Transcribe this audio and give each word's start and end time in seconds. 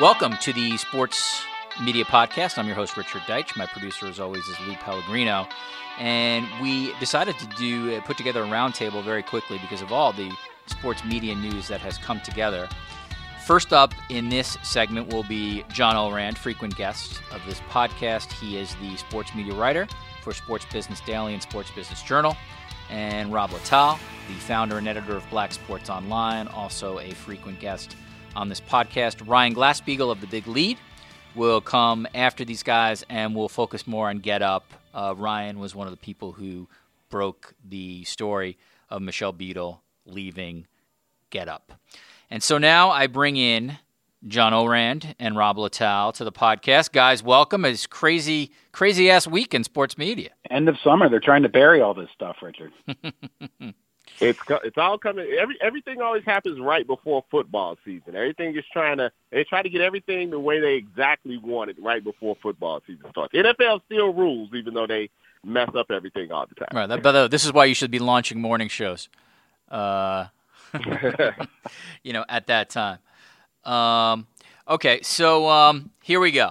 Welcome 0.00 0.36
to 0.42 0.52
the 0.52 0.76
Sports 0.76 1.42
Media 1.82 2.04
Podcast. 2.04 2.56
I'm 2.56 2.68
your 2.68 2.76
host, 2.76 2.96
Richard 2.96 3.22
Deitsch. 3.22 3.56
My 3.56 3.66
producer, 3.66 4.06
as 4.06 4.20
always, 4.20 4.46
is 4.46 4.54
Lou 4.64 4.74
Pellegrino. 4.74 5.48
And 5.98 6.46
we 6.62 6.94
decided 7.00 7.36
to 7.40 7.46
do 7.56 7.96
uh, 7.96 8.00
put 8.02 8.16
together 8.16 8.44
a 8.44 8.46
roundtable 8.46 9.02
very 9.02 9.24
quickly 9.24 9.58
because 9.58 9.82
of 9.82 9.90
all 9.90 10.12
the 10.12 10.30
sports 10.66 11.04
media 11.04 11.34
news 11.34 11.66
that 11.66 11.80
has 11.80 11.98
come 11.98 12.20
together. 12.20 12.68
First 13.44 13.72
up 13.72 13.92
in 14.08 14.28
this 14.28 14.56
segment 14.62 15.12
will 15.12 15.24
be 15.24 15.64
John 15.72 15.96
Ourand, 15.96 16.38
frequent 16.38 16.76
guest 16.76 17.20
of 17.32 17.40
this 17.44 17.60
podcast. 17.62 18.30
He 18.30 18.56
is 18.56 18.76
the 18.76 18.96
sports 18.98 19.34
media 19.34 19.54
writer 19.54 19.88
for 20.22 20.32
Sports 20.32 20.64
Business 20.72 21.00
Daily 21.00 21.34
and 21.34 21.42
Sports 21.42 21.72
Business 21.72 22.02
Journal. 22.04 22.36
And 22.88 23.32
Rob 23.32 23.50
Littal, 23.50 23.98
the 24.28 24.34
founder 24.34 24.78
and 24.78 24.86
editor 24.86 25.16
of 25.16 25.28
Black 25.28 25.52
Sports 25.52 25.90
Online, 25.90 26.46
also 26.46 27.00
a 27.00 27.10
frequent 27.10 27.58
guest 27.58 27.96
on 28.38 28.48
this 28.48 28.60
podcast. 28.60 29.26
Ryan 29.26 29.52
Glasspiegel 29.52 30.12
of 30.12 30.20
The 30.20 30.28
Big 30.28 30.46
Lead 30.46 30.78
will 31.34 31.60
come 31.60 32.06
after 32.14 32.44
these 32.44 32.62
guys 32.62 33.04
and 33.10 33.34
we'll 33.34 33.48
focus 33.48 33.84
more 33.84 34.08
on 34.08 34.20
Get 34.20 34.42
Up. 34.42 34.64
Uh, 34.94 35.12
Ryan 35.16 35.58
was 35.58 35.74
one 35.74 35.88
of 35.88 35.90
the 35.90 35.98
people 35.98 36.32
who 36.32 36.68
broke 37.10 37.54
the 37.68 38.04
story 38.04 38.56
of 38.90 39.02
Michelle 39.02 39.32
Beadle 39.32 39.82
leaving 40.06 40.68
Get 41.30 41.48
Up. 41.48 41.72
And 42.30 42.40
so 42.40 42.58
now 42.58 42.90
I 42.90 43.08
bring 43.08 43.36
in 43.36 43.78
John 44.28 44.54
Ourand 44.54 45.16
and 45.18 45.36
Rob 45.36 45.56
Littal 45.56 46.14
to 46.14 46.22
the 46.22 46.32
podcast. 46.32 46.92
Guys, 46.92 47.24
welcome. 47.24 47.64
It's 47.64 47.88
crazy, 47.88 48.52
crazy 48.70 49.10
ass 49.10 49.26
week 49.26 49.52
in 49.52 49.64
sports 49.64 49.98
media. 49.98 50.30
End 50.48 50.68
of 50.68 50.76
summer. 50.84 51.08
They're 51.08 51.18
trying 51.18 51.42
to 51.42 51.48
bury 51.48 51.80
all 51.80 51.92
this 51.92 52.10
stuff, 52.14 52.36
Richard. 52.40 52.72
It's 54.20 54.38
it's 54.64 54.78
all 54.78 54.98
coming. 54.98 55.26
Every 55.38 55.56
everything 55.60 56.00
always 56.00 56.24
happens 56.24 56.58
right 56.60 56.86
before 56.86 57.24
football 57.30 57.76
season. 57.84 58.16
Everything 58.16 58.56
is 58.56 58.64
trying 58.72 58.98
to 58.98 59.12
they 59.30 59.44
try 59.44 59.62
to 59.62 59.68
get 59.68 59.80
everything 59.80 60.30
the 60.30 60.40
way 60.40 60.60
they 60.60 60.74
exactly 60.74 61.38
want 61.38 61.70
it 61.70 61.76
right 61.80 62.02
before 62.02 62.36
football 62.42 62.82
season 62.86 63.06
starts. 63.10 63.32
NFL 63.34 63.82
still 63.84 64.12
rules, 64.12 64.50
even 64.54 64.74
though 64.74 64.86
they 64.86 65.10
mess 65.44 65.70
up 65.76 65.90
everything 65.90 66.32
all 66.32 66.46
the 66.46 66.54
time. 66.54 66.68
Right. 66.72 66.86
That, 66.86 67.02
but 67.02 67.30
this 67.30 67.44
is 67.44 67.52
why 67.52 67.66
you 67.66 67.74
should 67.74 67.90
be 67.90 67.98
launching 68.00 68.40
morning 68.40 68.68
shows. 68.68 69.08
Uh, 69.70 70.26
you 72.02 72.12
know, 72.12 72.24
at 72.28 72.48
that 72.48 72.70
time. 72.70 72.98
Um, 73.64 74.26
okay, 74.66 75.00
so 75.02 75.48
um, 75.48 75.90
here 76.02 76.20
we 76.20 76.32
go. 76.32 76.50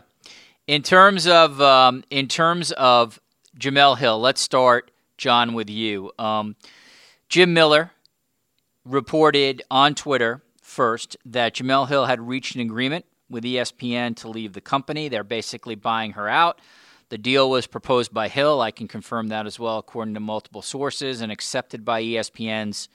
In 0.67 0.83
terms 0.83 1.27
of 1.27 1.61
um, 1.61 2.03
in 2.09 2.27
terms 2.27 2.71
of 2.73 3.19
Jemele 3.57 3.97
Hill, 3.97 4.19
let's 4.19 4.41
start, 4.41 4.91
John, 5.17 5.53
with 5.53 5.69
you. 5.69 6.11
Um, 6.19 6.55
Jim 7.29 7.53
Miller 7.53 7.91
reported 8.85 9.61
on 9.69 9.95
Twitter 9.95 10.41
first 10.61 11.17
that 11.25 11.55
Jemele 11.55 11.89
Hill 11.89 12.05
had 12.05 12.25
reached 12.25 12.55
an 12.55 12.61
agreement 12.61 13.05
with 13.29 13.43
ESPN 13.43 14.15
to 14.17 14.29
leave 14.29 14.53
the 14.53 14.61
company. 14.61 15.09
They're 15.09 15.25
basically 15.25 15.75
buying 15.75 16.11
her 16.11 16.29
out. 16.29 16.61
The 17.09 17.17
deal 17.17 17.49
was 17.49 17.67
proposed 17.67 18.13
by 18.13 18.29
Hill. 18.29 18.61
I 18.61 18.71
can 18.71 18.87
confirm 18.87 19.27
that 19.27 19.45
as 19.45 19.59
well, 19.59 19.77
according 19.77 20.13
to 20.13 20.19
multiple 20.19 20.61
sources, 20.61 21.21
and 21.21 21.31
accepted 21.31 21.83
by 21.83 22.01
ESPN's 22.01 22.89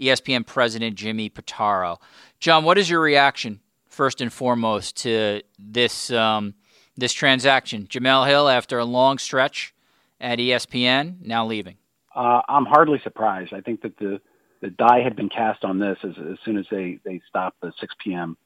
ESPN 0.00 0.46
president 0.46 0.96
Jimmy 0.96 1.30
Pitaro. 1.30 1.98
John, 2.38 2.64
what 2.64 2.78
is 2.78 2.90
your 2.90 3.00
reaction 3.00 3.60
first 3.88 4.20
and 4.20 4.32
foremost 4.32 4.96
to 4.98 5.42
this 5.58 6.10
um, 6.10 6.54
this 6.96 7.12
transaction? 7.12 7.86
Jemele 7.86 8.26
Hill, 8.26 8.48
after 8.48 8.78
a 8.78 8.84
long 8.84 9.18
stretch 9.18 9.74
at 10.20 10.38
ESPN, 10.38 11.24
now 11.24 11.46
leaving. 11.46 11.76
Uh, 12.16 12.40
I'm 12.48 12.64
hardly 12.64 12.98
surprised. 13.04 13.52
I 13.52 13.60
think 13.60 13.82
that 13.82 13.96
the 13.98 14.20
the 14.62 14.70
die 14.70 15.00
had 15.00 15.14
been 15.14 15.28
cast 15.28 15.64
on 15.64 15.78
this 15.78 15.98
as, 16.02 16.14
as 16.18 16.38
soon 16.44 16.56
as 16.56 16.64
they 16.70 16.98
they 17.04 17.20
stopped 17.28 17.60
the 17.60 17.72
6 17.78 17.94
p.m. 18.02 18.36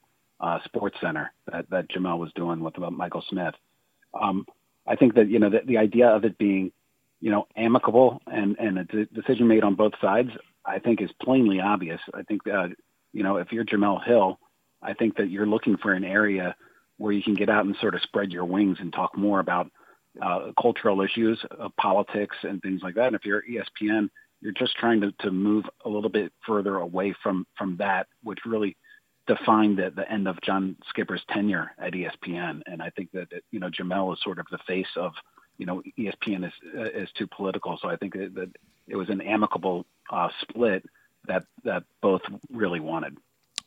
Uh, 0.41 0.59
Sports 0.65 0.97
Center 1.01 1.31
that 1.51 1.69
that 1.69 1.89
Jemele 1.89 2.19
was 2.19 2.33
doing 2.35 2.59
with 2.59 2.77
uh, 2.77 2.91
Michael 2.91 3.23
Smith. 3.29 3.55
Um, 4.19 4.45
I 4.85 4.97
think 4.97 5.15
that 5.15 5.29
you 5.29 5.39
know 5.39 5.49
the, 5.49 5.61
the 5.65 5.77
idea 5.77 6.09
of 6.09 6.25
it 6.25 6.37
being 6.37 6.73
you 7.21 7.31
know 7.31 7.47
amicable 7.55 8.21
and 8.27 8.57
and 8.59 8.79
a 8.79 8.83
d- 8.83 9.07
decision 9.13 9.47
made 9.47 9.63
on 9.63 9.75
both 9.75 9.93
sides, 10.01 10.31
I 10.65 10.79
think 10.79 11.01
is 11.01 11.11
plainly 11.23 11.61
obvious. 11.61 12.01
I 12.13 12.23
think 12.23 12.41
uh, 12.47 12.67
you 13.13 13.23
know 13.23 13.37
if 13.37 13.53
you're 13.53 13.65
Jemele 13.65 14.03
Hill, 14.05 14.37
I 14.81 14.93
think 14.93 15.15
that 15.15 15.29
you're 15.29 15.47
looking 15.47 15.77
for 15.77 15.93
an 15.93 16.03
area 16.03 16.55
where 16.97 17.13
you 17.13 17.23
can 17.23 17.35
get 17.35 17.49
out 17.49 17.65
and 17.65 17.75
sort 17.79 17.95
of 17.95 18.01
spread 18.01 18.31
your 18.31 18.45
wings 18.45 18.77
and 18.81 18.91
talk 18.91 19.17
more 19.17 19.39
about 19.39 19.71
uh, 20.21 20.51
cultural 20.59 21.01
issues, 21.01 21.39
uh, 21.59 21.69
politics, 21.79 22.35
and 22.43 22.61
things 22.61 22.81
like 22.83 22.95
that. 22.95 23.07
And 23.07 23.15
if 23.15 23.25
you're 23.25 23.43
ESPN, 23.43 24.09
you're 24.41 24.53
just 24.53 24.75
trying 24.75 25.01
to, 25.01 25.11
to 25.19 25.31
move 25.31 25.65
a 25.85 25.89
little 25.89 26.09
bit 26.09 26.33
further 26.45 26.77
away 26.77 27.13
from 27.23 27.45
from 27.57 27.77
that, 27.77 28.07
which 28.23 28.39
really 28.45 28.75
defined 29.27 29.77
the, 29.77 29.91
the 29.95 30.11
end 30.11 30.27
of 30.27 30.41
John 30.41 30.75
Skipper's 30.89 31.23
tenure 31.29 31.71
at 31.77 31.93
ESPN. 31.93 32.61
And 32.65 32.81
I 32.81 32.89
think 32.89 33.11
that, 33.13 33.29
that 33.29 33.43
you 33.51 33.59
know 33.59 33.69
Jemele 33.69 34.13
is 34.13 34.19
sort 34.23 34.39
of 34.39 34.47
the 34.51 34.57
face 34.67 34.87
of 34.95 35.13
you 35.57 35.65
know 35.65 35.81
ESPN 35.97 36.45
is 36.45 36.53
is 36.73 37.09
too 37.17 37.27
political. 37.27 37.77
So 37.81 37.87
I 37.87 37.95
think 37.95 38.13
that, 38.13 38.35
that 38.35 38.49
it 38.87 38.95
was 38.95 39.09
an 39.09 39.21
amicable 39.21 39.85
uh, 40.09 40.29
split 40.41 40.83
that 41.27 41.43
that 41.63 41.83
both 42.01 42.21
really 42.51 42.79
wanted. 42.79 43.17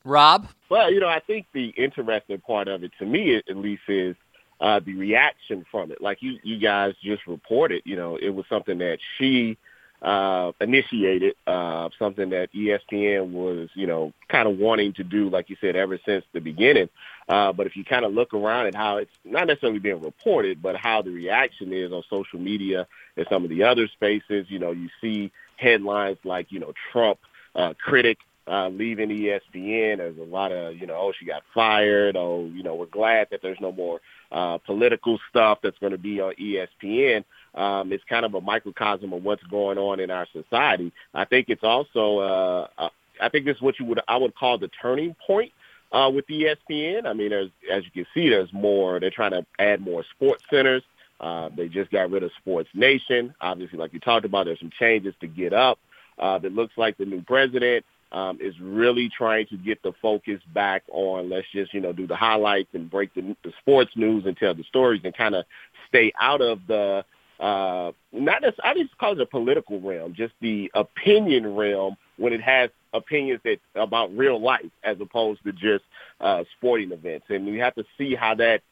Rob, 0.04 0.48
well, 0.68 0.92
you 0.92 1.00
know, 1.00 1.08
I 1.08 1.20
think 1.20 1.46
the 1.54 1.68
interesting 1.68 2.38
part 2.40 2.68
of 2.68 2.84
it, 2.84 2.92
to 2.98 3.06
me 3.06 3.36
at 3.36 3.56
least, 3.56 3.84
is 3.88 4.16
uh, 4.60 4.80
the 4.80 4.94
reaction 4.94 5.64
from 5.70 5.92
it. 5.92 6.00
Like 6.00 6.22
you, 6.22 6.38
you 6.42 6.58
guys 6.58 6.94
just 7.02 7.26
reported, 7.26 7.82
you 7.84 7.96
know, 7.96 8.16
it 8.16 8.30
was 8.30 8.46
something 8.48 8.78
that 8.78 8.98
she 9.18 9.56
uh, 10.04 10.52
initiated, 10.60 11.34
uh, 11.46 11.88
something 11.98 12.30
that 12.30 12.52
ESPN 12.52 13.30
was, 13.30 13.70
you 13.74 13.86
know, 13.86 14.12
kind 14.28 14.46
of 14.46 14.58
wanting 14.58 14.92
to 14.92 15.02
do, 15.04 15.30
like 15.30 15.48
you 15.48 15.56
said, 15.60 15.76
ever 15.76 15.98
since 16.04 16.24
the 16.32 16.40
beginning. 16.40 16.90
Uh, 17.26 17.52
but 17.52 17.66
if 17.66 17.74
you 17.74 17.84
kind 17.84 18.04
of 18.04 18.12
look 18.12 18.34
around 18.34 18.66
at 18.66 18.74
how 18.74 18.98
it's 18.98 19.10
not 19.24 19.46
necessarily 19.46 19.78
being 19.78 20.02
reported, 20.02 20.60
but 20.60 20.76
how 20.76 21.00
the 21.00 21.10
reaction 21.10 21.72
is 21.72 21.90
on 21.90 22.02
social 22.10 22.38
media 22.38 22.86
and 23.16 23.26
some 23.30 23.44
of 23.44 23.50
the 23.50 23.62
other 23.62 23.88
spaces, 23.88 24.46
you 24.50 24.58
know, 24.58 24.72
you 24.72 24.90
see 25.00 25.32
headlines 25.56 26.18
like, 26.22 26.52
you 26.52 26.60
know, 26.60 26.74
Trump 26.92 27.18
uh, 27.54 27.72
critic 27.82 28.18
uh, 28.46 28.68
leaving 28.68 29.08
ESPN. 29.08 29.98
There's 29.98 30.18
a 30.18 30.22
lot 30.22 30.52
of, 30.52 30.76
you 30.76 30.86
know, 30.86 30.96
oh, 30.96 31.12
she 31.18 31.24
got 31.24 31.42
fired. 31.54 32.16
Oh, 32.16 32.50
you 32.52 32.62
know, 32.62 32.74
we're 32.74 32.86
glad 32.86 33.28
that 33.30 33.40
there's 33.42 33.60
no 33.60 33.72
more 33.72 34.00
uh, 34.34 34.58
political 34.58 35.18
stuff 35.30 35.58
that's 35.62 35.78
going 35.78 35.92
to 35.92 35.98
be 35.98 36.20
on 36.20 36.34
ESPN. 36.34 37.24
Um, 37.54 37.92
it's 37.92 38.02
kind 38.08 38.26
of 38.26 38.34
a 38.34 38.40
microcosm 38.40 39.12
of 39.12 39.22
what's 39.22 39.44
going 39.44 39.78
on 39.78 40.00
in 40.00 40.10
our 40.10 40.26
society. 40.32 40.92
I 41.14 41.24
think 41.24 41.48
it's 41.48 41.62
also, 41.62 42.18
uh, 42.18 42.66
uh, 42.76 42.88
I 43.22 43.28
think 43.28 43.44
this 43.44 43.56
is 43.56 43.62
what 43.62 43.78
you 43.78 43.86
would, 43.86 44.00
I 44.08 44.16
would 44.16 44.34
call 44.34 44.58
the 44.58 44.70
turning 44.82 45.14
point. 45.24 45.52
Uh, 45.92 46.10
with 46.10 46.26
ESPN, 46.26 47.06
I 47.06 47.12
mean, 47.12 47.30
there's, 47.30 47.50
as 47.72 47.84
you 47.84 47.90
can 47.92 48.06
see, 48.12 48.28
there's 48.28 48.52
more. 48.52 48.98
They're 48.98 49.12
trying 49.12 49.30
to 49.30 49.46
add 49.60 49.80
more 49.80 50.04
sports 50.16 50.42
centers. 50.50 50.82
Uh, 51.20 51.50
they 51.56 51.68
just 51.68 51.92
got 51.92 52.10
rid 52.10 52.24
of 52.24 52.32
Sports 52.40 52.68
Nation. 52.74 53.32
Obviously, 53.40 53.78
like 53.78 53.92
you 53.92 54.00
talked 54.00 54.26
about, 54.26 54.46
there's 54.46 54.58
some 54.58 54.72
changes 54.76 55.14
to 55.20 55.28
get 55.28 55.52
up. 55.52 55.78
Uh, 56.18 56.38
that 56.38 56.52
looks 56.52 56.72
like 56.76 56.96
the 56.96 57.04
new 57.04 57.22
president 57.22 57.84
um, 58.14 58.38
is 58.40 58.54
really 58.60 59.10
trying 59.10 59.46
to 59.48 59.56
get 59.56 59.82
the 59.82 59.92
focus 60.00 60.40
back 60.54 60.84
on 60.90 61.28
let's 61.28 61.46
just 61.52 61.74
you 61.74 61.80
know 61.80 61.92
do 61.92 62.06
the 62.06 62.16
highlights 62.16 62.70
and 62.72 62.90
break 62.90 63.12
the, 63.14 63.36
the 63.42 63.52
sports 63.60 63.90
news 63.96 64.24
and 64.24 64.36
tell 64.36 64.54
the 64.54 64.64
stories 64.64 65.02
and 65.04 65.14
kind 65.16 65.34
of 65.34 65.44
stay 65.88 66.12
out 66.18 66.40
of 66.40 66.60
the 66.66 67.04
uh, 67.40 67.90
not 68.12 68.44
as 68.44 68.54
I 68.62 68.74
just 68.74 68.96
call 68.96 69.12
it 69.12 69.20
a 69.20 69.26
political 69.26 69.80
realm, 69.80 70.14
just 70.14 70.32
the 70.40 70.70
opinion 70.74 71.54
realm 71.54 71.96
when 72.16 72.32
it 72.32 72.40
has 72.40 72.70
opinions 72.92 73.40
that 73.44 73.58
about 73.74 74.16
real 74.16 74.40
life 74.40 74.70
as 74.84 74.96
opposed 75.00 75.42
to 75.44 75.52
just 75.52 75.84
uh, 76.20 76.44
sporting 76.56 76.92
events, 76.92 77.26
and 77.28 77.44
we 77.44 77.58
have 77.58 77.74
to 77.74 77.84
see 77.98 78.14
how 78.14 78.36
that 78.36 78.62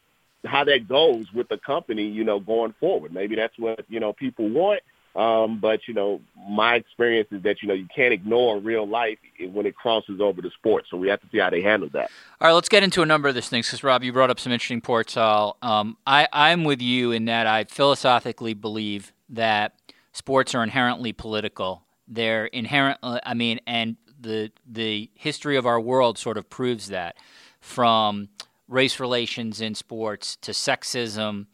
how 0.45 0.63
that 0.63 0.87
goes 0.87 1.25
with 1.33 1.47
the 1.49 1.57
company, 1.57 2.03
you 2.03 2.23
know, 2.23 2.39
going 2.39 2.73
forward. 2.79 3.13
Maybe 3.13 3.35
that's 3.35 3.57
what 3.59 3.83
you 3.89 3.99
know 3.99 4.13
people 4.13 4.49
want. 4.49 4.81
Um, 5.15 5.59
but 5.59 5.87
you 5.87 5.93
know, 5.93 6.21
my 6.49 6.75
experience 6.75 7.27
is 7.31 7.43
that 7.43 7.61
you 7.61 7.67
know 7.67 7.73
you 7.73 7.87
can't 7.95 8.13
ignore 8.13 8.59
real 8.59 8.87
life 8.87 9.19
when 9.51 9.65
it 9.65 9.75
crosses 9.75 10.19
over 10.19 10.41
to 10.41 10.49
sports. 10.51 10.87
So 10.89 10.97
we 10.97 11.07
have 11.09 11.21
to 11.21 11.27
see 11.31 11.37
how 11.37 11.51
they 11.51 11.61
handle 11.61 11.89
that. 11.93 12.09
All 12.41 12.47
right, 12.47 12.53
let's 12.53 12.69
get 12.69 12.83
into 12.83 13.03
a 13.03 13.05
number 13.05 13.27
of 13.27 13.35
these 13.35 13.47
things 13.47 13.67
because 13.67 13.83
Rob, 13.83 14.03
you 14.03 14.11
brought 14.11 14.31
up 14.31 14.39
some 14.39 14.51
interesting 14.51 14.81
ports. 14.81 15.15
Um, 15.15 15.97
I, 16.07 16.27
I'm 16.33 16.63
with 16.63 16.81
you 16.81 17.11
in 17.11 17.25
that 17.25 17.45
I 17.45 17.65
philosophically 17.65 18.55
believe 18.55 19.13
that 19.29 19.75
sports 20.13 20.55
are 20.55 20.63
inherently 20.63 21.13
political. 21.13 21.83
They're 22.07 22.47
inherent. 22.47 22.97
I 23.03 23.35
mean, 23.35 23.59
and 23.67 23.97
the 24.19 24.51
the 24.65 25.11
history 25.13 25.57
of 25.57 25.67
our 25.67 25.79
world 25.79 26.17
sort 26.17 26.37
of 26.37 26.49
proves 26.49 26.87
that, 26.87 27.17
from 27.59 28.29
race 28.67 28.99
relations 28.99 29.61
in 29.61 29.75
sports 29.75 30.35
to 30.37 30.51
sexism 30.51 31.45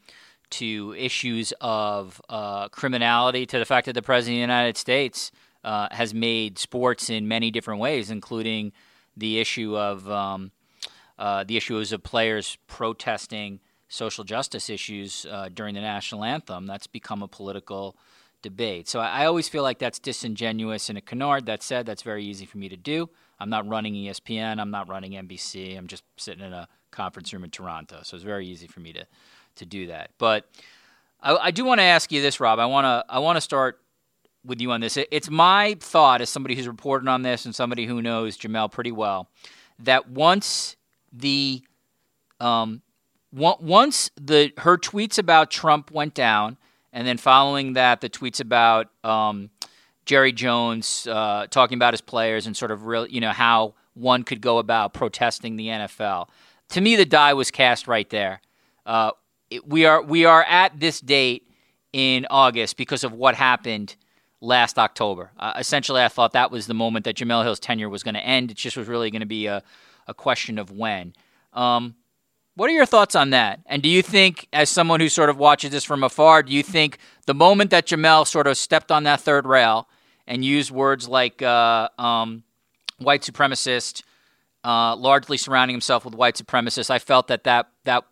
to 0.50 0.94
issues 0.98 1.52
of 1.60 2.20
uh, 2.28 2.68
criminality, 2.68 3.46
to 3.46 3.58
the 3.58 3.64
fact 3.64 3.86
that 3.86 3.92
the 3.94 4.02
President 4.02 4.34
of 4.34 4.38
the 4.38 4.40
United 4.40 4.76
States 4.76 5.30
uh, 5.64 5.88
has 5.90 6.14
made 6.14 6.58
sports 6.58 7.10
in 7.10 7.28
many 7.28 7.50
different 7.50 7.80
ways, 7.80 8.10
including 8.10 8.72
the 9.16 9.38
issue 9.38 9.76
of 9.76 10.08
um, 10.10 10.52
uh, 11.18 11.44
the 11.44 11.56
issues 11.56 11.92
of 11.92 12.02
players 12.02 12.56
protesting 12.66 13.60
social 13.88 14.24
justice 14.24 14.70
issues 14.70 15.26
uh, 15.30 15.48
during 15.52 15.74
the 15.74 15.80
national 15.80 16.24
anthem. 16.24 16.66
That's 16.66 16.86
become 16.86 17.22
a 17.22 17.28
political 17.28 17.96
debate. 18.42 18.88
So 18.88 19.00
I, 19.00 19.22
I, 19.22 19.26
always 19.26 19.48
feel 19.48 19.62
like 19.62 19.78
that's 19.78 19.98
disingenuous 19.98 20.88
and 20.88 20.96
a 20.96 21.00
canard. 21.00 21.46
That 21.46 21.62
said, 21.62 21.84
that's 21.84 22.02
very 22.02 22.24
easy 22.24 22.46
for 22.46 22.56
me 22.56 22.68
to 22.68 22.76
do. 22.76 23.10
I'm 23.38 23.50
not 23.50 23.68
running 23.68 23.94
ESPN. 23.94 24.58
I'm 24.58 24.70
not 24.70 24.88
running 24.88 25.12
NBC. 25.12 25.76
I'm 25.76 25.86
just 25.86 26.04
sitting 26.16 26.44
in 26.44 26.52
a 26.52 26.68
conference 26.90 27.32
room 27.32 27.44
in 27.44 27.50
Toronto. 27.50 28.00
So 28.02 28.16
it's 28.16 28.24
very 28.24 28.46
easy 28.46 28.66
for 28.66 28.80
me 28.80 28.92
to 28.92 29.06
to 29.60 29.66
do 29.66 29.86
that. 29.86 30.10
But 30.18 30.46
I, 31.22 31.36
I 31.36 31.50
do 31.50 31.64
want 31.64 31.78
to 31.78 31.84
ask 31.84 32.12
you 32.12 32.20
this, 32.20 32.40
Rob. 32.40 32.58
I 32.58 32.66
want 32.66 32.84
to 32.84 33.04
I 33.08 33.20
want 33.20 33.36
to 33.36 33.40
start 33.40 33.80
with 34.44 34.60
you 34.60 34.72
on 34.72 34.80
this. 34.80 34.96
It, 34.96 35.08
it's 35.10 35.30
my 35.30 35.76
thought, 35.80 36.20
as 36.20 36.28
somebody 36.28 36.54
who's 36.54 36.68
reported 36.68 37.08
on 37.08 37.22
this 37.22 37.44
and 37.44 37.54
somebody 37.54 37.86
who 37.86 38.02
knows 38.02 38.36
Jemele 38.36 38.70
pretty 38.70 38.92
well, 38.92 39.28
that 39.78 40.08
once 40.08 40.76
the 41.12 41.62
um, 42.40 42.82
once 43.32 44.10
the 44.20 44.52
her 44.58 44.76
tweets 44.76 45.18
about 45.18 45.50
Trump 45.50 45.90
went 45.90 46.14
down, 46.14 46.56
and 46.92 47.06
then 47.06 47.16
following 47.16 47.74
that, 47.74 48.00
the 48.00 48.10
tweets 48.10 48.40
about 48.40 48.88
um, 49.04 49.50
Jerry 50.06 50.32
Jones 50.32 51.06
uh, 51.06 51.46
talking 51.50 51.76
about 51.76 51.92
his 51.94 52.00
players 52.00 52.46
and 52.46 52.56
sort 52.56 52.70
of 52.70 52.86
real, 52.86 53.06
you 53.06 53.20
know, 53.20 53.30
how 53.30 53.74
one 53.94 54.22
could 54.22 54.40
go 54.40 54.58
about 54.58 54.94
protesting 54.94 55.56
the 55.56 55.66
NFL. 55.68 56.28
To 56.70 56.80
me, 56.80 56.96
the 56.96 57.04
die 57.04 57.34
was 57.34 57.50
cast 57.50 57.86
right 57.86 58.08
there. 58.10 58.40
Uh, 58.86 59.12
we 59.66 59.84
are 59.84 60.02
we 60.02 60.24
are 60.24 60.42
at 60.44 60.78
this 60.78 61.00
date 61.00 61.48
in 61.92 62.26
August 62.30 62.76
because 62.76 63.04
of 63.04 63.12
what 63.12 63.34
happened 63.34 63.96
last 64.40 64.78
October. 64.78 65.30
Uh, 65.38 65.54
essentially, 65.58 66.02
I 66.02 66.08
thought 66.08 66.32
that 66.32 66.50
was 66.50 66.66
the 66.66 66.74
moment 66.74 67.04
that 67.04 67.16
Jemele 67.16 67.42
Hill's 67.42 67.60
tenure 67.60 67.88
was 67.88 68.02
going 68.02 68.14
to 68.14 68.24
end. 68.24 68.50
It 68.50 68.56
just 68.56 68.76
was 68.76 68.88
really 68.88 69.10
going 69.10 69.20
to 69.20 69.26
be 69.26 69.46
a, 69.46 69.62
a 70.06 70.14
question 70.14 70.58
of 70.58 70.70
when. 70.70 71.14
Um, 71.52 71.96
what 72.54 72.68
are 72.68 72.72
your 72.72 72.86
thoughts 72.86 73.14
on 73.14 73.30
that? 73.30 73.60
And 73.66 73.82
do 73.82 73.88
you 73.88 74.02
think, 74.02 74.48
as 74.52 74.68
someone 74.68 75.00
who 75.00 75.08
sort 75.08 75.30
of 75.30 75.38
watches 75.38 75.70
this 75.70 75.84
from 75.84 76.02
afar, 76.02 76.42
do 76.42 76.52
you 76.52 76.62
think 76.62 76.98
the 77.26 77.34
moment 77.34 77.70
that 77.70 77.86
Jemele 77.86 78.26
sort 78.26 78.46
of 78.46 78.56
stepped 78.56 78.90
on 78.90 79.04
that 79.04 79.20
third 79.20 79.46
rail 79.46 79.88
and 80.26 80.44
used 80.44 80.70
words 80.70 81.08
like 81.08 81.42
uh, 81.42 81.88
um, 81.98 82.42
white 82.98 83.22
supremacist, 83.22 84.02
uh, 84.64 84.94
largely 84.96 85.36
surrounding 85.36 85.74
himself 85.74 86.04
with 86.04 86.14
white 86.14 86.34
supremacists, 86.34 86.90
I 86.90 86.98
felt 86.98 87.28
that 87.28 87.44
that 87.44 87.68
that 87.84 88.04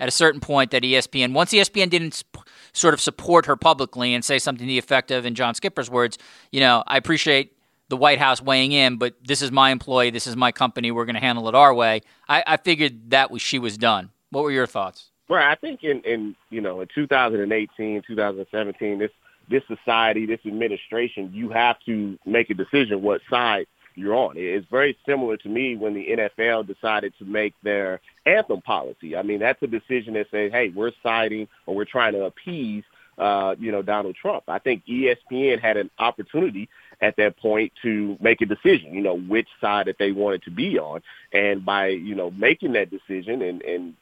at 0.00 0.08
a 0.08 0.12
certain 0.12 0.40
point 0.40 0.70
that 0.70 0.82
ESPN, 0.82 1.32
once 1.32 1.52
ESPN 1.52 1.90
didn't 1.90 2.24
sort 2.72 2.94
of 2.94 3.00
support 3.00 3.46
her 3.46 3.56
publicly 3.56 4.14
and 4.14 4.24
say 4.24 4.38
something 4.38 4.66
to 4.66 4.68
the 4.68 4.78
effect 4.78 5.10
of, 5.10 5.26
in 5.26 5.34
John 5.34 5.54
Skipper's 5.54 5.90
words, 5.90 6.18
you 6.52 6.60
know, 6.60 6.84
I 6.86 6.96
appreciate 6.96 7.56
the 7.88 7.96
White 7.96 8.18
House 8.18 8.40
weighing 8.40 8.72
in, 8.72 8.96
but 8.96 9.14
this 9.24 9.42
is 9.42 9.50
my 9.50 9.70
employee, 9.70 10.10
this 10.10 10.26
is 10.26 10.36
my 10.36 10.52
company, 10.52 10.90
we're 10.90 11.06
going 11.06 11.14
to 11.14 11.20
handle 11.20 11.48
it 11.48 11.54
our 11.54 11.74
way. 11.74 12.02
I, 12.28 12.44
I 12.46 12.56
figured 12.58 13.10
that 13.10 13.30
was 13.30 13.42
she 13.42 13.58
was 13.58 13.78
done. 13.78 14.10
What 14.30 14.44
were 14.44 14.50
your 14.50 14.66
thoughts? 14.66 15.10
Well, 15.28 15.42
I 15.42 15.56
think 15.56 15.84
in, 15.84 16.00
in 16.02 16.34
you 16.50 16.60
know 16.60 16.80
in 16.80 16.88
2018, 16.94 18.02
2017, 18.06 18.98
this 18.98 19.10
this 19.50 19.62
society, 19.66 20.26
this 20.26 20.40
administration, 20.46 21.30
you 21.32 21.50
have 21.50 21.76
to 21.86 22.18
make 22.26 22.50
a 22.50 22.54
decision 22.54 23.02
what 23.02 23.20
side 23.30 23.66
you're 23.98 24.14
on. 24.14 24.34
It's 24.36 24.66
very 24.70 24.96
similar 25.06 25.36
to 25.38 25.48
me 25.48 25.76
when 25.76 25.94
the 25.94 26.06
NFL 26.06 26.66
decided 26.66 27.12
to 27.18 27.24
make 27.24 27.54
their 27.62 28.00
anthem 28.26 28.62
policy. 28.62 29.16
I 29.16 29.22
mean, 29.22 29.40
that's 29.40 29.62
a 29.62 29.66
decision 29.66 30.14
that 30.14 30.28
says, 30.30 30.52
hey, 30.52 30.70
we're 30.74 30.92
siding 31.02 31.48
or 31.66 31.74
we're 31.74 31.84
trying 31.84 32.12
to 32.12 32.24
appease, 32.24 32.84
uh, 33.18 33.56
you 33.58 33.72
know, 33.72 33.82
Donald 33.82 34.16
Trump. 34.16 34.44
I 34.48 34.58
think 34.58 34.84
ESPN 34.86 35.60
had 35.60 35.76
an 35.76 35.90
opportunity 35.98 36.68
at 37.00 37.16
that 37.16 37.36
point 37.36 37.72
to 37.82 38.16
make 38.20 38.40
a 38.40 38.46
decision, 38.46 38.94
you 38.94 39.02
know, 39.02 39.18
which 39.18 39.48
side 39.60 39.86
that 39.86 39.96
they 39.98 40.12
wanted 40.12 40.42
to 40.44 40.50
be 40.50 40.78
on. 40.78 41.02
And 41.32 41.64
by, 41.64 41.88
you 41.88 42.14
know, 42.14 42.30
making 42.30 42.72
that 42.72 42.90
decision 42.90 43.42
and, 43.42 43.62
and 43.62 43.94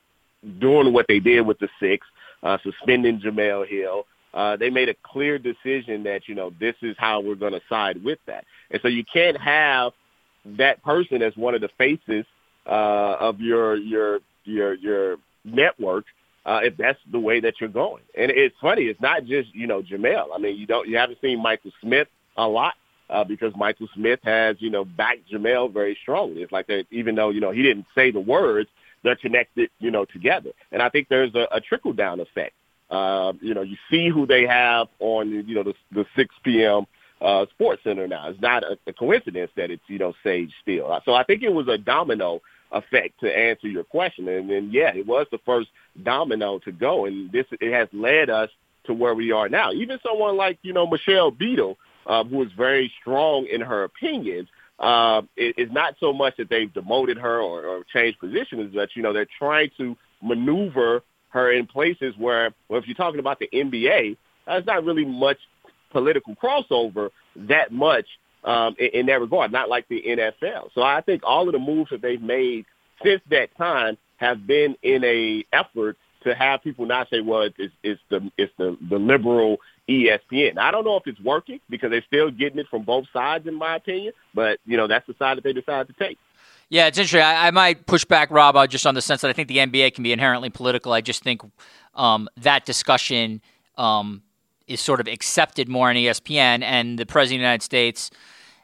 doing 0.58 0.92
what 0.92 1.06
they 1.08 1.20
did 1.20 1.42
with 1.42 1.58
the 1.58 1.68
six, 1.80 2.06
uh, 2.42 2.58
suspending 2.62 3.20
Jemele 3.20 3.66
Hill, 3.66 4.06
uh, 4.34 4.56
they 4.56 4.70
made 4.70 4.88
a 4.88 4.94
clear 5.02 5.38
decision 5.38 6.02
that, 6.04 6.22
you 6.28 6.34
know, 6.34 6.52
this 6.60 6.74
is 6.82 6.94
how 6.98 7.20
we're 7.20 7.34
going 7.34 7.52
to 7.52 7.60
side 7.68 8.02
with 8.04 8.18
that. 8.26 8.44
And 8.70 8.80
so 8.82 8.88
you 8.88 9.04
can't 9.10 9.38
have 9.40 9.92
that 10.44 10.82
person 10.82 11.22
as 11.22 11.36
one 11.36 11.54
of 11.54 11.60
the 11.60 11.70
faces 11.78 12.24
uh, 12.66 13.16
of 13.18 13.40
your, 13.40 13.76
your, 13.76 14.20
your, 14.44 14.74
your 14.74 15.16
network 15.44 16.04
uh, 16.44 16.60
if 16.62 16.76
that's 16.76 16.98
the 17.10 17.18
way 17.18 17.40
that 17.40 17.54
you're 17.60 17.68
going. 17.68 18.02
And 18.16 18.30
it's 18.30 18.54
funny, 18.60 18.82
it's 18.82 19.00
not 19.00 19.24
just, 19.24 19.52
you 19.54 19.66
know, 19.66 19.82
Jemele. 19.82 20.28
I 20.34 20.38
mean, 20.38 20.56
you 20.56 20.66
don't, 20.66 20.88
you 20.88 20.96
haven't 20.96 21.18
seen 21.20 21.42
Michael 21.42 21.72
Smith 21.82 22.06
a 22.36 22.46
lot 22.46 22.74
uh, 23.10 23.24
because 23.24 23.52
Michael 23.56 23.88
Smith 23.94 24.20
has, 24.22 24.56
you 24.60 24.70
know, 24.70 24.84
backed 24.84 25.30
Jemele 25.32 25.72
very 25.72 25.98
strongly. 26.02 26.42
It's 26.42 26.52
like 26.52 26.68
that, 26.68 26.84
even 26.90 27.16
though, 27.16 27.30
you 27.30 27.40
know, 27.40 27.50
he 27.50 27.62
didn't 27.62 27.86
say 27.96 28.12
the 28.12 28.20
words, 28.20 28.68
they're 29.02 29.16
connected, 29.16 29.70
you 29.80 29.90
know, 29.90 30.04
together. 30.04 30.50
And 30.70 30.82
I 30.82 30.88
think 30.88 31.08
there's 31.08 31.34
a, 31.34 31.48
a 31.52 31.60
trickle 31.60 31.92
down 31.92 32.20
effect. 32.20 32.54
Uh, 32.90 33.32
you 33.40 33.54
know, 33.54 33.62
you 33.62 33.76
see 33.90 34.08
who 34.08 34.26
they 34.26 34.46
have 34.46 34.88
on, 35.00 35.30
you 35.30 35.54
know, 35.54 35.64
the, 35.64 35.74
the 35.92 36.06
6 36.16 36.34
p.m. 36.44 36.86
Uh, 37.20 37.46
Sports 37.50 37.82
Center 37.84 38.06
now. 38.06 38.28
It's 38.28 38.40
not 38.40 38.62
a, 38.62 38.78
a 38.86 38.92
coincidence 38.92 39.50
that 39.56 39.70
it's, 39.70 39.82
you 39.88 39.98
know, 39.98 40.14
Sage 40.22 40.52
Steele. 40.62 41.00
So 41.04 41.14
I 41.14 41.24
think 41.24 41.42
it 41.42 41.52
was 41.52 41.68
a 41.68 41.78
domino 41.78 42.40
effect 42.72 43.20
to 43.20 43.36
answer 43.36 43.68
your 43.68 43.84
question. 43.84 44.28
And 44.28 44.50
then, 44.50 44.70
yeah, 44.72 44.94
it 44.94 45.06
was 45.06 45.26
the 45.30 45.38
first 45.44 45.68
domino 46.02 46.58
to 46.60 46.72
go. 46.72 47.06
And 47.06 47.32
this, 47.32 47.46
it 47.52 47.72
has 47.72 47.88
led 47.92 48.30
us 48.30 48.50
to 48.84 48.94
where 48.94 49.14
we 49.14 49.32
are 49.32 49.48
now. 49.48 49.72
Even 49.72 49.98
someone 50.06 50.36
like, 50.36 50.58
you 50.62 50.72
know, 50.72 50.86
Michelle 50.86 51.30
Beadle, 51.30 51.76
uh, 52.06 52.22
who 52.24 52.42
is 52.42 52.52
very 52.56 52.92
strong 53.00 53.46
in 53.46 53.60
her 53.60 53.84
opinions, 53.84 54.48
uh, 54.78 55.22
it, 55.36 55.54
it's 55.56 55.72
not 55.72 55.96
so 56.00 56.12
much 56.12 56.36
that 56.36 56.48
they've 56.48 56.72
demoted 56.72 57.18
her 57.18 57.40
or, 57.40 57.64
or 57.64 57.84
changed 57.92 58.18
positions, 58.18 58.72
but 58.74 58.90
you 58.94 59.02
know 59.02 59.12
they're 59.12 59.26
trying 59.38 59.70
to 59.78 59.96
maneuver 60.22 61.02
her 61.36 61.52
in 61.52 61.66
places 61.66 62.14
where, 62.16 62.50
well, 62.68 62.80
if 62.80 62.86
you're 62.86 62.94
talking 62.94 63.20
about 63.20 63.38
the 63.38 63.48
NBA, 63.52 64.16
there's 64.46 64.66
not 64.66 64.84
really 64.84 65.04
much 65.04 65.38
political 65.92 66.34
crossover 66.34 67.10
that 67.36 67.72
much 67.72 68.06
um, 68.44 68.74
in, 68.78 69.00
in 69.00 69.06
that 69.06 69.20
regard, 69.20 69.52
not 69.52 69.68
like 69.68 69.86
the 69.88 70.02
NFL. 70.02 70.70
So 70.74 70.82
I 70.82 71.02
think 71.02 71.22
all 71.24 71.46
of 71.46 71.52
the 71.52 71.58
moves 71.58 71.90
that 71.90 72.00
they've 72.00 72.22
made 72.22 72.64
since 73.04 73.20
that 73.30 73.54
time 73.56 73.98
have 74.16 74.46
been 74.46 74.76
in 74.82 75.04
a 75.04 75.44
effort 75.52 75.96
to 76.24 76.34
have 76.34 76.62
people 76.62 76.86
not 76.86 77.08
say, 77.10 77.20
well, 77.20 77.42
it's, 77.42 77.74
it's 77.82 78.00
the 78.08 78.30
it's 78.38 78.52
the 78.56 78.76
the 78.88 78.96
liberal 78.96 79.58
ESPN. 79.88 80.58
I 80.58 80.70
don't 80.70 80.84
know 80.84 80.96
if 80.96 81.06
it's 81.06 81.20
working 81.20 81.60
because 81.68 81.90
they're 81.90 82.02
still 82.06 82.30
getting 82.30 82.58
it 82.58 82.66
from 82.68 82.82
both 82.82 83.04
sides, 83.12 83.46
in 83.46 83.54
my 83.54 83.76
opinion. 83.76 84.12
But 84.34 84.58
you 84.64 84.76
know, 84.76 84.88
that's 84.88 85.06
the 85.06 85.14
side 85.18 85.36
that 85.36 85.44
they 85.44 85.52
decided 85.52 85.94
to 85.94 86.04
take. 86.04 86.18
Yeah, 86.68 86.86
it's 86.86 86.98
interesting. 86.98 87.20
I, 87.20 87.48
I 87.48 87.50
might 87.52 87.86
push 87.86 88.04
back, 88.04 88.30
Rob, 88.30 88.56
uh, 88.56 88.66
just 88.66 88.86
on 88.86 88.94
the 88.94 89.02
sense 89.02 89.20
that 89.20 89.28
I 89.28 89.32
think 89.32 89.48
the 89.48 89.58
NBA 89.58 89.94
can 89.94 90.02
be 90.02 90.12
inherently 90.12 90.50
political. 90.50 90.92
I 90.92 91.00
just 91.00 91.22
think 91.22 91.42
um, 91.94 92.28
that 92.36 92.66
discussion 92.66 93.40
um, 93.76 94.22
is 94.66 94.80
sort 94.80 95.00
of 95.00 95.06
accepted 95.06 95.68
more 95.68 95.88
on 95.90 95.96
ESPN, 95.96 96.62
and 96.62 96.98
the 96.98 97.06
President 97.06 97.36
of 97.36 97.40
the 97.40 97.44
United 97.44 97.62
States 97.62 98.10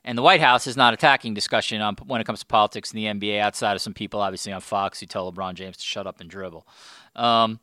and 0.05 0.19
the 0.19 0.23
White 0.23 0.41
House 0.41 0.67
is 0.67 0.77
not 0.77 0.95
attacking 0.95 1.35
discussion 1.35 1.81
on 1.81 1.97
when 2.07 2.21
it 2.21 2.25
comes 2.25 2.41
to 2.41 2.47
politics 2.47 2.93
in 2.93 2.97
the 2.97 3.05
NBA 3.05 3.39
outside 3.39 3.75
of 3.75 3.83
some 3.83 3.95
people, 3.95 4.21
obviously 4.21 4.53
on 4.53 4.61
Fox, 4.61 4.99
who 5.01 5.07
tell 5.07 5.31
LeBron 5.31 5.55
James 5.55 5.77
to 5.77 5.85
shut 5.85 6.07
up 6.07 6.21
and 6.21 6.29
dribble. 6.29 6.67
Um, 7.15 7.61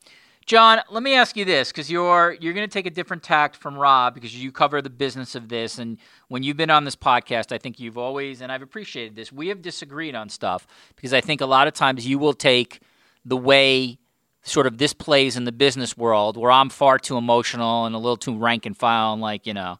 John, 0.49 0.81
let 0.89 1.03
me 1.03 1.13
ask 1.13 1.37
you 1.37 1.45
this 1.45 1.71
because 1.71 1.91
you're 1.91 2.35
you're 2.41 2.55
going 2.55 2.67
to 2.67 2.73
take 2.73 2.87
a 2.87 2.89
different 2.89 3.21
tact 3.21 3.55
from 3.55 3.77
Rob 3.77 4.15
because 4.15 4.35
you 4.35 4.51
cover 4.51 4.81
the 4.81 4.89
business 4.89 5.35
of 5.35 5.47
this, 5.47 5.77
and 5.77 5.99
when 6.27 6.41
you've 6.41 6.57
been 6.57 6.71
on 6.71 6.85
this 6.85 6.95
podcast, 6.95 7.51
I 7.51 7.59
think 7.59 7.79
you've 7.79 7.99
always 7.99 8.41
and 8.41 8.51
I've 8.51 8.63
appreciated 8.63 9.15
this. 9.15 9.31
We 9.31 9.49
have 9.49 9.61
disagreed 9.61 10.15
on 10.15 10.27
stuff 10.27 10.65
because 10.95 11.13
I 11.13 11.21
think 11.21 11.41
a 11.41 11.45
lot 11.45 11.67
of 11.67 11.75
times 11.75 12.07
you 12.07 12.17
will 12.17 12.33
take 12.33 12.79
the 13.23 13.37
way 13.37 13.99
sort 14.41 14.65
of 14.65 14.79
this 14.79 14.91
plays 14.91 15.37
in 15.37 15.43
the 15.43 15.51
business 15.51 15.95
world 15.95 16.35
where 16.35 16.49
I'm 16.49 16.69
far 16.69 16.97
too 16.97 17.17
emotional 17.17 17.85
and 17.85 17.93
a 17.93 17.99
little 17.99 18.17
too 18.17 18.35
rank 18.35 18.65
and 18.65 18.75
file 18.75 19.13
and 19.13 19.21
like 19.21 19.45
you 19.45 19.53
know, 19.53 19.77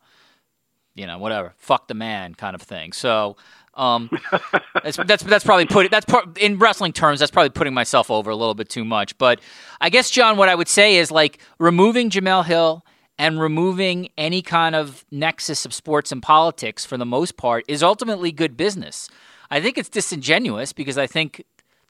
you 0.99 1.07
know 1.07 1.17
whatever, 1.17 1.53
fuck 1.57 1.87
the 1.87 1.93
man 1.93 2.35
kind 2.35 2.55
of 2.55 2.61
thing. 2.61 2.91
So 2.91 3.37
um, 3.73 4.09
that's, 4.83 4.97
that's 4.97 5.23
that's 5.23 5.43
probably 5.45 5.65
put 5.65 5.89
that's 5.89 6.05
part, 6.05 6.37
in 6.37 6.59
wrestling 6.59 6.91
terms. 6.91 7.21
That's 7.21 7.31
probably 7.31 7.51
putting 7.51 7.73
myself 7.73 8.11
over 8.11 8.29
a 8.29 8.35
little 8.35 8.53
bit 8.53 8.69
too 8.69 8.83
much. 8.83 9.17
But 9.17 9.39
I 9.79 9.89
guess 9.89 10.09
John, 10.09 10.35
what 10.35 10.49
I 10.49 10.55
would 10.55 10.67
say 10.67 10.97
is 10.97 11.11
like 11.11 11.39
removing 11.57 12.09
Jemele 12.09 12.45
Hill 12.45 12.85
and 13.17 13.39
removing 13.39 14.09
any 14.17 14.41
kind 14.41 14.75
of 14.75 15.05
nexus 15.11 15.65
of 15.65 15.73
sports 15.73 16.11
and 16.11 16.21
politics 16.21 16.85
for 16.85 16.97
the 16.97 17.05
most 17.05 17.37
part 17.37 17.63
is 17.67 17.81
ultimately 17.81 18.31
good 18.31 18.57
business. 18.57 19.09
I 19.49 19.61
think 19.61 19.77
it's 19.77 19.89
disingenuous 19.89 20.73
because 20.73 20.97
I 20.97 21.07
think 21.07 21.43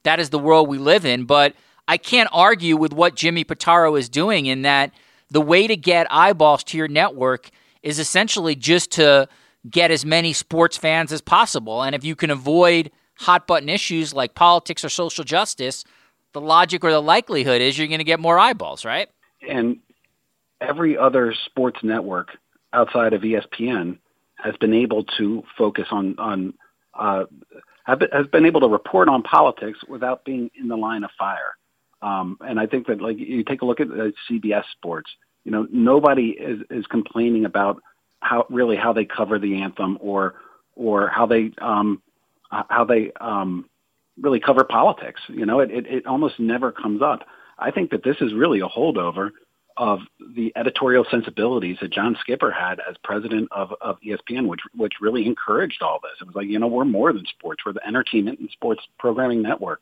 that 0.04 0.20
is 0.20 0.30
the 0.30 0.38
world 0.38 0.68
we 0.68 0.78
live 0.78 1.04
in. 1.04 1.24
But 1.24 1.54
I 1.88 1.96
can't 1.96 2.28
argue 2.32 2.76
with 2.76 2.92
what 2.92 3.16
Jimmy 3.16 3.44
Pitaro 3.44 3.98
is 3.98 4.08
doing 4.08 4.46
in 4.46 4.62
that 4.62 4.92
the 5.30 5.40
way 5.40 5.66
to 5.66 5.76
get 5.76 6.06
eyeballs 6.10 6.64
to 6.64 6.78
your 6.78 6.88
network 6.88 7.50
is 7.82 7.98
essentially 7.98 8.54
just 8.54 8.92
to 8.92 9.28
get 9.68 9.90
as 9.90 10.04
many 10.04 10.32
sports 10.32 10.76
fans 10.76 11.12
as 11.12 11.20
possible. 11.20 11.82
And 11.82 11.94
if 11.94 12.04
you 12.04 12.16
can 12.16 12.30
avoid 12.30 12.90
hot 13.18 13.46
button 13.46 13.68
issues 13.68 14.14
like 14.14 14.34
politics 14.34 14.84
or 14.84 14.88
social 14.88 15.24
justice, 15.24 15.84
the 16.32 16.40
logic 16.40 16.84
or 16.84 16.90
the 16.90 17.02
likelihood 17.02 17.60
is 17.60 17.78
you're 17.78 17.88
going 17.88 17.98
to 17.98 18.04
get 18.04 18.20
more 18.20 18.38
eyeballs, 18.38 18.84
right? 18.84 19.08
And 19.48 19.78
every 20.60 20.96
other 20.96 21.34
sports 21.46 21.80
network 21.82 22.28
outside 22.72 23.12
of 23.12 23.22
ESPN 23.22 23.98
has 24.36 24.56
been 24.56 24.72
able 24.72 25.04
to 25.18 25.42
focus 25.58 25.86
on 25.90 26.18
on 26.18 26.54
uh, 26.94 27.24
has 27.86 28.26
been 28.32 28.46
able 28.46 28.60
to 28.60 28.68
report 28.68 29.08
on 29.08 29.22
politics 29.22 29.78
without 29.88 30.24
being 30.24 30.50
in 30.58 30.68
the 30.68 30.76
line 30.76 31.04
of 31.04 31.10
fire. 31.18 31.56
Um, 32.02 32.38
and 32.40 32.58
I 32.58 32.66
think 32.66 32.86
that 32.86 33.00
like 33.00 33.18
you 33.18 33.44
take 33.44 33.62
a 33.62 33.64
look 33.64 33.80
at 33.80 33.88
uh, 33.88 34.10
CBS 34.30 34.64
Sports, 34.72 35.10
you 35.50 35.56
know, 35.56 35.66
nobody 35.72 36.28
is, 36.28 36.60
is 36.70 36.86
complaining 36.86 37.44
about 37.44 37.82
how 38.20 38.46
really 38.50 38.76
how 38.76 38.92
they 38.92 39.04
cover 39.04 39.36
the 39.36 39.62
anthem 39.62 39.98
or 40.00 40.36
or 40.76 41.08
how 41.08 41.26
they 41.26 41.50
um, 41.60 42.00
how 42.50 42.84
they 42.84 43.10
um, 43.20 43.68
really 44.20 44.38
cover 44.38 44.62
politics. 44.62 45.20
You 45.26 45.44
know, 45.46 45.58
it, 45.58 45.72
it, 45.72 45.86
it 45.88 46.06
almost 46.06 46.38
never 46.38 46.70
comes 46.70 47.02
up. 47.02 47.26
I 47.58 47.72
think 47.72 47.90
that 47.90 48.04
this 48.04 48.16
is 48.20 48.32
really 48.32 48.60
a 48.60 48.68
holdover 48.68 49.30
of 49.76 49.98
the 50.36 50.52
editorial 50.54 51.04
sensibilities 51.10 51.78
that 51.80 51.90
John 51.92 52.16
Skipper 52.20 52.52
had 52.52 52.78
as 52.88 52.94
president 53.02 53.48
of, 53.50 53.72
of 53.80 53.96
ESPN, 54.06 54.46
which 54.46 54.60
which 54.76 54.94
really 55.00 55.26
encouraged 55.26 55.82
all 55.82 55.98
this. 56.00 56.12
It 56.20 56.28
was 56.28 56.36
like, 56.36 56.46
you 56.46 56.60
know, 56.60 56.68
we're 56.68 56.84
more 56.84 57.12
than 57.12 57.26
sports. 57.26 57.64
We're 57.66 57.72
the 57.72 57.84
entertainment 57.84 58.38
and 58.38 58.48
sports 58.50 58.82
programming 59.00 59.42
network. 59.42 59.80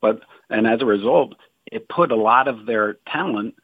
But 0.00 0.22
and 0.48 0.66
as 0.66 0.80
a 0.80 0.86
result, 0.86 1.34
it 1.70 1.90
put 1.90 2.10
a 2.10 2.16
lot 2.16 2.48
of 2.48 2.64
their 2.64 2.94
talent 3.06 3.56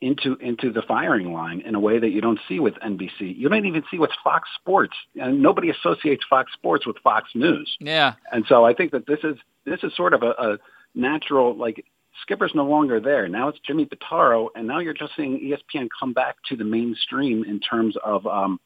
into 0.00 0.36
into 0.36 0.70
the 0.70 0.82
firing 0.82 1.32
line 1.32 1.62
in 1.64 1.74
a 1.74 1.80
way 1.80 1.98
that 1.98 2.10
you 2.10 2.20
don't 2.20 2.38
see 2.48 2.60
with 2.60 2.74
NBC. 2.74 3.36
You 3.36 3.48
don't 3.48 3.64
even 3.64 3.82
see 3.90 3.98
with 3.98 4.10
Fox 4.22 4.48
Sports, 4.60 4.94
and 5.14 5.42
nobody 5.42 5.70
associates 5.70 6.24
Fox 6.28 6.52
Sports 6.52 6.86
with 6.86 6.98
Fox 6.98 7.30
News. 7.34 7.76
Yeah. 7.80 8.14
And 8.30 8.44
so 8.48 8.64
I 8.64 8.74
think 8.74 8.92
that 8.92 9.06
this 9.06 9.20
is 9.24 9.36
this 9.64 9.80
is 9.82 9.94
sort 9.96 10.12
of 10.12 10.22
a, 10.22 10.30
a 10.30 10.58
natural 10.94 11.56
like 11.56 11.84
Skipper's 12.22 12.52
no 12.54 12.64
longer 12.64 13.00
there. 13.00 13.28
Now 13.28 13.48
it's 13.48 13.58
Jimmy 13.66 13.86
Pitaro, 13.86 14.48
and 14.54 14.66
now 14.66 14.80
you're 14.80 14.94
just 14.94 15.12
seeing 15.16 15.38
ESPN 15.38 15.88
come 15.98 16.12
back 16.12 16.36
to 16.48 16.56
the 16.56 16.64
mainstream 16.64 17.44
in 17.44 17.60
terms 17.60 17.96
of 18.04 18.26
um, 18.26 18.60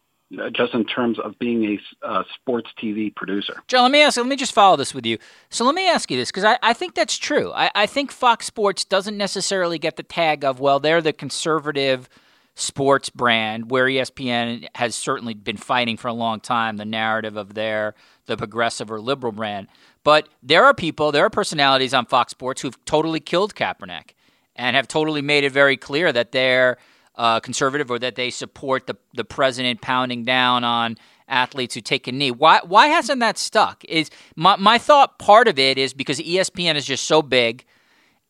just 0.52 0.74
in 0.74 0.84
terms 0.84 1.18
of 1.18 1.38
being 1.38 1.64
a 1.64 2.06
uh, 2.06 2.22
sports 2.34 2.70
TV 2.80 3.14
producer. 3.14 3.62
Joe, 3.66 3.82
let 3.82 3.90
me 3.90 4.02
ask. 4.02 4.16
Let 4.16 4.26
me 4.26 4.36
just 4.36 4.52
follow 4.52 4.76
this 4.76 4.94
with 4.94 5.04
you. 5.04 5.18
So 5.48 5.64
let 5.64 5.74
me 5.74 5.88
ask 5.88 6.10
you 6.10 6.16
this 6.16 6.30
because 6.30 6.44
I, 6.44 6.58
I 6.62 6.72
think 6.72 6.94
that's 6.94 7.18
true. 7.18 7.52
I, 7.52 7.70
I 7.74 7.86
think 7.86 8.12
Fox 8.12 8.46
Sports 8.46 8.84
doesn't 8.84 9.16
necessarily 9.16 9.78
get 9.78 9.96
the 9.96 10.02
tag 10.02 10.44
of 10.44 10.60
well, 10.60 10.78
they're 10.78 11.02
the 11.02 11.12
conservative 11.12 12.08
sports 12.54 13.08
brand 13.10 13.70
where 13.70 13.86
ESPN 13.86 14.68
has 14.74 14.94
certainly 14.94 15.34
been 15.34 15.56
fighting 15.56 15.96
for 15.96 16.08
a 16.08 16.12
long 16.12 16.40
time 16.40 16.76
the 16.76 16.84
narrative 16.84 17.36
of 17.36 17.54
their 17.54 17.94
the 18.26 18.36
progressive 18.36 18.90
or 18.90 19.00
liberal 19.00 19.32
brand. 19.32 19.66
But 20.04 20.28
there 20.42 20.64
are 20.64 20.74
people, 20.74 21.12
there 21.12 21.24
are 21.24 21.30
personalities 21.30 21.92
on 21.92 22.06
Fox 22.06 22.30
Sports 22.30 22.62
who've 22.62 22.84
totally 22.84 23.20
killed 23.20 23.54
Kaepernick 23.54 24.10
and 24.56 24.76
have 24.76 24.88
totally 24.88 25.22
made 25.22 25.44
it 25.44 25.52
very 25.52 25.76
clear 25.76 26.12
that 26.12 26.32
they're 26.32 26.78
uh, 27.20 27.38
conservative 27.38 27.90
or 27.90 27.98
that 27.98 28.14
they 28.14 28.30
support 28.30 28.86
the 28.86 28.96
the 29.12 29.24
president 29.24 29.82
pounding 29.82 30.24
down 30.24 30.64
on 30.64 30.96
athletes 31.28 31.74
who 31.74 31.82
take 31.82 32.08
a 32.08 32.12
knee. 32.12 32.30
Why 32.30 32.60
why 32.64 32.86
hasn't 32.86 33.20
that 33.20 33.36
stuck? 33.36 33.84
Is 33.84 34.08
my 34.36 34.56
my 34.56 34.78
thought 34.78 35.18
part 35.18 35.46
of 35.46 35.58
it 35.58 35.76
is 35.76 35.92
because 35.92 36.18
ESPN 36.18 36.76
is 36.76 36.86
just 36.86 37.04
so 37.04 37.20
big 37.20 37.66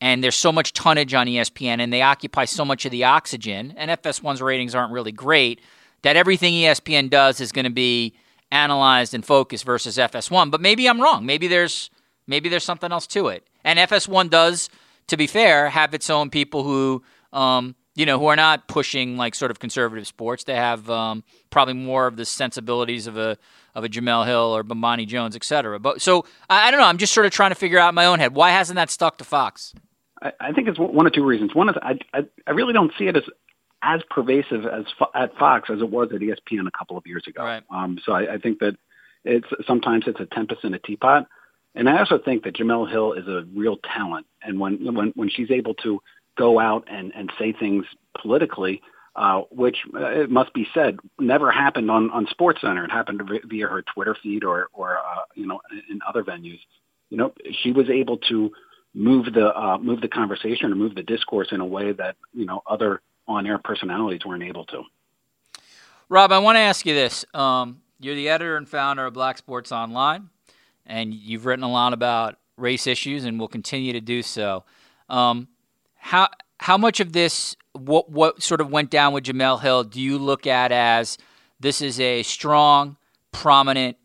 and 0.01 0.25
there's 0.25 0.35
so 0.35 0.51
much 0.51 0.73
tonnage 0.73 1.15
on 1.15 1.29
ESPN 1.29 1.79
and 1.79 1.93
they 1.93 2.03
occupy 2.03 2.47
so 2.47 2.65
much 2.65 2.85
of 2.85 2.91
the 2.91 3.05
oxygen 3.05 3.75
and 3.77 3.93
FS1's 3.93 4.43
ratings 4.43 4.75
aren't 4.75 4.93
really 4.93 5.13
great 5.13 5.61
that 6.03 6.17
everything 6.17 6.55
ESPN 6.55 7.11
does 7.11 7.41
is 7.41 7.53
going 7.53 7.67
to 7.67 7.71
be 7.71 8.17
analyzed 8.51 9.15
and 9.15 9.25
focused 9.25 9.65
versus 9.65 9.99
FS1. 9.99 10.51
But 10.51 10.61
maybe 10.61 10.89
I'm 10.89 11.01
wrong. 11.01 11.25
Maybe 11.25 11.47
there's 11.47 11.91
maybe 12.27 12.49
there's 12.49 12.65
something 12.65 12.91
else 12.91 13.07
to 13.09 13.29
it. 13.29 13.47
And 13.63 13.79
FS1 13.79 14.31
does, 14.31 14.69
to 15.07 15.17
be 15.17 15.29
fair, 15.29 15.71
have 15.71 15.95
its 15.95 16.11
own 16.11 16.29
people 16.29 16.65
who 16.65 17.05
um, 17.33 17.77
you 18.01 18.07
know, 18.07 18.19
who 18.19 18.29
are 18.29 18.37
not 18.37 18.67
pushing 18.67 19.19
like 19.19 19.35
sort 19.35 19.51
of 19.51 19.59
conservative 19.59 20.07
sports. 20.07 20.45
They 20.45 20.57
have 20.57 20.89
um, 20.89 21.23
probably 21.51 21.75
more 21.75 22.07
of 22.07 22.17
the 22.17 22.25
sensibilities 22.25 23.07
of 23.07 23.19
a 23.19 23.37
of 23.75 23.85
a 23.85 23.91
Jemele 23.91 24.25
Hill 24.25 24.57
or 24.57 24.65
Bomani 24.65 25.07
Jones, 25.07 25.37
et 25.37 25.45
cetera. 25.45 25.79
But 25.79 26.01
so 26.01 26.25
I, 26.49 26.69
I, 26.69 26.71
don't 26.71 26.81
know. 26.81 26.87
I'm 26.87 26.97
just 26.97 27.13
sort 27.13 27.27
of 27.27 27.33
trying 27.33 27.51
to 27.51 27.55
figure 27.55 27.79
out 27.79 27.91
in 27.91 27.95
my 27.95 28.07
own 28.07 28.19
head 28.19 28.35
why 28.35 28.53
hasn't 28.53 28.77
that 28.77 28.89
stuck 28.89 29.19
to 29.19 29.25
Fox? 29.25 29.75
I, 30.23 30.33
I 30.41 30.53
think 30.53 30.67
it's 30.67 30.79
one 30.79 31.07
of 31.07 31.13
two 31.13 31.27
reasons. 31.27 31.55
One 31.55 31.69
is 31.69 31.77
I, 31.83 31.99
I, 32.15 32.21
I 32.47 32.53
really 32.53 32.73
don't 32.73 32.91
see 32.99 33.07
it 33.07 33.17
as 33.19 33.25
as 33.83 34.01
pervasive 34.09 34.65
as 34.65 34.87
at 35.15 35.37
Fox 35.37 35.69
as 35.69 35.83
it 35.83 35.91
was 35.91 36.09
at 36.15 36.21
ESPN 36.23 36.67
a 36.67 36.71
couple 36.71 36.97
of 36.97 37.07
years 37.07 37.25
ago. 37.29 37.45
Right. 37.45 37.63
Um, 37.69 37.99
so 38.03 38.13
I, 38.13 38.35
I 38.35 38.39
think 38.39 38.61
that 38.61 38.79
it's 39.25 39.49
sometimes 39.67 40.05
it's 40.07 40.21
a 40.21 40.27
tempest 40.35 40.65
in 40.65 40.73
a 40.73 40.79
teapot, 40.79 41.27
and 41.75 41.87
I 41.87 41.99
also 41.99 42.19
think 42.19 42.45
that 42.45 42.57
Jemele 42.57 42.91
Hill 42.91 43.13
is 43.13 43.29
a 43.29 43.45
real 43.55 43.77
talent, 43.95 44.25
and 44.43 44.59
when 44.59 44.95
when 44.95 45.13
when 45.17 45.29
she's 45.29 45.51
able 45.51 45.75
to 45.75 46.01
go 46.41 46.59
out 46.59 46.89
and, 46.91 47.13
and 47.15 47.31
say 47.39 47.53
things 47.53 47.85
politically, 48.21 48.81
uh, 49.15 49.43
which 49.51 49.77
uh, 49.95 50.07
it 50.07 50.31
must 50.31 50.55
be 50.55 50.67
said 50.73 50.97
never 51.19 51.53
happened 51.53 51.91
on, 51.91 52.11
on 52.11 52.27
Sports 52.31 52.63
Center. 52.63 52.85
It 52.85 52.91
happened 52.91 53.21
via 53.45 53.67
her 53.67 53.83
Twitter 53.83 54.17
feed 54.23 54.43
or, 54.43 54.69
or 54.73 54.97
uh, 54.99 55.23
you 55.35 55.47
know, 55.47 55.61
in 55.91 56.01
other 56.09 56.25
venues. 56.25 56.61
You 57.11 57.19
know, 57.19 57.35
she 57.63 57.73
was 57.73 57.91
able 57.91 58.17
to 58.31 58.51
move 58.95 59.27
the 59.35 59.55
uh, 59.55 59.79
move 59.79 60.01
the 60.01 60.09
conversation 60.09 60.73
or 60.73 60.77
move 60.77 60.95
the 60.95 61.03
discourse 61.03 61.49
in 61.53 61.61
a 61.61 61.67
way 61.67 61.93
that 61.93 62.17
you 62.33 62.47
know 62.47 62.63
other 62.67 63.03
on-air 63.29 63.59
personalities 63.59 64.25
weren't 64.25 64.43
able 64.43 64.65
to. 64.67 64.83
Rob, 66.09 66.33
I 66.33 66.39
want 66.39 66.57
to 66.57 66.61
ask 66.61 66.87
you 66.87 66.95
this: 66.95 67.25
um, 67.35 67.83
You're 67.99 68.15
the 68.15 68.31
editor 68.31 68.57
and 68.57 68.67
founder 68.67 69.05
of 69.07 69.13
Black 69.13 69.37
Sports 69.37 69.73
Online, 69.73 70.31
and 70.87 71.13
you've 71.13 71.45
written 71.45 71.65
a 71.65 71.71
lot 71.71 71.93
about 71.93 72.39
race 72.57 72.87
issues, 72.87 73.25
and 73.25 73.39
will 73.39 73.49
continue 73.49 73.93
to 73.93 74.01
do 74.01 74.23
so. 74.23 74.65
Um, 75.09 75.49
how 76.01 76.29
how 76.59 76.77
much 76.77 76.99
of 76.99 77.13
this 77.13 77.55
what 77.73 78.11
what 78.11 78.43
sort 78.43 78.61
of 78.61 78.71
went 78.71 78.91
down 78.91 79.13
with 79.13 79.25
Jemele 79.25 79.61
Hill 79.61 79.85
do 79.85 80.01
you 80.01 80.19
look 80.19 80.47
at 80.47 80.73
as 80.73 81.19
this 81.61 81.83
is 81.83 82.01
a 82.01 82.23
strong, 82.23 82.97
prominent 83.33 83.97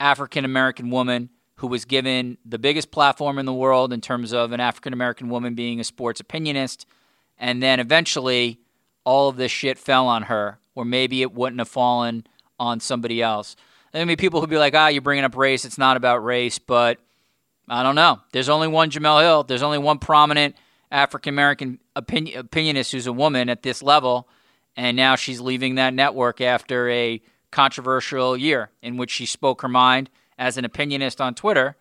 African 0.00 0.44
American 0.44 0.90
woman 0.90 1.28
who 1.56 1.66
was 1.68 1.84
given 1.84 2.38
the 2.44 2.58
biggest 2.58 2.90
platform 2.90 3.38
in 3.38 3.46
the 3.46 3.52
world 3.52 3.92
in 3.92 4.00
terms 4.00 4.32
of 4.32 4.50
an 4.50 4.60
African 4.60 4.92
American 4.92 5.28
woman 5.28 5.54
being 5.54 5.78
a 5.78 5.84
sports 5.84 6.20
opinionist, 6.20 6.86
and 7.38 7.62
then 7.62 7.78
eventually 7.78 8.58
all 9.04 9.28
of 9.28 9.36
this 9.36 9.52
shit 9.52 9.78
fell 9.78 10.08
on 10.08 10.24
her, 10.24 10.58
or 10.74 10.84
maybe 10.84 11.22
it 11.22 11.32
wouldn't 11.32 11.60
have 11.60 11.68
fallen 11.68 12.26
on 12.58 12.80
somebody 12.80 13.22
else. 13.22 13.54
I 13.94 14.04
mean, 14.04 14.16
people 14.16 14.40
who'd 14.40 14.50
be 14.50 14.58
like, 14.58 14.74
"Ah, 14.74 14.88
you're 14.88 15.02
bringing 15.02 15.24
up 15.24 15.36
race. 15.36 15.66
It's 15.66 15.78
not 15.78 15.98
about 15.98 16.24
race," 16.24 16.58
but 16.58 16.98
I 17.68 17.82
don't 17.82 17.94
know. 17.94 18.20
There's 18.32 18.48
only 18.48 18.68
one 18.68 18.90
Jemele 18.90 19.20
Hill. 19.20 19.42
There's 19.44 19.62
only 19.62 19.78
one 19.78 19.98
prominent 19.98 20.56
African 20.92 21.34
American 21.34 21.80
opinion, 21.96 22.44
opinionist 22.46 22.92
who's 22.92 23.06
a 23.06 23.12
woman 23.12 23.48
at 23.48 23.62
this 23.62 23.82
level, 23.82 24.28
and 24.76 24.96
now 24.96 25.16
she's 25.16 25.40
leaving 25.40 25.76
that 25.76 25.94
network 25.94 26.40
after 26.40 26.88
a 26.90 27.20
controversial 27.50 28.36
year 28.36 28.70
in 28.82 28.96
which 28.96 29.10
she 29.10 29.26
spoke 29.26 29.62
her 29.62 29.68
mind 29.68 30.10
as 30.38 30.58
an 30.58 30.64
opinionist 30.64 31.20
on 31.20 31.34
Twitter, 31.34 31.76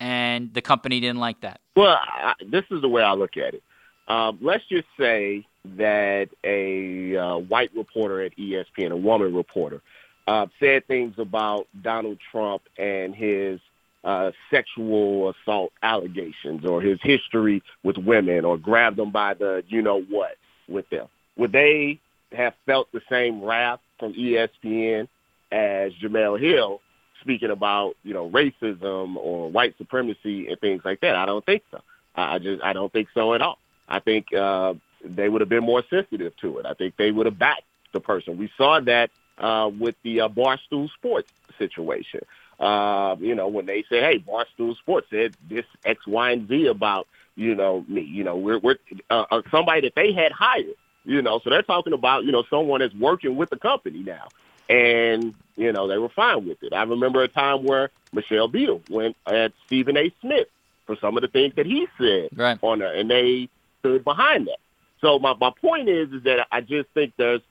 and 0.00 0.52
the 0.54 0.62
company 0.62 0.98
didn't 1.00 1.18
like 1.18 1.40
that. 1.42 1.60
Well, 1.76 1.98
I, 2.00 2.32
this 2.44 2.64
is 2.70 2.80
the 2.80 2.88
way 2.88 3.02
I 3.02 3.12
look 3.12 3.36
at 3.36 3.54
it. 3.54 3.62
Um, 4.08 4.38
let's 4.40 4.64
just 4.66 4.86
say 4.98 5.46
that 5.76 6.28
a 6.42 7.16
uh, 7.16 7.36
white 7.38 7.70
reporter 7.76 8.22
at 8.22 8.36
ESPN, 8.36 8.90
a 8.90 8.96
woman 8.96 9.34
reporter, 9.34 9.82
uh, 10.26 10.46
said 10.58 10.86
things 10.86 11.14
about 11.18 11.66
Donald 11.82 12.18
Trump 12.30 12.62
and 12.78 13.14
his 13.14 13.60
uh, 14.04 14.30
sexual 14.50 15.30
assault 15.30 15.72
allegations 15.82 16.64
or 16.64 16.80
his 16.80 16.98
history 17.02 17.62
with 17.82 17.98
women 17.98 18.44
or 18.44 18.56
grabbed 18.56 18.96
them 18.96 19.10
by 19.10 19.34
the 19.34 19.64
you 19.68 19.82
know 19.82 20.00
what 20.02 20.36
with 20.68 20.88
them. 20.90 21.08
Would 21.36 21.52
they 21.52 22.00
have 22.32 22.54
felt 22.66 22.90
the 22.92 23.00
same 23.10 23.42
wrath 23.42 23.80
from 23.98 24.14
ESPN 24.14 25.08
as 25.50 25.92
Jemele 25.94 26.40
Hill 26.40 26.80
speaking 27.20 27.50
about, 27.50 27.96
you 28.04 28.14
know, 28.14 28.30
racism 28.30 29.16
or 29.16 29.50
white 29.50 29.76
supremacy 29.78 30.48
and 30.48 30.60
things 30.60 30.82
like 30.84 31.00
that? 31.00 31.16
I 31.16 31.26
don't 31.26 31.44
think 31.44 31.62
so. 31.70 31.80
I 32.14 32.38
just 32.38 32.62
I 32.62 32.72
don't 32.72 32.92
think 32.92 33.08
so 33.14 33.34
at 33.34 33.42
all. 33.42 33.58
I 33.88 34.00
think 34.00 34.32
uh, 34.32 34.74
they 35.04 35.28
would 35.28 35.40
have 35.40 35.48
been 35.48 35.64
more 35.64 35.82
sensitive 35.88 36.36
to 36.38 36.58
it. 36.58 36.66
I 36.66 36.74
think 36.74 36.96
they 36.96 37.10
would 37.10 37.26
have 37.26 37.38
backed 37.38 37.62
the 37.92 38.00
person. 38.00 38.36
We 38.36 38.50
saw 38.56 38.80
that 38.80 39.10
uh, 39.38 39.70
with 39.78 39.94
the 40.02 40.22
uh, 40.22 40.28
Barstool 40.28 40.90
Sports 40.90 41.30
situation. 41.58 42.20
Uh, 42.58 43.16
you 43.20 43.34
know, 43.34 43.48
when 43.48 43.66
they 43.66 43.84
say, 43.88 44.00
"Hey, 44.00 44.18
Barstool 44.18 44.76
Sports 44.78 45.06
said 45.10 45.36
this 45.48 45.64
X, 45.84 46.06
Y, 46.06 46.30
and 46.32 46.48
Z 46.48 46.66
about 46.66 47.06
you 47.36 47.54
know 47.54 47.84
me," 47.86 48.02
you 48.02 48.24
know, 48.24 48.36
we're 48.36 48.58
we're 48.58 48.78
uh, 49.10 49.26
uh, 49.30 49.42
somebody 49.50 49.82
that 49.82 49.94
they 49.94 50.12
had 50.12 50.32
hired. 50.32 50.74
You 51.04 51.22
know, 51.22 51.40
so 51.42 51.50
they're 51.50 51.62
talking 51.62 51.92
about 51.92 52.24
you 52.24 52.32
know 52.32 52.44
someone 52.50 52.80
that's 52.80 52.94
working 52.94 53.36
with 53.36 53.50
the 53.50 53.56
company 53.56 54.02
now, 54.02 54.26
and 54.68 55.34
you 55.56 55.72
know 55.72 55.86
they 55.86 55.98
were 55.98 56.08
fine 56.08 56.48
with 56.48 56.62
it. 56.62 56.72
I 56.72 56.82
remember 56.82 57.22
a 57.22 57.28
time 57.28 57.62
where 57.62 57.90
Michelle 58.12 58.48
Beadle 58.48 58.82
went 58.90 59.16
at 59.26 59.52
Stephen 59.66 59.96
A. 59.96 60.12
Smith 60.20 60.48
for 60.86 60.96
some 60.96 61.16
of 61.16 61.22
the 61.22 61.28
things 61.28 61.54
that 61.54 61.66
he 61.66 61.86
said 61.96 62.30
right. 62.34 62.58
on 62.60 62.80
her, 62.80 62.92
and 62.92 63.08
they 63.08 63.48
stood 63.80 64.02
behind 64.02 64.48
that. 64.48 64.58
So 65.00 65.20
my 65.20 65.34
my 65.40 65.50
point 65.60 65.88
is 65.88 66.12
is 66.12 66.24
that 66.24 66.48
I 66.50 66.60
just 66.60 66.88
think 66.90 67.12
there's 67.16 67.42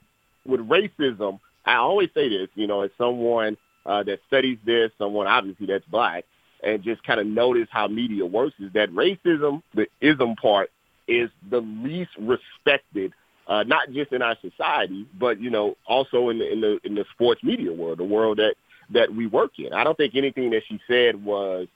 with 0.45 0.67
racism. 0.67 1.39
I 1.65 1.75
always 1.75 2.09
say 2.13 2.29
this, 2.29 2.49
you 2.55 2.67
know, 2.67 2.81
as 2.81 2.91
someone 2.97 3.57
uh, 3.87 4.03
that 4.03 4.19
studies 4.27 4.57
this, 4.65 4.91
someone 4.97 5.27
obviously 5.27 5.65
that's 5.65 5.85
black, 5.85 6.25
and 6.61 6.83
just 6.83 7.03
kind 7.03 7.19
of 7.19 7.25
notice 7.25 7.67
how 7.71 7.87
media 7.87 8.25
works 8.25 8.55
is 8.59 8.71
that 8.73 8.91
racism, 8.91 9.61
the 9.73 9.87
ism 10.01 10.35
part, 10.35 10.69
is 11.07 11.29
the 11.49 11.61
least 11.61 12.11
respected, 12.19 13.13
uh, 13.47 13.63
not 13.63 13.91
just 13.91 14.11
in 14.11 14.21
our 14.21 14.35
society, 14.41 15.07
but 15.17 15.39
you 15.39 15.49
know 15.49 15.75
also 15.87 16.29
in 16.29 16.39
the 16.39 16.51
in 16.51 16.61
the 16.61 16.79
in 16.83 16.95
the 16.95 17.05
sports 17.13 17.41
media 17.43 17.71
world, 17.71 17.97
the 17.97 18.03
world 18.03 18.37
that 18.37 18.55
that 18.91 19.13
we 19.13 19.25
work 19.25 19.51
in. 19.57 19.73
I 19.73 19.83
don't 19.83 19.97
think 19.97 20.15
anything 20.15 20.49
that 20.51 20.63
she 20.67 20.79
said 20.87 21.23
was 21.23 21.67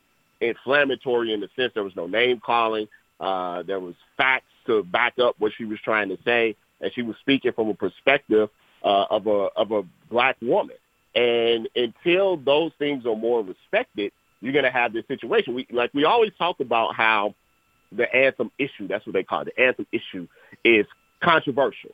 inflammatory 0.42 1.34
in 1.34 1.40
the 1.40 1.50
sense 1.56 1.72
there 1.74 1.84
was 1.84 1.96
no 1.96 2.08
name 2.08 2.42
calling. 2.44 2.88
Uh, 3.20 3.64
there 3.64 3.80
was 3.80 3.96
facts 4.18 4.46
to 4.66 4.84
back 4.84 5.14
up 5.20 5.36
what 5.40 5.54
she 5.58 5.66
was 5.66 5.80
trying 5.84 6.10
to 6.10 6.18
say, 6.26 6.56
and 6.82 6.92
she 6.94 7.02
was 7.04 7.16
speaking 7.22 7.54
from 7.54 7.70
a 7.70 7.74
perspective 7.74 8.50
uh, 8.84 9.06
of 9.10 9.28
a 9.28 9.48
of 9.56 9.72
a 9.72 9.84
black 10.10 10.36
woman. 10.42 10.76
And 11.16 11.68
until 11.76 12.38
those 12.38 12.72
things 12.80 13.06
are 13.06 13.16
more 13.16 13.44
respected, 13.44 14.12
you're 14.40 14.54
going 14.54 14.66
to 14.66 14.72
have 14.72 14.94
this 14.94 15.06
situation. 15.08 15.54
We 15.54 15.68
like 15.72 15.94
we 15.94 16.06
always 16.06 16.32
talk 16.38 16.60
about 16.60 16.96
how 16.96 17.36
the 17.92 18.14
anthem 18.16 18.52
issue, 18.58 18.88
that's 18.88 19.06
what 19.06 19.14
they 19.14 19.24
call 19.24 19.42
it, 19.42 19.54
the 19.56 19.62
anthem 19.62 19.86
issue 19.92 20.28
is 20.64 20.86
controversial 21.22 21.92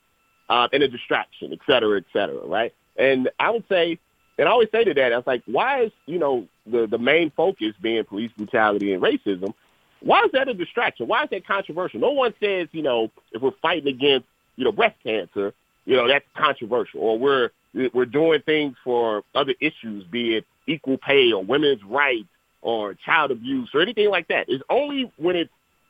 uh, 0.49 0.67
and 0.71 0.83
a 0.83 0.87
distraction, 0.87 1.51
et 1.51 1.59
cetera, 1.65 1.97
et 1.97 2.05
cetera, 2.13 2.45
right? 2.45 2.73
And 2.95 3.29
I 3.39 3.49
would 3.49 3.65
say, 3.67 3.99
and 4.37 4.47
I 4.47 4.51
always 4.51 4.69
say 4.71 4.83
to 4.83 4.93
that, 4.93 5.13
I 5.13 5.17
was 5.17 5.25
like, 5.27 5.41
why 5.45 5.85
is, 5.85 5.91
you 6.05 6.19
know, 6.19 6.47
the, 6.65 6.85
the 6.85 6.99
main 6.99 7.31
focus 7.31 7.73
being 7.81 8.03
police 8.03 8.31
brutality 8.37 8.93
and 8.93 9.01
racism? 9.01 9.53
Why 10.01 10.23
is 10.25 10.31
that 10.33 10.47
a 10.47 10.53
distraction? 10.53 11.07
Why 11.07 11.23
is 11.23 11.29
that 11.31 11.47
controversial? 11.47 11.99
No 11.99 12.11
one 12.11 12.33
says, 12.39 12.67
you 12.71 12.83
know, 12.83 13.09
if 13.31 13.41
we're 13.41 13.51
fighting 13.61 13.87
against, 13.87 14.27
you 14.55 14.63
know, 14.63 14.71
breast 14.71 14.95
cancer, 15.03 15.53
you 15.85 15.95
know, 15.95 16.07
that's 16.07 16.25
controversial, 16.35 16.99
or 16.99 17.17
we're 17.17 17.49
we're 17.93 18.05
doing 18.05 18.41
things 18.41 18.75
for 18.83 19.23
other 19.35 19.53
issues, 19.59 20.03
be 20.05 20.35
it 20.35 20.45
equal 20.67 20.97
pay 20.97 21.31
or 21.31 21.43
women's 21.43 21.83
rights 21.83 22.27
or 22.61 22.93
child 22.93 23.31
abuse 23.31 23.69
or 23.73 23.81
anything 23.81 24.09
like 24.09 24.27
that. 24.27 24.45
It's 24.49 24.63
only 24.69 25.11
when 25.17 25.35
it 25.35 25.49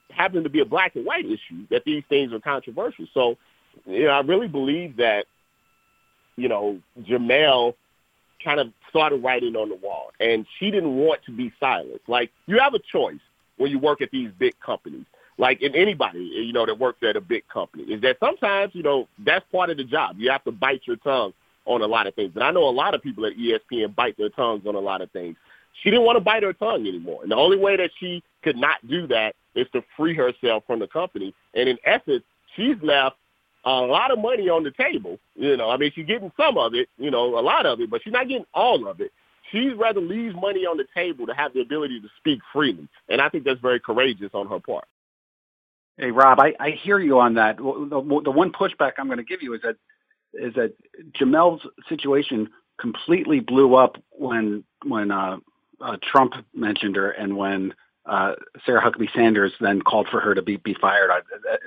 happens 0.10 0.44
to 0.44 0.50
be 0.50 0.60
a 0.60 0.65
black 0.65 0.96
and 0.96 1.06
white 1.06 1.25
issue 1.25 1.67
that 1.70 1.84
these 1.86 2.03
things 2.10 2.34
are 2.34 2.39
controversial. 2.39 3.06
So, 3.13 3.38
you 3.86 4.03
know, 4.03 4.10
I 4.10 4.20
really 4.22 4.48
believe 4.48 4.98
that, 4.98 5.25
you 6.36 6.50
know, 6.50 6.79
Jemele 7.01 7.74
kind 8.44 8.60
of 8.60 8.72
started 8.89 9.24
writing 9.24 9.56
on 9.56 9.70
the 9.70 9.75
wall, 9.75 10.12
and 10.20 10.46
she 10.60 10.72
didn't 10.72 10.96
want 10.96 11.22
to 11.25 11.32
be 11.32 11.51
silenced. 11.60 12.08
Like, 12.08 12.32
you 12.46 12.60
have 12.60 12.74
a 12.74 12.79
choice 12.79 13.20
when 13.58 13.72
you 13.72 13.79
work 13.79 14.01
at 14.01 14.12
these 14.12 14.29
big 14.38 14.53
companies 14.60 15.06
like 15.38 15.62
in 15.62 15.75
anybody, 15.75 16.20
you 16.20 16.53
know, 16.53 16.65
that 16.65 16.79
works 16.79 17.03
at 17.03 17.15
a 17.15 17.22
big 17.22 17.48
company, 17.48 17.84
is 17.84 18.01
that 18.01 18.17
sometimes, 18.20 18.74
you 18.74 18.84
know, 18.84 19.08
that's 19.24 19.46
part 19.51 19.70
of 19.70 19.77
the 19.77 19.84
job. 19.84 20.15
You 20.17 20.32
have 20.32 20.44
to 20.46 20.51
bite 20.51 20.82
your 20.86 20.96
tongue 20.98 21.34
on 21.68 21.82
a 21.82 21.86
lot 21.86 22.08
of 22.08 22.16
things. 22.16 22.32
And 22.34 22.44
I 22.44 22.52
know 22.52 22.68
a 22.68 22.72
lot 22.72 22.96
of 22.96 23.04
people 23.04 23.26
at 23.26 23.34
ESPN 23.34 23.96
bite 23.96 24.18
their 24.18 24.30
tongues 24.30 24.64
on 24.66 24.76
a 24.76 24.80
lot 24.80 25.02
of 25.02 25.12
things. 25.12 25.36
She 25.84 25.92
didn't 25.92 26.06
want 26.06 26.16
to 26.16 26.24
bite 26.24 26.44
her 26.44 26.54
tongue 26.54 26.88
anymore. 26.88 27.22
And 27.22 27.32
the 27.32 27.36
only 27.36 27.58
way 27.58 27.78
that 27.78 27.92
she 28.00 28.24
could 28.44 28.58
not 28.58 28.78
do 28.88 29.06
that 29.08 29.36
is 29.54 29.68
to 29.74 29.84
free 29.96 30.16
herself 30.16 30.64
from 30.66 30.80
the 30.80 30.88
company. 30.88 31.36
And 31.54 31.70
in 31.70 31.78
essence, 31.86 32.24
she's 32.56 32.76
left 32.82 33.18
a 33.66 33.82
lot 33.82 34.12
of 34.12 34.20
money 34.20 34.50
on 34.50 34.64
the 34.64 34.72
table. 34.72 35.20
You 35.36 35.58
know, 35.58 35.70
I 35.70 35.78
mean, 35.78 35.92
she's 35.94 36.06
getting 36.06 36.32
some 36.38 36.58
of 36.58 36.74
it, 36.74 36.90
you 36.98 37.12
know, 37.12 37.38
a 37.38 37.42
lot 37.42 37.66
of 37.66 37.82
it, 37.82 37.90
but 37.90 38.02
she's 38.04 38.14
not 38.14 38.28
getting 38.28 38.46
all 38.54 38.88
of 38.88 39.02
it. 39.02 39.12
She's 39.52 39.74
rather 39.74 40.02
leaves 40.02 40.36
money 40.36 40.66
on 40.66 40.78
the 40.78 40.86
table 40.94 41.28
to 41.28 41.34
have 41.34 41.54
the 41.54 41.62
ability 41.62 42.02
to 42.02 42.08
speak 42.18 42.40
freely. 42.52 42.88
And 43.10 43.22
I 43.22 43.30
think 43.30 43.44
that's 43.44 43.62
very 43.62 43.80
courageous 43.80 44.32
on 44.34 44.48
her 44.48 44.60
part. 44.60 44.86
Hey, 45.98 46.12
Rob, 46.12 46.40
I, 46.40 46.54
I 46.60 46.72
hear 46.72 47.00
you 47.00 47.20
on 47.20 47.36
that. 47.36 47.58
The, 47.58 48.22
the 48.24 48.32
one 48.32 48.52
pushback 48.52 48.94
I'm 48.98 49.08
going 49.08 49.18
to 49.18 49.24
give 49.24 49.42
you 49.42 49.54
is 49.54 49.62
that 49.64 49.78
is 50.34 50.54
that 50.56 50.74
Jemele's 51.14 51.62
situation 51.90 52.50
completely 52.80 53.40
blew 53.40 53.76
up 53.76 53.98
when 54.12 54.64
when 54.86 55.12
uh, 55.12 55.38
uh, 55.82 55.98
Trump 56.02 56.34
mentioned 56.54 56.96
her 56.96 57.12
and 57.12 57.36
when 57.36 57.74
uh, 58.06 58.34
Sarah 58.66 58.82
Huckabee 58.82 59.14
Sanders 59.14 59.54
then 59.60 59.82
called 59.82 60.08
for 60.10 60.20
her 60.20 60.34
to 60.34 60.42
be 60.42 60.58
be 60.58 60.76
fired 60.80 61.12
at, 61.12 61.24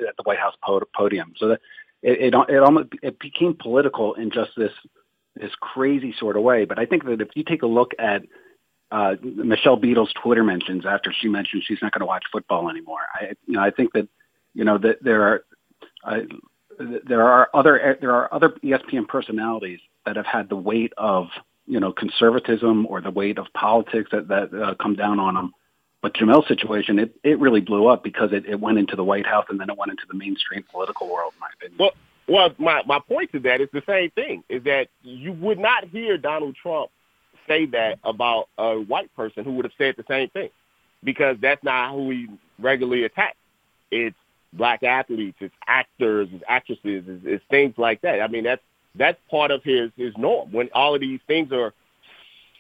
at 0.09 0.17
the 0.17 0.23
White 0.25 0.38
House 0.38 0.55
podium. 0.95 1.35
So 1.37 1.49
that 1.49 1.61
it, 2.02 2.35
it 2.35 2.35
it 2.49 2.62
almost 2.62 2.88
it 3.02 3.19
became 3.19 3.57
political 3.61 4.14
in 4.14 4.31
just 4.31 4.50
this 4.57 4.73
this 5.37 5.52
crazy 5.61 6.14
sort 6.19 6.37
of 6.37 6.43
way. 6.43 6.64
But 6.64 6.79
I 6.79 6.87
think 6.87 7.05
that 7.05 7.21
if 7.21 7.29
you 7.35 7.45
take 7.45 7.62
a 7.62 7.67
look 7.67 7.93
at 7.99 8.23
uh, 8.90 9.14
Michelle 9.23 9.76
Beadle's 9.76 10.12
Twitter 10.23 10.43
mentions 10.43 10.85
after 10.87 11.12
she 11.12 11.29
mentioned 11.29 11.62
she's 11.64 11.79
not 11.83 11.93
going 11.93 12.00
to 12.00 12.07
watch 12.07 12.25
football 12.33 12.71
anymore, 12.71 13.00
I 13.14 13.33
you 13.47 13.55
know 13.55 13.62
I 13.62 13.71
think 13.71 13.93
that 13.93 14.09
you 14.55 14.64
know 14.64 14.79
that 14.79 15.02
there 15.02 15.23
are 15.23 15.45
uh, 16.05 16.21
there 17.06 17.22
are 17.22 17.49
other 17.54 17.99
there 18.00 18.14
are 18.14 18.32
other 18.32 18.50
ESPN 18.64 19.06
personalities 19.08 19.80
that 20.06 20.16
have 20.16 20.26
had 20.26 20.49
the 20.49 20.56
weight 20.56 20.92
of 20.96 21.28
you 21.66 21.80
know 21.80 21.92
conservatism 21.92 22.87
or 22.87 23.00
the 23.00 23.10
weight 23.10 23.38
of 23.38 23.46
politics 23.54 24.10
that 24.12 24.28
that 24.28 24.54
uh, 24.54 24.75
come 24.82 24.94
down 24.94 25.18
on 25.18 25.34
them. 25.34 25.52
But 26.02 26.14
Jemele's 26.14 26.49
situation, 26.49 26.99
it, 26.99 27.14
it 27.22 27.38
really 27.38 27.60
blew 27.60 27.87
up 27.87 28.02
because 28.02 28.30
it, 28.32 28.46
it 28.46 28.58
went 28.58 28.78
into 28.78 28.96
the 28.96 29.04
White 29.04 29.26
House 29.26 29.44
and 29.50 29.60
then 29.60 29.68
it 29.68 29.76
went 29.76 29.90
into 29.90 30.04
the 30.08 30.16
mainstream 30.16 30.64
political 30.70 31.12
world. 31.12 31.34
In 31.34 31.40
my 31.40 31.48
opinion. 31.55 31.76
Well, 31.78 31.92
well, 32.26 32.55
my 32.59 32.83
my 32.87 33.00
point 33.07 33.33
to 33.33 33.40
that 33.40 33.61
is 33.61 33.68
the 33.72 33.83
same 33.87 34.11
thing: 34.11 34.42
is 34.48 34.64
that 34.64 34.88
you 35.02 35.33
would 35.33 35.59
not 35.59 35.85
hear 35.85 36.16
Donald 36.16 36.57
Trump 36.57 36.90
say 37.46 37.66
that 37.66 37.98
about 38.05 38.48
a 38.57 38.76
white 38.76 39.14
person 39.14 39.44
who 39.44 39.52
would 39.52 39.64
have 39.64 39.72
said 39.76 39.94
the 39.96 40.05
same 40.09 40.31
thing, 40.31 40.48
because 41.05 41.37
that's 41.42 41.62
not 41.62 41.92
who 41.92 42.11
he 42.11 42.28
regularly 42.59 43.05
attacks. 43.05 43.37
It's 43.90 44.16
black 44.52 44.82
athletes, 44.82 45.38
it's 45.40 45.54
actors, 45.66 46.28
it's 46.32 46.44
actresses, 46.48 47.04
it's, 47.06 47.22
it's 47.24 47.44
things 47.50 47.74
like 47.76 48.00
that. 48.02 48.20
I 48.20 48.28
mean, 48.28 48.44
that's 48.44 48.62
that's 48.94 49.18
part 49.30 49.50
of 49.50 49.62
his 49.62 49.90
his 49.96 50.12
norm. 50.16 50.52
When 50.52 50.68
all 50.74 50.94
of 50.94 51.00
these 51.00 51.20
things 51.26 51.52
are 51.52 51.72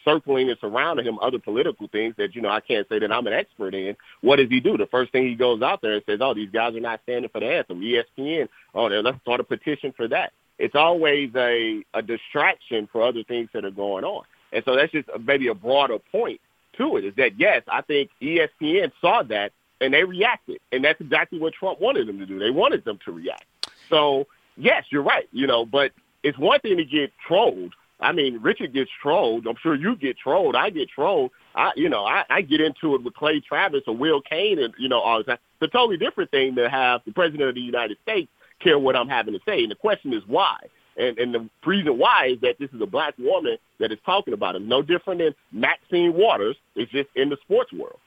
circling 0.04 0.48
and 0.48 0.58
surrounding 0.60 1.06
him, 1.06 1.18
other 1.20 1.38
political 1.38 1.88
things 1.88 2.14
that 2.18 2.34
you 2.34 2.42
know 2.42 2.48
I 2.48 2.60
can't 2.60 2.88
say 2.88 2.98
that 2.98 3.12
I'm 3.12 3.26
an 3.26 3.32
expert 3.32 3.74
in. 3.74 3.96
What 4.20 4.36
does 4.36 4.48
he 4.48 4.60
do? 4.60 4.76
The 4.76 4.86
first 4.86 5.12
thing 5.12 5.26
he 5.26 5.34
goes 5.34 5.62
out 5.62 5.82
there 5.82 5.94
and 5.94 6.02
says, 6.06 6.20
"Oh, 6.22 6.34
these 6.34 6.50
guys 6.50 6.74
are 6.74 6.80
not 6.80 7.00
standing 7.02 7.30
for 7.30 7.40
the 7.40 7.46
anthem." 7.46 7.80
ESPN, 7.80 8.48
oh, 8.74 8.86
let's 8.86 9.20
start 9.22 9.40
a 9.40 9.44
petition 9.44 9.92
for 9.96 10.08
that. 10.08 10.32
It's 10.58 10.74
always 10.74 11.30
a 11.34 11.82
a 11.94 12.02
distraction 12.02 12.88
for 12.92 13.02
other 13.02 13.24
things 13.24 13.48
that 13.54 13.64
are 13.64 13.70
going 13.70 14.04
on, 14.04 14.24
and 14.52 14.62
so 14.64 14.76
that's 14.76 14.92
just 14.92 15.08
maybe 15.24 15.48
a 15.48 15.54
broader 15.54 15.98
point 16.12 16.40
to 16.78 16.96
it. 16.96 17.04
Is 17.04 17.14
that 17.16 17.38
yes, 17.38 17.62
I 17.68 17.82
think 17.82 18.10
ESPN 18.22 18.92
saw 19.00 19.22
that 19.24 19.52
and 19.80 19.92
they 19.94 20.04
reacted, 20.04 20.58
and 20.72 20.84
that's 20.84 21.00
exactly 21.00 21.38
what 21.38 21.54
Trump 21.54 21.80
wanted 21.80 22.06
them 22.06 22.18
to 22.18 22.26
do. 22.26 22.38
They 22.38 22.50
wanted 22.50 22.84
them 22.84 22.98
to 23.04 23.12
react. 23.12 23.44
So 23.88 24.26
yes, 24.56 24.84
you're 24.90 25.02
right. 25.02 25.28
You 25.32 25.46
know, 25.46 25.64
but 25.64 25.92
it's 26.22 26.38
one 26.38 26.60
thing 26.60 26.76
to 26.76 26.84
get 26.84 27.12
trolled. 27.26 27.74
I 28.00 28.12
mean, 28.12 28.38
Richard 28.40 28.72
gets 28.72 28.90
trolled. 29.02 29.46
I'm 29.46 29.56
sure 29.62 29.74
you 29.74 29.94
get 29.94 30.16
trolled. 30.18 30.56
I 30.56 30.70
get 30.70 30.88
trolled. 30.88 31.32
I, 31.54 31.72
you 31.76 31.88
know, 31.88 32.04
I, 32.04 32.24
I 32.30 32.40
get 32.40 32.60
into 32.60 32.94
it 32.94 33.02
with 33.02 33.14
Clay 33.14 33.40
Travis 33.40 33.82
or 33.86 33.96
Will 33.96 34.22
Cain, 34.22 34.58
and 34.58 34.72
you 34.78 34.88
know, 34.88 35.00
all 35.00 35.18
the 35.18 35.24
time. 35.24 35.38
It's 35.60 35.68
a 35.68 35.76
totally 35.76 35.98
different 35.98 36.30
thing 36.30 36.54
to 36.56 36.70
have 36.70 37.02
the 37.04 37.12
president 37.12 37.48
of 37.48 37.54
the 37.54 37.60
United 37.60 37.98
States 38.02 38.30
care 38.60 38.78
what 38.78 38.96
I'm 38.96 39.08
having 39.08 39.34
to 39.34 39.40
say. 39.46 39.62
And 39.62 39.70
the 39.70 39.76
question 39.76 40.12
is 40.12 40.22
why. 40.26 40.56
And, 40.96 41.18
and 41.18 41.34
the 41.34 41.48
reason 41.64 41.98
why 41.98 42.32
is 42.32 42.40
that 42.40 42.58
this 42.58 42.70
is 42.72 42.80
a 42.80 42.86
black 42.86 43.14
woman 43.18 43.56
that 43.78 43.92
is 43.92 43.98
talking 44.04 44.34
about 44.34 44.56
him. 44.56 44.68
No 44.68 44.82
different 44.82 45.20
than 45.20 45.34
Maxine 45.52 46.14
Waters. 46.14 46.56
It's 46.76 46.90
just 46.90 47.08
in 47.14 47.28
the 47.28 47.38
sports 47.42 47.72
world. 47.72 47.98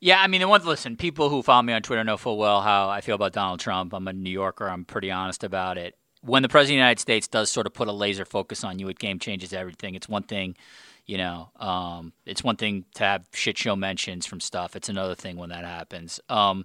Yeah, 0.00 0.20
I 0.20 0.26
mean, 0.26 0.40
the 0.40 0.48
one 0.48 0.64
listen, 0.64 0.96
people 0.96 1.28
who 1.28 1.42
follow 1.42 1.62
me 1.62 1.72
on 1.72 1.82
Twitter 1.82 2.04
know 2.04 2.16
full 2.16 2.38
well 2.38 2.60
how 2.60 2.88
I 2.88 3.00
feel 3.00 3.14
about 3.14 3.32
Donald 3.32 3.60
Trump. 3.60 3.92
I'm 3.92 4.08
a 4.08 4.12
New 4.12 4.30
Yorker. 4.30 4.68
I'm 4.68 4.84
pretty 4.84 5.10
honest 5.10 5.44
about 5.44 5.78
it. 5.78 5.96
When 6.22 6.42
the 6.42 6.48
president 6.48 6.74
of 6.74 6.78
the 6.78 6.84
United 6.84 7.00
States 7.00 7.28
does 7.28 7.50
sort 7.50 7.66
of 7.66 7.74
put 7.74 7.88
a 7.88 7.92
laser 7.92 8.24
focus 8.24 8.64
on 8.64 8.78
you, 8.78 8.88
it 8.88 8.98
game 8.98 9.18
changes 9.18 9.52
everything. 9.52 9.94
It's 9.94 10.08
one 10.08 10.22
thing, 10.22 10.56
you 11.04 11.18
know, 11.18 11.50
um, 11.56 12.12
it's 12.24 12.42
one 12.42 12.56
thing 12.56 12.86
to 12.94 13.04
have 13.04 13.26
shit 13.32 13.58
show 13.58 13.76
mentions 13.76 14.24
from 14.24 14.40
stuff. 14.40 14.74
It's 14.74 14.88
another 14.88 15.14
thing 15.14 15.36
when 15.36 15.50
that 15.50 15.64
happens. 15.64 16.20
Um, 16.30 16.64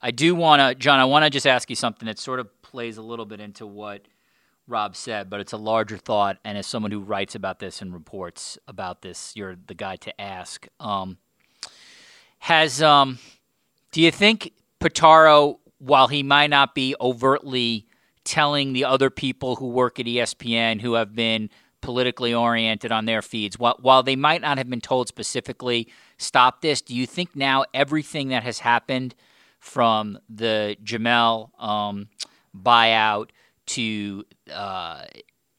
I 0.00 0.10
do 0.10 0.34
want 0.34 0.60
to, 0.60 0.74
John. 0.74 1.00
I 1.00 1.04
want 1.04 1.24
to 1.24 1.30
just 1.30 1.46
ask 1.46 1.68
you 1.70 1.76
something 1.76 2.06
that 2.06 2.18
sort 2.18 2.40
of 2.40 2.62
plays 2.62 2.96
a 2.96 3.02
little 3.02 3.26
bit 3.26 3.40
into 3.40 3.66
what 3.66 4.06
Rob 4.66 4.96
said, 4.96 5.28
but 5.28 5.40
it's 5.40 5.52
a 5.52 5.58
larger 5.58 5.98
thought. 5.98 6.38
And 6.44 6.56
as 6.56 6.66
someone 6.66 6.92
who 6.92 7.00
writes 7.00 7.34
about 7.34 7.58
this 7.58 7.82
and 7.82 7.92
reports 7.92 8.58
about 8.66 9.02
this, 9.02 9.32
you're 9.36 9.56
the 9.66 9.74
guy 9.74 9.96
to 9.96 10.20
ask. 10.20 10.66
Um, 10.80 11.18
has 12.44 12.82
um, 12.82 13.18
do 13.90 14.02
you 14.02 14.10
think 14.10 14.52
Pitaro, 14.78 15.60
while 15.78 16.08
he 16.08 16.22
might 16.22 16.50
not 16.50 16.74
be 16.74 16.94
overtly 17.00 17.86
telling 18.22 18.74
the 18.74 18.84
other 18.84 19.08
people 19.08 19.56
who 19.56 19.66
work 19.68 19.98
at 19.98 20.04
ESPN 20.04 20.82
who 20.82 20.92
have 20.92 21.14
been 21.14 21.48
politically 21.80 22.34
oriented 22.34 22.92
on 22.92 23.06
their 23.06 23.22
feeds, 23.22 23.58
while, 23.58 23.78
while 23.80 24.02
they 24.02 24.14
might 24.14 24.42
not 24.42 24.58
have 24.58 24.68
been 24.68 24.82
told 24.82 25.08
specifically, 25.08 25.88
stop 26.18 26.60
this, 26.60 26.82
do 26.82 26.94
you 26.94 27.06
think 27.06 27.34
now 27.34 27.64
everything 27.72 28.28
that 28.28 28.42
has 28.42 28.58
happened 28.58 29.14
from 29.58 30.18
the 30.28 30.76
Jemele 30.84 31.48
um, 31.58 32.08
buyout 32.54 33.30
to 33.68 34.22
uh, 34.52 35.04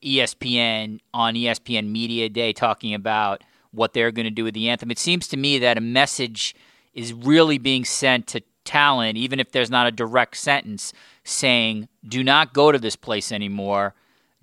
ESPN 0.04 1.00
on 1.16 1.34
ESPN 1.34 1.90
Media 1.90 2.30
Day 2.30 2.54
talking 2.54 2.94
about 2.94 3.44
what 3.72 3.94
they're 3.94 4.12
going 4.12 4.26
to 4.26 4.32
do 4.32 4.44
with 4.44 4.54
the 4.54 4.70
anthem, 4.70 4.92
it 4.92 5.00
seems 5.00 5.28
to 5.30 5.38
me 5.38 5.58
that 5.58 5.80
a 5.80 5.82
message 5.82 6.54
is 6.96 7.14
really 7.14 7.60
being 7.60 7.86
sent 7.86 8.26
to 8.28 8.42
talent, 8.64 9.18
even 9.18 9.40
if 9.40 9.52
there's 9.52 9.70
not 9.70 9.86
a 9.86 9.92
direct 9.92 10.38
sentence 10.38 10.94
saying, 11.24 11.88
"Do 12.08 12.24
not 12.24 12.54
go 12.54 12.72
to 12.72 12.80
this 12.80 12.96
place 12.96 13.32
anymore." 13.32 13.94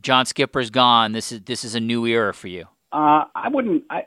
John 0.00 0.26
Skipper's 0.26 0.70
gone. 0.70 1.12
This 1.12 1.32
is 1.32 1.40
this 1.42 1.64
is 1.64 1.74
a 1.74 1.80
new 1.80 2.06
era 2.06 2.32
for 2.32 2.48
you. 2.48 2.66
Uh, 2.92 3.24
I 3.34 3.48
wouldn't. 3.48 3.84
I, 3.88 4.04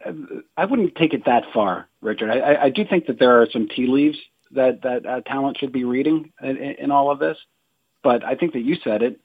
I 0.56 0.66
wouldn't 0.66 0.96
take 0.96 1.14
it 1.14 1.26
that 1.26 1.44
far, 1.54 1.88
Richard. 2.02 2.30
I, 2.30 2.66
I 2.66 2.70
do 2.70 2.86
think 2.86 3.08
that 3.08 3.18
there 3.18 3.42
are 3.42 3.48
some 3.52 3.68
tea 3.68 3.88
leaves 3.88 4.18
that 4.52 4.82
that 4.84 5.06
uh, 5.06 5.22
talent 5.22 5.58
should 5.60 5.72
be 5.72 5.84
reading 5.84 6.32
in, 6.42 6.58
in, 6.58 6.92
all 6.92 7.10
of 7.12 7.20
this. 7.20 7.38
But 8.04 8.24
I 8.24 8.36
think 8.36 8.54
that 8.54 8.62
you 8.62 8.76
said 8.84 9.02
it 9.02 9.20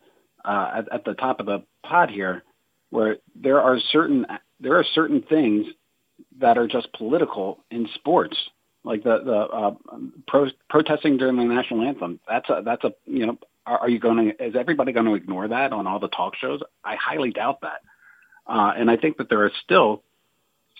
uh, 0.44 0.70
at, 0.76 0.92
at 0.92 1.04
the 1.04 1.12
top 1.12 1.40
of 1.40 1.46
the 1.46 1.62
pod 1.84 2.10
here, 2.10 2.42
where 2.88 3.18
there 3.34 3.60
are 3.60 3.78
certain 3.92 4.26
there 4.60 4.76
are 4.76 4.84
certain 4.94 5.22
things 5.22 5.66
that 6.38 6.56
are 6.56 6.66
just 6.66 6.90
political 6.94 7.62
in 7.70 7.86
sports 7.94 8.36
like 8.84 9.04
the 9.04 9.18
the 9.24 9.36
uh, 9.36 9.74
pro- 10.28 10.50
protesting 10.68 11.18
during 11.18 11.36
the 11.36 11.44
national 11.44 11.82
anthem. 11.86 12.20
That's 12.28 12.48
a 12.50 12.62
that's 12.64 12.84
a 12.84 12.92
you 13.06 13.26
know 13.26 13.38
are, 13.66 13.80
are 13.80 13.90
you 13.90 13.98
going 14.00 14.30
to 14.30 14.46
is 14.46 14.56
everybody 14.56 14.92
going 14.92 15.06
to 15.06 15.14
ignore 15.14 15.48
that 15.48 15.72
on 15.72 15.86
all 15.86 15.98
the 16.00 16.08
talk 16.08 16.34
shows? 16.36 16.60
I 16.84 16.96
highly 16.96 17.30
doubt 17.30 17.60
that, 17.62 17.82
uh, 18.46 18.72
and 18.76 18.90
I 18.90 18.96
think 18.96 19.18
that 19.18 19.28
there 19.28 19.44
are 19.44 19.52
still 19.64 20.02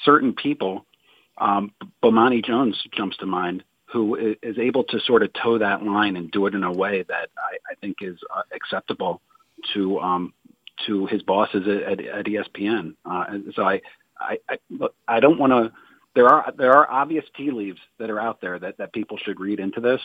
certain 0.05 0.33
people 0.35 0.87
Um, 1.39 1.73
Bomani 2.03 2.45
Jones 2.45 2.77
jumps 2.93 3.17
to 3.19 3.27
mind, 3.27 3.65
who 3.93 4.17
is 4.43 4.59
able 4.59 4.85
to 4.85 5.01
sort 5.01 5.23
of 5.23 5.33
toe 5.33 5.59
that 5.59 5.83
line 5.83 6.17
and 6.17 6.31
do 6.31 6.47
it 6.47 6.55
in 6.55 6.65
a 6.65 6.73
way 6.73 7.05
that 7.09 7.29
I, 7.39 7.57
I 7.73 7.75
think 7.81 7.99
is 8.03 8.19
uh, 8.35 8.43
acceptable 8.55 9.21
to 9.75 9.99
um, 10.01 10.33
to 10.87 11.07
his 11.07 11.23
bosses 11.23 11.67
at, 11.67 12.01
at 12.05 12.27
ESPN. 12.27 12.95
Uh, 13.05 13.25
and 13.29 13.53
so 13.55 13.65
I 13.65 13.81
I 14.21 14.39
I, 14.49 14.59
I 15.09 15.21
don't 15.21 15.39
want 15.39 15.53
to. 15.53 15.73
There 16.14 16.29
are 16.29 16.53
there 16.57 16.73
are 16.73 16.90
obvious 16.90 17.25
tea 17.37 17.51
leaves 17.51 17.81
that 17.99 18.11
are 18.11 18.20
out 18.20 18.40
there 18.40 18.59
that, 18.59 18.79
that 18.79 18.92
people 18.92 19.16
should 19.16 19.38
read 19.38 19.61
into 19.61 19.81
this 19.81 20.01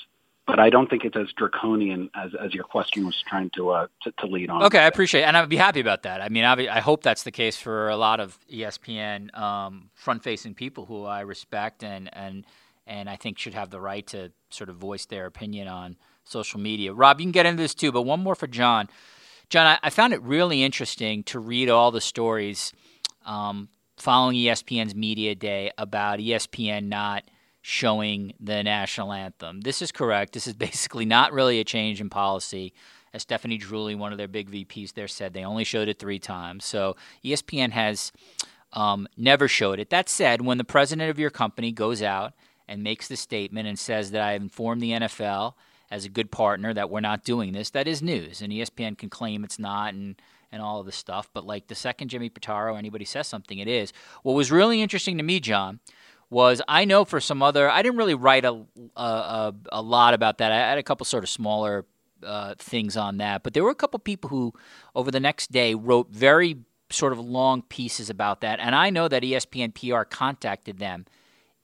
but 0.46 0.60
I 0.60 0.70
don't 0.70 0.90
think 0.90 1.06
it's 1.06 1.18
as 1.18 1.28
draconian 1.36 2.10
as, 2.16 2.32
as 2.36 2.54
your 2.54 2.64
question 2.64 3.06
was 3.06 3.22
trying 3.28 3.50
to, 3.56 3.72
uh, 3.72 3.88
to, 4.04 4.12
to 4.20 4.28
lead 4.28 4.50
on. 4.50 4.64
Okay, 4.64 4.80
I 4.80 4.86
appreciate, 4.86 5.22
it. 5.22 5.26
and 5.26 5.36
I'd 5.36 5.50
be 5.50 5.56
happy 5.56 5.80
about 5.80 6.04
that. 6.04 6.22
I 6.22 6.30
mean, 6.30 6.44
I, 6.44 6.80
hope 6.82 7.02
that's 7.02 7.24
the 7.24 7.32
case 7.32 7.58
for 7.58 7.90
a 7.90 7.98
lot 7.98 8.20
of 8.20 8.38
ESPN 8.52 9.36
um, 9.38 9.90
front-facing 9.96 10.54
people 10.54 10.86
who 10.86 11.04
I 11.04 11.22
respect 11.22 11.84
and 11.84 12.10
and 12.16 12.46
and 12.88 13.10
I 13.10 13.16
think 13.16 13.40
should 13.40 13.56
have 13.56 13.72
the 13.72 13.80
right 13.80 14.06
to 14.08 14.32
sort 14.52 14.70
of 14.70 14.76
voice 14.76 15.08
their 15.08 15.26
opinion 15.26 15.68
on 15.68 15.98
social 16.24 16.60
media. 16.60 16.94
Rob, 16.94 17.20
you 17.20 17.26
can 17.26 17.32
get 17.32 17.48
into 17.48 17.64
this 17.64 17.74
too, 17.74 17.92
but 17.92 18.04
one 18.04 18.20
more 18.20 18.36
for 18.36 18.46
John. 18.46 18.88
John, 19.50 19.66
I, 19.66 19.80
I 19.88 19.90
found 19.90 20.14
it 20.14 20.22
really 20.22 20.62
interesting 20.62 21.24
to 21.24 21.40
read 21.40 21.68
all 21.68 21.90
the 21.90 22.02
stories 22.02 22.74
um, 23.26 23.70
following 23.98 24.36
ESPN's 24.36 24.96
media 24.96 25.36
day 25.36 25.72
about 25.78 26.20
ESPN 26.20 26.88
not 26.88 27.24
showing 27.62 28.34
the 28.40 28.62
national 28.62 29.12
anthem. 29.12 29.62
This 29.62 29.82
is 29.82 29.92
correct. 29.92 30.34
This 30.34 30.48
is 30.48 30.54
basically 30.68 31.06
not 31.06 31.34
really 31.34 31.60
a 31.60 31.64
change 31.64 32.02
in 32.02 32.10
policy. 32.10 32.74
As 33.14 33.22
Stephanie 33.22 33.58
Druley, 33.58 33.98
one 33.98 34.12
of 34.12 34.18
their 34.18 34.28
big 34.28 34.52
VPs 34.52 34.94
there, 34.94 35.08
said, 35.08 35.34
they 35.34 35.46
only 35.46 35.64
showed 35.64 35.88
it 35.88 35.98
three 35.98 36.20
times. 36.20 36.66
So 36.66 36.98
ESPN 37.24 37.72
has 37.72 38.12
um, 38.74 39.08
never 39.16 39.48
showed 39.48 39.80
it. 39.80 39.90
That 39.90 40.10
said, 40.10 40.42
when 40.42 40.58
the 40.58 40.64
president 40.64 41.10
of 41.10 41.18
your 41.18 41.30
company 41.30 41.72
goes 41.72 42.04
out 42.04 42.34
and 42.68 42.84
makes 42.84 43.08
the 43.08 43.16
statement 43.16 43.68
and 43.68 43.80
says 43.80 44.12
that 44.12 44.22
I 44.22 44.34
have 44.34 44.42
informed 44.42 44.82
the 44.82 44.92
NFL 44.92 45.54
as 45.90 46.04
a 46.04 46.10
good 46.10 46.30
partner 46.30 46.74
that 46.74 46.90
we're 46.90 47.00
not 47.00 47.24
doing 47.24 47.54
this, 47.54 47.70
that 47.70 47.88
is 47.88 48.02
news. 48.02 48.42
And 48.42 48.52
ESPN 48.52 48.98
can 48.98 49.10
claim 49.10 49.44
it's 49.44 49.60
not 49.60 49.94
and 49.94 50.22
and 50.56 50.64
all 50.64 50.80
of 50.80 50.86
this 50.86 50.96
stuff. 50.96 51.30
But 51.34 51.46
like 51.46 51.68
the 51.68 51.76
second 51.76 52.08
Jimmy 52.08 52.30
Pitaro, 52.30 52.78
anybody 52.78 53.06
says 53.06 53.28
something, 53.28 53.60
it 53.60 53.68
is. 53.68 53.94
What 54.24 54.34
was 54.34 54.52
really 54.52 54.82
interesting 54.82 55.18
to 55.18 55.24
me, 55.24 55.40
John, 55.40 55.80
was 56.30 56.62
I 56.68 56.86
know 56.86 57.06
for 57.06 57.20
some 57.20 57.44
other 57.44 57.70
I 57.70 57.84
didn't 57.84 57.98
really 57.98 58.16
write 58.16 58.46
a 58.46 58.66
a, 58.96 59.54
a 59.72 59.82
lot 59.82 60.16
about 60.16 60.40
that. 60.40 60.52
I 60.52 60.58
had 60.58 60.78
a 60.80 60.84
couple 60.84 61.06
sort 61.06 61.24
of 61.24 61.30
smaller 61.30 61.86
uh, 62.24 62.56
things 62.58 62.98
on 62.98 63.18
that, 63.18 63.44
but 63.44 63.54
there 63.54 63.64
were 63.64 63.70
a 63.70 63.76
couple 63.76 64.00
people 64.00 64.30
who 64.30 64.54
over 64.96 65.12
the 65.12 65.20
next 65.20 65.52
day 65.52 65.76
wrote 65.76 66.10
very 66.10 66.58
sort 66.90 67.12
of 67.12 67.20
long 67.20 67.62
pieces 67.62 68.10
about 68.10 68.42
that, 68.42 68.60
and 68.60 68.74
I 68.74 68.90
know 68.90 69.08
that 69.08 69.22
ESPN 69.22 69.74
PR 69.76 70.04
contacted 70.04 70.80
them 70.80 71.06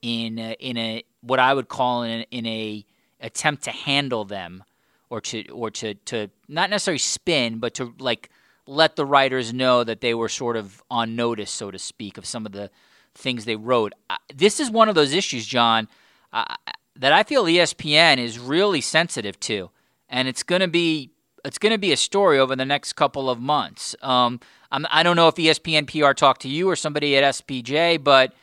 in 0.02 0.38
a, 0.38 0.56
in 0.60 0.78
a 0.78 1.04
what 1.22 1.40
I 1.40 1.54
would 1.54 1.70
call 1.70 2.04
in, 2.04 2.26
in 2.32 2.46
a 2.46 2.86
attempt 3.20 3.64
to 3.64 3.72
handle 3.72 4.26
them 4.26 4.64
or 5.10 5.22
to 5.22 5.48
or 5.50 5.70
to 5.70 5.94
to 5.94 6.30
not 6.48 6.70
necessarily 6.70 7.00
spin, 7.00 7.60
but 7.60 7.74
to 7.76 7.94
like 8.00 8.30
let 8.68 8.96
the 8.96 9.06
writers 9.06 9.54
know 9.54 9.84
that 9.84 10.02
they 10.02 10.14
were 10.14 10.30
sort 10.30 10.56
of 10.56 10.82
on 10.90 11.16
notice, 11.16 11.52
so 11.52 11.72
to 11.72 11.80
speak, 11.80 12.18
of 12.18 12.26
some 12.26 12.46
of 12.46 12.52
the 12.52 12.70
things 13.16 13.46
they 13.46 13.56
wrote. 13.56 13.94
This 14.34 14.60
is 14.60 14.70
one 14.70 14.90
of 14.90 14.96
those 14.96 15.14
issues, 15.14 15.46
John, 15.46 15.88
uh, 16.32 16.56
that 16.96 17.14
I 17.14 17.24
feel 17.24 17.46
ESPN 17.46 18.18
is 18.18 18.40
really 18.40 18.82
sensitive 18.82 19.40
to, 19.42 19.70
and 20.10 20.28
it's 20.28 20.44
going 20.44 20.62
to 20.62 20.68
be 20.68 21.12
it's 21.44 21.58
going 21.58 21.72
to 21.72 21.80
be 21.80 21.92
a 21.92 21.98
story 21.98 22.38
over 22.38 22.56
the 22.56 22.66
next 22.66 22.94
couple 22.94 23.28
of 23.28 23.40
months. 23.40 23.96
Um, 24.04 24.40
I'm, 24.72 24.86
I 24.92 25.02
do 25.02 25.10
not 25.10 25.16
know 25.16 25.28
if 25.28 25.36
ESPN 25.36 25.88
PR 25.90 26.14
talked 26.14 26.42
to 26.42 26.48
you 26.48 26.70
or 26.70 26.76
somebody 26.76 27.18
at 27.18 27.24
SBJ, 27.36 28.04
but 28.04 28.34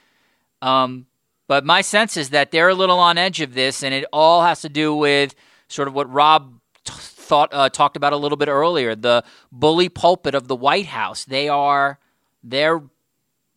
um, 0.60 1.06
but 1.46 1.64
my 1.64 1.80
sense 1.80 2.16
is 2.16 2.30
that 2.30 2.50
they're 2.50 2.68
a 2.68 2.74
little 2.74 2.98
on 2.98 3.16
edge 3.16 3.40
of 3.40 3.54
this, 3.54 3.82
and 3.82 3.94
it 3.94 4.04
all 4.12 4.42
has 4.42 4.60
to 4.62 4.68
do 4.68 4.94
with 4.94 5.34
sort 5.68 5.88
of 5.88 5.94
what 5.94 6.12
Rob 6.12 6.60
t- 6.84 6.92
thought 7.28 7.50
uh, 7.52 7.68
talked 7.68 7.96
about 7.96 8.12
a 8.12 8.16
little 8.16 8.38
bit 8.38 8.48
earlier, 8.48 8.94
the 8.94 9.22
bully 9.52 9.88
pulpit 9.88 10.34
of 10.34 10.48
the 10.48 10.56
White 10.56 10.86
House. 10.86 11.24
They 11.24 11.48
are 11.48 11.98
they're 12.42 12.82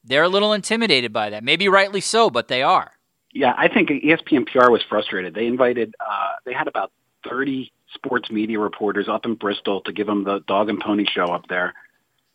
they're 0.03 0.23
a 0.23 0.29
little 0.29 0.53
intimidated 0.53 1.13
by 1.13 1.29
that. 1.29 1.43
Maybe 1.43 1.67
rightly 1.67 2.01
so, 2.01 2.29
but 2.29 2.47
they 2.47 2.62
are. 2.62 2.91
Yeah, 3.34 3.53
I 3.57 3.67
think 3.67 3.89
ESPN 3.89 4.45
PR 4.47 4.69
was 4.69 4.81
frustrated. 4.89 5.34
They 5.34 5.45
invited, 5.45 5.95
uh, 5.99 6.34
they 6.45 6.53
had 6.53 6.67
about 6.67 6.91
30 7.29 7.71
sports 7.93 8.29
media 8.29 8.60
reporters 8.60 9.07
up 9.07 9.25
in 9.25 9.36
Bristol 9.36 9.81
to 9.81 9.93
give 9.93 10.07
them 10.07 10.23
the 10.23 10.39
dog 10.47 10.69
and 10.69 10.79
pony 10.79 11.05
show 11.05 11.25
up 11.25 11.47
there. 11.47 11.73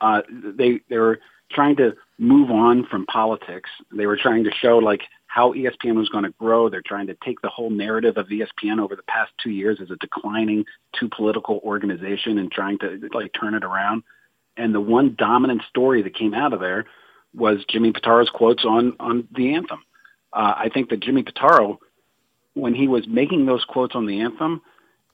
Uh, 0.00 0.22
they 0.30 0.80
they 0.88 0.98
were 0.98 1.20
trying 1.50 1.76
to 1.76 1.96
move 2.18 2.50
on 2.50 2.86
from 2.86 3.06
politics. 3.06 3.70
They 3.92 4.06
were 4.06 4.16
trying 4.16 4.44
to 4.44 4.50
show 4.50 4.78
like 4.78 5.02
how 5.26 5.52
ESPN 5.52 5.96
was 5.96 6.08
going 6.08 6.24
to 6.24 6.34
grow. 6.38 6.68
They're 6.68 6.82
trying 6.84 7.08
to 7.08 7.16
take 7.24 7.40
the 7.42 7.48
whole 7.48 7.70
narrative 7.70 8.16
of 8.16 8.28
ESPN 8.28 8.80
over 8.80 8.96
the 8.96 9.02
past 9.02 9.32
two 9.42 9.50
years 9.50 9.78
as 9.82 9.90
a 9.90 9.96
declining, 9.96 10.64
too 10.98 11.08
political 11.14 11.60
organization 11.62 12.38
and 12.38 12.50
trying 12.50 12.78
to 12.78 13.08
like 13.12 13.32
turn 13.38 13.54
it 13.54 13.64
around. 13.64 14.02
And 14.56 14.74
the 14.74 14.80
one 14.80 15.14
dominant 15.18 15.62
story 15.68 16.02
that 16.02 16.14
came 16.14 16.32
out 16.32 16.54
of 16.54 16.60
there 16.60 16.86
was 17.34 17.64
Jimmy 17.68 17.92
Pitaro's 17.92 18.30
quotes 18.30 18.64
on 18.64 18.96
on 18.98 19.28
the 19.34 19.54
anthem. 19.54 19.84
Uh, 20.32 20.54
I 20.56 20.70
think 20.72 20.88
that 20.90 21.00
Jimmy 21.00 21.22
Pitaro, 21.22 21.78
when 22.54 22.74
he 22.74 22.88
was 22.88 23.06
making 23.06 23.46
those 23.46 23.64
quotes 23.64 23.94
on 23.94 24.06
the 24.06 24.20
anthem, 24.20 24.62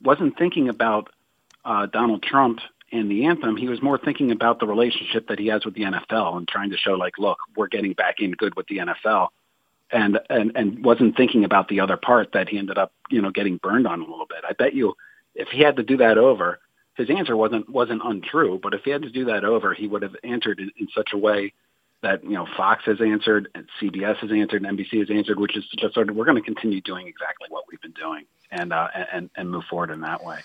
wasn't 0.00 0.38
thinking 0.38 0.68
about 0.68 1.08
uh, 1.64 1.86
Donald 1.86 2.22
Trump 2.22 2.60
and 2.92 3.11
the 3.11 3.24
anthem. 3.24 3.57
He 3.57 3.68
was 3.68 3.83
more 3.83 3.98
thinking 3.98 4.31
about 4.31 4.61
the 4.61 4.66
relationship 4.66 5.28
that 5.28 5.38
he 5.38 5.48
has 5.48 5.64
with 5.64 5.74
the 5.74 5.83
NFL 5.83 6.37
and 6.37 6.46
trying 6.46 6.70
to 6.70 6.76
show, 6.76 6.92
like, 6.92 7.18
look, 7.18 7.38
we're 7.57 7.68
getting 7.68 7.94
back 7.94 8.16
in 8.20 8.33
good 8.33 8.55
with 8.55 8.66
the 8.66 8.78
NFL, 8.78 9.28
and 9.90 10.20
and 10.28 10.52
and 10.55 10.85
wasn't 10.85 11.16
thinking 11.16 11.44
about 11.44 11.68
the 11.68 11.81
other 11.81 11.96
part 11.96 12.33
that 12.33 12.48
he 12.48 12.59
ended 12.59 12.78
up, 12.78 12.92
you 13.11 13.22
know, 13.22 13.31
getting 13.31 13.57
burned 13.57 13.87
on 13.87 14.00
a 14.00 14.05
little 14.05 14.26
bit. 14.26 14.44
I 14.48 14.52
bet 14.52 14.74
you, 14.74 14.94
if 15.35 15.48
he 15.48 15.62
had 15.62 15.76
to 15.76 15.83
do 15.83 15.96
that 15.96 16.18
over, 16.18 16.61
his 16.94 17.09
answer 17.11 17.37
wasn't 17.37 17.68
wasn't 17.68 18.02
untrue, 18.05 18.61
but 18.62 18.74
if 18.74 18.83
he 18.85 18.90
had 18.90 19.02
to 19.02 19.11
do 19.11 19.24
that 19.26 19.44
over, 19.44 19.72
he 19.74 19.88
would 19.88 20.02
have 20.02 20.16
answered 20.22 20.61
in, 20.61 20.70
in 20.78 20.88
such 20.94 21.11
a 21.14 21.18
way 21.18 21.55
that 22.02 22.22
you 22.22 22.31
know 22.31 22.46
Fox 22.57 22.85
has 22.85 23.00
answered, 23.00 23.48
and 23.55 23.66
CBS 23.81 24.16
has 24.18 24.31
answered, 24.31 24.64
and 24.64 24.78
NBC 24.78 24.98
has 24.98 25.11
answered, 25.11 25.40
which 25.40 25.57
is 25.57 25.64
just 25.78 25.94
sort 25.94 26.11
of 26.11 26.16
we're 26.16 26.26
going 26.26 26.37
to 26.37 26.42
continue 26.42 26.81
doing 26.81 27.07
exactly 27.07 27.46
what 27.48 27.64
we've 27.70 27.81
been 27.81 27.92
doing 27.92 28.24
and 28.50 28.72
uh, 28.72 28.88
and 29.12 29.31
and 29.37 29.50
move 29.50 29.64
forward 29.70 29.90
in 29.90 30.00
that 30.02 30.22
way. 30.22 30.40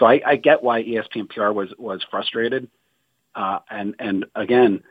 So 0.00 0.06
I, 0.06 0.20
I 0.26 0.36
get 0.36 0.62
why 0.62 0.82
ESPN 0.82 1.28
PR 1.28 1.50
was 1.50 1.72
was 1.78 2.04
frustrated, 2.10 2.68
uh, 3.34 3.58
and 3.70 3.94
and 3.98 4.24
again, 4.34 4.82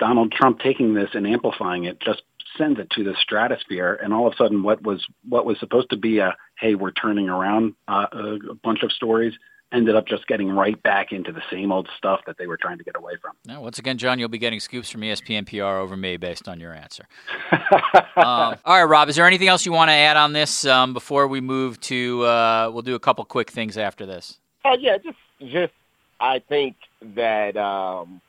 Donald 0.00 0.32
Trump 0.32 0.58
taking 0.58 0.92
this 0.92 1.10
and 1.14 1.24
amplifying 1.24 1.84
it 1.84 2.00
just 2.00 2.22
sends 2.58 2.80
it 2.80 2.90
to 2.90 3.04
the 3.04 3.14
stratosphere, 3.20 3.98
and 4.02 4.12
all 4.12 4.26
of 4.26 4.32
a 4.32 4.36
sudden, 4.36 4.64
what 4.64 4.82
was 4.82 5.06
what 5.26 5.46
was 5.46 5.58
supposed 5.60 5.90
to 5.90 5.96
be 5.96 6.18
a 6.18 6.36
hey, 6.58 6.74
we're 6.74 6.90
turning 6.90 7.28
around 7.28 7.74
uh, 7.86 8.06
a 8.12 8.54
bunch 8.62 8.82
of 8.82 8.90
stories 8.90 9.34
ended 9.72 9.96
up 9.96 10.06
just 10.06 10.26
getting 10.26 10.48
right 10.48 10.80
back 10.82 11.12
into 11.12 11.32
the 11.32 11.42
same 11.50 11.72
old 11.72 11.88
stuff 11.98 12.20
that 12.26 12.38
they 12.38 12.46
were 12.46 12.56
trying 12.56 12.78
to 12.78 12.84
get 12.84 12.96
away 12.96 13.12
from. 13.20 13.32
Now, 13.44 13.60
once 13.60 13.78
again, 13.78 13.98
John, 13.98 14.18
you'll 14.18 14.28
be 14.28 14.38
getting 14.38 14.60
scoops 14.60 14.90
from 14.90 15.00
ESPN 15.00 15.46
PR 15.46 15.80
over 15.80 15.96
me 15.96 16.16
based 16.16 16.48
on 16.48 16.60
your 16.60 16.72
answer. 16.72 17.06
um, 18.16 18.56
all 18.64 18.78
right, 18.78 18.84
Rob, 18.84 19.08
is 19.08 19.16
there 19.16 19.26
anything 19.26 19.48
else 19.48 19.66
you 19.66 19.72
want 19.72 19.88
to 19.88 19.94
add 19.94 20.16
on 20.16 20.32
this 20.32 20.64
um, 20.64 20.92
before 20.92 21.26
we 21.26 21.40
move 21.40 21.80
to? 21.80 22.24
Uh, 22.24 22.70
we'll 22.72 22.82
do 22.82 22.94
a 22.94 23.00
couple 23.00 23.24
quick 23.24 23.50
things 23.50 23.76
after 23.76 24.06
this. 24.06 24.38
Uh, 24.66 24.76
yeah, 24.80 24.98
just 24.98 25.18
just 25.52 25.72
I 26.18 26.40
think 26.48 26.76
that 27.14 27.56
um, 27.56 28.20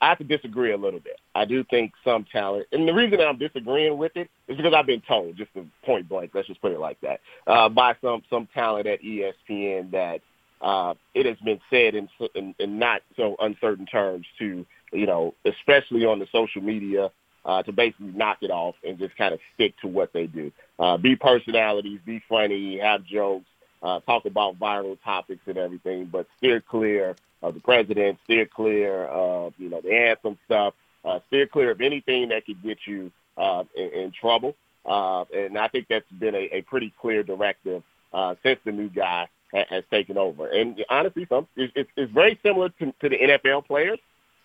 I 0.00 0.08
have 0.08 0.18
to 0.18 0.24
disagree 0.24 0.72
a 0.72 0.76
little 0.76 1.00
bit. 1.00 1.18
I 1.34 1.44
do 1.44 1.64
think 1.64 1.92
some 2.04 2.26
talent, 2.30 2.66
and 2.72 2.86
the 2.86 2.92
reason 2.92 3.20
I'm 3.20 3.38
disagreeing 3.38 3.96
with 3.96 4.12
it 4.16 4.28
is 4.48 4.56
because 4.56 4.74
I've 4.74 4.86
been 4.86 5.02
told, 5.06 5.36
just 5.36 5.54
to 5.54 5.64
point 5.84 6.08
blank, 6.08 6.32
let's 6.34 6.48
just 6.48 6.60
put 6.60 6.72
it 6.72 6.80
like 6.80 7.00
that, 7.00 7.20
uh, 7.46 7.68
by 7.68 7.94
some 8.02 8.22
some 8.28 8.48
talent 8.52 8.86
at 8.86 9.00
ESPN 9.02 9.90
that 9.92 10.20
uh, 10.60 10.94
it 11.14 11.26
has 11.26 11.36
been 11.44 11.60
said 11.70 11.94
in, 11.94 12.08
in, 12.34 12.54
in 12.58 12.78
not 12.78 13.02
so 13.16 13.36
uncertain 13.40 13.86
terms 13.86 14.26
to, 14.38 14.66
you 14.92 15.06
know, 15.06 15.34
especially 15.44 16.04
on 16.04 16.18
the 16.18 16.26
social 16.32 16.62
media, 16.62 17.10
uh, 17.44 17.62
to 17.62 17.72
basically 17.72 18.12
knock 18.12 18.38
it 18.40 18.50
off 18.50 18.74
and 18.82 18.98
just 18.98 19.16
kind 19.16 19.34
of 19.34 19.40
stick 19.54 19.74
to 19.80 19.88
what 19.88 20.12
they 20.12 20.26
do. 20.26 20.50
Uh, 20.78 20.96
be 20.96 21.16
personalities, 21.16 22.00
be 22.06 22.22
funny, 22.28 22.78
have 22.78 23.04
jokes, 23.04 23.46
uh, 23.84 24.00
talk 24.00 24.24
about 24.24 24.58
viral 24.58 24.98
topics 25.04 25.42
and 25.46 25.58
everything, 25.58 26.06
but 26.06 26.26
steer 26.38 26.60
clear 26.60 27.14
of 27.42 27.54
the 27.54 27.60
president, 27.60 28.18
steer 28.24 28.46
clear 28.46 29.04
of, 29.04 29.52
you 29.58 29.68
know, 29.68 29.80
the 29.82 29.92
anthem 29.92 30.38
stuff, 30.46 30.74
uh, 31.04 31.20
steer 31.28 31.46
clear 31.46 31.70
of 31.70 31.80
anything 31.82 32.30
that 32.30 32.46
could 32.46 32.60
get 32.62 32.78
you 32.86 33.12
uh, 33.36 33.62
in, 33.76 33.90
in 33.90 34.12
trouble. 34.18 34.56
Uh, 34.86 35.24
and 35.34 35.58
I 35.58 35.68
think 35.68 35.86
that's 35.88 36.10
been 36.18 36.34
a, 36.34 36.48
a 36.52 36.62
pretty 36.62 36.92
clear 36.98 37.22
directive 37.22 37.82
uh, 38.12 38.34
since 38.42 38.58
the 38.64 38.72
new 38.72 38.88
guy 38.88 39.28
has 39.52 39.84
taken 39.90 40.18
over. 40.18 40.48
And 40.48 40.82
honestly, 40.88 41.26
some 41.28 41.46
it's, 41.54 41.90
it's 41.96 42.12
very 42.12 42.38
similar 42.42 42.70
to, 42.70 42.86
to 42.86 43.08
the 43.08 43.16
NFL 43.16 43.66
players. 43.66 43.98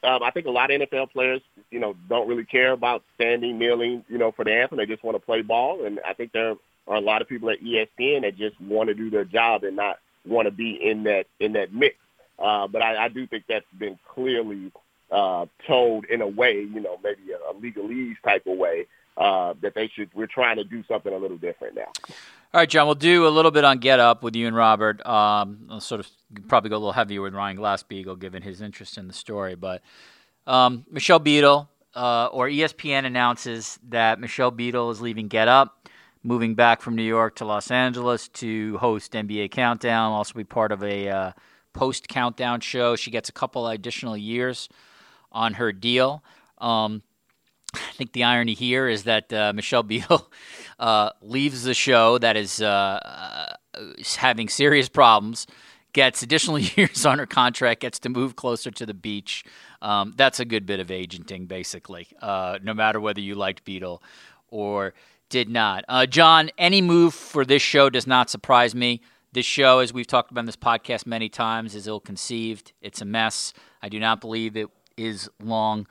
Um, 0.04 0.22
I 0.24 0.32
think 0.32 0.46
a 0.46 0.52
lot 0.52 0.72
of 0.72 0.80
NFL 0.82 1.12
players, 1.12 1.42
you 1.72 1.80
know, 1.80 1.96
don't 2.08 2.28
really 2.28 2.46
care 2.46 2.72
about 2.72 3.04
standing, 3.16 3.58
kneeling, 3.58 4.06
you 4.08 4.18
know, 4.18 4.32
for 4.32 4.46
the 4.46 4.54
anthem. 4.54 4.78
They 4.78 4.86
just 4.86 5.04
want 5.04 5.16
to 5.16 5.20
play 5.20 5.42
ball. 5.42 5.86
And 5.86 6.00
I 6.08 6.14
think 6.14 6.32
there 6.32 6.56
are 6.90 6.96
a 6.96 7.02
lot 7.02 7.22
of 7.22 7.30
people 7.30 7.50
at 7.50 7.62
ESPN 7.62 8.24
that 8.24 8.36
just 8.36 8.60
want 8.60 8.90
to 8.90 8.96
do 8.96 9.10
their 9.10 9.24
job 9.24 9.64
and 9.64 9.76
not 9.76 10.00
want 10.26 10.48
to 10.48 10.52
be 10.52 10.72
in 10.72 11.04
that 11.04 11.28
in 11.40 11.54
that 11.54 11.74
mix. 11.74 11.96
Uh, 12.38 12.68
but 12.68 12.82
I, 12.82 13.06
I 13.06 13.08
do 13.10 13.28
think 13.28 13.46
that's 13.48 13.66
been 13.78 13.98
clearly 14.14 14.72
uh, 15.12 15.46
told 15.68 16.06
in 16.06 16.22
a 16.22 16.28
way, 16.28 16.62
you 16.62 16.80
know, 16.80 16.98
maybe 17.04 17.32
a, 17.32 17.52
a 17.52 17.54
legalese 17.54 18.16
type 18.24 18.46
of 18.48 18.58
way 18.58 18.88
uh, 19.18 19.54
that 19.62 19.76
they 19.76 19.88
should. 19.88 20.10
We're 20.14 20.28
trying 20.28 20.58
to 20.58 20.64
do 20.64 20.84
something 20.88 21.14
a 21.14 21.18
little 21.18 21.38
different 21.38 21.76
now. 21.76 21.92
All 22.52 22.62
right, 22.62 22.70
John. 22.70 22.88
We'll 22.88 22.96
do 22.96 23.28
a 23.28 23.30
little 23.30 23.52
bit 23.52 23.64
on 23.64 23.78
Get 23.78 24.00
Up 24.00 24.24
with 24.24 24.36
you 24.36 24.48
and 24.48 24.56
Robert. 24.56 25.06
Um, 25.06 25.68
I'll 25.70 25.80
sort 25.80 26.00
of 26.00 26.10
probably 26.48 26.72
go 26.72 26.78
a 26.78 26.80
little 26.80 26.94
heavier 26.94 27.22
with 27.22 27.36
Ryan 27.36 27.58
Glasspiegel 27.58 28.18
given 28.20 28.42
his 28.42 28.62
interest 28.62 28.98
in 28.98 29.08
the 29.08 29.14
story. 29.14 29.56
But 29.56 29.84
um, 30.48 30.86
Michelle 30.90 31.20
Beadle 31.20 31.70
uh, 31.96 32.28
or 32.28 32.48
ESPN 32.48 33.06
announces 33.06 33.78
that 33.90 34.20
Michelle 34.20 34.52
Beadle 34.52 34.90
is 34.90 35.02
leaving 35.02 35.28
Get 35.28 35.48
Up, 35.48 35.79
moving 36.24 36.56
back 36.56 36.82
from 36.82 36.96
New 36.96 37.04
York 37.04 37.36
to 37.36 37.46
Los 37.46 37.72
Angeles 37.72 38.28
to 38.30 38.78
host 38.78 39.14
NBA 39.14 39.52
Countdown, 39.52 40.12
also 40.12 40.34
be 40.34 40.44
part 40.44 40.72
of 40.72 40.84
a 40.84 41.10
uh, 41.10 41.32
post 41.74 42.08
Countdown 42.08 42.60
show. 42.60 42.96
She 42.96 43.12
gets 43.12 43.30
a 43.30 43.32
couple 43.32 43.68
additional 43.68 44.18
years 44.18 44.70
on 45.32 45.56
her 45.56 45.72
deal. 45.72 46.24
Um, 46.58 47.04
I 47.74 47.94
think 47.94 48.14
the 48.14 48.24
irony 48.24 48.54
here 48.54 48.88
is 48.88 49.04
that 49.04 49.32
uh, 49.32 49.54
Michelle 49.54 49.84
Beadle 49.84 50.30
uh, 50.80 51.12
leaves 51.22 51.64
the 51.64 51.74
show 51.74 52.18
that 52.18 52.36
is, 52.36 52.62
uh, 52.62 53.56
is 53.98 54.16
having 54.16 54.50
serious 54.50 54.90
problems, 54.90 55.48
gets 55.94 56.22
additional 56.22 56.60
years 56.78 57.06
on 57.06 57.20
her 57.20 57.26
contract, 57.26 57.82
gets 57.82 58.00
to 58.00 58.10
move 58.10 58.36
closer 58.36 58.72
to 58.72 58.86
the 58.86 58.94
beach. 58.94 59.44
Um, 59.82 60.14
that's 60.18 60.40
a 60.40 60.46
good 60.46 60.66
bit 60.66 60.80
of 60.80 60.92
agenting, 60.92 61.46
basically, 61.46 62.08
uh, 62.22 62.60
no 62.62 62.74
matter 62.74 63.00
whether 63.00 63.22
you 63.22 63.36
liked 63.36 63.64
Beadle 63.64 64.02
or 64.50 64.94
did 65.30 65.50
not. 65.50 65.86
Uh, 65.88 66.06
John, 66.06 66.50
any 66.58 66.82
move 66.82 67.14
for 67.14 67.46
this 67.46 67.62
show 67.62 67.90
does 67.90 68.08
not 68.08 68.30
surprise 68.30 68.76
me. 68.76 69.02
This 69.32 69.46
show, 69.46 69.80
as 69.80 69.94
we've 69.94 70.08
talked 70.08 70.32
about 70.32 70.42
in 70.42 70.46
this 70.48 70.56
podcast 70.56 71.06
many 71.06 71.30
times, 71.30 71.76
is 71.76 71.88
ill 71.88 72.00
conceived. 72.00 72.74
It's 72.82 73.02
a 73.02 73.06
mess. 73.06 73.54
I 73.82 73.90
do 73.90 74.00
not 74.00 74.22
believe 74.22 74.58
it 74.58 74.70
is 74.98 75.30
long 75.42 75.88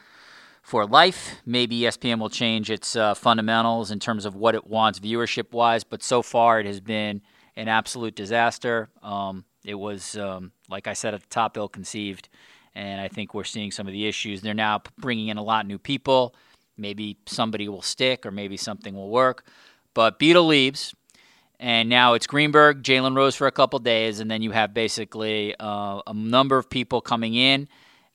for 0.63 0.85
life. 0.87 1.37
Maybe 1.47 1.81
ESPN 1.81 2.19
will 2.19 2.29
change 2.29 2.71
its 2.71 2.97
uh, 2.97 3.15
fundamentals 3.15 3.91
in 3.91 4.01
terms 4.01 4.27
of 4.27 4.35
what 4.35 4.55
it 4.55 4.67
wants 4.67 4.99
viewership 4.99 5.53
wise, 5.53 5.85
but 5.85 6.03
so 6.03 6.21
far 6.21 6.61
it 6.61 6.67
has 6.67 6.81
been 6.81 7.23
an 7.57 7.69
absolute 7.69 8.15
disaster. 8.15 8.91
Um, 9.03 9.45
it 9.65 9.75
was, 9.75 10.17
um, 10.17 10.53
like 10.69 10.87
I 10.87 10.93
said 10.93 11.15
at 11.15 11.21
the 11.21 11.29
top, 11.29 11.57
ill 11.57 11.69
conceived, 11.69 12.29
and 12.75 13.01
I 13.01 13.09
think 13.09 13.35
we're 13.35 13.45
seeing 13.45 13.71
some 13.71 13.87
of 13.87 13.93
the 13.93 14.07
issues. 14.07 14.43
They're 14.43 14.53
now 14.53 14.83
bringing 14.99 15.29
in 15.29 15.39
a 15.39 15.43
lot 15.43 15.65
of 15.65 15.69
new 15.69 15.79
people. 15.79 16.35
Maybe 16.79 17.19
somebody 17.27 17.69
will 17.69 17.83
stick, 17.83 18.25
or 18.25 18.31
maybe 18.31 18.57
something 18.57 18.95
will 18.95 19.11
work. 19.11 19.47
But 19.95 20.19
Beadle 20.19 20.47
leaves, 20.47 20.95
and 21.59 21.89
now 21.89 22.15
it's 22.15 22.27
Greenberg, 22.27 22.83
Jalen 22.83 23.17
Rose 23.17 23.35
for 23.35 23.47
a 23.47 23.53
couple 23.53 23.79
days, 23.79 24.21
and 24.21 24.31
then 24.31 24.43
you 24.43 24.53
have 24.53 24.73
basically 24.73 25.55
uh, 25.59 26.01
a 26.07 26.15
number 26.15 26.57
of 26.57 26.71
people 26.71 27.01
coming 27.01 27.35
in 27.35 27.69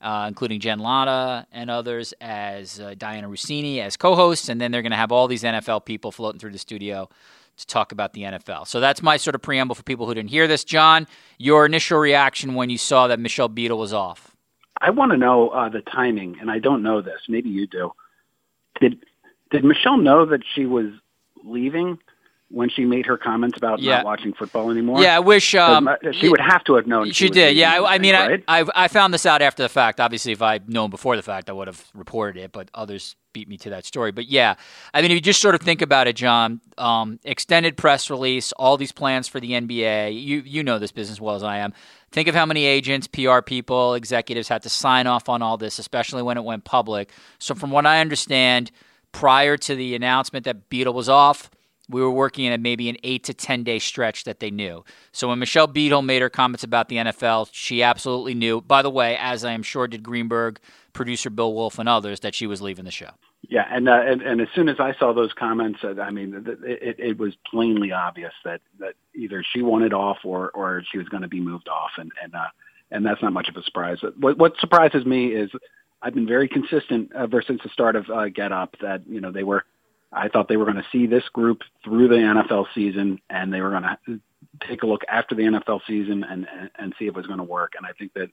uh, 0.03 0.25
including 0.27 0.59
Jen 0.59 0.79
Lada 0.79 1.47
and 1.51 1.71
others 1.71 2.13
as 2.19 2.79
uh, 2.79 2.93
Dianna 2.97 3.23
Russini 3.23 3.79
as 3.79 3.95
co-hosts, 3.95 4.49
and 4.49 4.59
then 4.59 4.71
they're 4.71 4.81
going 4.81 4.91
to 4.91 4.97
have 4.97 5.11
all 5.11 5.27
these 5.27 5.43
NFL 5.43 5.85
people 5.85 6.11
floating 6.11 6.39
through 6.39 6.51
the 6.51 6.57
studio 6.59 7.09
to 7.55 7.65
talk 7.65 7.91
about 7.91 8.13
the 8.13 8.23
NFL. 8.23 8.67
So 8.67 8.79
that's 8.79 9.01
my 9.01 9.15
sort 9.15 9.33
of 9.35 9.41
preamble 9.41 9.75
for 9.75 9.83
people 9.83 10.05
who 10.05 10.13
didn't 10.13 10.29
hear 10.29 10.45
this. 10.45 10.63
John, 10.65 11.07
your 11.37 11.65
initial 11.65 11.99
reaction 11.99 12.53
when 12.53 12.69
you 12.69 12.77
saw 12.77 13.07
that 13.07 13.19
Michelle 13.19 13.47
Beadle 13.47 13.77
was 13.77 13.93
off? 13.93 14.35
I 14.81 14.89
want 14.89 15.11
to 15.13 15.17
know 15.17 15.49
uh, 15.49 15.69
the 15.69 15.81
timing, 15.81 16.37
and 16.41 16.51
I 16.51 16.59
don't 16.59 16.83
know 16.83 17.01
this. 17.01 17.21
Maybe 17.29 17.49
you 17.49 17.65
do. 17.67 17.91
Did 18.79 19.03
did 19.51 19.63
Michelle 19.63 19.97
know 19.97 20.25
that 20.25 20.41
she 20.55 20.65
was 20.65 20.87
leaving? 21.43 21.99
When 22.49 22.69
she 22.69 22.85
made 22.85 23.05
her 23.05 23.17
comments 23.17 23.57
about 23.57 23.79
yeah. 23.79 23.97
not 23.97 24.05
watching 24.05 24.33
football 24.33 24.69
anymore? 24.69 25.01
Yeah, 25.01 25.15
I 25.15 25.19
wish 25.19 25.55
um, 25.55 25.89
she 26.11 26.29
would 26.29 26.39
have 26.39 26.63
to 26.65 26.75
have 26.75 26.87
known. 26.87 27.07
She, 27.07 27.13
she 27.13 27.29
did. 27.29 27.55
Yeah, 27.55 27.73
I, 27.73 27.95
I 27.95 27.97
mean, 27.99 28.13
right? 28.13 28.43
I, 28.47 28.61
I, 28.61 28.65
I 28.75 28.87
found 28.87 29.13
this 29.13 29.25
out 29.25 29.41
after 29.41 29.63
the 29.63 29.69
fact. 29.69 29.99
Obviously, 29.99 30.31
if 30.31 30.41
I'd 30.41 30.69
known 30.69 30.89
before 30.89 31.15
the 31.15 31.23
fact, 31.23 31.49
I 31.49 31.53
would 31.53 31.67
have 31.67 31.83
reported 31.93 32.39
it. 32.41 32.51
But 32.51 32.69
others 32.73 33.15
beat 33.33 33.49
me 33.49 33.57
to 33.57 33.69
that 33.71 33.85
story. 33.85 34.11
But 34.11 34.27
yeah, 34.27 34.55
I 34.93 35.01
mean, 35.01 35.11
if 35.11 35.15
you 35.15 35.21
just 35.21 35.41
sort 35.41 35.55
of 35.55 35.61
think 35.61 35.81
about 35.81 36.07
it, 36.07 36.15
John, 36.15 36.61
um, 36.77 37.19
extended 37.23 37.75
press 37.75 38.09
release, 38.09 38.51
all 38.53 38.77
these 38.77 38.91
plans 38.91 39.27
for 39.27 39.39
the 39.39 39.51
NBA. 39.51 40.21
You 40.23 40.43
you 40.45 40.63
know 40.63 40.79
this 40.79 40.91
business 40.91 41.19
well 41.19 41.35
as 41.35 41.43
I 41.43 41.57
am. 41.57 41.73
Think 42.11 42.27
of 42.27 42.35
how 42.35 42.45
many 42.45 42.65
agents, 42.65 43.07
PR 43.07 43.41
people, 43.41 43.95
executives 43.95 44.47
had 44.47 44.61
to 44.63 44.69
sign 44.69 45.07
off 45.07 45.27
on 45.29 45.41
all 45.41 45.57
this, 45.57 45.79
especially 45.79 46.21
when 46.21 46.37
it 46.37 46.43
went 46.43 46.63
public. 46.63 47.09
So, 47.39 47.55
from 47.55 47.71
what 47.71 47.87
I 47.87 48.01
understand, 48.01 48.69
prior 49.11 49.57
to 49.57 49.75
the 49.75 49.95
announcement 49.95 50.45
that 50.45 50.69
Beadle 50.69 50.93
was 50.93 51.09
off 51.09 51.49
we 51.89 52.01
were 52.01 52.11
working 52.11 52.45
in 52.45 52.53
a, 52.53 52.57
maybe 52.57 52.89
an 52.89 52.97
eight 53.03 53.23
to 53.25 53.33
10 53.33 53.63
day 53.63 53.79
stretch 53.79 54.23
that 54.23 54.39
they 54.39 54.51
knew. 54.51 54.83
So 55.11 55.27
when 55.27 55.39
Michelle 55.39 55.67
Beadle 55.67 56.01
made 56.01 56.21
her 56.21 56.29
comments 56.29 56.63
about 56.63 56.89
the 56.89 56.97
NFL, 56.97 57.49
she 57.51 57.83
absolutely 57.83 58.33
knew, 58.33 58.61
by 58.61 58.81
the 58.81 58.89
way, 58.89 59.17
as 59.17 59.43
I 59.43 59.51
am 59.51 59.63
sure 59.63 59.87
did 59.87 60.03
Greenberg, 60.03 60.59
producer 60.93 61.29
Bill 61.29 61.53
Wolff, 61.53 61.79
and 61.79 61.89
others, 61.89 62.21
that 62.21 62.35
she 62.35 62.47
was 62.47 62.61
leaving 62.61 62.85
the 62.85 62.91
show. 62.91 63.11
Yeah, 63.49 63.67
and 63.69 63.89
uh, 63.89 64.01
and, 64.05 64.21
and 64.21 64.39
as 64.39 64.47
soon 64.55 64.69
as 64.69 64.79
I 64.79 64.93
saw 64.97 65.11
those 65.11 65.33
comments, 65.33 65.79
uh, 65.83 65.99
I 66.01 66.11
mean, 66.11 66.45
it, 66.63 66.95
it 66.97 67.17
was 67.17 67.33
plainly 67.51 67.91
obvious 67.91 68.31
that, 68.45 68.61
that 68.79 68.93
either 69.13 69.43
she 69.43 69.61
wanted 69.61 69.93
off 69.93 70.19
or, 70.23 70.49
or 70.51 70.81
she 70.89 70.97
was 70.97 71.09
going 71.09 71.23
to 71.23 71.27
be 71.27 71.41
moved 71.41 71.67
off, 71.67 71.91
and 71.97 72.11
and 72.23 72.33
uh, 72.33 72.47
and 72.89 73.05
that's 73.05 73.21
not 73.21 73.33
much 73.33 73.49
of 73.49 73.57
a 73.57 73.63
surprise. 73.63 73.97
What 74.17 74.37
what 74.37 74.53
surprises 74.59 75.05
me 75.05 75.33
is 75.33 75.51
I've 76.01 76.13
been 76.13 76.27
very 76.27 76.47
consistent 76.47 77.11
ever 77.13 77.41
since 77.41 77.61
the 77.63 77.69
start 77.69 77.97
of 77.97 78.09
uh, 78.09 78.29
Get 78.29 78.53
Up 78.53 78.77
that 78.81 79.01
you 79.07 79.19
know 79.19 79.31
they 79.31 79.43
were 79.43 79.65
I 80.15 80.27
thought 80.29 80.47
they 80.47 80.57
were 80.57 80.65
going 80.65 80.77
to 80.77 80.87
see 80.91 81.07
this 81.07 81.27
group 81.33 81.61
through 81.83 82.07
the 82.07 82.15
NFL 82.15 82.65
season, 82.75 83.19
and 83.29 83.53
they 83.53 83.61
were 83.61 83.71
going 83.71 83.83
to 83.83 84.19
take 84.67 84.83
a 84.83 84.87
look 84.87 85.01
after 85.09 85.35
the 85.35 85.43
NFL 85.43 85.81
season 85.87 86.23
and 86.23 86.47
and, 86.77 86.93
see 86.99 87.05
if 87.05 87.09
it 87.09 87.15
was 87.15 87.27
going 87.27 87.39
to 87.39 87.43
work. 87.43 87.73
And 87.77 87.85
I 87.85 87.91
think 87.97 88.13
that 88.13 88.29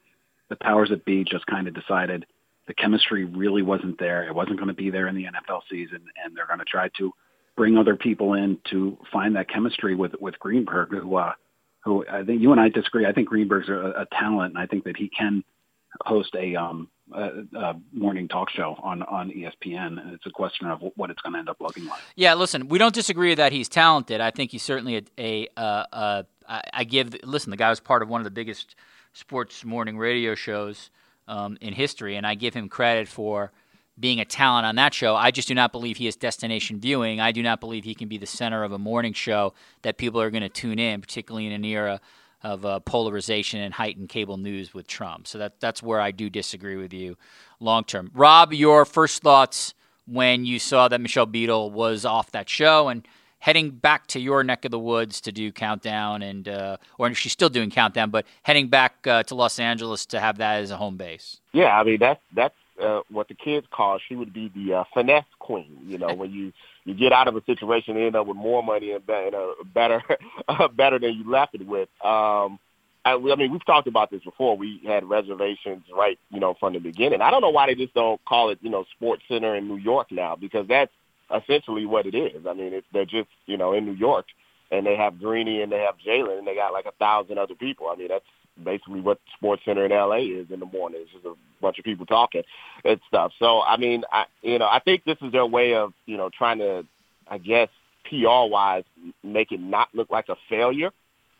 the 0.48 0.56
powers 0.56 0.90
that 0.90 1.04
be 1.04 1.24
just 1.24 1.46
kind 1.46 1.68
of 1.68 1.74
decided 1.74 2.26
the 2.66 2.74
chemistry 2.74 3.24
really 3.24 3.62
wasn't 3.62 3.98
there. 3.98 4.24
It 4.24 4.34
wasn't 4.34 4.58
going 4.58 4.68
to 4.68 4.74
be 4.74 4.90
there 4.90 5.08
in 5.08 5.14
the 5.14 5.24
NFL 5.24 5.62
season, 5.70 6.02
and 6.22 6.36
they're 6.36 6.46
going 6.46 6.58
to 6.58 6.64
try 6.64 6.88
to 6.98 7.12
bring 7.56 7.76
other 7.76 7.96
people 7.96 8.34
in 8.34 8.58
to 8.70 8.98
find 9.12 9.36
that 9.36 9.48
chemistry 9.48 9.94
with 9.94 10.12
with 10.20 10.38
Greenberg, 10.38 10.90
who 10.90 11.16
uh, 11.16 11.32
who 11.84 12.04
I 12.10 12.24
think 12.24 12.42
you 12.42 12.52
and 12.52 12.60
I 12.60 12.68
disagree. 12.68 13.06
I 13.06 13.12
think 13.12 13.28
Greenberg's 13.28 13.68
a, 13.68 14.02
a 14.02 14.06
talent, 14.12 14.54
and 14.54 14.62
I 14.62 14.66
think 14.66 14.84
that 14.84 14.96
he 14.96 15.08
can 15.08 15.42
host 16.04 16.34
a 16.38 16.56
um 16.56 16.88
a, 17.12 17.58
a, 17.58 17.76
morning 17.92 18.28
talk 18.28 18.50
show 18.50 18.76
on 18.82 19.02
on 19.02 19.30
ESPN, 19.30 20.00
and 20.00 20.12
it's 20.12 20.26
a 20.26 20.30
question 20.30 20.66
of 20.66 20.80
what 20.96 21.10
it's 21.10 21.20
going 21.22 21.32
to 21.34 21.38
end 21.38 21.48
up 21.48 21.60
looking 21.60 21.86
like. 21.86 22.00
Yeah, 22.16 22.34
listen, 22.34 22.68
we 22.68 22.78
don't 22.78 22.94
disagree 22.94 23.34
that 23.34 23.52
he's 23.52 23.68
talented. 23.68 24.20
I 24.20 24.30
think 24.30 24.50
he's 24.50 24.62
certainly 24.62 24.96
a. 24.96 25.02
a, 25.18 25.48
uh, 25.56 25.84
a, 25.92 26.24
a 26.48 26.76
I 26.76 26.84
give 26.84 27.14
listen. 27.24 27.50
The 27.50 27.56
guy 27.56 27.70
was 27.70 27.80
part 27.80 28.02
of 28.02 28.08
one 28.08 28.20
of 28.20 28.24
the 28.24 28.30
biggest 28.30 28.74
sports 29.12 29.64
morning 29.64 29.98
radio 29.98 30.34
shows 30.34 30.90
um, 31.28 31.56
in 31.60 31.72
history, 31.72 32.16
and 32.16 32.26
I 32.26 32.34
give 32.34 32.54
him 32.54 32.68
credit 32.68 33.08
for 33.08 33.52
being 33.98 34.18
a 34.18 34.24
talent 34.24 34.66
on 34.66 34.76
that 34.76 34.94
show. 34.94 35.14
I 35.14 35.30
just 35.30 35.46
do 35.46 35.54
not 35.54 35.72
believe 35.72 35.98
he 35.98 36.06
is 36.06 36.16
destination 36.16 36.80
viewing. 36.80 37.20
I 37.20 37.32
do 37.32 37.42
not 37.42 37.60
believe 37.60 37.84
he 37.84 37.94
can 37.94 38.08
be 38.08 38.18
the 38.18 38.26
center 38.26 38.64
of 38.64 38.72
a 38.72 38.78
morning 38.78 39.12
show 39.12 39.52
that 39.82 39.98
people 39.98 40.20
are 40.20 40.30
going 40.30 40.42
to 40.42 40.48
tune 40.48 40.78
in, 40.78 41.00
particularly 41.00 41.46
in 41.46 41.52
an 41.52 41.64
era 41.64 42.00
of 42.42 42.64
uh, 42.64 42.80
polarization 42.80 43.60
and 43.60 43.74
heightened 43.74 44.08
cable 44.08 44.36
news 44.36 44.72
with 44.72 44.86
Trump. 44.86 45.26
So 45.26 45.38
that 45.38 45.60
that's 45.60 45.82
where 45.82 46.00
I 46.00 46.10
do 46.10 46.30
disagree 46.30 46.76
with 46.76 46.92
you 46.92 47.16
long 47.60 47.84
term. 47.84 48.10
Rob, 48.14 48.52
your 48.52 48.84
first 48.84 49.22
thoughts 49.22 49.74
when 50.06 50.44
you 50.44 50.58
saw 50.58 50.88
that 50.88 51.00
Michelle 51.00 51.26
Beadle 51.26 51.70
was 51.70 52.04
off 52.04 52.32
that 52.32 52.48
show 52.48 52.88
and 52.88 53.06
heading 53.40 53.70
back 53.70 54.06
to 54.06 54.20
your 54.20 54.44
neck 54.44 54.64
of 54.64 54.70
the 54.70 54.78
woods 54.78 55.20
to 55.22 55.32
do 55.32 55.50
countdown 55.52 56.22
and 56.22 56.48
uh, 56.48 56.76
or 56.98 57.12
she's 57.14 57.32
still 57.32 57.48
doing 57.48 57.70
countdown, 57.70 58.10
but 58.10 58.26
heading 58.42 58.68
back 58.68 59.06
uh, 59.06 59.22
to 59.24 59.34
Los 59.34 59.58
Angeles 59.58 60.06
to 60.06 60.20
have 60.20 60.38
that 60.38 60.60
as 60.60 60.70
a 60.70 60.76
home 60.76 60.96
base. 60.96 61.40
Yeah, 61.52 61.78
I 61.78 61.84
mean 61.84 61.98
that's 61.98 62.20
that's 62.34 62.54
uh, 62.80 63.00
what 63.10 63.28
the 63.28 63.34
kids 63.34 63.66
call 63.70 63.98
she 63.98 64.16
would 64.16 64.32
be 64.32 64.50
the 64.54 64.74
uh, 64.74 64.84
finesse 64.94 65.24
queen. 65.38 65.78
You 65.84 65.98
know, 65.98 66.14
when 66.14 66.30
you 66.30 66.52
you 66.90 66.96
get 66.96 67.12
out 67.12 67.28
of 67.28 67.36
a 67.36 67.44
situation 67.44 67.96
and 67.96 68.06
end 68.06 68.16
up 68.16 68.26
with 68.26 68.36
more 68.36 68.62
money 68.62 68.92
and, 68.92 69.06
be, 69.06 69.30
better 69.72 70.02
better 70.76 70.98
than 70.98 71.14
you 71.14 71.30
left 71.30 71.54
it 71.54 71.66
with. 71.66 71.88
Um, 72.04 72.58
I, 73.04 73.14
I 73.14 73.36
mean, 73.36 73.50
we've 73.50 73.64
talked 73.64 73.86
about 73.86 74.10
this 74.10 74.22
before. 74.22 74.56
We 74.56 74.82
had 74.86 75.08
reservations 75.08 75.84
right, 75.96 76.18
you 76.30 76.40
know, 76.40 76.54
from 76.60 76.74
the 76.74 76.80
beginning. 76.80 77.22
I 77.22 77.30
don't 77.30 77.40
know 77.40 77.50
why 77.50 77.66
they 77.66 77.74
just 77.74 77.94
don't 77.94 78.22
call 78.26 78.50
it, 78.50 78.58
you 78.60 78.70
know, 78.70 78.84
Sports 78.96 79.22
Center 79.28 79.56
in 79.56 79.68
New 79.68 79.78
York 79.78 80.08
now 80.10 80.36
because 80.36 80.66
that's 80.68 80.92
essentially 81.34 81.86
what 81.86 82.06
it 82.06 82.14
is. 82.14 82.46
I 82.46 82.52
mean, 82.52 82.74
it's, 82.74 82.86
they're 82.92 83.06
just, 83.06 83.28
you 83.46 83.56
know, 83.56 83.72
in 83.72 83.86
New 83.86 83.94
York 83.94 84.26
and 84.70 84.86
they 84.86 84.96
have 84.96 85.18
Greeny 85.18 85.62
and 85.62 85.72
they 85.72 85.78
have 85.78 85.94
Jalen 86.06 86.38
and 86.38 86.46
they 86.46 86.54
got 86.54 86.72
like 86.72 86.86
a 86.86 86.92
thousand 86.92 87.38
other 87.38 87.54
people. 87.54 87.88
I 87.88 87.96
mean, 87.96 88.08
that's 88.08 88.24
basically 88.62 89.00
what 89.00 89.18
Sports 89.36 89.62
Center 89.64 89.84
in 89.84 89.90
LA 89.90 90.40
is 90.40 90.50
in 90.50 90.60
the 90.60 90.66
morning. 90.66 91.00
It's 91.02 91.12
just 91.12 91.24
a 91.24 91.34
bunch 91.60 91.78
of 91.78 91.84
people 91.84 92.06
talking 92.06 92.42
and 92.84 93.00
stuff. 93.08 93.32
So 93.38 93.62
I 93.62 93.76
mean, 93.76 94.04
I 94.12 94.24
you 94.42 94.58
know, 94.58 94.66
I 94.66 94.80
think 94.80 95.04
this 95.04 95.18
is 95.22 95.32
their 95.32 95.46
way 95.46 95.74
of 95.74 95.92
you 96.06 96.16
know 96.16 96.30
trying 96.36 96.58
to, 96.58 96.84
I 97.28 97.38
guess, 97.38 97.68
PR 98.08 98.48
wise, 98.50 98.84
make 99.22 99.52
it 99.52 99.60
not 99.60 99.88
look 99.94 100.10
like 100.10 100.28
a 100.28 100.36
failure. 100.48 100.90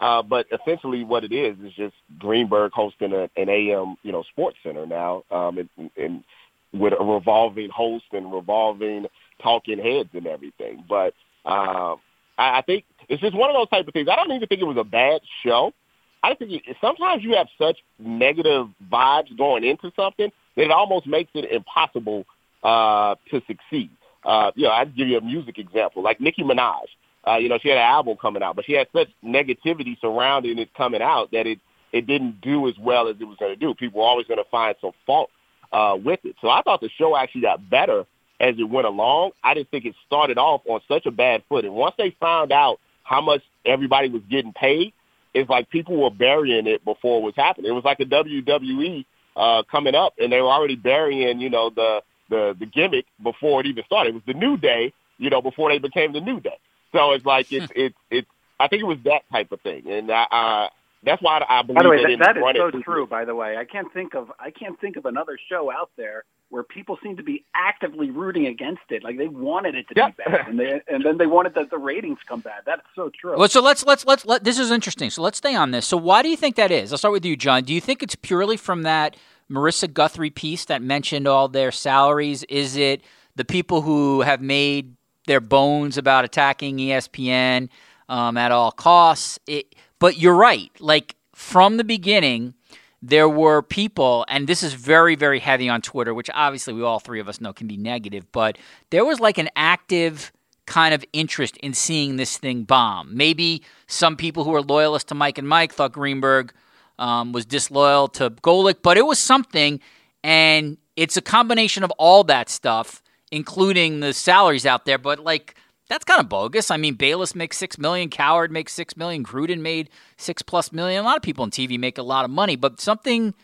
Uh, 0.01 0.23
but 0.23 0.47
essentially, 0.51 1.05
what 1.05 1.25
it 1.25 1.33
is 1.33 1.59
is 1.59 1.73
just 1.75 1.95
Greenberg 2.19 2.73
hosting 2.73 3.13
a, 3.13 3.29
an 3.37 3.51
AM, 3.51 3.97
you 4.03 4.13
know, 4.13 4.23
Sports 4.31 4.57
Center 4.63 4.87
now, 4.87 5.25
um, 5.31 5.59
and, 5.59 5.91
and 5.95 6.25
with 6.73 6.95
a 6.99 7.05
revolving 7.05 7.69
host 7.69 8.07
and 8.13 8.33
revolving 8.33 9.07
talking 9.43 9.79
heads 9.79 10.09
and 10.15 10.27
everything. 10.27 10.85
But 10.89 11.13
um, 11.45 11.99
I, 12.39 12.59
I 12.59 12.63
think 12.65 12.85
it's 13.11 13.21
just 13.21 13.37
one 13.37 13.51
of 13.51 13.57
those 13.57 13.69
type 13.69 13.87
of 13.87 13.93
things. 13.93 14.09
I 14.11 14.17
don't 14.17 14.33
even 14.33 14.49
think 14.49 14.63
it 14.63 14.67
was 14.67 14.79
a 14.79 14.85
bad 14.85 15.21
show. 15.45 15.73
I 16.23 16.35
think 16.35 16.63
sometimes 16.81 17.23
you 17.23 17.35
have 17.37 17.49
such 17.59 17.79
negative 17.99 18.69
vibes 18.93 19.37
going 19.37 19.65
into 19.65 19.91
something 19.97 20.31
that 20.57 20.63
it 20.63 20.71
almost 20.71 21.07
makes 21.07 21.31
it 21.35 21.51
impossible 21.51 22.27
uh, 22.63 23.15
to 23.31 23.41
succeed. 23.47 23.91
uh, 24.25 24.51
you 24.55 24.65
know, 24.65 24.71
I'd 24.71 24.95
give 24.97 25.09
you 25.09 25.19
a 25.19 25.21
music 25.23 25.59
example, 25.59 26.03
like 26.03 26.21
Nicki 26.21 26.43
Minaj. 26.43 26.85
Uh, 27.27 27.37
you 27.37 27.49
know, 27.49 27.59
she 27.63 27.69
had 27.69 27.79
an 27.79 27.85
album 27.85 28.17
coming 28.21 28.43
out, 28.43 28.57
but 28.57 28.65
she 28.65 28.73
had 28.73 28.89
such 28.95 29.09
negativity 29.25 29.99
surrounding 30.01 30.59
it 30.59 30.73
coming 30.75 31.03
out 31.03 31.31
that 31.33 31.47
it 31.47 31.59
it 31.93 32.07
didn't 32.07 32.41
do 32.41 32.69
as 32.69 32.75
well 32.79 33.09
as 33.09 33.17
it 33.21 33.25
was 33.25 33.37
going 33.39 33.53
to 33.53 33.57
do. 33.57 33.75
People 33.75 34.01
were 34.01 34.07
always 34.07 34.27
going 34.27 34.39
to 34.39 34.49
find 34.49 34.77
some 34.81 34.93
fault 35.07 35.29
uh, 35.73 35.97
with 36.03 36.21
it. 36.25 36.37
So 36.41 36.49
I 36.49 36.63
thought 36.63 36.81
the 36.81 36.89
show 36.97 37.17
actually 37.17 37.41
got 37.41 37.69
better 37.69 38.07
as 38.39 38.55
it 38.59 38.69
went 38.69 38.87
along. 38.87 39.33
I 39.43 39.55
didn't 39.55 39.71
think 39.71 39.85
it 39.85 39.95
started 40.07 40.39
off 40.39 40.63
on 40.69 40.81
such 40.87 41.07
a 41.07 41.11
bad 41.11 41.43
foot. 41.49 41.65
And 41.65 41.75
once 41.75 41.97
they 41.99 42.15
found 42.21 42.53
out 42.53 42.79
how 43.03 43.21
much 43.21 43.43
everybody 43.67 44.09
was 44.09 44.23
getting 44.31 44.53
paid, 44.53 44.93
it's 45.35 45.49
like 45.49 45.71
people 45.71 45.97
were 45.97 46.11
burying 46.11 46.67
it 46.67 46.85
before 46.85 47.21
it 47.21 47.25
was 47.25 47.35
happening. 47.37 47.71
It 47.71 47.75
was 47.75 47.85
like 47.85 48.01
a 48.01 48.05
WWE 48.05 49.05
uh, 49.37 49.63
coming 49.71 49.95
up, 49.95 50.15
and 50.19 50.33
they 50.33 50.41
were 50.41 50.51
already 50.51 50.77
burying, 50.77 51.41
you 51.41 51.51
know, 51.51 51.71
the 51.71 52.03
the 52.29 52.57
the 52.59 52.67
gimmick 52.67 53.07
before 53.23 53.61
it 53.61 53.67
even 53.67 53.85
started. 53.85 54.11
It 54.11 54.15
was 54.15 54.23
the 54.27 54.35
New 54.35 54.57
Day, 54.57 54.93
you 55.19 55.31
know, 55.31 55.43
before 55.43 55.71
they 55.71 55.79
became 55.79 56.13
the 56.13 56.21
New 56.21 56.41
Day. 56.41 56.59
So 56.93 57.13
it's 57.13 57.25
like 57.25 57.53
it's 57.53 57.71
it's 57.75 57.97
it's. 58.11 58.29
I 58.59 58.69
think 58.69 58.83
it 58.83 58.87
was 58.87 58.99
that 59.05 59.23
type 59.33 59.53
of 59.53 59.61
thing, 59.63 59.89
and 59.89 60.11
I, 60.11 60.27
I 60.31 60.69
that's 61.03 61.23
why 61.23 61.45
I 61.49 61.63
believe. 61.63 61.77
By 61.77 61.83
the 61.83 61.89
way, 61.89 62.17
that, 62.17 62.19
that, 62.19 62.35
that 62.35 62.57
is 62.57 62.73
so 62.73 62.83
true. 62.83 63.07
By 63.07 63.25
the 63.25 63.35
way, 63.35 63.57
I 63.57 63.65
can't 63.65 63.93
think 63.93 64.15
of 64.15 64.31
I 64.39 64.51
can't 64.51 64.79
think 64.81 64.97
of 64.97 65.07
another 65.07 65.39
show 65.49 65.71
out 65.73 65.91
there 65.97 66.25
where 66.51 66.63
people 66.63 66.99
seem 67.03 67.17
to 67.17 67.23
be 67.23 67.45
actively 67.55 68.11
rooting 68.11 68.47
against 68.47 68.83
it. 68.91 69.03
Like 69.03 69.17
they 69.17 69.29
wanted 69.29 69.77
it 69.77 69.89
to 69.89 69.95
yep. 69.97 70.17
be 70.17 70.25
bad, 70.25 70.49
and 70.49 70.59
they 70.59 70.83
and 70.89 71.05
then 71.05 71.17
they 71.17 71.27
wanted 71.27 71.55
that 71.55 71.71
the 71.71 71.79
ratings 71.79 72.19
come 72.29 72.41
bad. 72.41 72.63
That's 72.67 72.83
so 72.95 73.11
true. 73.19 73.39
Well, 73.39 73.49
so 73.49 73.63
let's 73.63 73.85
let's 73.87 74.05
let's 74.05 74.27
let 74.27 74.45
this 74.45 74.59
is 74.59 74.71
interesting. 74.71 75.09
So 75.09 75.23
let's 75.23 75.39
stay 75.39 75.55
on 75.55 75.71
this. 75.71 75.87
So 75.87 75.97
why 75.97 76.23
do 76.23 76.29
you 76.29 76.37
think 76.37 76.57
that 76.57 76.71
is? 76.71 76.93
I'll 76.93 76.99
start 76.99 77.13
with 77.13 77.25
you, 77.25 77.37
John. 77.37 77.65
Do 77.65 77.73
you 77.73 77.81
think 77.81 78.03
it's 78.03 78.17
purely 78.17 78.59
from 78.59 78.83
that 78.83 79.17
Marisa 79.51 79.91
Guthrie 79.91 80.31
piece 80.31 80.67
that 80.67 80.83
mentioned 80.83 81.27
all 81.27 81.49
their 81.49 81.73
salaries? 81.73 82.43
Is 82.45 82.77
it 82.77 83.03
the 83.37 83.45
people 83.45 83.81
who 83.81 84.21
have 84.21 84.43
made 84.43 84.97
their 85.27 85.41
bones 85.41 85.97
about 85.97 86.27
attacking 86.27 86.77
ESPN 86.77 87.71
um, 88.11 88.37
at 88.37 88.53
all 88.53 88.71
costs? 88.71 89.39
It, 89.47 89.75
but 90.01 90.19
you're 90.19 90.35
right. 90.35 90.73
Like 90.81 91.15
from 91.33 91.77
the 91.77 91.85
beginning, 91.85 92.55
there 93.01 93.29
were 93.29 93.63
people, 93.63 94.25
and 94.29 94.49
this 94.49 94.65
is 94.65 94.75
very, 94.75 95.15
very 95.15 95.39
heavy 95.39 95.69
on 95.69 95.81
Twitter, 95.81 96.13
which 96.13 96.29
obviously 96.35 96.75
we 96.75 96.83
all 96.83 96.99
three 96.99 97.21
of 97.21 97.29
us 97.29 97.41
know 97.41 97.53
can 97.53 97.69
be 97.69 97.77
negative, 97.77 98.27
but 98.33 98.59
there 98.91 99.05
was 99.05 99.21
like 99.21 99.39
an 99.39 99.49
active 99.55 100.33
kind 100.67 100.95
of 100.95 101.05
interest 101.13 101.57
in 101.59 101.73
seeing 101.73 102.17
this 102.17 102.37
thing 102.37 102.65
bomb. 102.65 103.17
Maybe 103.17 103.63
some 103.87 104.17
people 104.17 104.45
who 104.45 104.55
are 104.55 104.63
loyalists 104.63 105.09
to 105.09 105.15
Mike 105.15 105.39
and 105.39 105.49
Mike 105.49 105.73
thought 105.73 105.93
Greenberg 105.93 106.53
um, 106.99 107.33
was 107.33 107.47
disloyal 107.47 108.09
to 108.09 108.31
Golic, 108.31 108.77
but 108.83 108.99
it 108.99 109.07
was 109.07 109.19
something, 109.19 109.81
and 110.23 110.77
it's 110.97 111.17
a 111.17 111.23
combination 111.23 111.83
of 111.83 111.91
all 111.93 112.25
that 112.25 112.49
stuff, 112.51 113.03
including 113.33 114.01
the 114.01 114.13
salaries 114.13 114.67
out 114.67 114.85
there. 114.85 114.99
But 114.99 115.21
like 115.21 115.57
that's 115.91 116.05
kind 116.05 116.21
of 116.21 116.29
bogus. 116.29 116.71
I 116.71 116.77
mean, 116.77 116.95
Bayless 116.95 117.35
makes 117.35 117.59
six 117.59 117.77
million, 117.77 118.09
Cowherd 118.09 118.53
makes 118.53 118.73
six 118.73 118.97
million, 118.97 119.25
Gruden 119.25 119.61
made 119.61 119.91
six 120.17 120.41
plus 120.41 120.73
million. 120.73 121.03
A 121.03 121.05
lot 121.07 121.17
of 121.17 121.23
people 121.23 121.43
on 121.43 121.51
TV 121.51 121.79
make 121.79 121.99
a 121.99 122.03
lot 122.03 122.25
of 122.25 122.31
money, 122.31 122.55
but 122.55 122.81
something 122.81 123.35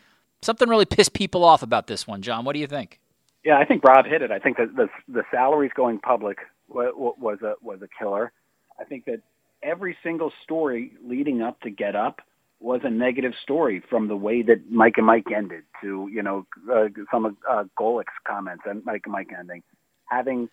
something 0.41 0.69
really 0.69 0.85
pissed 0.85 1.13
people 1.13 1.43
off 1.43 1.61
about 1.61 1.87
this 1.87 2.07
one. 2.07 2.21
John, 2.21 2.45
what 2.45 2.53
do 2.53 2.59
you 2.59 2.67
think? 2.67 3.01
Yeah, 3.43 3.57
I 3.59 3.65
think 3.65 3.83
Rob 3.83 4.05
hit 4.05 4.21
it. 4.21 4.31
I 4.31 4.39
think 4.39 4.57
that 4.57 4.75
the 4.77 4.87
the 5.09 5.23
salaries 5.29 5.71
going 5.75 5.99
public 5.99 6.37
was 6.69 7.39
a 7.43 7.53
was 7.61 7.81
a 7.81 7.87
killer. 8.01 8.31
I 8.79 8.85
think 8.85 9.05
that 9.05 9.21
every 9.61 9.97
single 10.01 10.31
story 10.43 10.93
leading 11.05 11.41
up 11.41 11.59
to 11.61 11.69
Get 11.69 11.97
Up 11.97 12.21
was 12.61 12.79
a 12.85 12.89
negative 12.89 13.33
story 13.43 13.83
from 13.89 14.07
the 14.07 14.15
way 14.15 14.41
that 14.41 14.71
Mike 14.71 14.93
and 14.97 15.05
Mike 15.05 15.27
ended 15.35 15.63
to 15.81 16.09
you 16.09 16.23
know 16.23 16.45
uh, 16.73 16.85
some 17.11 17.25
of 17.25 17.35
uh, 17.49 17.65
Golic's 17.77 18.13
comments 18.25 18.63
and 18.65 18.85
Mike 18.85 19.01
and 19.03 19.11
Mike 19.11 19.31
ending, 19.37 19.63
having 20.05 20.47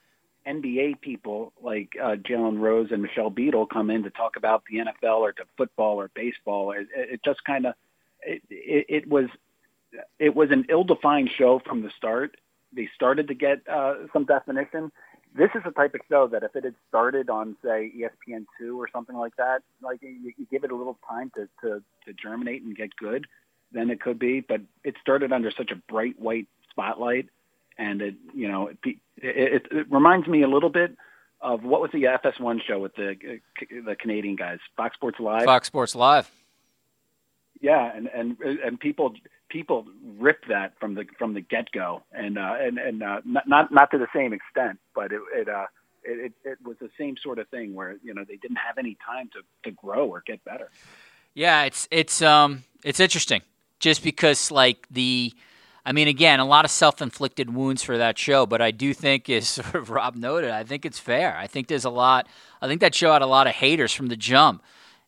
NBA 0.46 1.00
people 1.00 1.52
like 1.62 1.96
uh, 2.00 2.16
Jalen 2.16 2.61
Rose 2.61 2.88
and 2.90 3.02
Michelle 3.02 3.30
Beadle 3.30 3.66
come 3.66 3.90
in 3.90 4.02
to 4.02 4.11
talk 4.11 4.37
about 4.37 4.62
the 4.70 4.78
NFL 4.78 5.18
or 5.18 5.33
to 5.33 5.44
football 5.57 6.00
or 6.00 6.11
baseball. 6.14 6.72
It, 6.72 6.88
it 6.94 7.20
just 7.24 7.42
kind 7.44 7.66
of 7.66 7.74
it, 8.22 8.42
it, 8.50 8.87
it 8.88 9.09
was 9.09 9.26
it 10.18 10.35
was 10.35 10.50
an 10.50 10.66
ill-defined 10.68 11.30
show 11.37 11.61
from 11.64 11.83
the 11.83 11.90
start. 11.96 12.37
They 12.72 12.88
started 12.94 13.28
to 13.28 13.35
get 13.35 13.61
uh, 13.68 13.94
some 14.12 14.24
definition. 14.24 14.90
This 15.37 15.50
is 15.54 15.62
the 15.64 15.70
type 15.70 15.94
of 15.94 16.00
show 16.09 16.26
that 16.28 16.42
if 16.42 16.54
it 16.57 16.64
had 16.64 16.74
started 16.88 17.30
on 17.30 17.57
say 17.64 17.92
ESPN 17.96 18.46
two 18.59 18.80
or 18.80 18.88
something 18.92 19.16
like 19.16 19.37
that, 19.37 19.62
like 19.83 20.02
you, 20.02 20.33
you 20.37 20.46
give 20.50 20.64
it 20.64 20.70
a 20.70 20.76
little 20.76 20.98
time 21.09 21.30
to, 21.37 21.48
to 21.62 21.83
to 22.07 22.12
germinate 22.12 22.62
and 22.62 22.76
get 22.76 22.94
good, 22.96 23.26
then 23.72 23.90
it 23.90 24.00
could 24.00 24.18
be. 24.18 24.40
But 24.40 24.61
it 24.85 24.94
started 25.00 25.33
under 25.33 25.50
such 25.50 25.70
a 25.70 25.76
bright 25.76 26.18
white 26.18 26.48
spotlight 26.70 27.28
and 27.78 28.02
it 28.02 28.14
you 28.34 28.48
know 28.48 28.68
it, 28.68 28.78
it, 29.16 29.66
it 29.70 29.87
reminds 29.90 30.26
me 30.26 30.42
a 30.42 30.48
little 30.48 30.70
bit 30.70 30.96
of 31.40 31.62
what 31.62 31.80
was 31.80 31.90
the 31.92 32.04
FS1 32.04 32.60
show 32.66 32.78
with 32.78 32.94
the 32.96 33.40
the 33.70 33.94
Canadian 33.96 34.34
guys, 34.34 34.58
Fox 34.76 34.96
Sports 34.96 35.20
Live. 35.20 35.44
Fox 35.44 35.66
Sports 35.66 35.94
Live. 35.94 36.30
Yeah, 37.60 37.94
and 37.94 38.08
and 38.08 38.38
and 38.40 38.80
people 38.80 39.14
people 39.48 39.87
ripped 40.18 40.48
that 40.48 40.72
from 40.80 40.94
the 40.94 41.04
from 41.18 41.34
the 41.34 41.40
get 41.40 41.70
go, 41.72 42.02
and 42.12 42.38
uh, 42.38 42.54
and 42.58 42.78
and 42.78 43.02
uh, 43.02 43.20
not 43.24 43.72
not 43.72 43.90
to 43.90 43.98
the 43.98 44.08
same 44.14 44.32
extent, 44.32 44.78
but 44.94 45.12
it 45.12 45.20
it, 45.34 45.48
uh, 45.48 45.66
it 46.02 46.32
it 46.44 46.58
was 46.64 46.76
the 46.80 46.90
same 46.98 47.16
sort 47.22 47.38
of 47.38 47.48
thing 47.48 47.74
where 47.74 47.96
you 48.02 48.14
know 48.14 48.24
they 48.26 48.37
didn't 48.37 48.56
have 48.56 48.78
any 48.78 48.96
time 49.06 49.30
to 49.34 49.40
to 49.68 49.74
grow 49.76 50.08
or 50.08 50.22
get 50.26 50.42
better. 50.44 50.70
Yeah, 51.34 51.64
it's 51.64 51.88
it's 51.90 52.22
um 52.22 52.64
it's 52.84 53.00
interesting 53.00 53.42
just 53.80 54.02
because 54.02 54.50
like 54.50 54.87
the 54.90 55.32
I 55.87 55.92
mean, 55.92 56.09
again, 56.09 56.40
a 56.40 56.44
lot 56.44 56.64
of 56.64 56.70
self 56.70 57.03
inflicted 57.03 57.55
wounds 57.55 57.83
for 57.83 57.99
that 57.99 58.18
show, 58.18 58.47
but 58.47 58.62
I 58.62 58.70
do 58.70 58.94
think, 58.94 59.29
as 59.31 59.49
sort 59.49 59.75
of 59.75 59.90
Rob 59.90 60.16
noted, 60.16 60.51
I 60.51 60.64
think 60.64 60.85
it's 60.85 60.99
fair. 60.99 61.37
I 61.37 61.47
think 61.47 61.68
there's 61.68 61.85
a 61.85 61.90
lot, 61.90 62.27
I 62.62 62.68
think 62.68 62.81
that 62.81 62.94
show 62.94 63.12
had 63.12 63.23
a 63.23 63.27
lot 63.27 63.47
of 63.47 63.55
haters 63.55 63.92
from 63.92 64.09
the 64.09 64.16
jump. 64.16 64.62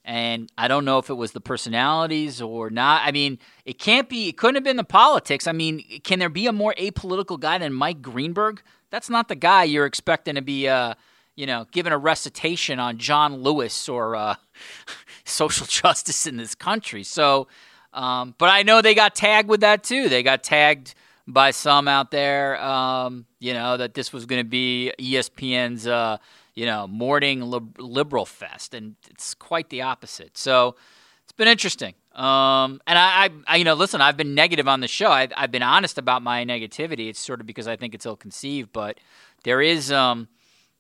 And 0.05 0.53
I 0.57 0.69
don't 0.69 0.85
know 0.85 0.99
if 0.99 1.11
it 1.11 1.15
was 1.15 1.33
the 1.33 1.41
personalities 1.41 2.41
or 2.41 2.71
not. 2.71 3.03
I 3.05 3.11
mean, 3.11 3.41
it 3.65 3.81
can't 3.81 4.09
be, 4.09 4.29
it 4.29 4.37
couldn't 4.37 4.55
have 4.55 4.63
been 4.63 4.77
the 4.77 4.85
politics. 4.85 5.49
I 5.49 5.53
mean, 5.53 5.83
can 6.05 6.21
there 6.21 6.29
be 6.29 6.47
a 6.47 6.53
more 6.53 6.73
apolitical 6.79 7.41
guy 7.41 7.59
than 7.59 7.73
Mike 7.73 8.03
Greenberg? 8.03 8.63
That's 8.91 9.11
not 9.11 9.27
the 9.27 9.35
guy 9.35 9.65
you're 9.65 9.85
expecting 9.85 10.37
to 10.37 10.43
be, 10.43 10.69
uh, 10.69 10.95
you 11.35 11.45
know, 11.45 11.67
giving 11.73 11.93
a 11.93 11.99
recitation 11.99 12.79
on 12.79 12.99
John 12.99 13.43
Lewis 13.43 13.89
or 13.89 14.15
uh, 14.15 14.37
social 15.25 15.67
justice 15.69 16.25
in 16.25 16.37
this 16.37 16.55
country. 16.55 17.03
So, 17.03 17.49
um, 17.97 18.35
but 18.37 18.51
I 18.51 18.63
know 18.63 18.83
they 18.83 18.95
got 18.95 19.15
tagged 19.15 19.49
with 19.49 19.61
that 19.61 19.83
too. 19.83 20.09
They 20.09 20.23
got 20.23 20.45
tagged 20.45 20.95
by 21.27 21.51
some 21.51 21.89
out 21.89 22.11
there, 22.11 22.63
um, 22.63 23.27
you 23.41 23.53
know, 23.53 23.77
that 23.77 23.95
this 23.95 24.13
was 24.13 24.27
going 24.27 24.41
to 24.41 24.49
be 24.49 24.93
ESPN's, 24.99 25.87
uh, 25.87 26.19
you 26.55 26.67
know, 26.67 26.87
morning 26.87 27.41
liberal 27.79 28.27
fest, 28.27 28.75
and 28.75 28.97
it's 29.11 29.35
quite 29.35 29.71
the 29.71 29.83
opposite. 29.83 30.39
So 30.39 30.77
it's 31.25 31.33
been 31.33 31.49
interesting. 31.49 31.95
Um, 32.15 32.81
and 32.87 32.99
I, 32.99 33.31
I, 33.47 33.57
you 33.57 33.65
know, 33.65 33.75
listen, 33.75 34.01
I've 34.01 34.17
been 34.17 34.35
negative 34.35 34.69
on 34.69 34.81
the 34.81 34.89
show. 34.89 35.11
I, 35.11 35.29
have 35.35 35.51
been 35.51 35.63
honest 35.63 35.99
about 35.99 36.23
my 36.23 36.45
negativity. 36.45 37.09
It's 37.09 37.19
sort 37.19 37.41
of 37.41 37.47
because 37.47 37.67
I 37.67 37.77
think 37.77 37.95
it's 37.95 38.07
ill-conceived, 38.07 38.73
but 38.73 38.99
there 39.45 39.61
is, 39.61 39.93
um, 39.93 40.29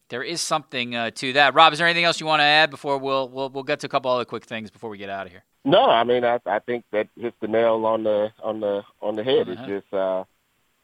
there 0.09 0.23
is 0.23 0.41
something 0.41 0.95
uh, 0.95 1.11
to 1.17 1.33
that. 1.35 1.55
Rob, 1.55 1.73
is 1.73 1.79
there 1.79 1.89
anything 1.89 2.05
else 2.05 2.21
you 2.21 2.27
want 2.27 2.41
to 2.41 2.45
add 2.45 2.71
before 2.71 2.97
we'll, 2.97 3.29
we'll 3.29 3.51
we'll 3.51 3.65
get 3.65 3.81
to 3.81 3.87
a 3.87 3.91
couple 3.91 4.11
other 4.11 4.25
quick 4.25 4.45
things 4.45 4.71
before 4.71 4.89
we 4.89 4.97
get 4.97 5.11
out 5.11 5.27
of 5.27 5.33
here? 5.33 5.45
No, 5.67 5.83
I 5.83 6.05
mean 6.05 6.25
I 6.25 6.39
I 6.47 6.61
think 6.61 6.85
that 6.93 7.09
hits 7.19 7.37
the 7.41 7.49
nail 7.49 7.85
on 7.85 8.05
the 8.05 8.33
on 8.43 8.61
the 8.61 8.83
on 9.03 9.17
the 9.17 9.25
head. 9.25 9.49
Uh-huh. 9.49 9.65
It 9.65 9.81
just 9.81 9.93
uh 9.93 10.25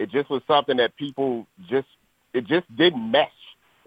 it 0.00 0.10
just 0.10 0.28
was 0.28 0.42
something 0.48 0.76
that 0.78 0.96
people 0.96 1.46
just 1.70 1.86
it 2.34 2.46
just 2.46 2.66
didn't 2.76 3.10
mesh. 3.10 3.30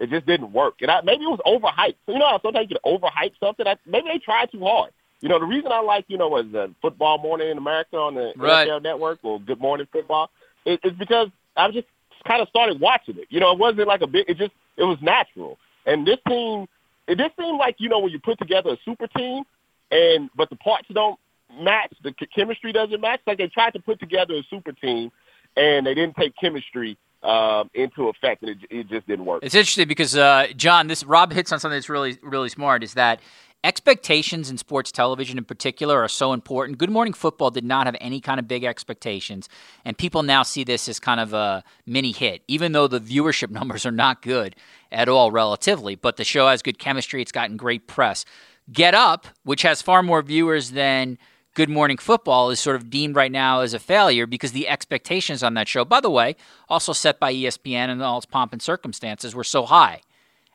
It 0.00 0.08
just 0.08 0.26
didn't 0.26 0.52
work. 0.52 0.76
And 0.80 0.90
I 0.90 1.02
maybe 1.02 1.24
it 1.24 1.28
was 1.28 1.40
overhyped. 1.46 1.96
So, 2.06 2.12
you 2.12 2.18
know, 2.18 2.38
sometimes 2.42 2.68
you 2.70 2.76
can 2.82 2.98
overhype 2.98 3.32
something. 3.38 3.66
I, 3.66 3.76
maybe 3.84 4.08
they 4.10 4.18
tried 4.18 4.50
too 4.50 4.60
hard. 4.60 4.92
You 5.20 5.28
know, 5.28 5.38
the 5.38 5.44
reason 5.44 5.70
I 5.70 5.80
like, 5.80 6.06
you 6.08 6.16
know, 6.16 6.28
was 6.28 6.46
the 6.50 6.74
football 6.80 7.18
morning 7.18 7.50
in 7.50 7.58
America 7.58 7.96
on 7.96 8.14
the 8.14 8.32
right. 8.36 8.66
NFL 8.66 8.82
network 8.82 9.18
or 9.22 9.38
Good 9.38 9.60
Morning 9.60 9.86
Football. 9.92 10.30
It, 10.64 10.80
it's 10.82 10.96
because 10.98 11.28
I 11.56 11.70
just 11.70 11.88
kind 12.26 12.40
of 12.40 12.48
started 12.48 12.80
watching 12.80 13.18
it. 13.18 13.26
You 13.28 13.40
know, 13.40 13.52
it 13.52 13.58
wasn't 13.58 13.86
like 13.86 14.00
a 14.00 14.06
big 14.06 14.24
it 14.28 14.38
just 14.38 14.52
it 14.78 14.84
was 14.84 14.98
natural. 15.02 15.58
And 15.84 16.06
this 16.06 16.18
team 16.26 16.66
it 17.06 17.18
just 17.18 17.36
seemed 17.36 17.58
like, 17.58 17.76
you 17.78 17.90
know, 17.90 17.98
when 17.98 18.12
you 18.12 18.18
put 18.18 18.38
together 18.38 18.70
a 18.70 18.78
super 18.84 19.06
team 19.08 19.44
and 19.90 20.30
but 20.36 20.50
the 20.50 20.56
parts 20.56 20.88
don't 20.92 21.18
match. 21.60 21.92
The 22.02 22.12
chemistry 22.34 22.72
doesn't 22.72 23.00
match. 23.00 23.20
Like 23.26 23.38
they 23.38 23.48
tried 23.48 23.72
to 23.72 23.80
put 23.80 24.00
together 24.00 24.34
a 24.34 24.42
super 24.48 24.72
team, 24.72 25.10
and 25.56 25.86
they 25.86 25.94
didn't 25.94 26.16
take 26.16 26.34
chemistry 26.36 26.98
um, 27.22 27.70
into 27.74 28.08
effect, 28.08 28.42
and 28.42 28.50
it, 28.50 28.58
it, 28.70 28.88
just 28.88 29.06
didn't 29.06 29.24
work. 29.24 29.42
It's 29.42 29.54
interesting 29.54 29.88
because 29.88 30.16
uh, 30.16 30.48
John, 30.56 30.86
this 30.86 31.04
Rob 31.04 31.32
hits 31.32 31.52
on 31.52 31.60
something 31.60 31.76
that's 31.76 31.88
really 31.88 32.18
really 32.22 32.48
smart. 32.48 32.82
Is 32.82 32.94
that 32.94 33.20
expectations 33.64 34.48
in 34.48 34.58
sports 34.58 34.92
television 34.92 35.38
in 35.38 35.44
particular 35.44 36.00
are 36.00 36.08
so 36.08 36.32
important. 36.32 36.78
Good 36.78 36.90
Morning 36.90 37.12
Football 37.12 37.50
did 37.50 37.64
not 37.64 37.86
have 37.86 37.96
any 38.00 38.20
kind 38.20 38.38
of 38.38 38.46
big 38.46 38.64
expectations, 38.64 39.48
and 39.84 39.98
people 39.98 40.22
now 40.22 40.42
see 40.42 40.62
this 40.62 40.88
as 40.88 41.00
kind 41.00 41.20
of 41.20 41.32
a 41.32 41.64
mini 41.84 42.12
hit, 42.12 42.42
even 42.48 42.72
though 42.72 42.86
the 42.86 43.00
viewership 43.00 43.50
numbers 43.58 43.84
are 43.86 43.92
not 43.92 44.22
good 44.22 44.54
at 44.92 45.08
all 45.08 45.30
relatively. 45.30 45.94
But 45.94 46.16
the 46.16 46.24
show 46.24 46.48
has 46.48 46.62
good 46.62 46.78
chemistry. 46.78 47.22
It's 47.22 47.32
gotten 47.32 47.56
great 47.56 47.86
press. 47.86 48.24
Get 48.72 48.94
Up, 48.94 49.26
which 49.44 49.62
has 49.62 49.82
far 49.82 50.02
more 50.02 50.22
viewers 50.22 50.72
than 50.72 51.18
Good 51.54 51.70
Morning 51.70 51.96
Football 51.96 52.50
is 52.50 52.60
sort 52.60 52.76
of 52.76 52.90
deemed 52.90 53.16
right 53.16 53.32
now 53.32 53.60
as 53.60 53.72
a 53.72 53.78
failure 53.78 54.26
because 54.26 54.52
the 54.52 54.68
expectations 54.68 55.42
on 55.42 55.54
that 55.54 55.68
show, 55.68 55.84
by 55.86 56.00
the 56.00 56.10
way, 56.10 56.36
also 56.68 56.92
set 56.92 57.18
by 57.18 57.32
ESPN 57.32 57.88
and 57.88 58.02
all 58.02 58.18
its 58.18 58.26
pomp 58.26 58.52
and 58.52 58.60
circumstances, 58.60 59.34
were 59.34 59.44
so 59.44 59.64
high. 59.64 60.02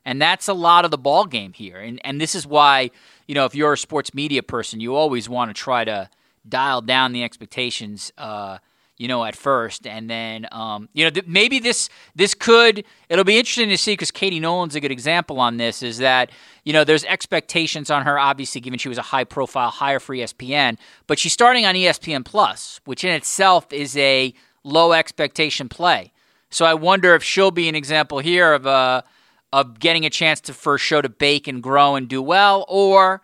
And 0.05 0.21
that's 0.21 0.47
a 0.47 0.53
lot 0.53 0.85
of 0.85 0.91
the 0.91 0.97
ball 0.97 1.25
game 1.25 1.53
here. 1.53 1.77
And 1.77 1.99
and 2.03 2.21
this 2.21 2.35
is 2.35 2.45
why, 2.45 2.91
you 3.27 3.33
know, 3.33 3.45
if 3.45 3.55
you're 3.55 3.73
a 3.73 3.77
sports 3.77 4.13
media 4.13 4.43
person, 4.43 4.79
you 4.79 4.95
always 4.95 5.27
want 5.27 5.49
to 5.49 5.59
try 5.59 5.85
to 5.85 6.09
dial 6.47 6.81
down 6.81 7.13
the 7.13 7.23
expectations 7.23 8.11
uh, 8.17 8.59
you 9.01 9.07
know, 9.07 9.25
at 9.25 9.35
first, 9.35 9.87
and 9.87 10.07
then 10.07 10.45
um, 10.51 10.87
you 10.93 11.03
know 11.03 11.09
th- 11.09 11.25
maybe 11.25 11.57
this 11.57 11.89
this 12.13 12.35
could 12.35 12.85
it'll 13.09 13.25
be 13.25 13.39
interesting 13.39 13.67
to 13.69 13.77
see 13.77 13.93
because 13.93 14.11
Katie 14.11 14.39
Nolan's 14.39 14.75
a 14.75 14.79
good 14.79 14.91
example 14.91 15.39
on 15.39 15.57
this. 15.57 15.81
Is 15.81 15.97
that 15.97 16.29
you 16.65 16.71
know 16.71 16.83
there's 16.83 17.03
expectations 17.05 17.89
on 17.89 18.03
her 18.03 18.19
obviously 18.19 18.61
given 18.61 18.77
she 18.77 18.89
was 18.89 18.99
a 18.99 19.01
high 19.01 19.23
profile 19.23 19.71
hire 19.71 19.99
for 19.99 20.15
ESPN, 20.15 20.77
but 21.07 21.17
she's 21.17 21.33
starting 21.33 21.65
on 21.65 21.73
ESPN 21.73 22.23
Plus, 22.23 22.79
which 22.85 23.03
in 23.03 23.09
itself 23.09 23.73
is 23.73 23.97
a 23.97 24.35
low 24.63 24.93
expectation 24.93 25.67
play. 25.67 26.11
So 26.51 26.65
I 26.65 26.75
wonder 26.75 27.15
if 27.15 27.23
she'll 27.23 27.49
be 27.49 27.67
an 27.67 27.73
example 27.73 28.19
here 28.19 28.53
of 28.53 28.67
uh, 28.67 29.01
of 29.51 29.79
getting 29.79 30.05
a 30.05 30.11
chance 30.11 30.41
to 30.41 30.53
first 30.53 30.83
show 30.83 31.01
to 31.01 31.09
bake 31.09 31.47
and 31.47 31.63
grow 31.63 31.95
and 31.95 32.07
do 32.07 32.21
well, 32.21 32.65
or 32.67 33.23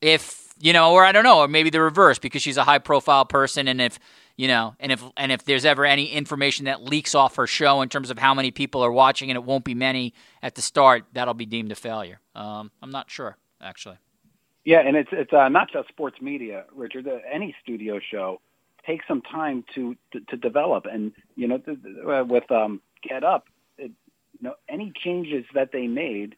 if 0.00 0.52
you 0.58 0.72
know, 0.72 0.92
or 0.94 1.04
I 1.04 1.12
don't 1.12 1.22
know, 1.22 1.38
or 1.38 1.46
maybe 1.46 1.70
the 1.70 1.80
reverse 1.80 2.18
because 2.18 2.42
she's 2.42 2.56
a 2.56 2.64
high 2.64 2.80
profile 2.80 3.24
person, 3.24 3.68
and 3.68 3.80
if 3.80 4.00
you 4.36 4.48
know, 4.48 4.74
and 4.78 4.92
if 4.92 5.02
and 5.16 5.32
if 5.32 5.44
there's 5.44 5.64
ever 5.64 5.84
any 5.84 6.06
information 6.06 6.66
that 6.66 6.82
leaks 6.82 7.14
off 7.14 7.36
her 7.36 7.46
show 7.46 7.82
in 7.82 7.88
terms 7.88 8.10
of 8.10 8.18
how 8.18 8.34
many 8.34 8.50
people 8.50 8.82
are 8.82 8.92
watching, 8.92 9.30
and 9.30 9.36
it 9.36 9.44
won't 9.44 9.64
be 9.64 9.74
many 9.74 10.14
at 10.42 10.54
the 10.54 10.62
start, 10.62 11.04
that'll 11.12 11.34
be 11.34 11.46
deemed 11.46 11.72
a 11.72 11.74
failure. 11.74 12.20
Um, 12.34 12.70
I'm 12.82 12.90
not 12.90 13.10
sure 13.10 13.36
actually. 13.60 13.98
Yeah, 14.64 14.80
and 14.80 14.96
it's 14.96 15.10
it's 15.12 15.32
uh, 15.32 15.48
not 15.48 15.70
just 15.72 15.88
sports 15.88 16.20
media, 16.20 16.64
Richard. 16.74 17.06
Uh, 17.06 17.18
any 17.32 17.54
studio 17.62 18.00
show 18.10 18.40
takes 18.84 19.06
some 19.06 19.22
time 19.22 19.64
to 19.74 19.96
to, 20.12 20.20
to 20.20 20.36
develop, 20.36 20.86
and 20.86 21.12
you 21.36 21.46
know, 21.46 21.58
th- 21.58 21.82
th- 21.82 21.96
uh, 22.04 22.24
with 22.26 22.50
um, 22.50 22.80
Get 23.08 23.22
Up, 23.22 23.44
it, 23.78 23.92
you 24.32 24.48
know, 24.48 24.54
any 24.68 24.92
changes 25.04 25.44
that 25.54 25.70
they 25.72 25.86
made 25.86 26.34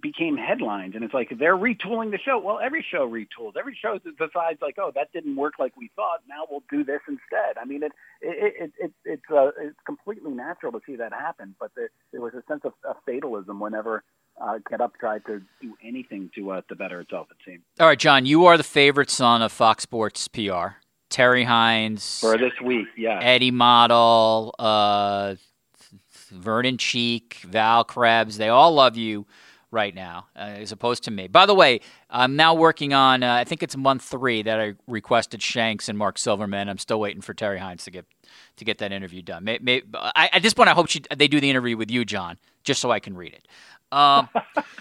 became 0.00 0.36
headlines 0.36 0.94
and 0.94 1.02
it's 1.02 1.14
like 1.14 1.32
they're 1.38 1.56
retooling 1.56 2.10
the 2.10 2.18
show 2.18 2.38
well 2.38 2.60
every 2.62 2.84
show 2.88 3.08
retools 3.08 3.56
every 3.58 3.76
show 3.80 3.98
decides 3.98 4.60
like 4.62 4.76
oh 4.78 4.92
that 4.94 5.12
didn't 5.12 5.34
work 5.34 5.54
like 5.58 5.76
we 5.76 5.90
thought 5.96 6.20
now 6.28 6.44
we'll 6.50 6.62
do 6.70 6.84
this 6.84 7.00
instead 7.08 7.58
i 7.60 7.64
mean 7.64 7.82
it 7.82 7.92
it, 8.20 8.54
it, 8.60 8.72
it 8.78 8.92
it's 9.04 9.30
uh, 9.30 9.50
it's 9.60 9.78
completely 9.84 10.30
natural 10.30 10.70
to 10.70 10.80
see 10.86 10.96
that 10.96 11.12
happen 11.12 11.54
but 11.58 11.72
there, 11.74 11.90
there 12.12 12.20
was 12.20 12.32
a 12.34 12.42
sense 12.48 12.60
of, 12.64 12.72
of 12.84 12.96
fatalism 13.06 13.58
whenever 13.58 14.04
uh, 14.40 14.58
Get 14.70 14.80
Up 14.80 14.96
tried 14.98 15.26
to 15.26 15.42
do 15.60 15.74
anything 15.82 16.30
to 16.36 16.52
uh, 16.52 16.60
to 16.68 16.76
better 16.76 17.00
itself. 17.00 17.26
It 17.32 17.38
seemed. 17.44 17.62
All 17.80 17.88
right, 17.88 17.98
John, 17.98 18.24
you 18.24 18.46
are 18.46 18.56
the 18.56 18.62
favorite 18.62 19.10
son 19.10 19.42
of 19.42 19.50
Fox 19.50 19.82
Sports 19.82 20.28
PR. 20.28 20.76
Terry 21.10 21.44
Hines 21.44 22.20
for 22.20 22.36
this 22.36 22.52
week, 22.62 22.86
yeah. 22.96 23.18
Eddie 23.20 23.50
Motl, 23.50 24.52
uh, 24.58 25.34
Vernon 26.30 26.76
Cheek, 26.76 27.38
Val 27.44 27.82
Krebs, 27.82 28.36
they 28.36 28.48
all 28.48 28.72
love 28.72 28.96
you 28.96 29.26
right 29.70 29.94
now, 29.94 30.26
uh, 30.34 30.40
as 30.40 30.72
opposed 30.72 31.04
to 31.04 31.10
me. 31.10 31.28
By 31.28 31.46
the 31.46 31.54
way, 31.54 31.80
I'm 32.08 32.36
now 32.36 32.54
working 32.54 32.94
on. 32.94 33.22
Uh, 33.22 33.34
I 33.34 33.44
think 33.44 33.62
it's 33.62 33.76
month 33.76 34.02
three 34.02 34.42
that 34.42 34.60
I 34.60 34.74
requested 34.86 35.42
Shanks 35.42 35.88
and 35.88 35.98
Mark 35.98 36.18
Silverman. 36.18 36.68
I'm 36.68 36.78
still 36.78 37.00
waiting 37.00 37.20
for 37.20 37.34
Terry 37.34 37.58
Hines 37.58 37.84
to 37.84 37.90
get 37.90 38.06
to 38.56 38.64
get 38.64 38.78
that 38.78 38.92
interview 38.92 39.22
done. 39.22 39.44
May, 39.44 39.58
may, 39.60 39.82
I, 39.94 40.30
at 40.32 40.42
this 40.42 40.54
point, 40.54 40.68
I 40.68 40.72
hope 40.72 40.88
she, 40.88 41.02
they 41.14 41.28
do 41.28 41.40
the 41.40 41.50
interview 41.50 41.76
with 41.76 41.90
you, 41.90 42.04
John, 42.04 42.38
just 42.64 42.80
so 42.80 42.90
I 42.90 43.00
can 43.00 43.16
read 43.16 43.34
it. 43.34 43.48
Um, 43.92 44.28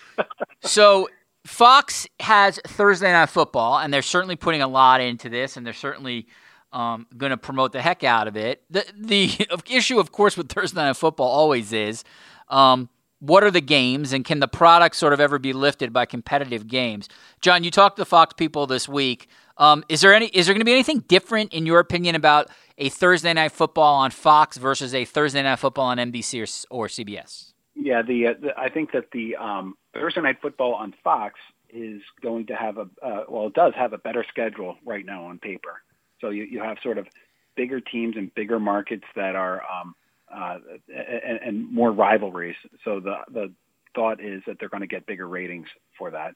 so 0.64 1.10
Fox 1.46 2.08
has 2.20 2.60
Thursday 2.66 3.12
Night 3.12 3.30
Football, 3.30 3.80
and 3.80 3.94
they're 3.94 4.02
certainly 4.02 4.36
putting 4.36 4.62
a 4.62 4.68
lot 4.68 5.02
into 5.02 5.30
this, 5.30 5.58
and 5.58 5.66
they're 5.66 5.74
certainly. 5.74 6.28
Um, 6.74 7.08
going 7.16 7.30
to 7.30 7.38
promote 7.38 7.72
the 7.72 7.82
heck 7.82 8.04
out 8.04 8.28
of 8.28 8.36
it. 8.36 8.62
The 8.70 8.86
the 8.94 9.48
issue, 9.70 10.00
of 10.00 10.12
course, 10.12 10.36
with 10.36 10.50
Thursday 10.50 10.82
Night 10.82 10.98
Football 10.98 11.30
always 11.30 11.72
is 11.72 12.04
um, 12.50 12.90
what 13.20 13.44
are 13.44 13.52
the 13.52 13.62
games 13.62 14.14
and 14.14 14.24
can 14.24 14.40
the 14.40 14.48
product 14.48 14.96
sort 14.96 15.14
of 15.14 15.20
ever 15.20 15.40
be 15.40 15.54
lifted 15.54 15.92
by 15.92 16.06
competitive 16.06 16.68
games? 16.68 17.10
John, 17.42 17.64
you 17.64 17.72
talked 17.72 17.96
to 17.98 18.02
the 18.02 18.06
Fox 18.06 18.34
people 18.34 18.68
this 18.68 18.88
week. 18.88 19.28
Um, 19.58 19.84
is 19.90 20.02
there 20.02 20.14
any? 20.14 20.28
Is 20.28 20.46
there 20.46 20.54
going 20.54 20.62
to 20.62 20.66
be 20.66 20.74
anything 20.74 21.00
different 21.08 21.54
in 21.54 21.66
your 21.66 21.80
opinion 21.80 22.16
about 22.16 22.50
a 22.78 22.90
Thursday 22.90 23.34
night 23.34 23.52
football 23.52 23.96
on 23.96 24.12
Fox 24.12 24.58
versus 24.58 24.94
a 24.94 25.04
Thursday 25.04 25.42
night 25.42 25.58
football 25.58 25.86
on 25.86 25.98
NBC 25.98 26.66
or, 26.72 26.84
or 26.84 26.88
CBS? 26.88 27.54
Yeah, 27.74 28.02
the, 28.02 28.28
uh, 28.28 28.34
the, 28.40 28.50
I 28.58 28.70
think 28.70 28.92
that 28.92 29.12
the 29.12 29.36
um, 29.36 29.76
Thursday 29.94 30.22
night 30.22 30.38
football 30.42 30.76
on 30.76 30.94
Fox 31.04 31.40
is 31.70 32.02
going 32.22 32.48
to 32.48 32.56
have 32.56 32.78
a 32.78 32.88
uh, 33.04 33.24
well, 33.28 33.48
it 33.48 33.54
does 33.54 33.74
have 33.76 33.94
a 33.94 33.98
better 33.98 34.24
schedule 34.30 34.78
right 34.86 35.06
now 35.06 35.26
on 35.26 35.40
paper. 35.40 35.82
So 36.22 36.30
you 36.30 36.44
you 36.44 36.62
have 36.62 36.78
sort 36.84 37.00
of 37.00 37.08
bigger 37.56 37.82
teams 37.82 38.16
and 38.16 38.34
bigger 38.36 38.60
markets 38.60 39.06
that 39.16 39.36
are 39.36 39.64
um, 39.64 39.96
uh, 40.34 40.58
and, 40.88 41.40
and 41.46 41.74
more 41.74 41.92
rivalries. 41.92 42.56
So 42.84 43.00
the 43.00 43.18
the 43.32 43.52
thought 43.96 44.20
is 44.20 44.44
that 44.48 44.58
they're 44.60 44.70
going 44.70 44.82
to 44.82 44.88
get 44.88 45.06
bigger 45.06 45.28
ratings 45.28 45.68
for 45.98 46.12
that. 46.12 46.36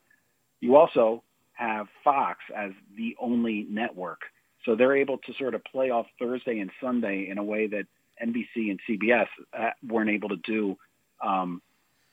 You 0.59 0.75
also 0.75 1.23
have 1.53 1.87
Fox 2.03 2.39
as 2.55 2.71
the 2.97 3.15
only 3.19 3.67
network, 3.69 4.21
so 4.65 4.75
they're 4.75 4.95
able 4.95 5.17
to 5.19 5.33
sort 5.37 5.55
of 5.55 5.63
play 5.63 5.89
off 5.89 6.05
Thursday 6.19 6.59
and 6.59 6.71
Sunday 6.81 7.27
in 7.29 7.37
a 7.37 7.43
way 7.43 7.67
that 7.67 7.85
NBC 8.23 8.69
and 8.69 8.79
CBS 8.87 9.27
uh, 9.57 9.71
weren't 9.87 10.09
able 10.09 10.29
to 10.29 10.37
do 10.37 10.77
um, 11.23 11.61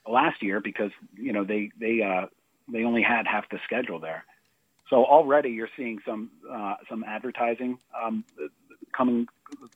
last 0.06 0.42
year 0.42 0.60
because 0.60 0.90
you 1.14 1.32
know 1.32 1.44
they 1.44 1.70
they 1.78 2.02
uh, 2.02 2.26
they 2.70 2.84
only 2.84 3.02
had 3.02 3.26
half 3.26 3.48
the 3.50 3.58
schedule 3.64 3.98
there. 4.00 4.24
So 4.90 5.04
already 5.04 5.50
you're 5.50 5.68
seeing 5.76 5.98
some 6.06 6.30
uh, 6.50 6.76
some 6.88 7.04
advertising 7.04 7.78
um, 8.00 8.24
coming 8.92 9.26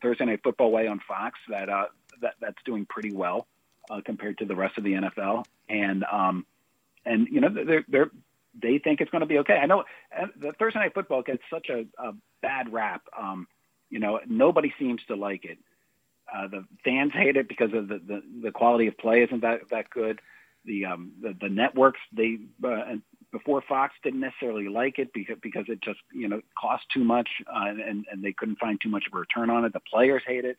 Thursday 0.00 0.24
Night 0.24 0.40
Football 0.42 0.70
way 0.70 0.86
on 0.86 1.00
Fox 1.06 1.38
that 1.48 1.68
uh, 1.68 1.86
that 2.20 2.34
that's 2.40 2.62
doing 2.64 2.86
pretty 2.86 3.12
well 3.12 3.46
uh, 3.90 4.00
compared 4.04 4.38
to 4.38 4.44
the 4.44 4.56
rest 4.56 4.78
of 4.78 4.84
the 4.84 4.92
NFL, 4.92 5.44
and 5.68 6.04
um, 6.10 6.46
and 7.04 7.28
you 7.28 7.40
know 7.40 7.48
they're 7.48 7.84
they're 7.88 8.10
they 8.60 8.78
think 8.78 9.00
it's 9.00 9.10
going 9.10 9.20
to 9.20 9.26
be 9.26 9.38
okay. 9.38 9.54
I 9.54 9.66
know 9.66 9.84
the 10.38 10.52
Thursday 10.52 10.80
Night 10.80 10.94
Football 10.94 11.22
gets 11.22 11.42
such 11.50 11.68
a, 11.70 11.86
a 11.98 12.12
bad 12.42 12.72
rap. 12.72 13.02
Um, 13.18 13.46
you 13.88 13.98
know, 13.98 14.20
nobody 14.26 14.72
seems 14.78 15.00
to 15.08 15.16
like 15.16 15.44
it. 15.44 15.58
Uh, 16.32 16.48
the 16.48 16.64
fans 16.84 17.12
hate 17.12 17.36
it 17.36 17.48
because 17.48 17.72
of 17.74 17.88
the, 17.88 17.98
the 17.98 18.22
the 18.44 18.50
quality 18.50 18.86
of 18.86 18.96
play 18.98 19.22
isn't 19.22 19.40
that 19.40 19.68
that 19.70 19.90
good. 19.90 20.20
The 20.64 20.86
um 20.86 21.12
the, 21.20 21.34
the 21.40 21.48
networks 21.48 22.00
they 22.12 22.38
uh, 22.64 22.96
before 23.32 23.62
Fox 23.66 23.94
didn't 24.04 24.20
necessarily 24.20 24.68
like 24.68 24.98
it 24.98 25.12
because 25.12 25.36
because 25.42 25.64
it 25.68 25.80
just 25.82 25.98
you 26.12 26.28
know 26.28 26.40
cost 26.60 26.84
too 26.94 27.02
much 27.02 27.28
uh, 27.52 27.68
and 27.68 28.04
and 28.10 28.22
they 28.22 28.32
couldn't 28.32 28.58
find 28.58 28.80
too 28.80 28.90
much 28.90 29.04
of 29.06 29.14
a 29.14 29.18
return 29.18 29.50
on 29.50 29.64
it. 29.64 29.72
The 29.72 29.80
players 29.80 30.22
hate 30.26 30.44
it, 30.44 30.58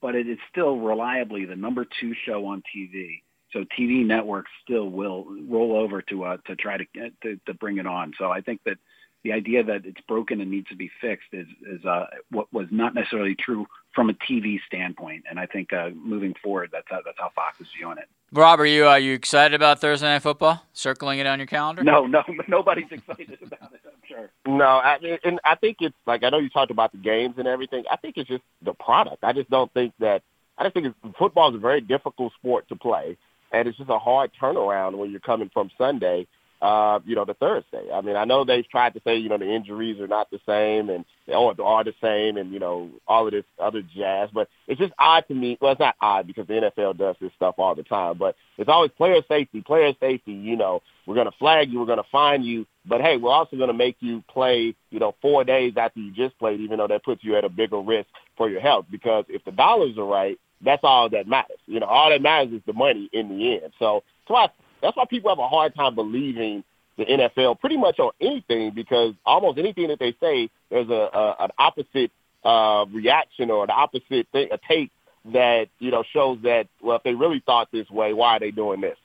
but 0.00 0.14
it 0.14 0.28
is 0.28 0.38
still 0.50 0.78
reliably 0.78 1.44
the 1.44 1.56
number 1.56 1.84
two 2.00 2.14
show 2.24 2.46
on 2.46 2.62
TV. 2.74 3.22
So 3.52 3.64
TV 3.78 4.04
networks 4.06 4.50
still 4.64 4.88
will 4.88 5.26
roll 5.48 5.76
over 5.76 6.02
to 6.02 6.24
uh, 6.24 6.36
to 6.46 6.56
try 6.56 6.78
to, 6.78 6.84
to 7.22 7.40
to 7.46 7.54
bring 7.54 7.78
it 7.78 7.86
on. 7.86 8.12
So 8.18 8.30
I 8.30 8.40
think 8.40 8.60
that 8.64 8.78
the 9.24 9.32
idea 9.32 9.64
that 9.64 9.86
it's 9.86 10.00
broken 10.06 10.40
and 10.40 10.50
needs 10.50 10.68
to 10.68 10.76
be 10.76 10.90
fixed 11.00 11.28
is 11.32 11.46
is 11.66 11.84
uh, 11.84 12.06
what 12.30 12.52
was 12.52 12.68
not 12.70 12.94
necessarily 12.94 13.34
true 13.34 13.66
from 13.94 14.10
a 14.10 14.12
TV 14.12 14.58
standpoint. 14.66 15.24
And 15.28 15.40
I 15.40 15.46
think 15.46 15.72
uh, 15.72 15.90
moving 15.94 16.34
forward, 16.42 16.70
that's 16.72 16.86
how, 16.88 17.00
that's 17.04 17.18
how 17.18 17.30
Fox 17.34 17.60
is 17.60 17.68
viewing 17.76 17.98
it. 17.98 18.08
Rob, 18.32 18.60
are 18.60 18.66
you 18.66 18.86
are 18.86 18.98
you 18.98 19.14
excited 19.14 19.54
about 19.54 19.80
Thursday 19.80 20.06
Night 20.06 20.22
Football? 20.22 20.62
Circling 20.74 21.20
it 21.20 21.26
on 21.26 21.38
your 21.38 21.46
calendar? 21.46 21.82
No, 21.82 22.06
no, 22.06 22.22
nobody's 22.48 22.90
excited 22.90 23.38
about 23.42 23.72
it. 23.72 23.80
I'm 23.86 23.92
sure. 24.06 24.30
No, 24.46 24.64
I, 24.64 24.98
and 25.24 25.40
I 25.44 25.54
think 25.54 25.78
it's 25.80 25.96
like 26.06 26.22
I 26.22 26.28
know 26.28 26.38
you 26.38 26.50
talked 26.50 26.70
about 26.70 26.92
the 26.92 26.98
games 26.98 27.36
and 27.38 27.48
everything. 27.48 27.84
I 27.90 27.96
think 27.96 28.16
it's 28.18 28.28
just 28.28 28.44
the 28.62 28.74
product. 28.74 29.24
I 29.24 29.32
just 29.32 29.50
don't 29.50 29.72
think 29.72 29.94
that. 30.00 30.22
I 30.56 30.64
just 30.64 30.74
think 30.74 30.86
it's, 30.86 31.16
football 31.18 31.48
is 31.50 31.56
a 31.56 31.58
very 31.58 31.80
difficult 31.80 32.32
sport 32.38 32.68
to 32.68 32.76
play, 32.76 33.16
and 33.52 33.66
it's 33.66 33.78
just 33.78 33.90
a 33.90 33.98
hard 33.98 34.30
turnaround 34.40 34.96
when 34.96 35.10
you're 35.10 35.18
coming 35.18 35.50
from 35.52 35.70
Sunday 35.76 36.28
uh, 36.64 36.98
you 37.04 37.14
know, 37.14 37.26
the 37.26 37.34
Thursday. 37.34 37.90
I 37.92 38.00
mean, 38.00 38.16
I 38.16 38.24
know 38.24 38.42
they've 38.42 38.66
tried 38.66 38.94
to 38.94 39.00
say, 39.04 39.18
you 39.18 39.28
know, 39.28 39.36
the 39.36 39.54
injuries 39.54 40.00
are 40.00 40.06
not 40.06 40.30
the 40.30 40.40
same 40.46 40.88
and 40.88 41.04
or 41.28 41.54
are 41.62 41.84
the 41.84 41.92
same 42.00 42.38
and, 42.38 42.54
you 42.54 42.58
know, 42.58 42.88
all 43.06 43.26
of 43.26 43.34
this 43.34 43.44
other 43.58 43.82
jazz, 43.82 44.30
but 44.32 44.48
it's 44.66 44.80
just 44.80 44.94
odd 44.98 45.28
to 45.28 45.34
me. 45.34 45.58
Well, 45.60 45.72
it's 45.72 45.78
not 45.78 45.94
odd 46.00 46.26
because 46.26 46.46
the 46.46 46.54
NFL 46.54 46.96
does 46.96 47.16
this 47.20 47.32
stuff 47.36 47.56
all 47.58 47.74
the 47.74 47.82
time, 47.82 48.16
but 48.16 48.34
it's 48.56 48.70
always 48.70 48.90
player 48.92 49.20
safety, 49.28 49.60
player 49.60 49.92
safety, 50.00 50.32
you 50.32 50.56
know, 50.56 50.80
we're 51.06 51.16
going 51.16 51.30
to 51.30 51.36
flag 51.38 51.70
you, 51.70 51.80
we're 51.80 51.86
going 51.86 51.98
to 51.98 52.08
fine 52.10 52.42
you, 52.42 52.66
but 52.86 53.02
hey, 53.02 53.18
we're 53.18 53.30
also 53.30 53.58
going 53.58 53.68
to 53.68 53.74
make 53.74 53.96
you 54.00 54.24
play, 54.32 54.74
you 54.88 54.98
know, 54.98 55.14
four 55.20 55.44
days 55.44 55.74
after 55.76 56.00
you 56.00 56.14
just 56.14 56.38
played, 56.38 56.60
even 56.60 56.78
though 56.78 56.88
that 56.88 57.04
puts 57.04 57.22
you 57.22 57.36
at 57.36 57.44
a 57.44 57.50
bigger 57.50 57.78
risk 57.78 58.08
for 58.38 58.48
your 58.48 58.62
health 58.62 58.86
because 58.90 59.26
if 59.28 59.44
the 59.44 59.52
dollars 59.52 59.98
are 59.98 60.06
right, 60.06 60.40
that's 60.64 60.82
all 60.82 61.10
that 61.10 61.28
matters. 61.28 61.58
You 61.66 61.80
know, 61.80 61.86
all 61.86 62.08
that 62.08 62.22
matters 62.22 62.54
is 62.54 62.62
the 62.66 62.72
money 62.72 63.10
in 63.12 63.28
the 63.28 63.52
end. 63.52 63.72
So 63.78 64.02
that's 64.26 64.30
why 64.30 64.48
that's 64.84 64.98
why 64.98 65.06
people 65.06 65.30
have 65.30 65.38
a 65.38 65.48
hard 65.48 65.74
time 65.74 65.94
believing 65.94 66.62
the 66.98 67.06
NFL 67.06 67.58
pretty 67.58 67.78
much 67.78 67.98
on 67.98 68.12
anything 68.20 68.72
because 68.72 69.14
almost 69.24 69.58
anything 69.58 69.88
that 69.88 69.98
they 69.98 70.14
say, 70.20 70.50
there's 70.70 70.90
a, 70.90 70.92
a 70.92 71.36
an 71.40 71.50
opposite 71.58 72.10
uh, 72.44 72.84
reaction 72.92 73.50
or 73.50 73.64
an 73.64 73.70
opposite 73.70 74.28
thing, 74.30 74.48
a 74.52 74.58
take 74.68 74.90
that 75.32 75.68
you 75.78 75.90
know 75.90 76.04
shows 76.12 76.38
that 76.42 76.68
well, 76.82 76.96
if 76.96 77.02
they 77.02 77.14
really 77.14 77.42
thought 77.46 77.68
this 77.72 77.88
way, 77.90 78.12
why 78.12 78.36
are 78.36 78.40
they 78.40 78.50
doing 78.50 78.82
this? 78.82 78.98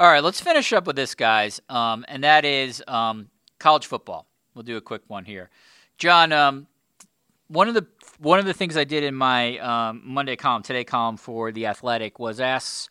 All 0.00 0.10
right, 0.10 0.22
let's 0.22 0.40
finish 0.40 0.72
up 0.72 0.88
with 0.88 0.96
this, 0.96 1.14
guys, 1.14 1.60
um, 1.68 2.04
and 2.08 2.24
that 2.24 2.44
is 2.44 2.82
um, 2.88 3.30
college 3.60 3.86
football. 3.86 4.26
We'll 4.54 4.64
do 4.64 4.76
a 4.76 4.80
quick 4.80 5.02
one 5.06 5.24
here, 5.24 5.50
John. 5.98 6.32
Um, 6.32 6.66
one 7.46 7.68
of 7.68 7.74
the 7.74 7.86
one 8.18 8.40
of 8.40 8.44
the 8.44 8.52
things 8.52 8.76
I 8.76 8.82
did 8.82 9.04
in 9.04 9.14
my 9.14 9.56
um, 9.58 10.02
Monday 10.04 10.34
column, 10.34 10.64
today 10.64 10.82
column 10.82 11.16
for 11.16 11.52
the 11.52 11.66
Athletic, 11.66 12.18
was 12.18 12.40
ask 12.40 12.90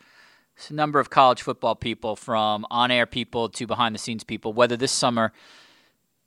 a 0.70 0.74
number 0.74 0.99
of 0.99 1.10
college 1.10 1.41
football 1.41 1.76
people, 1.76 2.16
from 2.16 2.66
on-air 2.72 3.06
people 3.06 3.49
to 3.49 3.68
behind-the-scenes 3.68 4.24
people, 4.24 4.53
whether 4.53 4.78
this 4.78 4.91
summer 4.91 5.32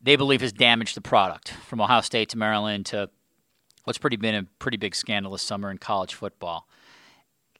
they 0.00 0.16
believe 0.16 0.40
has 0.40 0.52
damaged 0.52 0.94
the 0.94 1.00
product, 1.00 1.50
from 1.66 1.80
Ohio 1.80 2.00
State 2.02 2.28
to 2.28 2.38
Maryland 2.38 2.86
to 2.86 3.10
what's 3.84 3.98
pretty 3.98 4.16
been 4.16 4.34
a 4.34 4.44
pretty 4.58 4.76
big 4.76 4.94
scandalous 4.94 5.42
summer 5.42 5.70
in 5.70 5.78
college 5.78 6.14
football. 6.14 6.68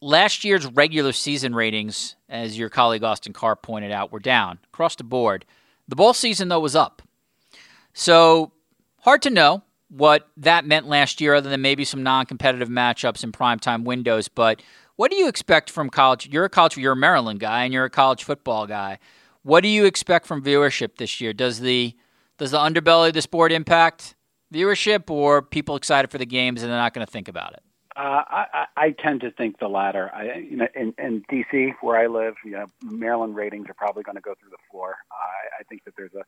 Last 0.01 0.45
year's 0.45 0.67
regular 0.67 1.13
season 1.13 1.55
ratings, 1.55 2.15
as 2.29 2.57
your 2.57 2.69
colleague 2.69 3.03
Austin 3.03 3.33
Karp 3.33 3.63
pointed 3.63 3.91
out, 3.91 4.13
were 4.13 4.21
down 4.21 4.59
across 4.73 4.95
the 4.95 5.05
board. 5.05 5.45
The 5.89 5.97
bowl 5.97 6.13
season, 6.13 6.49
though, 6.49 6.61
was 6.61 6.77
up. 6.77 7.03
So 7.95 8.53
hard 9.01 9.23
to 9.23 9.31
know 9.31 9.63
what 9.89 10.29
that 10.37 10.67
meant 10.67 10.87
last 10.87 11.21
year, 11.21 11.35
other 11.35 11.49
than 11.51 11.63
maybe 11.63 11.85
some 11.85 12.03
non-competitive 12.03 12.69
matchups 12.69 13.25
in 13.25 13.33
primetime 13.33 13.83
windows. 13.85 14.29
But 14.29 14.63
what 14.99 15.13
do 15.13 15.17
you 15.17 15.29
expect 15.29 15.71
from 15.71 15.91
college? 15.91 16.29
You're 16.29 16.47
a 16.47 16.51
college, 16.51 16.77
you're 16.77 16.95
a 16.95 16.97
Maryland 16.97 17.39
guy, 17.39 17.63
and 17.63 17.73
you're 17.73 17.85
a 17.85 17.91
college 17.91 18.25
football 18.25 18.67
guy. 18.67 18.99
What 19.43 19.61
do 19.61 19.69
you 19.69 19.85
expect 19.85 20.27
from 20.27 20.43
viewership 20.43 20.97
this 20.97 21.21
year? 21.21 21.33
Does 21.33 21.61
the 21.61 21.95
does 22.37 22.51
the 22.51 22.59
underbelly 22.59 23.07
of 23.09 23.15
the 23.15 23.23
sport 23.23 23.53
impact 23.53 24.17
viewership, 24.53 25.09
or 25.09 25.41
people 25.41 25.77
excited 25.77 26.11
for 26.11 26.19
the 26.19 26.27
games 26.27 26.63
and 26.63 26.71
they're 26.73 26.81
not 26.81 26.95
going 26.95 27.07
to 27.07 27.11
think 27.13 27.29
about 27.29 27.53
it? 27.53 27.63
Uh, 27.95 28.23
I, 28.29 28.67
I 28.77 28.91
tend 28.91 29.21
to 29.21 29.31
think 29.31 29.61
the 29.61 29.69
latter. 29.69 30.11
I, 30.13 30.35
you 30.39 30.57
know, 30.57 30.67
in, 30.75 30.93
in 30.99 31.23
DC, 31.31 31.75
where 31.81 31.97
I 31.97 32.09
live, 32.09 32.35
you 32.45 32.53
know, 32.53 32.67
Maryland 32.83 33.37
ratings 33.37 33.69
are 33.69 33.75
probably 33.75 34.03
going 34.03 34.17
to 34.17 34.21
go 34.21 34.35
through 34.41 34.51
the 34.51 34.59
floor. 34.69 34.97
I, 35.13 35.61
I 35.61 35.63
think 35.65 35.85
that 35.85 35.95
there's 35.97 36.15
a, 36.15 36.25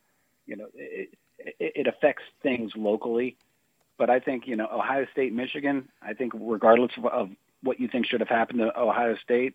you 0.46 0.54
know, 0.54 0.66
it, 0.74 1.10
it, 1.38 1.72
it 1.74 1.86
affects 1.88 2.22
things 2.40 2.70
locally, 2.76 3.36
but 3.98 4.10
I 4.10 4.20
think 4.20 4.46
you 4.46 4.54
know 4.54 4.68
Ohio 4.72 5.06
State, 5.10 5.32
Michigan. 5.32 5.88
I 6.02 6.14
think 6.14 6.32
regardless 6.36 6.92
of, 6.96 7.06
of 7.06 7.30
what 7.62 7.80
you 7.80 7.88
think 7.88 8.06
should 8.06 8.20
have 8.20 8.28
happened 8.28 8.60
to 8.60 8.78
Ohio 8.78 9.16
State, 9.22 9.54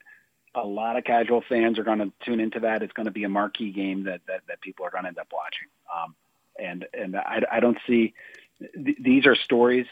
a 0.53 0.65
lot 0.65 0.97
of 0.97 1.03
casual 1.03 1.43
fans 1.47 1.79
are 1.79 1.83
going 1.83 1.99
to 1.99 2.11
tune 2.23 2.39
into 2.39 2.61
that. 2.61 2.81
It's 2.81 2.93
going 2.93 3.07
to 3.07 3.11
be 3.11 3.23
a 3.23 3.29
marquee 3.29 3.71
game 3.71 4.03
that 4.05 4.21
that, 4.27 4.41
that 4.47 4.61
people 4.61 4.85
are 4.85 4.91
going 4.91 5.03
to 5.03 5.09
end 5.09 5.17
up 5.17 5.27
watching. 5.33 5.67
Um, 5.93 6.15
and 6.59 6.85
and 6.93 7.15
I, 7.15 7.41
I 7.51 7.59
don't 7.59 7.77
see 7.87 8.13
th- 8.59 8.97
these 8.99 9.25
are 9.25 9.35
stories 9.35 9.85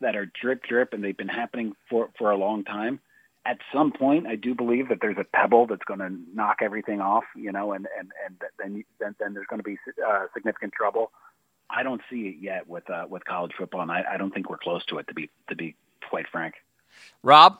that 0.00 0.16
are 0.16 0.26
drip 0.26 0.62
drip 0.62 0.92
and 0.92 1.02
they've 1.02 1.16
been 1.16 1.28
happening 1.28 1.74
for 1.88 2.10
for 2.18 2.30
a 2.30 2.36
long 2.36 2.64
time 2.64 3.00
at 3.44 3.58
some 3.72 3.92
point 3.92 4.26
i 4.26 4.36
do 4.36 4.54
believe 4.54 4.88
that 4.88 4.98
there's 5.00 5.18
a 5.18 5.24
pebble 5.24 5.66
that's 5.66 5.84
going 5.84 6.00
to 6.00 6.10
knock 6.34 6.58
everything 6.62 7.00
off 7.00 7.24
you 7.34 7.52
know 7.52 7.72
and 7.72 7.86
and 7.98 8.10
and 8.24 8.36
then 8.58 8.84
then, 9.00 9.14
then 9.20 9.34
there's 9.34 9.46
going 9.48 9.58
to 9.58 9.64
be 9.64 9.76
uh, 10.06 10.26
significant 10.32 10.72
trouble 10.72 11.10
i 11.70 11.82
don't 11.82 12.00
see 12.10 12.28
it 12.28 12.36
yet 12.40 12.66
with 12.68 12.88
uh, 12.90 13.04
with 13.08 13.24
college 13.24 13.52
football 13.58 13.82
and 13.82 13.90
I, 13.90 14.04
I 14.12 14.16
don't 14.16 14.32
think 14.32 14.48
we're 14.48 14.58
close 14.58 14.84
to 14.86 14.98
it 14.98 15.08
to 15.08 15.14
be 15.14 15.30
to 15.48 15.56
be 15.56 15.76
quite 16.08 16.26
frank 16.30 16.54
rob 17.22 17.58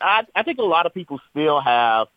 i 0.00 0.24
i 0.34 0.42
think 0.42 0.58
a 0.58 0.62
lot 0.62 0.86
of 0.86 0.94
people 0.94 1.20
still 1.30 1.60
have 1.60 2.08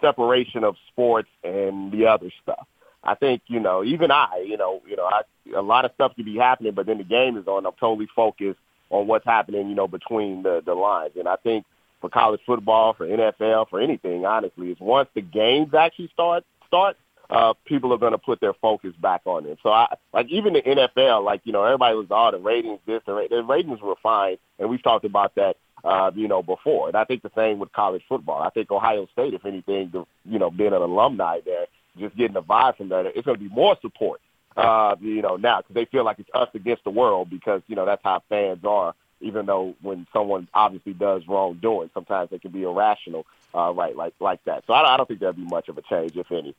separation 0.00 0.64
of 0.64 0.76
sports 0.92 1.28
and 1.42 1.92
the 1.92 2.06
other 2.06 2.30
stuff 2.42 2.66
I 3.02 3.14
think, 3.14 3.42
you 3.46 3.60
know, 3.60 3.84
even 3.84 4.10
I, 4.10 4.44
you 4.46 4.56
know, 4.56 4.82
you 4.86 4.96
know, 4.96 5.04
I, 5.04 5.22
a 5.56 5.62
lot 5.62 5.84
of 5.84 5.92
stuff 5.94 6.14
could 6.16 6.24
be 6.24 6.36
happening, 6.36 6.72
but 6.72 6.86
then 6.86 6.98
the 6.98 7.04
game 7.04 7.36
is 7.36 7.46
on. 7.46 7.64
I'm 7.64 7.72
totally 7.78 8.08
focused 8.14 8.58
on 8.90 9.06
what's 9.06 9.24
happening, 9.24 9.68
you 9.68 9.74
know, 9.74 9.88
between 9.88 10.42
the, 10.42 10.62
the 10.64 10.74
lines. 10.74 11.12
And 11.16 11.28
I 11.28 11.36
think 11.36 11.64
for 12.00 12.10
college 12.10 12.40
football, 12.44 12.94
for 12.94 13.06
NFL, 13.06 13.70
for 13.70 13.80
anything, 13.80 14.26
honestly, 14.26 14.70
is 14.70 14.80
once 14.80 15.08
the 15.14 15.20
games 15.20 15.74
actually 15.74 16.10
start, 16.12 16.44
start, 16.66 16.96
uh, 17.30 17.54
people 17.64 17.92
are 17.92 17.98
going 17.98 18.12
to 18.12 18.18
put 18.18 18.40
their 18.40 18.54
focus 18.54 18.94
back 19.00 19.22
on 19.24 19.46
it. 19.46 19.58
So 19.62 19.70
I, 19.70 19.94
like 20.12 20.28
even 20.28 20.54
the 20.54 20.62
NFL, 20.62 21.24
like, 21.24 21.42
you 21.44 21.52
know, 21.52 21.64
everybody 21.64 21.96
was, 21.96 22.06
all 22.10 22.28
oh, 22.28 22.30
the 22.32 22.38
ratings, 22.38 22.80
this, 22.86 23.02
the, 23.06 23.26
the 23.28 23.42
ratings 23.42 23.80
were 23.80 23.96
fine. 24.02 24.38
And 24.58 24.70
we've 24.70 24.82
talked 24.82 25.04
about 25.04 25.34
that, 25.34 25.56
uh, 25.84 26.10
you 26.14 26.26
know, 26.26 26.42
before. 26.42 26.88
And 26.88 26.96
I 26.96 27.04
think 27.04 27.22
the 27.22 27.30
same 27.34 27.58
with 27.58 27.72
college 27.72 28.02
football. 28.08 28.42
I 28.42 28.50
think 28.50 28.70
Ohio 28.70 29.06
State, 29.12 29.34
if 29.34 29.44
anything, 29.44 29.90
the, 29.92 30.04
you 30.24 30.38
know, 30.38 30.50
being 30.50 30.72
an 30.72 30.82
alumni 30.82 31.40
there, 31.44 31.66
just 31.98 32.16
getting 32.16 32.34
the 32.34 32.42
vibe 32.42 32.76
from 32.76 32.88
that. 32.90 33.06
It's 33.06 33.26
going 33.26 33.38
to 33.38 33.44
be 33.44 33.54
more 33.54 33.76
support, 33.80 34.20
uh, 34.56 34.96
you 35.00 35.22
know, 35.22 35.36
now 35.36 35.58
because 35.58 35.74
they 35.74 35.84
feel 35.86 36.04
like 36.04 36.18
it's 36.18 36.30
us 36.34 36.48
against 36.54 36.84
the 36.84 36.90
world 36.90 37.28
because 37.30 37.62
you 37.66 37.76
know 37.76 37.84
that's 37.84 38.02
how 38.04 38.22
fans 38.28 38.64
are. 38.64 38.94
Even 39.20 39.46
though 39.46 39.74
when 39.82 40.06
someone 40.12 40.46
obviously 40.54 40.92
does 40.92 41.22
wrongdoing, 41.26 41.90
sometimes 41.92 42.30
they 42.30 42.38
can 42.38 42.52
be 42.52 42.62
irrational, 42.62 43.26
uh, 43.52 43.72
right, 43.72 43.96
like 43.96 44.14
like 44.20 44.42
that. 44.44 44.62
So 44.66 44.72
I, 44.72 44.94
I 44.94 44.96
don't 44.96 45.06
think 45.06 45.18
there'll 45.18 45.34
be 45.34 45.42
much 45.42 45.68
of 45.68 45.76
a 45.76 45.82
change, 45.82 46.16
if 46.16 46.30
any. 46.30 46.54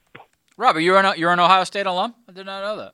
Robert, 0.60 0.82
you're 0.82 0.98
an 0.98 1.18
you're 1.18 1.32
an 1.32 1.40
Ohio 1.40 1.64
State 1.64 1.86
alum. 1.86 2.14
I 2.28 2.34
did 2.34 2.46
not 2.46 2.62
know 2.62 2.78
that. 2.84 2.92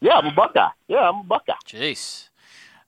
Yeah, 0.00 0.12
I'm 0.14 0.26
a 0.26 0.32
Buckeye. 0.32 0.68
Yeah, 0.86 1.08
I'm 1.08 1.16
a 1.16 1.24
Buckeye. 1.24 1.52
Jeez. 1.66 2.28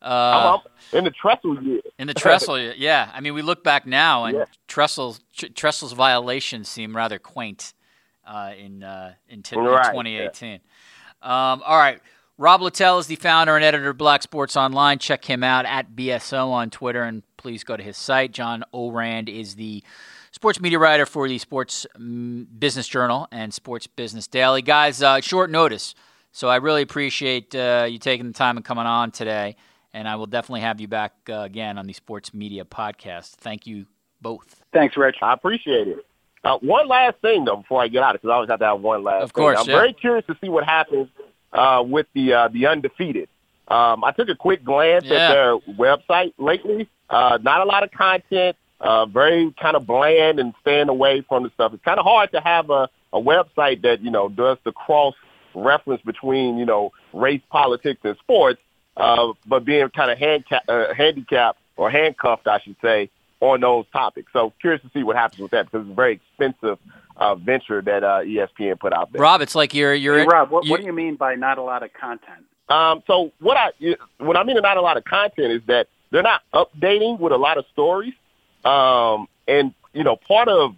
Uh, 0.00 0.04
I'm 0.04 0.54
up 0.54 0.68
in 0.92 1.02
the 1.02 1.10
Tressel 1.10 1.60
year. 1.64 1.80
In 1.98 2.06
the 2.06 2.14
Tressel 2.14 2.56
year, 2.60 2.74
yeah. 2.76 3.10
I 3.12 3.20
mean, 3.20 3.34
we 3.34 3.42
look 3.42 3.64
back 3.64 3.86
now, 3.88 4.26
and 4.26 4.38
yeah. 4.38 4.44
Tressel's 4.68 5.18
Tressel's 5.34 5.94
violations 5.94 6.68
seem 6.68 6.94
rather 6.94 7.18
quaint 7.18 7.74
uh, 8.24 8.52
in 8.56 8.84
uh, 8.84 9.14
in, 9.28 9.42
t- 9.42 9.56
right, 9.56 9.86
2018. 9.86 10.60
Yeah. 11.20 11.52
Um, 11.52 11.60
all 11.66 11.76
right. 11.76 12.00
Rob 12.40 12.60
Littal 12.60 13.00
is 13.00 13.08
the 13.08 13.16
founder 13.16 13.56
and 13.56 13.64
editor 13.64 13.88
of 13.90 13.98
Black 13.98 14.22
Sports 14.22 14.56
Online. 14.56 15.00
Check 15.00 15.24
him 15.24 15.42
out 15.42 15.66
at 15.66 15.96
BSO 15.96 16.52
on 16.52 16.70
Twitter 16.70 17.02
and 17.02 17.24
please 17.36 17.64
go 17.64 17.76
to 17.76 17.82
his 17.82 17.96
site. 17.96 18.30
John 18.30 18.62
Ourand 18.72 19.28
is 19.28 19.56
the 19.56 19.82
sports 20.38 20.60
media 20.60 20.78
writer 20.78 21.04
for 21.04 21.26
the 21.26 21.36
Sports 21.36 21.84
mm, 21.98 22.46
Business 22.60 22.86
Journal 22.86 23.26
and 23.32 23.52
Sports 23.52 23.88
Business 23.88 24.28
Daily. 24.28 24.62
Guys, 24.62 25.02
uh, 25.02 25.20
short 25.20 25.50
notice. 25.50 25.96
So 26.30 26.46
I 26.46 26.56
really 26.56 26.82
appreciate 26.82 27.56
uh, 27.56 27.88
you 27.90 27.98
taking 27.98 28.28
the 28.28 28.32
time 28.32 28.56
and 28.56 28.64
coming 28.64 28.86
on 28.86 29.10
today. 29.10 29.56
And 29.92 30.06
I 30.06 30.14
will 30.14 30.26
definitely 30.26 30.60
have 30.60 30.80
you 30.80 30.86
back 30.86 31.12
uh, 31.28 31.40
again 31.40 31.76
on 31.76 31.88
the 31.88 31.92
Sports 31.92 32.32
Media 32.32 32.64
Podcast. 32.64 33.30
Thank 33.30 33.66
you 33.66 33.86
both. 34.20 34.62
Thanks, 34.72 34.96
Rich. 34.96 35.16
I 35.22 35.32
appreciate 35.32 35.88
it. 35.88 36.06
Uh, 36.44 36.58
one 36.58 36.86
last 36.86 37.16
thing 37.20 37.44
though, 37.44 37.56
before 37.56 37.82
I 37.82 37.88
get 37.88 38.04
out, 38.04 38.10
of 38.10 38.14
it, 38.14 38.22
because 38.22 38.30
I 38.30 38.34
always 38.34 38.50
have 38.50 38.60
to 38.60 38.66
have 38.66 38.80
one 38.80 39.02
last. 39.02 39.24
Of 39.24 39.32
course, 39.32 39.58
thing. 39.58 39.70
I'm 39.70 39.70
yeah. 39.70 39.80
very 39.80 39.92
curious 39.92 40.24
to 40.26 40.36
see 40.40 40.48
what 40.48 40.62
happens 40.62 41.08
uh, 41.52 41.82
with 41.84 42.06
the 42.14 42.32
uh, 42.32 42.48
the 42.48 42.68
undefeated. 42.68 43.28
Um, 43.66 44.04
I 44.04 44.12
took 44.12 44.28
a 44.28 44.36
quick 44.36 44.62
glance 44.62 45.04
yeah. 45.04 45.14
at 45.14 45.28
their 45.30 45.58
website 45.76 46.32
lately. 46.38 46.88
Uh, 47.10 47.38
not 47.42 47.60
a 47.60 47.64
lot 47.64 47.82
of 47.82 47.90
content. 47.90 48.56
Uh, 48.80 49.06
very 49.06 49.52
kind 49.60 49.76
of 49.76 49.86
bland 49.86 50.38
and 50.38 50.54
staying 50.60 50.88
away 50.88 51.24
from 51.28 51.42
the 51.42 51.50
stuff. 51.54 51.74
It's 51.74 51.84
kind 51.84 51.98
of 51.98 52.04
hard 52.04 52.30
to 52.32 52.40
have 52.40 52.70
a, 52.70 52.88
a 53.12 53.20
website 53.20 53.82
that 53.82 54.00
you 54.02 54.10
know 54.10 54.28
does 54.28 54.58
the 54.64 54.72
cross 54.72 55.14
reference 55.54 56.02
between 56.02 56.58
you 56.58 56.64
know 56.64 56.92
race, 57.12 57.42
politics, 57.50 58.00
and 58.04 58.16
sports, 58.18 58.60
uh, 58.96 59.32
but 59.46 59.64
being 59.64 59.88
kind 59.90 60.10
of 60.10 60.18
handca- 60.18 60.60
uh, 60.68 60.94
handicapped 60.94 61.58
or 61.76 61.90
handcuffed, 61.90 62.46
I 62.46 62.60
should 62.60 62.76
say, 62.80 63.10
on 63.40 63.60
those 63.60 63.84
topics. 63.92 64.32
So 64.32 64.52
curious 64.60 64.82
to 64.82 64.90
see 64.92 65.02
what 65.02 65.16
happens 65.16 65.40
with 65.40 65.50
that 65.52 65.66
because 65.66 65.86
it's 65.86 65.92
a 65.92 65.94
very 65.94 66.14
expensive 66.14 66.78
uh, 67.16 67.34
venture 67.34 67.82
that 67.82 68.04
uh, 68.04 68.20
ESPN 68.20 68.78
put 68.78 68.92
out 68.92 69.12
there. 69.12 69.20
Rob, 69.20 69.40
it's 69.40 69.54
like 69.54 69.74
you're 69.74 69.94
you're. 69.94 70.20
Hey, 70.20 70.26
Rob, 70.26 70.50
what, 70.50 70.66
what 70.68 70.80
do 70.80 70.86
you 70.86 70.92
mean 70.92 71.16
by 71.16 71.34
not 71.34 71.58
a 71.58 71.62
lot 71.62 71.82
of 71.82 71.92
content? 71.92 72.44
Um, 72.68 73.02
so 73.06 73.32
what 73.40 73.56
I 73.56 73.70
what 74.18 74.36
I 74.36 74.44
mean 74.44 74.56
by 74.56 74.60
not 74.60 74.76
a 74.76 74.82
lot 74.82 74.96
of 74.96 75.04
content 75.04 75.52
is 75.52 75.62
that 75.66 75.88
they're 76.10 76.22
not 76.22 76.42
updating 76.52 77.18
with 77.18 77.32
a 77.32 77.36
lot 77.36 77.58
of 77.58 77.64
stories. 77.72 78.14
Um, 78.68 79.28
and 79.46 79.72
you 79.94 80.04
know, 80.04 80.16
part 80.16 80.48
of 80.48 80.74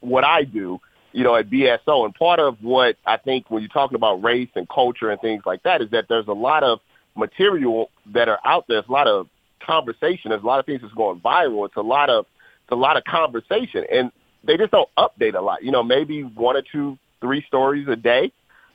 what 0.00 0.24
I 0.24 0.44
do, 0.44 0.80
you 1.12 1.24
know, 1.24 1.36
at 1.36 1.50
BSO, 1.50 2.04
and 2.04 2.14
part 2.14 2.40
of 2.40 2.56
what 2.62 2.96
I 3.04 3.18
think 3.18 3.50
when 3.50 3.62
you're 3.62 3.68
talking 3.68 3.96
about 3.96 4.22
race 4.22 4.48
and 4.54 4.68
culture 4.68 5.10
and 5.10 5.20
things 5.20 5.42
like 5.44 5.62
that 5.64 5.82
is 5.82 5.90
that 5.90 6.06
there's 6.08 6.28
a 6.28 6.32
lot 6.32 6.62
of 6.62 6.80
material 7.14 7.90
that 8.14 8.28
are 8.28 8.38
out 8.44 8.66
there. 8.68 8.76
There's 8.76 8.88
a 8.88 8.92
lot 8.92 9.06
of 9.06 9.28
conversation. 9.60 10.30
There's 10.30 10.42
a 10.42 10.46
lot 10.46 10.60
of 10.60 10.66
things 10.66 10.80
that's 10.82 10.94
going 10.94 11.20
viral. 11.20 11.66
It's 11.66 11.76
a 11.76 11.82
lot 11.82 12.08
of 12.08 12.26
it's 12.62 12.72
a 12.72 12.76
lot 12.76 12.96
of 12.96 13.04
conversation, 13.04 13.84
and 13.92 14.10
they 14.42 14.56
just 14.56 14.72
don't 14.72 14.88
update 14.96 15.34
a 15.34 15.40
lot. 15.40 15.62
You 15.62 15.72
know, 15.72 15.82
maybe 15.82 16.22
one 16.22 16.56
or 16.56 16.62
two, 16.62 16.98
three 17.20 17.44
stories 17.46 17.86
a 17.88 17.96
day. 17.96 18.32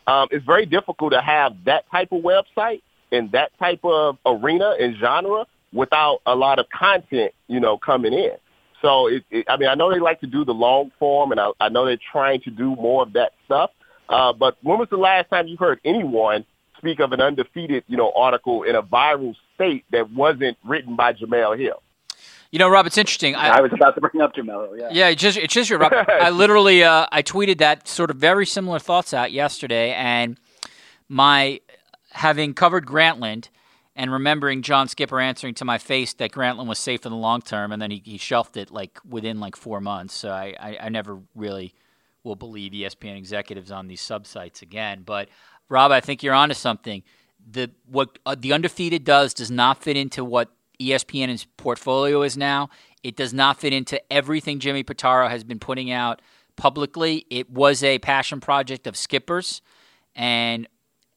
Um, 0.08 0.28
it's 0.32 0.46
very 0.46 0.66
difficult 0.66 1.14
to 1.14 1.22
have 1.22 1.56
that 1.66 1.90
type 1.92 2.12
of 2.12 2.22
website 2.22 2.82
and 3.12 3.32
that 3.32 3.58
type 3.60 3.82
of 3.84 4.18
arena 4.26 4.76
and 4.80 4.96
genre 4.98 5.46
without 5.74 6.22
a 6.26 6.36
lot 6.36 6.60
of 6.60 6.68
content, 6.70 7.34
you 7.48 7.60
know, 7.60 7.78
coming 7.78 8.14
in. 8.14 8.36
So, 8.82 9.08
it, 9.08 9.24
it, 9.30 9.46
I 9.50 9.58
mean, 9.58 9.70
I 9.70 9.76
know 9.76 9.92
they 9.92 10.00
like 10.00 10.22
to 10.22 10.28
do 10.28 10.44
the 10.44 10.54
long 10.54 10.92
form, 10.98 11.32
and 11.32 11.40
I, 11.40 11.52
I 11.60 11.70
know 11.70 11.86
they're 11.86 11.98
trying 12.12 12.42
to 12.42 12.50
do 12.50 12.76
more 12.76 13.04
of 13.04 13.14
that 13.14 13.34
stuff. 13.46 13.72
Uh, 14.10 14.34
but 14.34 14.58
when 14.62 14.80
was 14.80 14.90
the 14.90 14.98
last 14.98 15.30
time 15.30 15.48
you 15.48 15.58
heard 15.58 15.80
anyone 15.86 16.46
speak 16.82 17.00
of 17.00 17.12
an 17.12 17.22
undefeated, 17.22 17.84
you 17.88 17.96
know, 17.96 18.12
article 18.16 18.64
in 18.64 18.76
a 18.76 18.82
viral 18.82 19.36
state 19.56 19.86
that 19.92 20.12
wasn't 20.12 20.58
written 20.66 20.96
by 20.96 21.14
Jemele 21.14 21.58
Hill. 21.60 21.82
You 22.50 22.60
know, 22.60 22.68
Rob, 22.68 22.86
it's 22.86 22.98
interesting. 22.98 23.36
I, 23.36 23.58
I 23.58 23.62
was 23.62 23.72
about 23.72 23.96
to 23.96 24.02
bring 24.02 24.22
up 24.22 24.36
Jemele. 24.36 24.78
Yeah, 24.78 24.90
yeah, 24.92 25.08
it's 25.10 25.22
just 25.22 25.38
it's 25.38 25.54
just 25.54 25.72
Rob. 25.72 25.94
I 26.10 26.32
literally 26.32 26.84
uh, 26.84 27.06
I 27.10 27.22
tweeted 27.22 27.60
that 27.60 27.88
sort 27.88 28.10
of 28.10 28.18
very 28.18 28.46
similar 28.46 28.80
thoughts 28.80 29.14
out 29.14 29.32
yesterday, 29.32 29.94
and 29.94 30.38
my 31.08 31.62
having 32.10 32.54
covered 32.54 32.86
Grantland 32.86 33.48
and 33.96 34.12
remembering 34.12 34.62
John 34.62 34.88
Skipper 34.88 35.20
answering 35.20 35.54
to 35.56 35.66
my 35.66 35.78
face 35.78 36.14
that 36.14 36.32
Grantland 36.32 36.68
was 36.68 36.80
safe 36.80 37.06
in 37.06 37.12
the 37.12 37.18
long 37.18 37.42
term, 37.42 37.72
and 37.72 37.82
then 37.82 37.92
he, 37.92 38.02
he 38.06 38.18
shelved 38.18 38.58
it 38.58 38.72
like 38.72 39.00
within 39.08 39.40
like 39.40 39.56
four 39.56 39.82
months. 39.82 40.14
So 40.14 40.32
I, 40.32 40.56
I, 40.60 40.78
I 40.84 40.90
never 40.90 41.20
really 41.36 41.74
will 42.24 42.36
believe 42.36 42.72
ESPN 42.72 43.18
executives 43.18 43.72
on 43.72 43.88
these 43.88 44.02
sub 44.02 44.26
sites 44.26 44.62
again. 44.62 45.04
But 45.06 45.30
Rob, 45.70 45.92
I 45.92 46.00
think 46.00 46.24
you're 46.24 46.34
onto 46.34 46.56
something. 46.56 47.04
The 47.50 47.72
what 47.88 48.20
uh, 48.26 48.36
the 48.38 48.54
undefeated 48.54 49.04
does 49.04 49.34
does 49.34 49.50
not 49.50 49.82
fit 49.82 49.98
into 49.98 50.24
what 50.24 50.52
ESPN's 50.80 51.46
portfolio 51.58 52.22
is 52.22 52.38
now. 52.38 52.70
It 53.04 53.16
does 53.16 53.34
not 53.34 53.60
fit 53.60 53.74
into 53.74 54.02
everything 54.14 54.60
Jimmy 54.60 54.84
Pitaro 54.84 55.30
has 55.30 55.44
been 55.44 55.60
putting 55.60 55.92
out 55.92 56.22
publicly. 56.56 57.26
It 57.30 57.50
was 57.50 57.84
a 57.84 58.00
passion 58.00 58.40
project 58.40 58.86
of 58.86 58.96
Skipper's, 58.96 59.62
and 60.16 60.68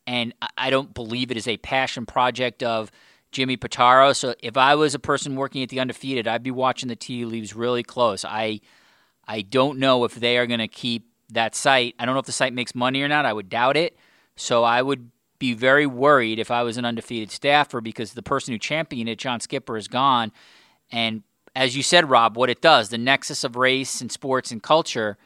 and 0.07 0.35
I 0.59 0.71
don't 0.71 0.93
believe 0.93 1.31
it 1.31 1.37
is 1.37 1.49
a 1.49 1.57
passion 1.57 2.07
project 2.07 2.63
of 2.63 2.91
Jimmy 3.33 3.57
Pitaro. 3.57 4.15
So 4.15 4.35
if 4.41 4.57
I 4.57 4.75
was 4.75 4.95
a 4.95 4.99
person 4.99 5.37
working 5.37 5.63
at 5.63 5.69
the 5.69 5.81
undefeated, 5.81 6.29
I'd 6.29 6.43
be 6.43 6.51
watching 6.51 6.89
the 6.89 6.97
tea 6.97 7.25
leaves 7.25 7.55
really 7.55 7.83
close. 7.83 8.25
I 8.25 8.61
I 9.27 9.43
don't 9.43 9.79
know 9.79 10.05
if 10.05 10.15
they 10.15 10.37
are 10.39 10.47
going 10.47 10.61
to 10.61 10.69
keep 10.69 11.09
that 11.31 11.55
site. 11.55 11.95
I 11.99 12.05
don't 12.05 12.15
know 12.15 12.21
if 12.21 12.27
the 12.27 12.33
site 12.33 12.53
makes 12.53 12.75
money 12.75 13.03
or 13.03 13.09
not. 13.09 13.25
I 13.25 13.33
would 13.33 13.49
doubt 13.49 13.77
it. 13.77 13.97
So 14.37 14.65
I 14.65 14.83
would 14.83 15.11
be 15.39 15.55
very 15.55 15.87
worried 15.87 16.39
if 16.39 16.51
I 16.51 16.63
was 16.63 16.77
an 16.77 16.85
undefeated 16.85 17.31
staffer 17.31 17.81
because 17.81 18.13
the 18.13 18.23
person 18.23 18.53
who 18.53 18.59
championed 18.59 19.09
it, 19.09 19.19
John 19.19 19.41
Skipper, 19.41 19.77
is 19.77 19.89
gone. 19.89 20.33
And 20.91 21.23
as 21.57 21.77
you 21.77 21.83
said, 21.83 22.11
Rob, 22.11 22.37
what 22.37 22.51
it 22.51 22.61
does, 22.61 22.89
the 22.89 22.99
nexus 22.99 23.45
of 23.45 23.57
race 23.57 24.01
and 24.01 24.13
sports 24.13 24.51
and 24.51 24.63
culture, 24.63 25.17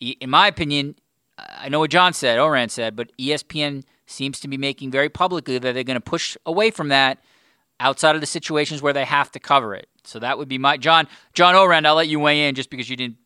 in 0.00 0.30
my 0.30 0.46
opinion, 0.46 0.96
I 1.36 1.68
know 1.68 1.80
what 1.80 1.90
John 1.90 2.12
said, 2.12 2.38
Ourand 2.38 2.70
said, 2.70 2.94
but 2.94 3.10
ESPN 3.18 3.84
seems 4.06 4.40
to 4.40 4.48
be 4.48 4.56
making 4.56 4.90
very 4.90 5.08
publicly 5.08 5.58
that 5.58 5.72
they're 5.72 5.84
going 5.84 5.94
to 5.94 6.00
push 6.00 6.36
away 6.46 6.70
from 6.70 6.88
that 6.88 7.18
outside 7.80 8.14
of 8.14 8.20
the 8.20 8.26
situations 8.26 8.82
where 8.82 8.92
they 8.92 9.04
have 9.04 9.30
to 9.32 9.40
cover 9.40 9.74
it. 9.74 9.88
So 10.04 10.18
that 10.18 10.38
would 10.38 10.48
be 10.48 10.58
my 10.58 10.76
John 10.76 11.08
John 11.32 11.54
Ourand. 11.54 11.86
I'll 11.86 11.94
let 11.94 12.08
you 12.08 12.20
weigh 12.20 12.48
in 12.48 12.54
just 12.54 12.70
because 12.70 12.88
you 12.88 12.96
didn't 12.96 13.16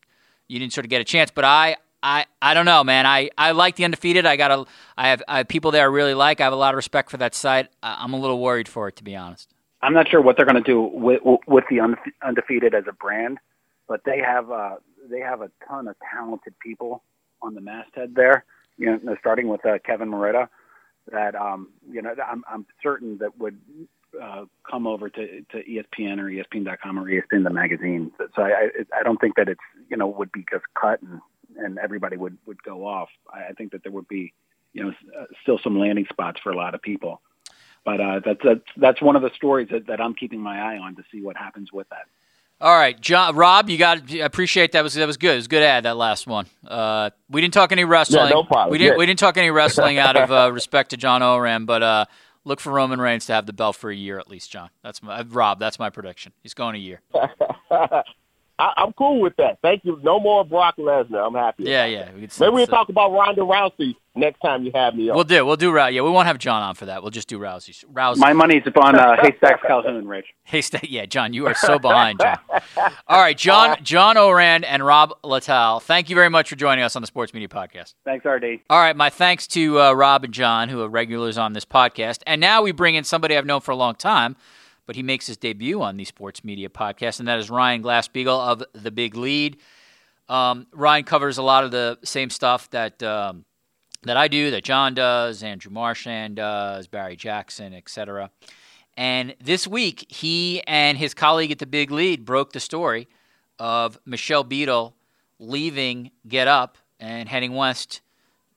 you 0.47 0.59
didn't 0.59 0.73
sort 0.73 0.85
of 0.85 0.89
get 0.89 1.01
a 1.01 1.05
chance. 1.05 1.31
But 1.31 1.45
I 1.45 1.77
I, 2.01 2.25
I 2.41 2.53
don't 2.53 2.65
know, 2.65 2.83
man. 2.83 3.05
I, 3.05 3.29
I 3.37 3.51
like 3.51 3.75
the 3.75 3.83
undefeated. 3.83 4.25
I 4.25 4.37
got 4.37 4.51
a 4.51 4.65
I 4.97 5.09
have, 5.09 5.23
I 5.27 5.37
have 5.39 5.47
people 5.47 5.71
there 5.71 5.83
I 5.83 5.87
really 5.87 6.13
like. 6.13 6.39
I 6.39 6.45
have 6.45 6.53
a 6.53 6.57
lot 6.57 6.73
of 6.73 6.77
respect 6.77 7.11
for 7.11 7.17
that 7.17 7.35
site. 7.35 7.69
I'm 7.83 8.13
a 8.13 8.17
little 8.17 8.39
worried 8.39 8.67
for 8.67 8.87
it, 8.87 8.95
to 8.97 9.03
be 9.03 9.15
honest. 9.15 9.53
I'm 9.81 9.93
not 9.93 10.09
sure 10.09 10.21
what 10.21 10.35
they're 10.35 10.45
going 10.45 10.61
to 10.61 10.71
do 10.71 10.81
with 10.81 11.21
with 11.47 11.63
the 11.69 11.79
undefeated 12.25 12.73
as 12.73 12.83
a 12.87 12.93
brand, 12.93 13.37
but 13.87 14.01
they 14.05 14.19
have 14.19 14.51
uh, 14.51 14.75
they 15.09 15.19
have 15.19 15.41
a 15.41 15.51
ton 15.67 15.87
of 15.87 15.95
talented 16.13 16.53
people 16.59 17.03
on 17.41 17.55
the 17.55 17.61
masthead 17.61 18.13
there. 18.15 18.45
You 18.77 18.99
know, 19.03 19.15
starting 19.19 19.47
with 19.47 19.65
uh, 19.65 19.79
Kevin 19.85 20.09
Merida, 20.09 20.49
that 21.11 21.35
um, 21.35 21.69
you 21.89 22.01
know 22.01 22.13
I'm 22.25 22.43
I'm 22.47 22.65
certain 22.81 23.17
that 23.19 23.37
would 23.37 23.57
uh, 24.21 24.45
come 24.69 24.87
over 24.87 25.09
to, 25.09 25.41
to 25.51 25.63
ESPN 25.63 26.19
or 26.19 26.25
ESPN.com 26.25 26.97
or 26.99 27.05
ESPN 27.05 27.43
the 27.43 27.49
magazine. 27.49 28.11
So 28.35 28.41
I, 28.41 28.69
I 28.97 29.03
don't 29.03 29.19
think 29.21 29.35
that 29.35 29.47
it's 29.47 29.61
you 29.89 29.97
know 29.97 30.07
would 30.07 30.31
be 30.31 30.45
just 30.51 30.65
cut 30.79 31.01
and 31.01 31.19
and 31.57 31.77
everybody 31.79 32.17
would 32.17 32.37
would 32.45 32.61
go 32.63 32.85
off. 32.85 33.09
I, 33.31 33.53
think 33.53 33.71
that 33.71 33.83
there 33.83 33.91
would 33.91 34.07
be 34.07 34.33
you 34.73 34.83
know 34.83 34.93
uh, 35.19 35.25
still 35.41 35.59
some 35.63 35.77
landing 35.77 36.05
spots 36.09 36.39
for 36.41 36.51
a 36.51 36.55
lot 36.55 36.75
of 36.75 36.81
people. 36.81 37.21
But 37.85 38.01
uh, 38.01 38.19
that's 38.25 38.41
that's 38.43 38.65
that's 38.77 39.01
one 39.01 39.15
of 39.15 39.21
the 39.21 39.31
stories 39.35 39.69
that, 39.71 39.87
that 39.87 40.01
I'm 40.01 40.13
keeping 40.13 40.41
my 40.41 40.59
eye 40.59 40.77
on 40.77 40.95
to 40.95 41.03
see 41.11 41.21
what 41.21 41.37
happens 41.37 41.71
with 41.71 41.87
that. 41.89 42.07
All 42.61 42.77
right, 42.77 42.99
John, 42.99 43.37
Rob, 43.37 43.69
you 43.69 43.77
got. 43.77 44.11
I 44.11 44.17
appreciate 44.17 44.73
that 44.73 44.83
was 44.83 44.93
that 44.95 45.07
was 45.07 45.15
good. 45.15 45.33
It 45.33 45.37
was 45.37 45.47
good 45.47 45.63
ad 45.63 45.85
that 45.85 45.95
last 45.95 46.27
one. 46.27 46.45
Uh, 46.67 47.09
we 47.29 47.39
didn't 47.39 47.53
talk 47.53 47.71
any 47.71 47.85
wrestling. 47.85 48.25
Yeah, 48.25 48.29
no 48.31 48.43
problem. 48.43 48.71
We 48.71 48.77
didn't 48.77 48.93
yeah. 48.93 48.97
we 48.97 49.05
didn't 49.05 49.19
talk 49.19 49.37
any 49.37 49.49
wrestling 49.51 49.97
out 49.97 50.17
of 50.17 50.29
uh, 50.29 50.51
respect 50.51 50.89
to 50.89 50.97
John 50.97 51.23
Ourand, 51.23 51.67
but 51.67 51.81
uh, 51.81 52.05
look 52.43 52.59
for 52.59 52.73
Roman 52.73 52.99
Reigns 52.99 53.25
to 53.27 53.33
have 53.33 53.45
the 53.45 53.53
belt 53.53 53.77
for 53.77 53.89
a 53.89 53.95
year 53.95 54.19
at 54.19 54.29
least, 54.29 54.51
John. 54.51 54.69
That's 54.83 55.01
my, 55.01 55.21
Rob. 55.21 55.59
That's 55.59 55.79
my 55.79 55.89
prediction. 55.89 56.33
He's 56.43 56.53
going 56.53 56.75
a 56.75 56.79
year. 56.79 57.01
I, 58.59 58.83
am 58.83 58.93
cool 58.93 59.21
with 59.21 59.35
that. 59.37 59.59
Thank 59.61 59.85
you. 59.85 59.99
No 60.03 60.19
more 60.19 60.43
Brock 60.43 60.75
Lesnar. 60.77 61.25
I'm 61.25 61.33
happy. 61.33 61.63
Yeah, 61.63 61.85
yeah. 61.85 62.11
We 62.13 62.27
Maybe 62.39 62.51
we'll 62.51 62.67
talk 62.67 62.89
about 62.89 63.11
Ronda 63.13 63.41
Rousey 63.41 63.95
next 64.15 64.41
time 64.41 64.63
you 64.65 64.71
have 64.75 64.95
me 64.95 65.09
on. 65.09 65.15
We'll 65.15 65.23
do. 65.23 65.45
We'll 65.45 65.55
do 65.55 65.71
Rousey. 65.71 65.93
Yeah, 65.93 66.01
we 66.01 66.09
won't 66.09 66.27
have 66.27 66.37
John 66.37 66.61
on 66.61 66.75
for 66.75 66.85
that. 66.87 67.01
We'll 67.01 67.11
just 67.11 67.29
do 67.29 67.39
Rousey. 67.39 67.85
Rousey. 67.85 68.17
My 68.17 68.33
money's 68.33 68.63
upon 68.65 68.95
uh, 68.95 69.15
Haystacks 69.21 69.61
Calhoun, 69.65 70.05
Rich. 70.07 70.25
Haystack. 70.43 70.89
Yeah, 70.89 71.05
John, 71.05 71.31
you 71.33 71.47
are 71.47 71.55
so 71.55 71.79
behind, 71.79 72.19
John. 72.19 72.37
All 73.07 73.21
right, 73.21 73.37
John, 73.37 73.77
John 73.81 74.17
Ourand 74.17 74.65
and 74.65 74.85
Rob 74.85 75.13
Littal. 75.23 75.81
Thank 75.81 76.09
you 76.09 76.15
very 76.15 76.29
much 76.29 76.49
for 76.49 76.57
joining 76.57 76.83
us 76.83 76.97
on 76.97 77.01
the 77.01 77.07
Sports 77.07 77.33
Media 77.33 77.47
Podcast. 77.47 77.93
Thanks, 78.03 78.25
RD. 78.25 78.59
All 78.69 78.79
right, 78.79 78.95
my 78.95 79.09
thanks 79.09 79.47
to 79.47 79.79
uh, 79.79 79.93
Rob 79.93 80.25
and 80.25 80.33
John, 80.33 80.67
who 80.67 80.81
are 80.81 80.89
regulars 80.89 81.37
on 81.37 81.53
this 81.53 81.65
podcast, 81.65 82.19
and 82.27 82.41
now 82.41 82.61
we 82.61 82.73
bring 82.73 82.95
in 82.95 83.05
somebody 83.05 83.37
I've 83.37 83.45
known 83.45 83.61
for 83.61 83.71
a 83.71 83.77
long 83.77 83.95
time 83.95 84.35
but 84.89 84.95
he 84.95 85.03
makes 85.03 85.27
his 85.27 85.37
debut 85.37 85.83
on 85.83 85.97
the 85.97 86.03
Sports 86.03 86.43
Media 86.43 86.67
Podcast, 86.67 87.19
and 87.19 87.27
that 87.27 87.37
is 87.37 87.51
Ryan 87.51 87.83
Glasspiegel 87.83 88.39
of 88.39 88.63
The 88.73 88.89
Big 88.89 89.15
Lead. 89.15 89.57
Um, 90.27 90.65
Ryan 90.73 91.03
covers 91.03 91.37
a 91.37 91.43
lot 91.43 91.63
of 91.63 91.69
the 91.69 91.99
same 92.03 92.31
stuff 92.31 92.67
that 92.71 93.03
um, 93.03 93.45
that 94.01 94.17
I 94.17 94.27
do, 94.27 94.49
that 94.49 94.63
John 94.63 94.95
does, 94.95 95.43
Andrew 95.43 95.71
Marchand 95.71 96.37
does, 96.37 96.87
Barry 96.87 97.15
Jackson, 97.15 97.71
etc. 97.75 98.31
And 98.97 99.35
this 99.39 99.67
week, 99.67 100.07
he 100.09 100.63
and 100.65 100.97
his 100.97 101.13
colleague 101.13 101.51
at 101.51 101.59
The 101.59 101.67
Big 101.67 101.91
Lead 101.91 102.25
broke 102.25 102.53
the 102.53 102.59
story 102.59 103.07
of 103.59 103.99
Michelle 104.07 104.43
Beadle 104.43 104.95
leaving 105.37 106.09
Get 106.27 106.47
Up 106.47 106.79
and 106.99 107.29
heading 107.29 107.53
west 107.53 108.01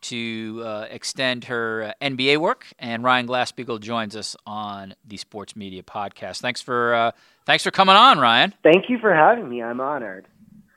to 0.02 0.62
uh, 0.64 0.86
extend 0.90 1.44
her 1.44 1.94
uh, 2.00 2.06
NBA 2.06 2.38
work, 2.38 2.66
and 2.78 3.02
Ryan 3.02 3.26
Glasspiegel 3.26 3.80
joins 3.80 4.16
us 4.16 4.36
on 4.46 4.94
the 5.06 5.16
Sports 5.16 5.56
Media 5.56 5.82
Podcast. 5.82 6.40
Thanks 6.40 6.60
for 6.60 6.94
uh, 6.94 7.10
thanks 7.46 7.64
for 7.64 7.70
coming 7.70 7.96
on, 7.96 8.18
Ryan. 8.18 8.54
Thank 8.62 8.88
you 8.88 8.98
for 8.98 9.14
having 9.14 9.48
me. 9.48 9.62
I'm 9.62 9.80
honored. 9.80 10.26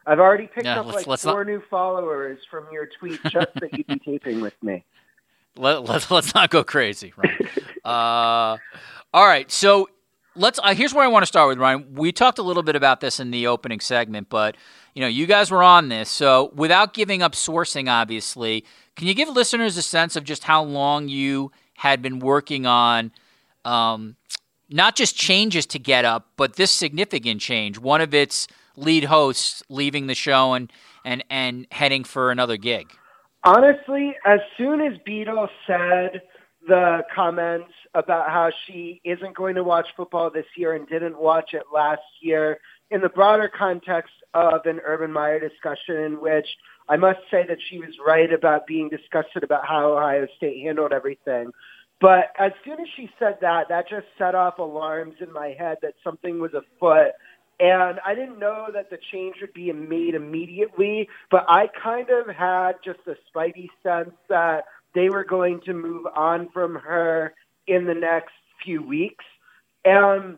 I've 0.07 0.19
already 0.19 0.47
picked 0.47 0.65
yeah, 0.65 0.79
up 0.79 0.85
let's, 0.85 0.97
like 0.97 1.07
let's 1.07 1.23
four 1.23 1.43
not... 1.43 1.51
new 1.51 1.61
followers 1.69 2.39
from 2.49 2.65
your 2.71 2.87
tweet 2.99 3.19
just 3.23 3.53
that 3.55 3.75
you'd 3.75 3.87
be 3.87 3.99
taping 3.99 4.41
with 4.41 4.53
me. 4.61 4.83
Let, 5.57 5.85
let, 5.85 6.11
let's 6.11 6.35
not 6.35 6.49
go 6.49 6.65
crazy, 6.65 7.13
Ryan. 7.15 7.47
uh, 7.85 8.57
all 9.13 9.25
right, 9.25 9.49
so 9.49 9.87
let's. 10.35 10.59
Uh, 10.61 10.75
here's 10.75 10.93
where 10.93 11.05
I 11.05 11.07
want 11.07 11.23
to 11.23 11.27
start 11.27 11.47
with 11.47 11.57
Ryan. 11.57 11.95
We 11.95 12.11
talked 12.11 12.39
a 12.39 12.43
little 12.43 12.61
bit 12.61 12.75
about 12.75 12.99
this 12.99 13.21
in 13.21 13.31
the 13.31 13.47
opening 13.47 13.79
segment, 13.79 14.27
but 14.27 14.57
you 14.95 15.01
know, 15.01 15.07
you 15.07 15.27
guys 15.27 15.51
were 15.51 15.61
on 15.61 15.89
this, 15.89 16.09
so 16.09 16.51
without 16.55 16.93
giving 16.93 17.21
up 17.21 17.33
sourcing, 17.33 17.89
obviously 17.89 18.65
can 18.95 19.07
you 19.07 19.13
give 19.13 19.29
listeners 19.29 19.75
a 19.77 19.81
sense 19.81 20.15
of 20.15 20.23
just 20.23 20.43
how 20.43 20.63
long 20.63 21.09
you 21.09 21.51
had 21.75 22.01
been 22.01 22.19
working 22.19 22.65
on 22.65 23.11
um, 23.65 24.15
not 24.69 24.95
just 24.95 25.15
changes 25.15 25.65
to 25.67 25.79
Get 25.79 26.05
Up, 26.05 26.29
but 26.37 26.55
this 26.55 26.71
significant 26.71 27.41
change? 27.41 27.77
One 27.77 27.99
of 27.99 28.13
its 28.13 28.47
lead 28.77 29.05
hosts 29.05 29.63
leaving 29.69 30.07
the 30.07 30.15
show 30.15 30.53
and 30.53 30.71
and 31.03 31.23
and 31.29 31.67
heading 31.71 32.03
for 32.03 32.31
another 32.31 32.57
gig. 32.57 32.91
Honestly, 33.43 34.15
as 34.25 34.39
soon 34.57 34.81
as 34.81 34.97
Beadle 35.05 35.49
said 35.67 36.21
the 36.67 37.03
comments 37.13 37.71
about 37.93 38.29
how 38.29 38.49
she 38.65 39.01
isn't 39.03 39.35
going 39.35 39.55
to 39.55 39.63
watch 39.63 39.87
football 39.95 40.31
this 40.31 40.45
year 40.57 40.73
and 40.73 40.87
didn't 40.87 41.19
watch 41.19 41.53
it 41.53 41.63
last 41.71 42.01
year, 42.21 42.57
in 42.89 43.01
the 43.01 43.09
broader 43.09 43.49
context 43.55 44.13
of 44.35 44.65
an 44.65 44.81
Urban 44.85 45.11
Meyer 45.11 45.39
discussion 45.39 45.95
in 45.95 46.21
which 46.21 46.47
I 46.87 46.97
must 46.97 47.19
say 47.31 47.45
that 47.47 47.57
she 47.69 47.79
was 47.79 47.95
right 48.05 48.31
about 48.31 48.67
being 48.67 48.89
disgusted 48.89 49.43
about 49.43 49.65
how 49.65 49.93
Ohio 49.93 50.27
State 50.37 50.61
handled 50.61 50.91
everything. 50.91 51.51
But 52.01 52.33
as 52.37 52.51
soon 52.63 52.73
as 52.73 52.87
she 52.95 53.09
said 53.17 53.37
that, 53.41 53.69
that 53.69 53.89
just 53.89 54.05
set 54.17 54.35
off 54.35 54.59
alarms 54.59 55.15
in 55.21 55.31
my 55.31 55.55
head 55.57 55.77
that 55.81 55.93
something 56.03 56.39
was 56.39 56.51
afoot. 56.53 57.13
And 57.59 57.99
I 58.05 58.13
didn't 58.13 58.37
know 58.37 58.67
that 58.73 58.89
the 58.89 58.97
change 59.11 59.37
would 59.39 59.53
be 59.53 59.71
made 59.71 60.13
immediately, 60.13 61.07
but 61.31 61.45
I 61.47 61.67
kind 61.81 62.09
of 62.09 62.27
had 62.35 62.73
just 62.83 62.99
a 63.07 63.15
spidey 63.31 63.69
sense 63.81 64.13
that 64.27 64.65
they 64.93 65.07
were 65.07 65.23
going 65.23 65.61
to 65.61 65.73
move 65.73 66.05
on 66.13 66.49
from 66.51 66.75
her 66.75 67.33
in 67.65 67.85
the 67.85 67.93
next 67.93 68.33
few 68.63 68.85
weeks. 68.85 69.23
And 69.85 70.37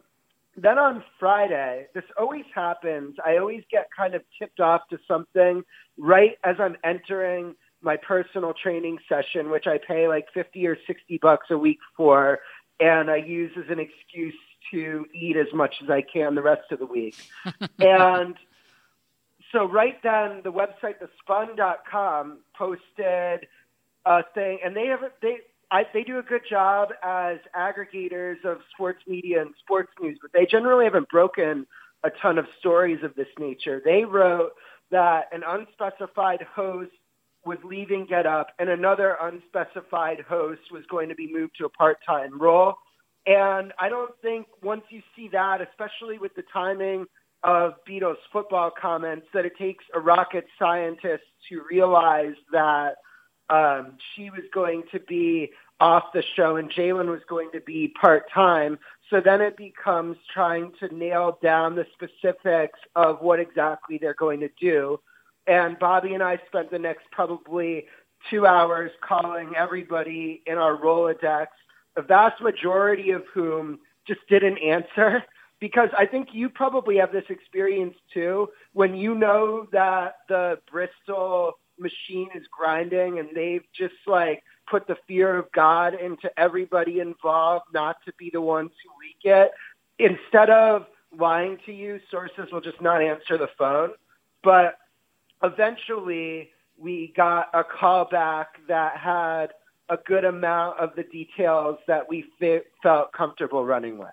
then 0.58 0.80
on 0.80 1.04
Friday, 1.20 1.86
this 1.94 2.04
always 2.20 2.46
happens. 2.54 3.16
I 3.24 3.38
always 3.38 3.64
get 3.72 3.88
kind 3.96 4.16
of 4.16 4.24
tipped 4.40 4.60
off 4.60 4.82
to 4.90 4.98
something 5.08 5.64
right 5.98 6.38
as 6.44 6.56
I'm 6.60 6.76
entering 6.84 7.56
my 7.82 7.96
personal 7.96 8.54
training 8.54 8.98
session, 9.08 9.52
which 9.52 9.68
I 9.68 9.78
pay 9.78 10.08
like 10.08 10.26
50 10.34 10.66
or 10.66 10.78
60 10.88 11.20
bucks 11.22 11.48
a 11.52 11.58
week 11.58 11.78
for, 11.96 12.40
and 12.80 13.12
I 13.12 13.18
use 13.18 13.52
as 13.56 13.70
an 13.70 13.80
excuse 13.80 14.34
to 14.72 15.06
eat 15.14 15.38
as 15.38 15.48
much 15.54 15.76
as 15.84 15.90
I 15.92 16.02
can 16.02 16.34
the 16.34 16.42
rest 16.42 16.72
of 16.72 16.80
the 16.80 16.88
week. 16.88 17.16
and 17.80 18.36
so 19.52 19.66
right 19.66 20.02
then 20.02 20.42
the 20.44 20.52
website 20.52 20.96
thespun.com 21.00 22.40
posted 22.58 23.48
a 24.06 24.24
thing 24.34 24.60
and 24.64 24.76
they 24.76 24.88
have 24.88 25.00
they 25.22 25.38
I, 25.70 25.84
they 25.94 26.04
do 26.04 26.20
a 26.20 26.24
good 26.24 26.44
job 26.50 26.90
as 27.04 27.38
aggregators 27.56 28.44
of 28.46 28.60
sports 28.74 29.04
media 29.08 29.42
and 29.42 29.54
sports 29.60 29.92
news, 30.02 30.18
but 30.22 30.32
they 30.34 30.46
generally 30.46 30.86
haven't 30.86 31.10
broken 31.10 31.66
a 32.04 32.10
ton 32.22 32.38
of 32.38 32.46
stories 32.60 33.00
of 33.04 33.16
this 33.16 33.28
nature. 33.38 33.82
They 33.84 34.06
wrote 34.06 34.52
that 34.92 35.26
an 35.34 35.42
unspecified 35.46 36.46
host 36.56 36.92
was 37.46 37.58
leaving 37.64 38.06
Get 38.06 38.26
Up 38.26 38.48
and 38.60 38.70
another 38.70 39.18
unspecified 39.22 40.22
host 40.28 40.62
was 40.72 40.84
going 40.90 41.10
to 41.10 41.16
be 41.16 41.32
moved 41.32 41.54
to 41.60 41.66
a 41.66 41.70
part-time 41.70 42.40
role. 42.40 42.76
And 43.26 43.74
I 43.80 43.90
don't 43.90 44.14
think 44.22 44.48
once 44.64 44.84
you 44.90 45.02
see 45.16 45.30
that, 45.34 45.60
especially 45.62 46.18
with 46.18 46.34
the 46.36 46.44
timing 46.54 47.06
of 47.44 47.74
Beadle's 47.86 48.18
football 48.32 48.72
comments 48.80 49.28
that 49.34 49.46
it 49.46 49.54
takes 49.58 49.84
a 49.94 50.00
rocket 50.00 50.46
scientist 50.58 51.24
to 51.50 51.62
realize 51.70 52.36
that 52.52 52.96
um, 53.50 53.94
she 54.16 54.30
was 54.30 54.44
going 54.54 54.84
to 54.92 55.00
be 55.00 55.52
off 55.80 56.06
the 56.14 56.24
show 56.36 56.56
and 56.56 56.72
Jalen 56.72 57.10
was 57.10 57.22
going 57.30 57.50
to 57.54 57.62
be 57.62 57.94
part 58.00 58.32
time. 58.32 58.80
So 59.10 59.22
then 59.22 59.42
it 59.42 59.56
becomes 59.56 60.18
trying 60.34 60.74
to 60.80 60.94
nail 60.94 61.38
down 61.42 61.76
the 61.76 61.86
specifics 61.94 62.80
of 62.96 63.22
what 63.22 63.40
exactly 63.40 63.98
they're 63.98 64.16
going 64.16 64.40
to 64.42 64.50
do. 64.60 65.00
And 65.46 65.80
Bobby 65.80 66.14
and 66.14 66.24
I 66.24 66.40
spent 66.48 66.72
the 66.72 66.80
next 66.80 67.06
probably 67.12 67.86
two 68.30 68.46
hours 68.46 68.92
calling 69.08 69.54
everybody 69.56 70.42
in 70.46 70.58
our 70.58 70.76
Rolodex, 70.76 71.48
the 71.96 72.02
vast 72.02 72.42
majority 72.42 73.12
of 73.12 73.24
whom 73.34 73.80
just 74.06 74.22
didn't 74.30 74.58
answer. 74.60 75.24
Because 75.60 75.90
I 75.98 76.06
think 76.06 76.28
you 76.34 76.50
probably 76.50 76.98
have 76.98 77.12
this 77.12 77.24
experience 77.30 77.96
too, 78.14 78.50
when 78.74 78.94
you 78.94 79.16
know 79.16 79.66
that 79.72 80.18
the 80.30 80.60
Bristol 80.72 81.54
machine 81.80 82.30
is 82.36 82.44
grinding 82.52 83.20
and 83.20 83.30
they've 83.36 83.66
just 83.74 83.96
like 84.06 84.44
put 84.70 84.88
the 84.88 84.98
fear 85.08 85.38
of 85.38 85.52
God 85.52 85.94
into 85.94 86.30
everybody 86.38 87.00
involved 87.00 87.66
not 87.74 87.98
to 88.06 88.14
be 88.18 88.30
the 88.32 88.42
ones 88.42 88.72
who 88.84 88.90
leak 89.02 89.36
it. 89.36 89.52
Instead 90.00 90.50
of 90.50 90.86
lying 91.18 91.58
to 91.66 91.72
you, 91.72 92.00
sources 92.12 92.52
will 92.52 92.62
just 92.62 92.82
not 92.82 93.02
answer 93.02 93.38
the 93.38 93.50
phone. 93.58 93.92
But 94.44 94.78
eventually, 95.44 96.50
we 96.78 97.14
got 97.16 97.50
a 97.54 97.64
call 97.64 98.06
back 98.06 98.60
that 98.68 98.98
had 98.98 99.48
a 99.90 99.98
good 99.98 100.26
amount 100.26 100.80
of 100.80 100.92
the 100.96 101.04
details 101.04 101.78
that 101.88 102.10
we 102.10 102.26
felt 102.84 103.12
comfortable 103.14 103.66
running 103.66 103.98
with. 103.98 104.10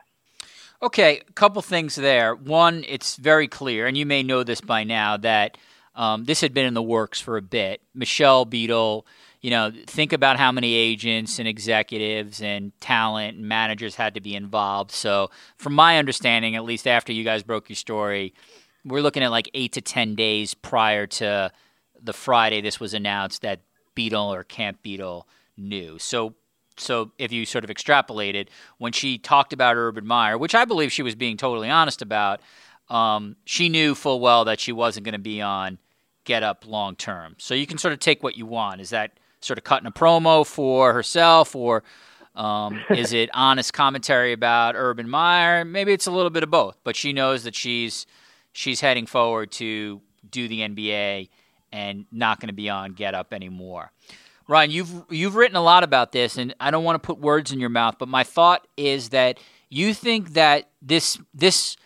Okay, 0.83 1.21
a 1.27 1.33
couple 1.33 1.63
things 1.63 1.97
there. 1.97 2.35
One, 2.35 2.85
it's 2.87 3.17
very 3.17 3.49
clear, 3.49 3.87
and 3.87 3.97
you 3.97 4.07
may 4.07 4.23
know 4.23 4.45
this 4.45 4.61
by 4.61 4.85
now, 4.85 5.17
that 5.19 5.57
um, 5.95 6.25
this 6.25 6.41
had 6.41 6.53
been 6.53 6.67
in 6.67 6.75
the 6.75 6.83
works 6.83 7.21
for 7.21 7.37
a 7.37 7.43
bit. 7.43 7.81
Michelle 7.95 8.45
Beadle, 8.45 9.07
you 9.41 9.51
know, 9.51 9.73
think 9.87 10.13
about 10.13 10.39
how 10.39 10.51
many 10.51 10.75
agents 10.75 11.39
and 11.39 11.47
executives 11.47 12.43
and 12.43 12.73
talent 12.81 13.37
and 13.37 13.47
managers 13.47 13.95
had 13.95 14.15
to 14.15 14.21
be 14.21 14.35
involved. 14.35 14.91
So, 14.91 15.31
from 15.57 15.75
my 15.75 15.99
understanding, 15.99 16.57
at 16.57 16.65
least 16.65 16.87
after 16.87 17.13
you 17.13 17.25
guys 17.25 17.43
broke 17.43 17.69
your 17.69 17.77
story, 17.77 18.35
we're 18.85 19.03
looking 19.03 19.23
at 19.23 19.31
like 19.31 19.49
eight 19.55 19.73
to 19.73 19.81
10 19.81 20.15
days 20.15 20.55
prior 20.55 21.07
to 21.07 21.53
the 22.03 22.13
Friday 22.13 22.61
this 22.61 22.79
was 22.79 22.93
announced 22.93 23.43
that 23.43 23.61
Beadle 23.95 24.33
or 24.33 24.45
Camp 24.45 24.83
Beadle 24.83 25.27
knew. 25.57 25.99
So, 25.99 26.35
so 26.77 27.13
if 27.19 27.33
you 27.33 27.47
sort 27.47 27.65
of 27.65 27.71
extrapolated 27.71 28.49
when 28.79 28.93
she 28.93 29.17
talked 29.17 29.53
about 29.53 29.77
Urban 29.77 30.07
Meyer, 30.07 30.37
which 30.37 30.55
I 30.55 30.65
believe 30.65 30.93
she 30.93 31.03
was 31.03 31.15
being 31.15 31.37
totally 31.37 31.71
honest 31.71 32.03
about, 32.03 32.41
um, 32.91 33.37
she 33.45 33.69
knew 33.69 33.95
full 33.95 34.21
well 34.21 34.45
that 34.45 34.61
she 34.61 34.73
wasn't 34.73 35.05
going 35.05 35.15
to 35.15 35.19
be 35.19 35.41
on 35.41 35.79
Get 36.25 36.43
Up 36.43 36.65
long 36.67 36.97
term. 36.97 37.37
So 37.39 37.55
you 37.55 37.67
can 37.67 37.79
sort 37.79 37.93
of 37.93 38.01
take 38.01 38.23
what 38.23 38.37
you 38.37 38.47
want. 38.47 38.81
Is 38.81 38.91
that 38.91 39.19
sort 39.41 39.59
of 39.59 39.65
cutting 39.65 39.87
a 39.87 39.93
promo 39.93 40.47
for 40.47 40.93
herself, 40.93 41.55
or 41.55 41.85
um, 42.35 42.83
is 42.91 43.13
it 43.13 43.31
honest 43.33 43.73
commentary 43.73 44.33
about 44.33 44.75
Urban 44.77 45.09
Meyer? 45.09 45.65
Maybe 45.65 45.93
it's 45.93 46.07
a 46.07 46.11
little 46.11 46.31
bit 46.31 46.43
of 46.43 46.51
both. 46.51 46.77
But 46.85 46.97
she 46.97 47.13
knows 47.13 47.45
that 47.45 47.55
she's 47.55 48.07
she's 48.53 48.81
heading 48.81 49.07
forward 49.07 49.51
to 49.53 50.01
do 50.31 50.49
the 50.49 50.61
NBA 50.61 51.29
and 51.73 52.07
not 52.13 52.41
going 52.41 52.49
to 52.49 52.55
be 52.55 52.71
on 52.71 52.93
Get 52.93 53.15
Up 53.15 53.33
anymore. 53.33 53.93
Ryan, 54.47 54.71
you've 54.71 55.05
you've 55.11 55.37
written 55.37 55.57
a 55.57 55.63
lot 55.63 55.85
about 55.85 56.13
this, 56.13 56.37
and 56.37 56.55
I 56.61 56.71
don't 56.71 56.85
want 56.85 57.03
to 57.03 57.07
put 57.07 57.19
words 57.19 57.53
in 57.53 57.61
your 57.61 57.71
mouth, 57.71 57.97
but 57.99 58.09
my 58.09 58.25
thought 58.25 58.67
is 58.77 59.11
that 59.11 59.39
you 59.71 59.95
think 59.95 60.35
that 60.35 60.69
this 60.83 61.19
this 61.33 61.77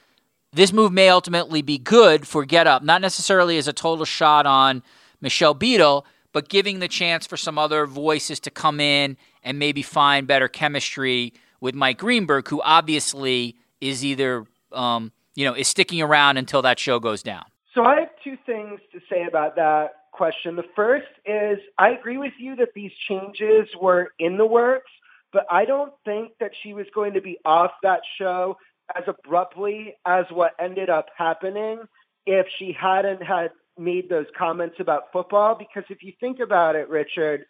this 0.53 0.72
move 0.72 0.92
may 0.92 1.09
ultimately 1.09 1.62
be 1.62 1.78
good 1.78 2.26
for 2.26 2.44
Get 2.44 2.66
Up, 2.66 2.82
not 2.82 3.01
necessarily 3.01 3.59
as 3.59 3.68
a 3.68 3.72
total 3.72 4.05
shot 4.05 4.46
on 4.46 4.82
Michelle 5.20 5.55
Beadle, 5.55 6.07
but 6.32 6.49
giving 6.49 6.78
the 6.78 6.88
chance 6.88 7.26
for 7.26 7.36
some 7.36 7.59
other 7.59 7.86
voices 7.86 8.40
to 8.40 8.51
come 8.51 8.80
in 8.80 9.16
and 9.42 9.59
maybe 9.59 9.82
find 9.82 10.26
better 10.26 10.49
chemistry 10.49 11.32
with 11.61 11.74
Mike 11.74 11.99
Greenberg, 11.99 12.49
who 12.49 12.62
obviously 12.62 13.57
is 13.80 14.05
either 14.05 14.46
um, 14.72 15.12
you 15.34 15.44
know 15.44 15.55
is 15.55 15.68
sticking 15.68 16.01
around 16.01 16.36
until 16.36 16.62
that 16.62 16.78
show 16.78 16.99
goes 16.99 17.22
down. 17.22 17.44
So 17.74 17.84
I 17.84 18.01
have 18.01 18.11
two 18.24 18.36
things 18.46 18.80
to 18.92 19.01
say 19.09 19.24
about 19.26 19.57
that 19.57 19.94
question. 20.12 20.57
The 20.57 20.64
first 20.74 21.07
is 21.26 21.59
I 21.78 21.90
agree 21.90 22.18
with 22.18 22.32
you 22.38 22.57
that 22.57 22.74
these 22.74 22.92
changes 23.09 23.68
were 23.80 24.12
in 24.18 24.36
the 24.36 24.46
works, 24.46 24.90
but 25.32 25.46
I 25.51 25.64
don't 25.64 25.92
think 26.05 26.32
that 26.40 26.53
she 26.62 26.72
was 26.72 26.86
going 26.94 27.14
to 27.14 27.20
be 27.20 27.38
off 27.44 27.72
that 27.82 28.01
show 28.18 28.57
as 28.97 29.05
abruptly 29.07 29.95
as 30.07 30.24
what 30.30 30.53
ended 30.59 30.91
up 30.91 31.07
happening 31.16 31.80
if 32.26 32.47
she 32.59 32.76
hadn't 32.78 33.22
had 33.22 33.51
made 33.78 34.09
those 34.09 34.26
comments 34.36 34.76
about 34.80 35.12
football. 35.12 35.55
Because 35.55 35.84
if 35.89 36.03
you 36.03 36.12
think 36.20 36.41
about 36.41 36.76
it, 36.76 36.89
Richard, 36.89 37.45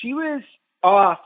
she 0.00 0.14
was 0.14 0.42
off 0.82 1.18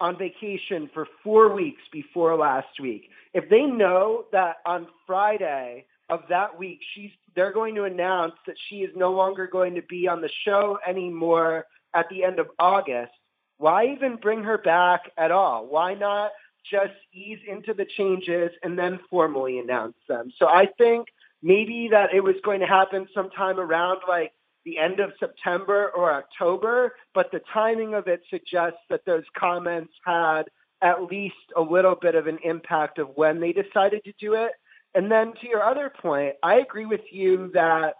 on 0.00 0.18
vacation 0.18 0.90
for 0.92 1.06
four 1.22 1.54
weeks 1.54 1.82
before 1.92 2.36
last 2.36 2.80
week. 2.80 3.10
If 3.32 3.48
they 3.48 3.62
know 3.62 4.24
that 4.32 4.56
on 4.66 4.86
Friday 5.06 5.86
of 6.10 6.20
that 6.28 6.58
week, 6.58 6.80
she's 6.94 7.10
they're 7.34 7.52
going 7.52 7.74
to 7.74 7.84
announce 7.84 8.34
that 8.46 8.56
she 8.68 8.76
is 8.76 8.90
no 8.94 9.12
longer 9.12 9.46
going 9.46 9.74
to 9.74 9.82
be 9.82 10.06
on 10.06 10.20
the 10.20 10.30
show 10.44 10.78
anymore 10.86 11.66
at 11.94 12.06
the 12.08 12.22
end 12.22 12.38
of 12.38 12.46
August. 12.58 13.12
Why 13.58 13.86
even 13.86 14.16
bring 14.16 14.42
her 14.44 14.58
back 14.58 15.10
at 15.16 15.30
all? 15.30 15.66
Why 15.66 15.94
not 15.94 16.30
just 16.70 16.94
ease 17.12 17.38
into 17.46 17.74
the 17.74 17.86
changes 17.96 18.50
and 18.62 18.78
then 18.78 19.00
formally 19.10 19.58
announce 19.58 19.96
them? 20.08 20.32
So 20.38 20.46
I 20.46 20.66
think 20.78 21.08
maybe 21.42 21.88
that 21.90 22.14
it 22.14 22.20
was 22.20 22.36
going 22.44 22.60
to 22.60 22.66
happen 22.66 23.06
sometime 23.14 23.60
around 23.60 24.00
like 24.08 24.32
the 24.64 24.78
end 24.78 24.98
of 24.98 25.12
September 25.20 25.90
or 25.94 26.12
October, 26.12 26.94
but 27.14 27.30
the 27.30 27.40
timing 27.52 27.94
of 27.94 28.08
it 28.08 28.22
suggests 28.30 28.78
that 28.88 29.04
those 29.04 29.24
comments 29.36 29.92
had 30.04 30.44
at 30.82 31.02
least 31.04 31.34
a 31.56 31.60
little 31.60 31.94
bit 31.94 32.14
of 32.14 32.26
an 32.26 32.38
impact 32.44 32.98
of 32.98 33.08
when 33.14 33.40
they 33.40 33.52
decided 33.52 34.02
to 34.04 34.12
do 34.18 34.34
it. 34.34 34.52
And 34.94 35.10
then 35.10 35.32
to 35.40 35.48
your 35.48 35.62
other 35.62 35.90
point, 35.90 36.34
I 36.42 36.56
agree 36.56 36.86
with 36.86 37.00
you 37.10 37.50
that 37.54 37.94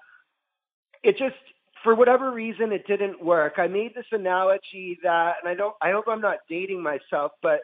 it 1.02 1.18
just 1.18 1.36
for 1.82 1.94
whatever 1.94 2.30
reason 2.30 2.72
it 2.72 2.86
didn't 2.86 3.22
work. 3.22 3.54
I 3.58 3.66
made 3.66 3.94
this 3.94 4.06
analogy 4.10 4.98
that 5.02 5.36
and 5.42 5.48
I 5.48 5.54
don't 5.54 5.74
I 5.82 5.90
hope 5.92 6.06
I'm 6.08 6.20
not 6.20 6.38
dating 6.48 6.82
myself, 6.82 7.32
but 7.42 7.60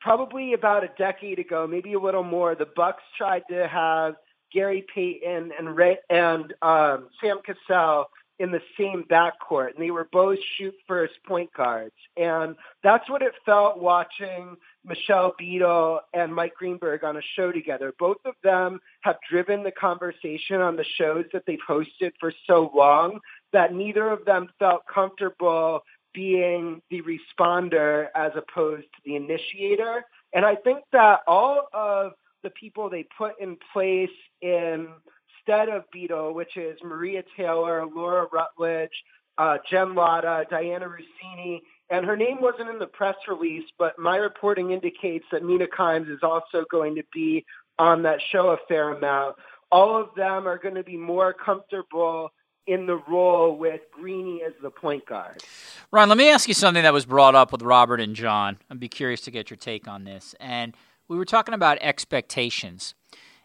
probably 0.00 0.52
about 0.52 0.84
a 0.84 0.90
decade 0.98 1.38
ago, 1.38 1.66
maybe 1.66 1.94
a 1.94 2.00
little 2.00 2.24
more, 2.24 2.54
the 2.54 2.68
Bucks 2.76 3.02
tried 3.16 3.42
to 3.50 3.66
have 3.68 4.14
Gary 4.52 4.84
Payton 4.94 5.52
and 5.58 5.76
Ray, 5.76 5.98
and 6.08 6.54
um, 6.62 7.08
Sam 7.20 7.40
Cassell 7.44 8.06
in 8.38 8.52
the 8.52 8.62
same 8.78 9.04
backcourt, 9.10 9.74
and 9.74 9.82
they 9.82 9.90
were 9.90 10.08
both 10.12 10.38
shoot 10.56 10.74
first 10.86 11.14
point 11.26 11.52
guards. 11.54 11.94
And 12.16 12.54
that's 12.84 13.08
what 13.10 13.20
it 13.20 13.32
felt 13.44 13.78
watching 13.78 14.56
Michelle 14.84 15.34
Beadle 15.36 16.00
and 16.14 16.34
Mike 16.34 16.54
Greenberg 16.54 17.02
on 17.02 17.16
a 17.16 17.22
show 17.34 17.50
together. 17.50 17.92
Both 17.98 18.18
of 18.24 18.34
them 18.44 18.80
have 19.00 19.16
driven 19.28 19.64
the 19.64 19.72
conversation 19.72 20.60
on 20.60 20.76
the 20.76 20.84
shows 20.84 21.24
that 21.32 21.44
they've 21.46 21.58
hosted 21.68 22.12
for 22.20 22.32
so 22.46 22.70
long 22.74 23.18
that 23.52 23.74
neither 23.74 24.08
of 24.08 24.24
them 24.24 24.48
felt 24.58 24.82
comfortable 24.92 25.80
being 26.18 26.82
the 26.90 27.00
responder 27.02 28.08
as 28.16 28.32
opposed 28.34 28.82
to 28.82 29.00
the 29.04 29.14
initiator. 29.14 30.04
And 30.34 30.44
I 30.44 30.56
think 30.56 30.80
that 30.92 31.20
all 31.28 31.68
of 31.72 32.12
the 32.42 32.50
people 32.50 32.90
they 32.90 33.06
put 33.16 33.40
in 33.40 33.56
place 33.72 34.10
instead 34.42 35.68
of 35.68 35.84
Beadle, 35.92 36.34
which 36.34 36.56
is 36.56 36.76
Maria 36.82 37.22
Taylor, 37.36 37.86
Laura 37.86 38.26
Rutledge, 38.32 38.90
uh, 39.38 39.58
Jen 39.70 39.94
Lada, 39.94 40.44
Dianna 40.50 40.88
Russini, 40.90 41.60
and 41.88 42.04
her 42.04 42.16
name 42.16 42.40
wasn't 42.40 42.68
in 42.68 42.80
the 42.80 42.86
press 42.88 43.14
release, 43.28 43.64
but 43.78 43.96
my 43.96 44.16
reporting 44.16 44.72
indicates 44.72 45.24
that 45.30 45.44
Mina 45.44 45.68
Kimes 45.68 46.12
is 46.12 46.24
also 46.24 46.64
going 46.68 46.96
to 46.96 47.04
be 47.14 47.44
on 47.78 48.02
that 48.02 48.18
show 48.32 48.50
a 48.50 48.56
fair 48.66 48.90
amount. 48.90 49.36
All 49.70 50.00
of 50.00 50.08
them 50.16 50.48
are 50.48 50.58
going 50.58 50.74
to 50.74 50.82
be 50.82 50.96
more 50.96 51.32
comfortable 51.32 52.30
in 52.68 52.84
the 52.84 52.96
role 53.08 53.56
with 53.56 53.80
Greeny 53.90 54.42
as 54.46 54.52
the 54.62 54.70
point 54.70 55.06
guard. 55.06 55.42
Ron, 55.90 56.10
let 56.10 56.18
me 56.18 56.28
ask 56.28 56.46
you 56.46 56.54
something 56.54 56.82
that 56.82 56.92
was 56.92 57.06
brought 57.06 57.34
up 57.34 57.50
with 57.50 57.62
Robert 57.62 57.98
and 57.98 58.14
John. 58.14 58.58
I'd 58.70 58.78
be 58.78 58.88
curious 58.88 59.22
to 59.22 59.30
get 59.30 59.48
your 59.48 59.56
take 59.56 59.88
on 59.88 60.04
this. 60.04 60.34
And 60.38 60.76
we 61.08 61.16
were 61.16 61.24
talking 61.24 61.54
about 61.54 61.78
expectations 61.80 62.94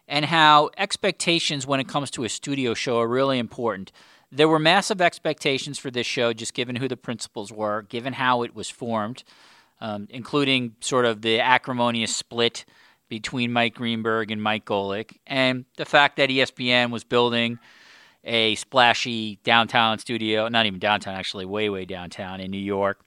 and 0.06 0.26
how 0.26 0.68
expectations 0.76 1.66
when 1.66 1.80
it 1.80 1.88
comes 1.88 2.10
to 2.12 2.24
a 2.24 2.28
studio 2.28 2.74
show 2.74 2.98
are 3.00 3.08
really 3.08 3.38
important. 3.38 3.90
There 4.30 4.48
were 4.48 4.58
massive 4.58 5.00
expectations 5.00 5.78
for 5.78 5.90
this 5.90 6.06
show, 6.06 6.34
just 6.34 6.52
given 6.52 6.76
who 6.76 6.86
the 6.86 6.96
principals 6.96 7.50
were, 7.50 7.80
given 7.80 8.12
how 8.12 8.42
it 8.42 8.54
was 8.54 8.68
formed, 8.68 9.24
um, 9.80 10.06
including 10.10 10.76
sort 10.80 11.06
of 11.06 11.22
the 11.22 11.40
acrimonious 11.40 12.14
split 12.14 12.66
between 13.08 13.52
Mike 13.52 13.74
Greenberg 13.74 14.30
and 14.30 14.42
Mike 14.42 14.66
Golic, 14.66 15.16
and 15.26 15.64
the 15.78 15.84
fact 15.86 16.16
that 16.16 16.28
ESPN 16.28 16.90
was 16.90 17.04
building 17.04 17.58
a 18.24 18.54
splashy 18.56 19.38
downtown 19.44 19.98
studio, 19.98 20.48
not 20.48 20.66
even 20.66 20.78
downtown, 20.78 21.14
actually, 21.14 21.44
way, 21.44 21.68
way 21.68 21.84
downtown 21.84 22.40
in 22.40 22.50
New 22.50 22.58
York. 22.58 23.00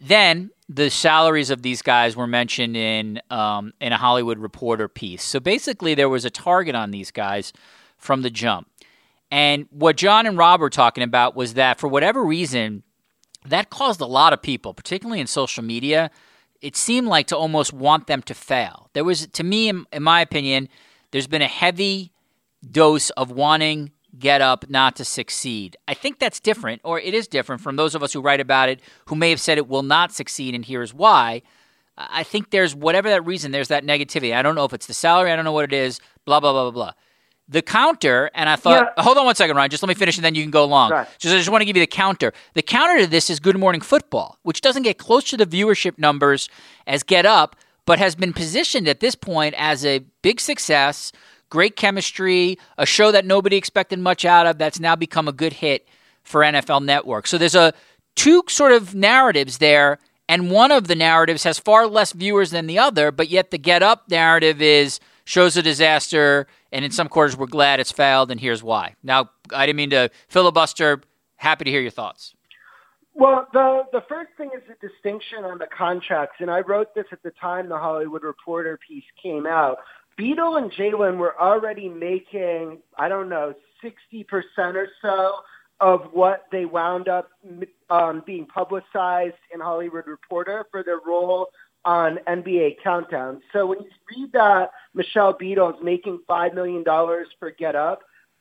Then 0.00 0.50
the 0.68 0.90
salaries 0.90 1.50
of 1.50 1.62
these 1.62 1.82
guys 1.82 2.16
were 2.16 2.26
mentioned 2.26 2.76
in 2.76 3.20
um, 3.30 3.72
in 3.80 3.92
a 3.92 3.96
Hollywood 3.96 4.38
Reporter 4.38 4.88
piece. 4.88 5.22
So 5.22 5.40
basically, 5.40 5.94
there 5.94 6.08
was 6.08 6.24
a 6.24 6.30
target 6.30 6.74
on 6.74 6.90
these 6.90 7.10
guys 7.10 7.52
from 7.96 8.22
the 8.22 8.30
jump. 8.30 8.68
And 9.30 9.66
what 9.70 9.96
John 9.96 10.26
and 10.26 10.36
Rob 10.36 10.60
were 10.60 10.70
talking 10.70 11.02
about 11.02 11.34
was 11.34 11.54
that 11.54 11.80
for 11.80 11.88
whatever 11.88 12.24
reason, 12.24 12.82
that 13.46 13.70
caused 13.70 14.00
a 14.00 14.06
lot 14.06 14.32
of 14.32 14.42
people, 14.42 14.74
particularly 14.74 15.20
in 15.20 15.26
social 15.26 15.62
media, 15.62 16.10
it 16.60 16.76
seemed 16.76 17.08
like 17.08 17.26
to 17.28 17.36
almost 17.36 17.72
want 17.72 18.06
them 18.06 18.22
to 18.22 18.34
fail. 18.34 18.90
There 18.92 19.04
was, 19.04 19.26
to 19.26 19.44
me, 19.44 19.68
in, 19.68 19.86
in 19.92 20.02
my 20.02 20.20
opinion, 20.20 20.68
there's 21.10 21.26
been 21.26 21.42
a 21.42 21.48
heavy 21.48 22.12
dose 22.70 23.10
of 23.10 23.30
wanting 23.30 23.90
get 24.18 24.40
up 24.40 24.68
not 24.68 24.96
to 24.96 25.04
succeed. 25.04 25.76
I 25.88 25.94
think 25.94 26.18
that's 26.18 26.40
different, 26.40 26.80
or 26.84 27.00
it 27.00 27.14
is 27.14 27.26
different 27.26 27.62
from 27.62 27.76
those 27.76 27.94
of 27.94 28.02
us 28.02 28.12
who 28.12 28.20
write 28.20 28.40
about 28.40 28.68
it 28.68 28.80
who 29.06 29.16
may 29.16 29.30
have 29.30 29.40
said 29.40 29.58
it 29.58 29.68
will 29.68 29.82
not 29.82 30.12
succeed, 30.12 30.54
and 30.54 30.64
here's 30.64 30.94
why. 30.94 31.42
I 31.96 32.22
think 32.24 32.50
there's 32.50 32.74
whatever 32.74 33.08
that 33.10 33.24
reason, 33.24 33.52
there's 33.52 33.68
that 33.68 33.84
negativity. 33.84 34.34
I 34.34 34.42
don't 34.42 34.54
know 34.54 34.64
if 34.64 34.72
it's 34.72 34.86
the 34.86 34.94
salary, 34.94 35.30
I 35.30 35.36
don't 35.36 35.44
know 35.44 35.52
what 35.52 35.64
it 35.64 35.72
is, 35.72 36.00
blah, 36.24 36.40
blah, 36.40 36.52
blah, 36.52 36.70
blah, 36.70 36.70
blah. 36.70 36.92
The 37.46 37.62
counter, 37.62 38.30
and 38.34 38.48
I 38.48 38.56
thought, 38.56 38.94
yeah. 38.96 39.02
hold 39.02 39.18
on 39.18 39.26
one 39.26 39.34
second, 39.34 39.54
Ryan, 39.54 39.70
just 39.70 39.82
let 39.82 39.88
me 39.88 39.94
finish 39.94 40.16
and 40.16 40.24
then 40.24 40.34
you 40.34 40.42
can 40.42 40.50
go 40.50 40.64
along. 40.64 40.92
Right. 40.92 41.06
Just, 41.18 41.34
I 41.34 41.38
just 41.38 41.50
want 41.50 41.60
to 41.60 41.66
give 41.66 41.76
you 41.76 41.82
the 41.82 41.86
counter. 41.86 42.32
The 42.54 42.62
counter 42.62 43.00
to 43.00 43.06
this 43.06 43.28
is 43.28 43.38
Good 43.38 43.58
Morning 43.58 43.82
Football, 43.82 44.38
which 44.42 44.60
doesn't 44.62 44.82
get 44.82 44.96
close 44.96 45.24
to 45.24 45.36
the 45.36 45.46
viewership 45.46 45.98
numbers 45.98 46.48
as 46.86 47.02
Get 47.02 47.26
Up, 47.26 47.54
but 47.84 47.98
has 47.98 48.14
been 48.14 48.32
positioned 48.32 48.88
at 48.88 49.00
this 49.00 49.14
point 49.14 49.54
as 49.58 49.84
a 49.84 50.00
big 50.22 50.40
success, 50.40 51.12
great 51.54 51.76
chemistry, 51.76 52.58
a 52.78 52.84
show 52.84 53.12
that 53.12 53.24
nobody 53.24 53.54
expected 53.54 54.00
much 54.00 54.24
out 54.24 54.44
of 54.44 54.58
that's 54.58 54.80
now 54.80 54.96
become 54.96 55.28
a 55.28 55.32
good 55.32 55.52
hit 55.52 55.86
for 56.24 56.40
NFL 56.40 56.84
Network. 56.84 57.28
So 57.28 57.38
there's 57.38 57.54
a 57.54 57.72
two 58.16 58.42
sort 58.48 58.72
of 58.72 58.92
narratives 58.92 59.58
there 59.58 60.00
and 60.28 60.50
one 60.50 60.72
of 60.72 60.88
the 60.88 60.96
narratives 60.96 61.44
has 61.44 61.60
far 61.60 61.86
less 61.86 62.12
viewers 62.12 62.50
than 62.50 62.66
the 62.66 62.78
other, 62.78 63.12
but 63.12 63.28
yet 63.28 63.52
the 63.52 63.58
get 63.58 63.84
up 63.84 64.08
narrative 64.10 64.60
is 64.60 64.98
shows 65.24 65.56
a 65.56 65.62
disaster, 65.62 66.48
and 66.72 66.84
in 66.84 66.90
some 66.90 67.08
quarters 67.08 67.36
we're 67.36 67.46
glad 67.46 67.78
it's 67.78 67.92
failed, 67.92 68.32
and 68.32 68.40
here's 68.40 68.62
why. 68.62 68.94
Now, 69.02 69.30
I 69.52 69.66
didn't 69.66 69.76
mean 69.76 69.90
to 69.90 70.10
filibuster. 70.28 71.02
Happy 71.36 71.64
to 71.66 71.70
hear 71.70 71.80
your 71.80 71.92
thoughts. 71.92 72.34
Well, 73.14 73.46
the 73.52 73.84
the 73.92 74.02
first 74.08 74.30
thing 74.36 74.50
is 74.56 74.62
the 74.66 74.88
distinction 74.88 75.44
on 75.44 75.58
the 75.58 75.66
contracts, 75.66 76.36
and 76.40 76.50
I 76.50 76.60
wrote 76.60 76.94
this 76.94 77.06
at 77.12 77.22
the 77.22 77.30
time 77.40 77.68
the 77.68 77.78
Hollywood 77.78 78.24
Reporter 78.24 78.78
piece 78.88 79.04
came 79.22 79.46
out. 79.46 79.78
Beadle 80.16 80.56
and 80.56 80.70
Jalen 80.72 81.18
were 81.18 81.38
already 81.40 81.88
making, 81.88 82.78
I 82.98 83.08
don't 83.08 83.28
know, 83.28 83.54
60% 83.82 84.24
or 84.58 84.88
so 85.02 85.36
of 85.80 86.02
what 86.12 86.44
they 86.52 86.64
wound 86.64 87.08
up 87.08 87.30
um, 87.90 88.22
being 88.24 88.46
publicized 88.46 89.34
in 89.52 89.60
Hollywood 89.60 90.06
Reporter 90.06 90.66
for 90.70 90.82
their 90.82 91.00
role 91.04 91.48
on 91.84 92.18
NBA 92.28 92.76
Countdown. 92.82 93.42
So 93.52 93.66
when 93.66 93.80
you 93.80 93.90
read 94.16 94.32
that 94.32 94.70
Michelle 94.94 95.34
Beadle 95.34 95.70
is 95.70 95.76
making 95.82 96.20
$5 96.28 96.54
million 96.54 96.84
for 96.84 97.50
Get 97.58 97.76
Up, 97.76 98.00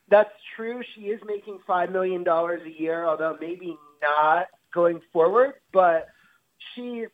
that's 0.09 0.31
true. 0.55 0.81
She 0.95 1.01
is 1.07 1.19
making 1.25 1.59
$5 1.67 1.91
million 1.91 2.25
a 2.27 2.69
year, 2.69 3.05
although 3.05 3.37
maybe 3.41 3.75
not 4.01 4.47
going 4.73 5.01
forward. 5.11 5.53
But 5.73 6.07
she, 6.73 7.05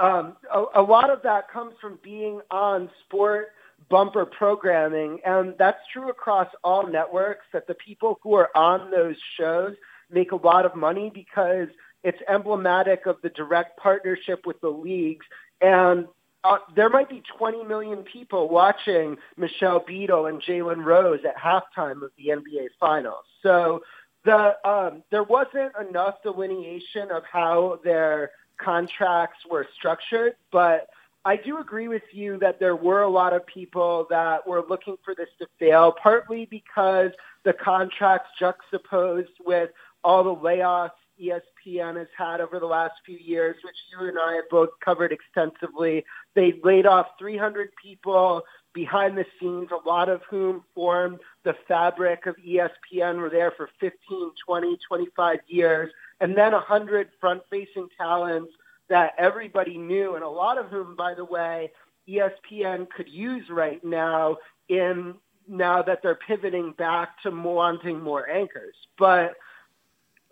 um, 0.00 0.36
a, 0.52 0.64
a 0.76 0.82
lot 0.82 1.10
of 1.10 1.22
that 1.22 1.50
comes 1.50 1.74
from 1.80 1.98
being 2.02 2.40
on 2.50 2.90
sport 3.04 3.48
bumper 3.88 4.26
programming. 4.26 5.20
And 5.24 5.54
that's 5.58 5.78
true 5.92 6.08
across 6.08 6.48
all 6.62 6.86
networks 6.86 7.46
that 7.52 7.66
the 7.66 7.74
people 7.74 8.18
who 8.22 8.34
are 8.34 8.50
on 8.56 8.90
those 8.90 9.16
shows 9.38 9.74
make 10.10 10.32
a 10.32 10.36
lot 10.36 10.66
of 10.66 10.74
money 10.74 11.10
because 11.12 11.68
it's 12.02 12.18
emblematic 12.28 13.06
of 13.06 13.16
the 13.22 13.30
direct 13.30 13.78
partnership 13.78 14.46
with 14.46 14.60
the 14.60 14.68
leagues. 14.68 15.26
And 15.60 16.06
uh, 16.44 16.58
there 16.76 16.90
might 16.90 17.08
be 17.08 17.22
20 17.38 17.64
million 17.64 18.02
people 18.02 18.48
watching 18.50 19.16
Michelle 19.36 19.82
Beadle 19.84 20.26
and 20.26 20.42
Jalen 20.42 20.84
Rose 20.84 21.20
at 21.26 21.36
halftime 21.36 22.02
of 22.02 22.10
the 22.18 22.28
NBA 22.28 22.68
Finals. 22.78 23.24
So 23.42 23.82
the 24.24 24.54
um, 24.68 25.02
there 25.10 25.22
wasn't 25.22 25.72
enough 25.88 26.16
delineation 26.22 27.10
of 27.10 27.22
how 27.30 27.80
their 27.82 28.30
contracts 28.58 29.38
were 29.50 29.66
structured, 29.76 30.34
but 30.52 30.88
I 31.26 31.36
do 31.36 31.58
agree 31.58 31.88
with 31.88 32.02
you 32.12 32.38
that 32.40 32.60
there 32.60 32.76
were 32.76 33.02
a 33.02 33.08
lot 33.08 33.32
of 33.32 33.46
people 33.46 34.06
that 34.10 34.46
were 34.46 34.62
looking 34.68 34.96
for 35.04 35.14
this 35.14 35.28
to 35.38 35.46
fail, 35.58 35.92
partly 36.02 36.46
because 36.50 37.12
the 37.44 37.54
contracts 37.54 38.28
juxtaposed 38.38 39.32
with 39.44 39.70
all 40.02 40.22
the 40.22 40.34
layoffs 40.34 40.90
ESPN 41.20 41.96
has 41.96 42.08
had 42.16 42.40
over 42.40 42.58
the 42.58 42.66
last 42.66 42.94
few 43.06 43.16
years, 43.16 43.56
which 43.64 43.76
you 43.90 44.06
and 44.06 44.18
I 44.18 44.34
have 44.34 44.48
both 44.50 44.70
covered 44.84 45.12
extensively. 45.12 46.04
They 46.34 46.60
laid 46.62 46.86
off 46.86 47.06
300 47.18 47.70
people 47.80 48.42
behind 48.74 49.16
the 49.16 49.24
scenes, 49.40 49.68
a 49.70 49.88
lot 49.88 50.08
of 50.08 50.22
whom 50.28 50.64
formed 50.74 51.20
the 51.44 51.54
fabric 51.68 52.26
of 52.26 52.36
ESPN, 52.36 53.18
were 53.18 53.30
there 53.30 53.52
for 53.52 53.70
15, 53.78 54.32
20, 54.44 54.78
25 54.88 55.38
years, 55.46 55.92
and 56.20 56.36
then 56.36 56.52
100 56.52 57.08
front-facing 57.20 57.88
talents 57.96 58.52
that 58.88 59.12
everybody 59.18 59.78
knew, 59.78 60.14
and 60.14 60.24
a 60.24 60.28
lot 60.28 60.58
of 60.58 60.66
whom, 60.66 60.96
by 60.96 61.14
the 61.14 61.24
way, 61.24 61.72
ESPN 62.08 62.88
could 62.90 63.08
use 63.08 63.48
right 63.48 63.82
now 63.84 64.36
in 64.68 65.14
now 65.46 65.82
that 65.82 66.00
they're 66.02 66.14
pivoting 66.26 66.72
back 66.72 67.20
to 67.22 67.30
wanting 67.30 68.00
more 68.00 68.28
anchors. 68.28 68.74
But 68.98 69.34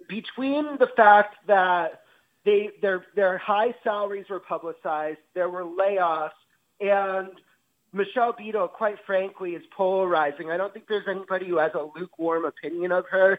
between 0.09 0.79
the 0.79 0.89
fact 0.97 1.37
that 1.47 2.03
they 2.45 2.71
their 2.81 3.07
their 3.15 3.39
high 3.39 3.75
salaries 3.85 4.27
were 4.29 4.41
publicized, 4.41 5.21
there 5.35 5.49
were 5.49 5.65
layoffs, 5.65 6.31
and 6.81 7.29
Michelle 7.93 8.33
Beadle, 8.33 8.69
quite 8.69 8.97
frankly, 9.07 9.51
is 9.51 9.63
polarizing. 9.77 10.51
I 10.51 10.57
don't 10.57 10.73
think 10.73 10.87
there's 10.89 11.09
anybody 11.09 11.47
who 11.47 11.59
has 11.59 11.73
a 11.75 11.89
lukewarm 11.95 12.47
opinion 12.47 12.91
of 12.91 13.05
her. 13.11 13.39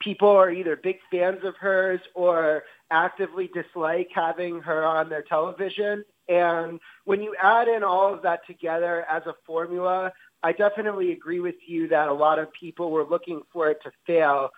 People 0.00 0.28
are 0.28 0.50
either 0.50 0.74
big 0.74 0.96
fans 1.10 1.38
of 1.44 1.54
hers 1.56 2.00
or 2.14 2.64
actively 2.90 3.48
dislike 3.54 4.08
having 4.12 4.60
her 4.60 4.84
on 4.84 5.08
their 5.08 5.22
television. 5.22 6.04
And 6.28 6.80
when 7.04 7.22
you 7.22 7.36
add 7.40 7.68
in 7.68 7.84
all 7.84 8.12
of 8.12 8.22
that 8.22 8.46
together 8.46 9.06
as 9.08 9.22
a 9.26 9.34
formula, 9.46 10.12
I 10.42 10.52
definitely 10.52 11.12
agree 11.12 11.40
with 11.40 11.56
you 11.66 11.86
that 11.88 12.08
a 12.08 12.12
lot 12.12 12.40
of 12.40 12.52
people 12.52 12.90
were 12.90 13.04
looking 13.04 13.42
for 13.52 13.70
it 13.70 13.78
to 13.84 13.92
fail. 14.06 14.50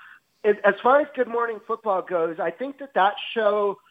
As 0.44 0.74
far 0.82 1.00
as 1.00 1.06
Good 1.14 1.28
Morning 1.28 1.60
Football 1.66 2.02
goes, 2.02 2.36
I 2.40 2.50
think 2.50 2.78
that 2.78 2.94
that 2.94 3.14
show– 3.34 3.78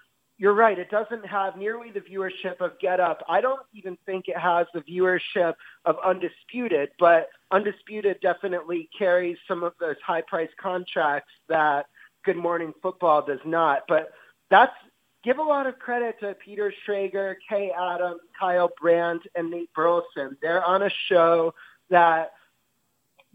you're 0.44 0.54
right. 0.54 0.78
It 0.78 0.92
doesn't 0.92 1.26
have 1.26 1.56
nearly 1.56 1.90
the 1.90 2.02
viewership 2.02 2.60
of 2.60 2.78
Get 2.78 3.00
Up. 3.00 3.24
I 3.30 3.40
don't 3.40 3.62
even 3.74 3.98
think 4.06 4.28
it 4.28 4.38
has 4.38 4.68
the 4.74 4.82
viewership 4.82 5.54
of 5.86 5.96
Undisputed, 6.04 6.90
but 7.00 7.30
Undisputed 7.52 8.20
definitely 8.22 8.90
carries 8.98 9.38
some 9.48 9.64
of 9.64 9.72
those 9.80 9.96
high 10.06 10.20
price 10.20 10.50
contracts 10.62 11.32
that 11.48 11.86
Good 12.26 12.36
Morning 12.36 12.74
Football 12.82 13.26
does 13.26 13.40
not. 13.46 13.84
But 13.88 14.12
that's 14.50 14.76
give 15.24 15.38
a 15.38 15.42
lot 15.42 15.66
of 15.66 15.80
credit 15.80 16.20
to 16.20 16.36
Peter 16.44 16.74
Schrager, 16.86 17.36
Kay 17.48 17.72
Adams, 17.72 18.20
Kyle 18.38 18.70
Brandt, 18.82 19.22
and 19.36 19.50
Nate 19.50 19.74
Burleson. 19.74 20.36
They're 20.42 20.66
on 20.66 20.82
a 20.82 20.90
show 21.08 21.54
that 21.90 22.34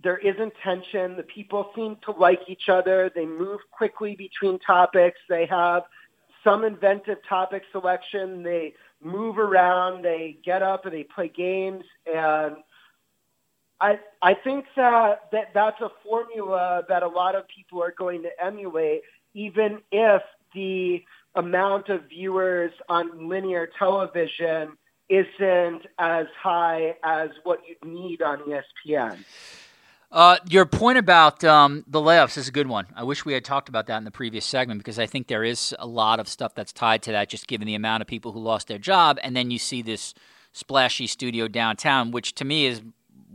there 0.04 0.18
isn't 0.18 0.52
tension. 0.62 1.16
The 1.16 1.22
people 1.22 1.70
seem 1.74 1.96
to 2.04 2.10
like 2.10 2.40
each 2.48 2.68
other. 2.68 3.10
They 3.14 3.24
move 3.24 3.60
quickly 3.70 4.14
between 4.14 4.58
topics. 4.58 5.18
They 5.30 5.46
have 5.46 5.84
some 6.44 6.64
inventive 6.64 7.18
topic 7.28 7.62
selection. 7.72 8.42
They 8.42 8.74
move 9.02 9.38
around, 9.38 10.04
they 10.04 10.38
get 10.44 10.62
up 10.62 10.84
and 10.84 10.94
they 10.94 11.04
play 11.04 11.28
games 11.28 11.84
and 12.06 12.56
I 13.80 13.98
I 14.20 14.34
think 14.34 14.66
that, 14.76 15.30
that 15.32 15.54
that's 15.54 15.80
a 15.80 15.90
formula 16.04 16.82
that 16.88 17.02
a 17.02 17.08
lot 17.08 17.34
of 17.34 17.44
people 17.48 17.82
are 17.82 17.94
going 17.96 18.22
to 18.22 18.44
emulate 18.44 19.02
even 19.34 19.78
if 19.92 20.22
the 20.54 21.04
amount 21.34 21.88
of 21.88 22.08
viewers 22.08 22.72
on 22.88 23.28
linear 23.28 23.68
television 23.78 24.76
isn't 25.08 25.82
as 25.98 26.26
high 26.40 26.96
as 27.04 27.30
what 27.44 27.60
you'd 27.66 27.88
need 27.88 28.20
on 28.20 28.40
ESPN. 28.40 29.18
Uh, 30.10 30.38
your 30.48 30.64
point 30.64 30.96
about 30.96 31.44
um, 31.44 31.84
the 31.86 32.00
layoffs 32.00 32.38
is 32.38 32.48
a 32.48 32.52
good 32.52 32.66
one. 32.66 32.86
I 32.96 33.02
wish 33.02 33.26
we 33.26 33.34
had 33.34 33.44
talked 33.44 33.68
about 33.68 33.86
that 33.86 33.98
in 33.98 34.04
the 34.04 34.10
previous 34.10 34.46
segment 34.46 34.78
because 34.78 34.98
I 34.98 35.04
think 35.04 35.26
there 35.26 35.44
is 35.44 35.74
a 35.78 35.86
lot 35.86 36.18
of 36.18 36.28
stuff 36.28 36.54
that's 36.54 36.72
tied 36.72 37.02
to 37.02 37.12
that, 37.12 37.28
just 37.28 37.46
given 37.46 37.66
the 37.66 37.74
amount 37.74 38.00
of 38.00 38.06
people 38.06 38.32
who 38.32 38.40
lost 38.40 38.68
their 38.68 38.78
job, 38.78 39.18
and 39.22 39.36
then 39.36 39.50
you 39.50 39.58
see 39.58 39.82
this 39.82 40.14
splashy 40.52 41.06
studio 41.06 41.46
downtown, 41.46 42.10
which 42.10 42.34
to 42.36 42.44
me 42.44 42.66
is 42.66 42.82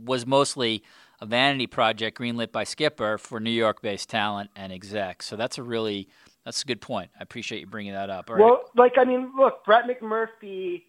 was 0.04 0.26
mostly 0.26 0.82
a 1.20 1.26
vanity 1.26 1.68
project 1.68 2.18
greenlit 2.18 2.50
by 2.50 2.64
Skipper 2.64 3.18
for 3.18 3.38
New 3.38 3.50
York-based 3.50 4.10
talent 4.10 4.50
and 4.56 4.72
execs. 4.72 5.26
So 5.26 5.36
that's 5.36 5.58
a 5.58 5.62
really 5.62 6.08
that's 6.44 6.62
a 6.62 6.66
good 6.66 6.80
point. 6.80 7.10
I 7.18 7.22
appreciate 7.22 7.60
you 7.60 7.66
bringing 7.68 7.92
that 7.92 8.10
up. 8.10 8.28
Well, 8.28 8.62
like 8.76 8.94
I 8.98 9.04
mean, 9.04 9.32
look, 9.38 9.64
Brett 9.64 9.84
McMurphy 9.86 10.82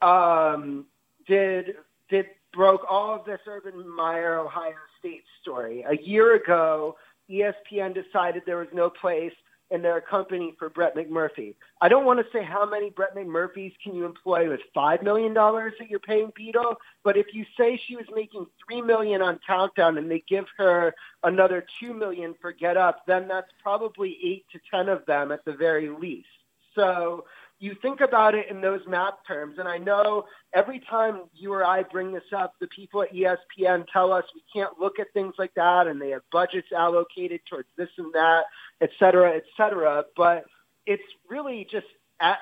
um, 0.00 0.86
did 1.26 1.74
did 2.08 2.26
broke 2.52 2.82
all 2.88 3.14
of 3.14 3.24
this 3.24 3.40
Urban 3.46 3.88
Meyer 3.88 4.38
Ohio 4.38 4.74
State 5.02 5.24
story. 5.40 5.84
A 5.88 6.00
year 6.00 6.36
ago, 6.36 6.96
ESPN 7.28 7.92
decided 7.92 8.44
there 8.46 8.58
was 8.58 8.68
no 8.72 8.88
place 8.88 9.32
in 9.72 9.82
they're 9.82 10.02
company 10.02 10.54
for 10.58 10.68
Brett 10.68 10.94
McMurphy. 10.94 11.54
I 11.80 11.88
don't 11.88 12.04
want 12.04 12.20
to 12.20 12.26
say 12.30 12.44
how 12.44 12.68
many 12.68 12.90
Brett 12.90 13.16
McMurphys 13.16 13.72
can 13.82 13.94
you 13.94 14.04
employ 14.04 14.48
with 14.48 14.60
$5 14.76 15.02
million 15.02 15.32
that 15.32 15.88
you're 15.88 15.98
paying 15.98 16.30
Beto, 16.38 16.76
but 17.02 17.16
if 17.16 17.26
you 17.32 17.46
say 17.58 17.80
she 17.88 17.96
was 17.96 18.04
making 18.14 18.46
3 18.68 18.82
million 18.82 19.22
on 19.22 19.40
Countdown 19.46 19.96
and 19.96 20.10
they 20.10 20.22
give 20.28 20.44
her 20.58 20.94
another 21.24 21.64
2 21.80 21.94
million 21.94 22.34
for 22.40 22.52
Get 22.52 22.76
Up, 22.76 23.06
then 23.06 23.26
that's 23.26 23.50
probably 23.62 24.18
8 24.22 24.44
to 24.52 24.60
10 24.70 24.88
of 24.90 25.06
them 25.06 25.32
at 25.32 25.44
the 25.46 25.54
very 25.54 25.88
least. 25.88 26.28
So 26.74 27.24
you 27.62 27.76
think 27.80 28.00
about 28.00 28.34
it 28.34 28.46
in 28.50 28.60
those 28.60 28.80
math 28.88 29.14
terms, 29.26 29.58
and 29.58 29.68
I 29.68 29.78
know 29.78 30.24
every 30.52 30.80
time 30.80 31.22
you 31.32 31.52
or 31.52 31.64
I 31.64 31.84
bring 31.84 32.12
this 32.12 32.24
up, 32.36 32.54
the 32.60 32.66
people 32.66 33.02
at 33.02 33.12
ESPN 33.14 33.86
tell 33.92 34.12
us 34.12 34.24
we 34.34 34.42
can't 34.52 34.80
look 34.80 34.98
at 34.98 35.12
things 35.14 35.34
like 35.38 35.54
that, 35.54 35.86
and 35.86 36.02
they 36.02 36.10
have 36.10 36.22
budgets 36.32 36.72
allocated 36.76 37.40
towards 37.48 37.68
this 37.76 37.88
and 37.98 38.12
that, 38.14 38.46
et 38.80 38.90
cetera, 38.98 39.36
et 39.36 39.44
cetera. 39.56 40.04
But 40.16 40.44
it's 40.86 41.04
really 41.28 41.66
just 41.70 41.86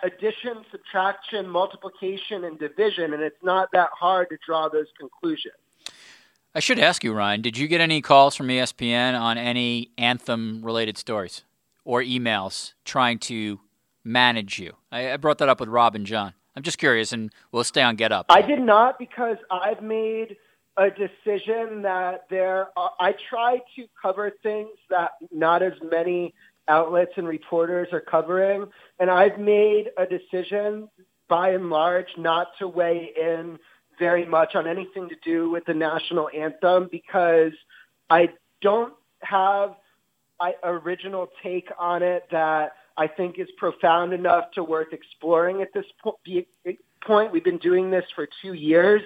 addition, 0.03 0.64
subtraction, 0.71 1.47
multiplication, 1.49 2.45
and 2.45 2.59
division, 2.59 3.12
and 3.12 3.23
it's 3.23 3.43
not 3.43 3.68
that 3.75 3.91
hard 3.93 4.31
to 4.31 4.39
draw 4.45 4.71
those 4.71 4.89
conclusions. 4.99 5.55
I 6.55 6.61
should 6.61 6.79
ask 6.79 7.05
you, 7.05 7.12
Ryan, 7.12 7.43
did 7.43 7.59
you 7.59 7.68
get 7.68 7.83
any 7.83 8.01
calls 8.01 8.35
from 8.35 8.49
ESPN 8.49 9.21
on 9.21 9.37
any 9.37 9.91
anthem 9.99 10.64
related 10.64 10.97
stories 10.97 11.45
or 11.85 12.03
emails 12.03 12.73
trying 12.85 13.18
to 13.18 13.61
manage 14.05 14.59
you? 14.59 14.75
I, 14.91 15.13
I 15.13 15.17
brought 15.17 15.39
that 15.39 15.49
up 15.49 15.61
with 15.61 15.69
Rob 15.69 15.95
and 15.95 16.07
John. 16.07 16.35
I'm 16.57 16.63
just 16.63 16.79
curious, 16.79 17.13
and 17.13 17.33
we'll 17.53 17.65
stay 17.65 17.83
on 17.83 17.97
Get 17.97 18.13
Up. 18.13 18.27
I 18.29 18.43
did 18.43 18.61
not 18.61 18.99
because 18.99 19.37
I've 19.51 19.83
made 19.83 20.37
a 20.77 20.89
decision 20.91 21.83
that 21.83 22.27
there. 22.29 22.69
Are, 22.77 22.91
I 22.99 23.15
try 23.29 23.59
to 23.77 23.87
cover 24.01 24.33
things 24.43 24.71
that 24.89 25.13
not 25.33 25.63
as 25.63 25.75
many 25.91 26.35
outlets 26.69 27.13
and 27.17 27.27
reporters 27.27 27.89
are 27.93 28.01
covering, 28.01 28.67
and 28.99 29.11
I've 29.11 29.39
made 29.39 29.91
a 29.97 30.07
decision 30.07 30.89
by 31.29 31.51
and 31.51 31.71
large 31.71 32.09
not 32.19 32.49
to 32.59 32.69
weigh 32.69 33.11
in 33.17 33.59
very 33.99 34.27
much 34.27 34.55
on 34.55 34.67
anything 34.67 35.09
to 35.09 35.17
do 35.25 35.51
with 35.51 35.65
the 35.67 35.75
national 35.75 36.29
anthem 36.37 36.89
because 36.91 37.53
I 38.09 38.31
don't 38.61 38.95
have 39.21 39.75
an 40.41 40.55
original 40.65 41.29
take 41.43 41.69
on 41.79 42.03
it 42.03 42.25
that 42.33 42.73
I 42.97 43.07
think 43.07 43.38
is 43.38 43.49
profound 43.57 44.12
enough 44.12 44.51
to 44.53 44.64
worth 44.64 44.93
exploring 44.93 45.62
at 45.62 45.72
this 45.72 45.86
point. 47.03 47.32
We've 47.32 47.45
been 47.45 47.59
doing 47.59 47.91
this 47.91 48.05
for 48.14 48.28
two 48.43 48.53
years. 48.53 49.03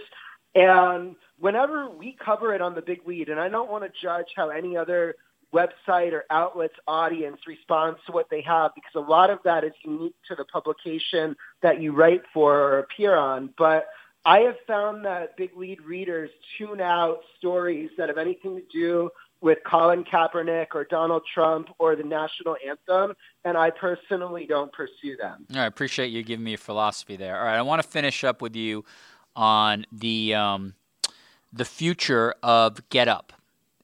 And 0.54 1.16
whenever 1.38 1.90
we 1.90 2.16
cover 2.24 2.54
it 2.54 2.60
on 2.60 2.74
the 2.74 2.82
big 2.82 3.06
lead, 3.06 3.28
and 3.28 3.40
I 3.40 3.48
don't 3.48 3.70
want 3.70 3.84
to 3.84 3.90
judge 4.00 4.26
how 4.36 4.50
any 4.50 4.76
other 4.76 5.16
website 5.52 6.12
or 6.12 6.24
outlet's 6.30 6.74
audience 6.88 7.38
responds 7.46 7.98
to 8.06 8.12
what 8.12 8.28
they 8.28 8.40
have 8.42 8.72
because 8.74 8.94
a 8.96 9.00
lot 9.00 9.30
of 9.30 9.38
that 9.44 9.62
is 9.62 9.72
unique 9.84 10.16
to 10.28 10.34
the 10.34 10.44
publication 10.44 11.36
that 11.62 11.80
you 11.80 11.92
write 11.92 12.22
for 12.32 12.58
or 12.58 12.78
appear 12.80 13.14
on. 13.16 13.50
But 13.56 13.86
I 14.24 14.40
have 14.40 14.56
found 14.66 15.04
that 15.04 15.36
big 15.36 15.50
lead 15.56 15.80
readers 15.82 16.30
tune 16.58 16.80
out 16.80 17.20
stories 17.38 17.90
that 17.98 18.08
have 18.08 18.18
anything 18.18 18.56
to 18.56 18.62
do 18.72 19.10
with 19.44 19.58
Colin 19.70 20.04
Kaepernick 20.04 20.68
or 20.74 20.84
Donald 20.84 21.22
Trump 21.32 21.68
or 21.78 21.94
the 21.94 22.02
national 22.02 22.56
anthem, 22.66 23.14
and 23.44 23.58
I 23.58 23.68
personally 23.68 24.46
don't 24.48 24.72
pursue 24.72 25.18
them. 25.20 25.44
Right, 25.50 25.64
I 25.64 25.66
appreciate 25.66 26.06
you 26.08 26.22
giving 26.22 26.44
me 26.44 26.54
a 26.54 26.58
philosophy 26.58 27.16
there. 27.16 27.38
All 27.38 27.44
right, 27.44 27.58
I 27.58 27.60
want 27.60 27.82
to 27.82 27.86
finish 27.86 28.24
up 28.24 28.40
with 28.40 28.56
you 28.56 28.86
on 29.36 29.84
the 29.92 30.34
um, 30.34 30.74
the 31.52 31.66
future 31.66 32.34
of 32.42 32.88
Get 32.88 33.06
Up. 33.06 33.34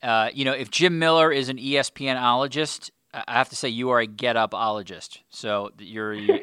Uh, 0.02 0.30
you 0.32 0.46
know, 0.46 0.54
if 0.54 0.70
Jim 0.70 0.98
Miller 0.98 1.30
is 1.30 1.50
an 1.50 1.58
ESPNologist, 1.58 2.90
I 3.12 3.24
have 3.28 3.50
to 3.50 3.56
say 3.56 3.68
you 3.68 3.90
are 3.90 4.00
a 4.00 4.06
Get 4.06 4.36
Upologist. 4.36 5.18
So 5.28 5.72
you're. 5.78 6.14
You, 6.14 6.40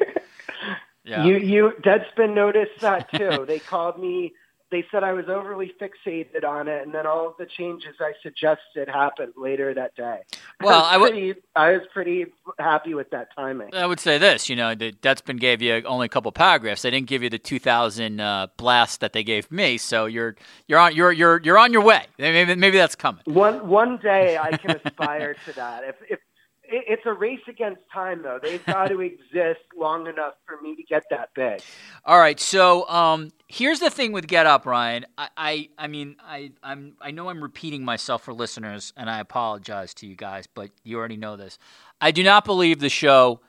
yeah. 1.04 1.24
You 1.24 1.38
you 1.38 1.72
Deadspin 1.82 2.34
noticed 2.34 2.80
that 2.82 3.12
too. 3.12 3.44
they 3.48 3.58
called 3.58 3.98
me 3.98 4.32
they 4.70 4.84
said 4.90 5.02
I 5.02 5.12
was 5.12 5.26
overly 5.28 5.72
fixated 5.80 6.44
on 6.44 6.68
it, 6.68 6.82
and 6.82 6.94
then 6.94 7.06
all 7.06 7.28
of 7.28 7.34
the 7.38 7.46
changes 7.46 7.94
I 8.00 8.12
suggested 8.22 8.88
happened 8.88 9.32
later 9.36 9.72
that 9.74 9.94
day. 9.94 10.20
Well, 10.60 10.84
I, 10.84 10.96
was 10.96 11.10
pretty, 11.10 11.34
I 11.56 11.72
was 11.72 11.82
pretty 11.92 12.26
happy 12.58 12.94
with 12.94 13.10
that 13.10 13.28
timing. 13.34 13.74
I 13.74 13.86
would 13.86 14.00
say 14.00 14.18
this, 14.18 14.48
you 14.48 14.56
know, 14.56 14.74
that 14.74 15.24
been 15.24 15.36
gave 15.36 15.62
you 15.62 15.82
only 15.84 16.06
a 16.06 16.08
couple 16.08 16.32
paragraphs. 16.32 16.82
They 16.82 16.90
didn't 16.90 17.06
give 17.06 17.22
you 17.22 17.30
the 17.30 17.38
2,000 17.38 18.20
uh, 18.20 18.46
blast 18.56 19.00
that 19.00 19.12
they 19.12 19.22
gave 19.22 19.50
me, 19.50 19.78
so 19.78 20.06
you're 20.06 20.36
you're 20.66 20.78
on 20.78 20.94
you're 20.94 21.12
you're 21.12 21.40
you're 21.42 21.58
on 21.58 21.72
your 21.72 21.82
way. 21.82 22.06
Maybe 22.18 22.54
maybe 22.54 22.76
that's 22.76 22.94
coming. 22.94 23.22
One 23.26 23.68
one 23.68 23.98
day 23.98 24.38
I 24.38 24.56
can 24.56 24.72
aspire 24.84 25.34
to 25.46 25.52
that. 25.54 25.84
If 25.84 25.96
if 26.10 26.18
it's 26.70 27.02
a 27.06 27.12
race 27.12 27.40
against 27.48 27.80
time, 27.92 28.22
though. 28.22 28.38
They've 28.42 28.64
got 28.64 28.88
to 28.88 29.00
exist 29.00 29.60
long 29.76 30.06
enough 30.06 30.34
for 30.46 30.60
me 30.62 30.76
to 30.76 30.82
get 30.82 31.04
that 31.10 31.30
big. 31.34 31.60
All 32.04 32.18
right. 32.18 32.38
So 32.38 32.88
um, 32.88 33.30
here's 33.48 33.80
the 33.80 33.90
thing 33.90 34.12
with 34.12 34.26
Get 34.26 34.46
Up, 34.46 34.66
Ryan. 34.66 35.06
I, 35.16 35.28
I, 35.36 35.68
I 35.78 35.86
mean, 35.86 36.16
I, 36.22 36.52
I'm, 36.62 36.94
I 37.00 37.10
know 37.10 37.28
I'm 37.28 37.42
repeating 37.42 37.84
myself 37.84 38.22
for 38.22 38.32
listeners, 38.32 38.92
and 38.96 39.08
I 39.08 39.20
apologize 39.20 39.94
to 39.94 40.06
you 40.06 40.14
guys, 40.14 40.46
but 40.46 40.70
you 40.84 40.98
already 40.98 41.16
know 41.16 41.36
this. 41.36 41.58
I 42.00 42.10
do 42.10 42.22
not 42.22 42.44
believe 42.44 42.80
the 42.80 42.88
show 42.88 43.40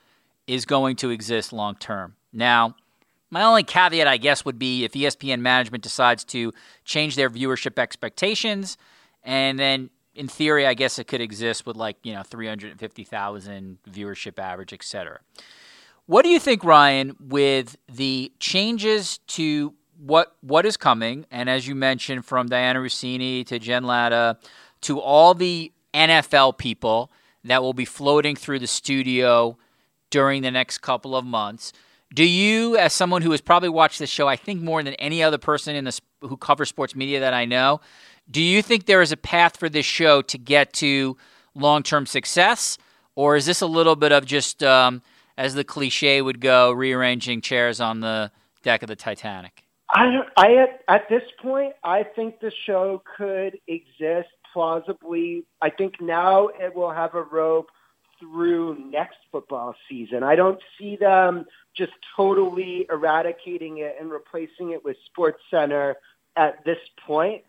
is 0.48 0.66
going 0.66 0.96
to 0.98 1.10
exist 1.10 1.54
long 1.54 1.76
term. 1.76 2.16
Now, 2.34 2.76
my 3.30 3.44
only 3.44 3.64
caveat, 3.64 4.08
I 4.08 4.18
guess, 4.18 4.44
would 4.46 4.58
be 4.58 4.84
if 4.84 4.94
ESPN 4.94 5.40
management 5.42 5.84
decides 5.84 6.24
to 6.26 6.52
change 6.84 7.16
their 7.16 7.30
viewership 7.30 7.78
expectations 7.78 8.78
and 9.24 9.60
then 9.60 9.90
in 10.20 10.28
theory, 10.28 10.68
I 10.68 10.74
guess 10.74 11.00
it 11.00 11.06
could 11.06 11.22
exist 11.22 11.66
with 11.66 11.78
like, 11.78 11.96
you 12.04 12.14
know, 12.14 12.24
350,000 12.24 13.78
viewership 13.90 14.38
average, 14.38 14.74
et 14.74 14.84
cetera. 14.84 15.22
What 16.08 16.24
do 16.24 16.30
you 16.30 16.40
think, 16.40 16.64
Ryan, 16.66 17.16
with 17.20 17.78
the 17.88 18.34
changes 18.38 19.20
to 19.28 19.74
what 19.98 20.36
what 20.42 20.66
is 20.66 20.76
coming, 20.76 21.26
and 21.32 21.50
as 21.50 21.68
you 21.68 21.76
mentioned, 21.76 22.26
from 22.26 22.50
Dianna 22.50 22.76
Russini 22.76 23.46
to 23.46 23.60
Jen 23.60 23.84
Lada 23.84 24.38
to 24.82 25.00
all 25.00 25.34
the 25.34 25.72
NFL 25.94 26.58
people 26.58 27.12
that 27.46 27.62
will 27.62 27.74
be 27.74 27.86
floating 27.86 28.36
through 28.36 28.60
the 28.60 28.68
studio 28.68 29.58
during 30.10 30.42
the 30.42 30.52
next 30.52 30.80
couple 30.80 31.16
of 31.16 31.26
months. 31.26 31.72
Do 32.14 32.26
you, 32.26 32.76
as 32.76 32.92
someone 32.92 33.22
who 33.22 33.32
has 33.32 33.42
probably 33.42 33.70
watched 33.70 34.00
this 34.00 34.10
show, 34.10 34.28
I 34.28 34.36
think 34.36 34.62
more 34.62 34.82
than 34.84 34.96
any 34.96 35.22
other 35.22 35.38
person 35.38 35.76
in 35.76 35.86
this 35.86 36.02
who 36.22 36.38
covers 36.38 36.70
sports 36.70 36.96
media 36.96 37.20
that 37.22 37.34
I 37.34 37.46
know, 37.46 37.82
do 38.30 38.42
you 38.42 38.62
think 38.62 38.86
there 38.86 39.02
is 39.02 39.12
a 39.12 39.18
path 39.18 39.58
for 39.58 39.70
this 39.70 39.86
show 39.86 40.22
to 40.24 40.38
get 40.38 40.74
to 40.74 41.18
long 41.56 41.84
term 41.84 42.06
success? 42.06 42.78
Or 43.16 43.36
is 43.36 43.46
this 43.46 43.62
a 43.62 43.68
little 43.68 43.96
bit 43.96 44.12
of 44.12 44.26
just, 44.26 44.64
um, 44.64 45.02
as 45.38 45.54
the 45.54 45.64
cliche 45.64 46.22
would 46.22 46.40
go, 46.40 46.72
rearranging 46.72 47.42
chairs 47.42 47.82
on 47.82 48.00
the 48.00 48.32
deck 48.64 48.82
of 48.82 48.88
the 48.88 48.96
Titanic? 48.96 49.64
I, 49.92 50.20
I 50.38 50.56
at, 50.56 50.84
at 50.88 51.10
this 51.10 51.24
point, 51.42 51.74
I 51.84 52.04
think 52.04 52.40
the 52.40 52.52
show 52.66 53.02
could 53.18 53.60
exist 53.68 54.30
plausibly. 54.54 55.44
I 55.62 55.70
think 55.70 56.00
now 56.00 56.48
it 56.48 56.76
will 56.76 56.92
have 56.92 57.16
a 57.16 57.24
rope 57.24 57.70
through 58.20 58.78
next 58.92 59.18
football 59.32 59.76
season. 59.88 60.24
I 60.24 60.36
don't 60.36 60.60
see 60.78 60.96
them 60.96 61.46
just 61.76 61.94
totally 62.16 62.86
eradicating 62.90 63.80
it 63.80 63.96
and 64.00 64.12
replacing 64.12 64.72
it 64.72 64.84
with 64.84 64.98
Sports 65.06 65.40
Center 65.50 65.96
at 66.36 66.64
this 66.66 66.78
point. 67.06 67.44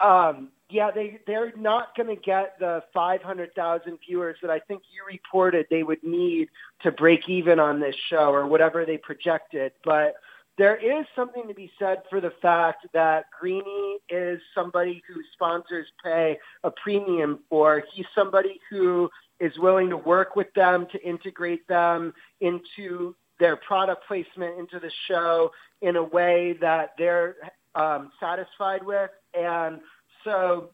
Um, 0.00 0.50
yeah, 0.68 0.90
they 0.90 1.20
they're 1.26 1.52
not 1.56 1.96
going 1.96 2.08
to 2.08 2.20
get 2.20 2.58
the 2.58 2.82
500,000 2.92 3.98
viewers 4.06 4.36
that 4.42 4.50
I 4.50 4.58
think 4.58 4.82
you 4.92 5.02
reported 5.06 5.66
they 5.70 5.84
would 5.84 6.02
need 6.02 6.48
to 6.82 6.90
break 6.90 7.28
even 7.28 7.60
on 7.60 7.80
this 7.80 7.94
show 8.10 8.32
or 8.32 8.46
whatever 8.46 8.84
they 8.84 8.98
projected. 8.98 9.72
But 9.84 10.16
there 10.58 10.76
is 10.76 11.06
something 11.14 11.46
to 11.46 11.54
be 11.54 11.70
said 11.78 12.02
for 12.10 12.20
the 12.20 12.32
fact 12.42 12.86
that 12.94 13.26
Greeny 13.38 13.98
is 14.08 14.40
somebody 14.54 15.02
who 15.06 15.20
sponsors 15.34 15.86
pay 16.02 16.38
a 16.64 16.70
premium 16.70 17.40
for. 17.48 17.84
He's 17.92 18.06
somebody 18.14 18.60
who 18.70 19.10
is 19.38 19.52
willing 19.58 19.90
to 19.90 19.96
work 19.96 20.34
with 20.34 20.52
them 20.54 20.86
to 20.92 21.02
integrate 21.06 21.68
them 21.68 22.14
into 22.40 23.14
their 23.38 23.56
product 23.56 24.04
placement 24.08 24.58
into 24.58 24.80
the 24.80 24.90
show 25.06 25.50
in 25.82 25.96
a 25.96 26.02
way 26.02 26.56
that 26.60 26.94
they're 26.96 27.36
um, 27.76 28.10
satisfied 28.18 28.84
with. 28.84 29.10
And 29.34 29.80
so 30.24 30.70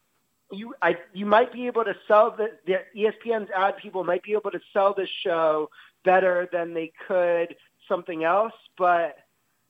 you 0.51 0.73
I 0.81 0.97
you 1.13 1.25
might 1.25 1.51
be 1.51 1.67
able 1.67 1.83
to 1.83 1.95
sell 2.07 2.35
the, 2.35 2.51
the 2.65 2.79
ESPN's 2.95 3.49
ad 3.55 3.77
people 3.77 4.03
might 4.03 4.23
be 4.23 4.33
able 4.33 4.51
to 4.51 4.59
sell 4.71 4.93
this 4.93 5.09
show 5.23 5.69
better 6.03 6.49
than 6.51 6.73
they 6.73 6.91
could 7.07 7.55
something 7.87 8.23
else, 8.23 8.53
but 8.77 9.17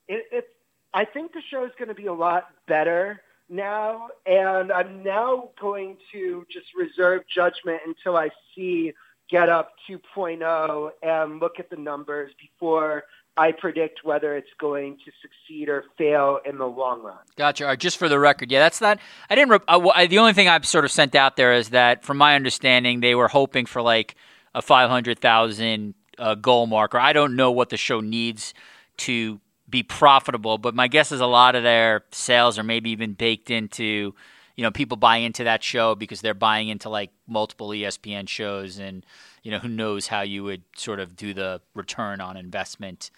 it, 0.08 0.26
it 0.30 0.48
I 0.92 1.04
think 1.04 1.32
the 1.32 1.42
show 1.50 1.64
is 1.64 1.72
going 1.78 1.88
to 1.88 1.94
be 1.94 2.06
a 2.06 2.12
lot 2.12 2.50
better 2.68 3.20
now, 3.48 4.08
and 4.26 4.72
I'm 4.72 5.02
now 5.02 5.50
going 5.60 5.96
to 6.12 6.46
just 6.50 6.66
reserve 6.76 7.22
judgment 7.32 7.80
until 7.84 8.16
I 8.16 8.30
see 8.54 8.92
Get 9.28 9.48
Up 9.48 9.72
2.0 9.88 10.90
and 11.02 11.40
look 11.40 11.58
at 11.58 11.70
the 11.70 11.76
numbers 11.76 12.32
before 12.40 13.04
I 13.36 13.52
predict 13.52 14.04
whether 14.04 14.36
it's 14.36 14.50
going 14.60 14.98
to 15.04 15.10
succeed 15.20 15.68
or 15.68 15.84
fail 15.98 16.38
in 16.44 16.58
the 16.58 16.66
long 16.66 17.02
run. 17.02 17.18
Gotcha. 17.36 17.76
Just 17.76 17.96
for 17.96 18.08
the 18.08 18.18
record, 18.18 18.52
yeah, 18.52 18.60
that's 18.60 18.80
not. 18.80 18.98
I 19.28 19.34
didn't. 19.34 19.62
I, 19.66 19.76
I, 19.76 20.06
the 20.06 20.18
only 20.18 20.32
thing 20.32 20.48
I've 20.48 20.66
sort 20.66 20.84
of 20.84 20.92
sent 20.92 21.14
out 21.14 21.36
there 21.36 21.52
is 21.52 21.70
that, 21.70 22.04
from 22.04 22.16
my 22.16 22.36
understanding, 22.36 23.00
they 23.00 23.14
were 23.14 23.28
hoping 23.28 23.66
for 23.66 23.82
like 23.82 24.14
a 24.54 24.62
500,000 24.62 25.94
uh, 26.18 26.34
goal 26.36 26.66
marker. 26.66 26.98
I 26.98 27.12
don't 27.12 27.34
know 27.34 27.50
what 27.50 27.70
the 27.70 27.76
show 27.76 28.00
needs 28.00 28.54
to 28.98 29.40
be 29.68 29.82
profitable, 29.82 30.58
but 30.58 30.74
my 30.74 30.86
guess 30.86 31.10
is 31.10 31.20
a 31.20 31.26
lot 31.26 31.56
of 31.56 31.64
their 31.64 32.04
sales 32.12 32.58
are 32.58 32.62
maybe 32.62 32.90
even 32.90 33.14
baked 33.14 33.50
into, 33.50 34.14
you 34.56 34.62
know, 34.62 34.70
people 34.70 34.96
buy 34.96 35.16
into 35.18 35.44
that 35.44 35.62
show 35.62 35.94
because 35.94 36.20
they're 36.20 36.34
buying 36.34 36.68
into 36.68 36.88
like 36.88 37.10
multiple 37.26 37.68
ESPN 37.68 38.28
shows, 38.28 38.78
and 38.78 39.04
you 39.42 39.50
know, 39.50 39.58
who 39.58 39.68
knows 39.68 40.06
how 40.06 40.22
you 40.22 40.44
would 40.44 40.62
sort 40.76 41.00
of 41.00 41.16
do 41.16 41.34
the 41.34 41.60
return 41.74 42.20
on 42.20 42.36
investment 42.36 43.10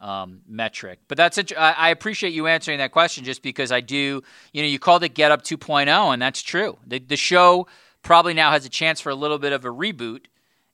um, 0.00 0.42
metric. 0.46 1.00
But 1.08 1.16
that's 1.16 1.38
it. 1.38 1.52
I 1.56 1.88
appreciate 1.88 2.34
you 2.34 2.46
answering 2.46 2.78
that 2.78 2.92
question 2.92 3.24
just 3.24 3.42
because 3.42 3.72
I 3.72 3.80
do, 3.80 4.22
you 4.52 4.62
know, 4.62 4.68
you 4.68 4.78
called 4.78 5.02
it 5.02 5.14
Get 5.14 5.32
Up 5.32 5.42
2.0, 5.42 6.12
and 6.12 6.20
that's 6.20 6.42
true. 6.42 6.78
The, 6.86 6.98
the 6.98 7.16
show 7.16 7.66
probably 8.02 8.34
now 8.34 8.50
has 8.50 8.66
a 8.66 8.68
chance 8.68 9.00
for 9.00 9.08
a 9.10 9.14
little 9.14 9.38
bit 9.38 9.52
of 9.52 9.64
a 9.64 9.70
reboot, 9.70 10.26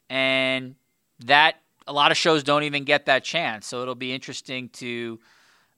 and 0.09 0.75
that 1.21 1.57
a 1.87 1.93
lot 1.93 2.11
of 2.11 2.17
shows 2.17 2.43
don't 2.43 2.65
even 2.65 2.83
get 2.85 3.07
that 3.07 3.23
chance. 3.23 3.67
So 3.67 3.83
it'll 3.83 3.95
be 3.95 4.13
interesting 4.13 4.69
to. 4.71 5.21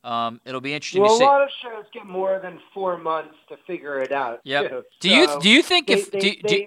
Um, 0.04 0.40
it'll 0.44 0.60
be 0.60 0.74
interesting. 0.74 1.02
Well, 1.02 1.16
a 1.16 1.22
lot 1.22 1.42
of 1.42 1.48
shows 1.62 1.84
get 1.92 2.06
more 2.06 2.40
than 2.42 2.58
four 2.74 2.98
months 2.98 3.36
to 3.48 3.56
figure 3.66 4.00
it 4.00 4.12
out. 4.12 4.40
Yeah. 4.44 4.62
Do 5.00 5.08
so 5.08 5.08
you 5.08 5.40
do 5.40 5.48
you 5.48 5.62
think 5.62 5.86
they, 5.86 5.94
if 5.94 6.10
they, 6.10 6.18
do, 6.18 6.32
they, 6.42 6.56
do, 6.56 6.66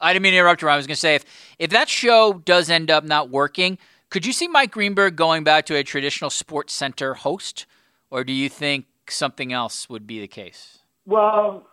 I 0.00 0.12
didn't 0.12 0.24
mean 0.24 0.32
to 0.32 0.38
interrupt 0.38 0.62
you. 0.62 0.68
I 0.68 0.76
was 0.76 0.86
going 0.86 0.96
to 0.96 1.00
say 1.00 1.14
if 1.14 1.24
if 1.58 1.70
that 1.70 1.88
show 1.88 2.42
does 2.44 2.70
end 2.70 2.90
up 2.90 3.04
not 3.04 3.30
working, 3.30 3.78
could 4.10 4.26
you 4.26 4.32
see 4.32 4.48
Mike 4.48 4.72
Greenberg 4.72 5.14
going 5.14 5.44
back 5.44 5.64
to 5.66 5.76
a 5.76 5.84
traditional 5.84 6.28
Sports 6.28 6.72
Center 6.72 7.14
host, 7.14 7.66
or 8.10 8.24
do 8.24 8.32
you 8.32 8.48
think 8.48 8.86
something 9.08 9.52
else 9.52 9.88
would 9.88 10.06
be 10.06 10.20
the 10.20 10.28
case? 10.28 10.78
Well, 11.06 11.66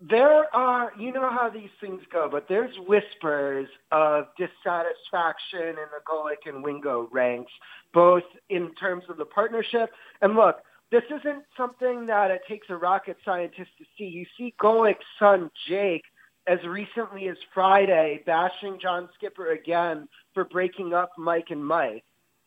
there 0.00 0.54
are, 0.54 0.92
you 0.98 1.12
know 1.12 1.30
how 1.30 1.48
these 1.48 1.70
things 1.80 2.02
go, 2.12 2.28
but 2.30 2.48
there's 2.48 2.74
whispers 2.86 3.68
of 3.92 4.26
dissatisfaction 4.36 5.68
in 5.68 5.74
the 5.74 6.02
Golic 6.06 6.46
and 6.52 6.62
Wingo 6.62 7.08
ranks, 7.10 7.52
both 7.94 8.24
in 8.50 8.74
terms 8.74 9.04
of 9.08 9.16
the 9.16 9.24
partnership. 9.24 9.90
And 10.20 10.34
look, 10.34 10.56
this 10.90 11.04
isn't 11.06 11.44
something 11.56 12.06
that 12.06 12.30
it 12.30 12.42
takes 12.46 12.68
a 12.68 12.76
rocket 12.76 13.16
scientist 13.24 13.70
to 13.78 13.84
see. 13.96 14.04
You 14.04 14.26
see 14.36 14.54
Golic's 14.60 15.04
son, 15.18 15.50
Jake, 15.66 16.04
as 16.46 16.58
recently 16.64 17.28
as 17.28 17.36
Friday, 17.54 18.22
bashing 18.26 18.78
John 18.80 19.08
Skipper 19.14 19.50
again 19.52 20.08
for 20.34 20.44
breaking 20.44 20.92
up 20.92 21.10
Mike 21.18 21.48
and 21.50 21.64
Mike. 21.64 22.04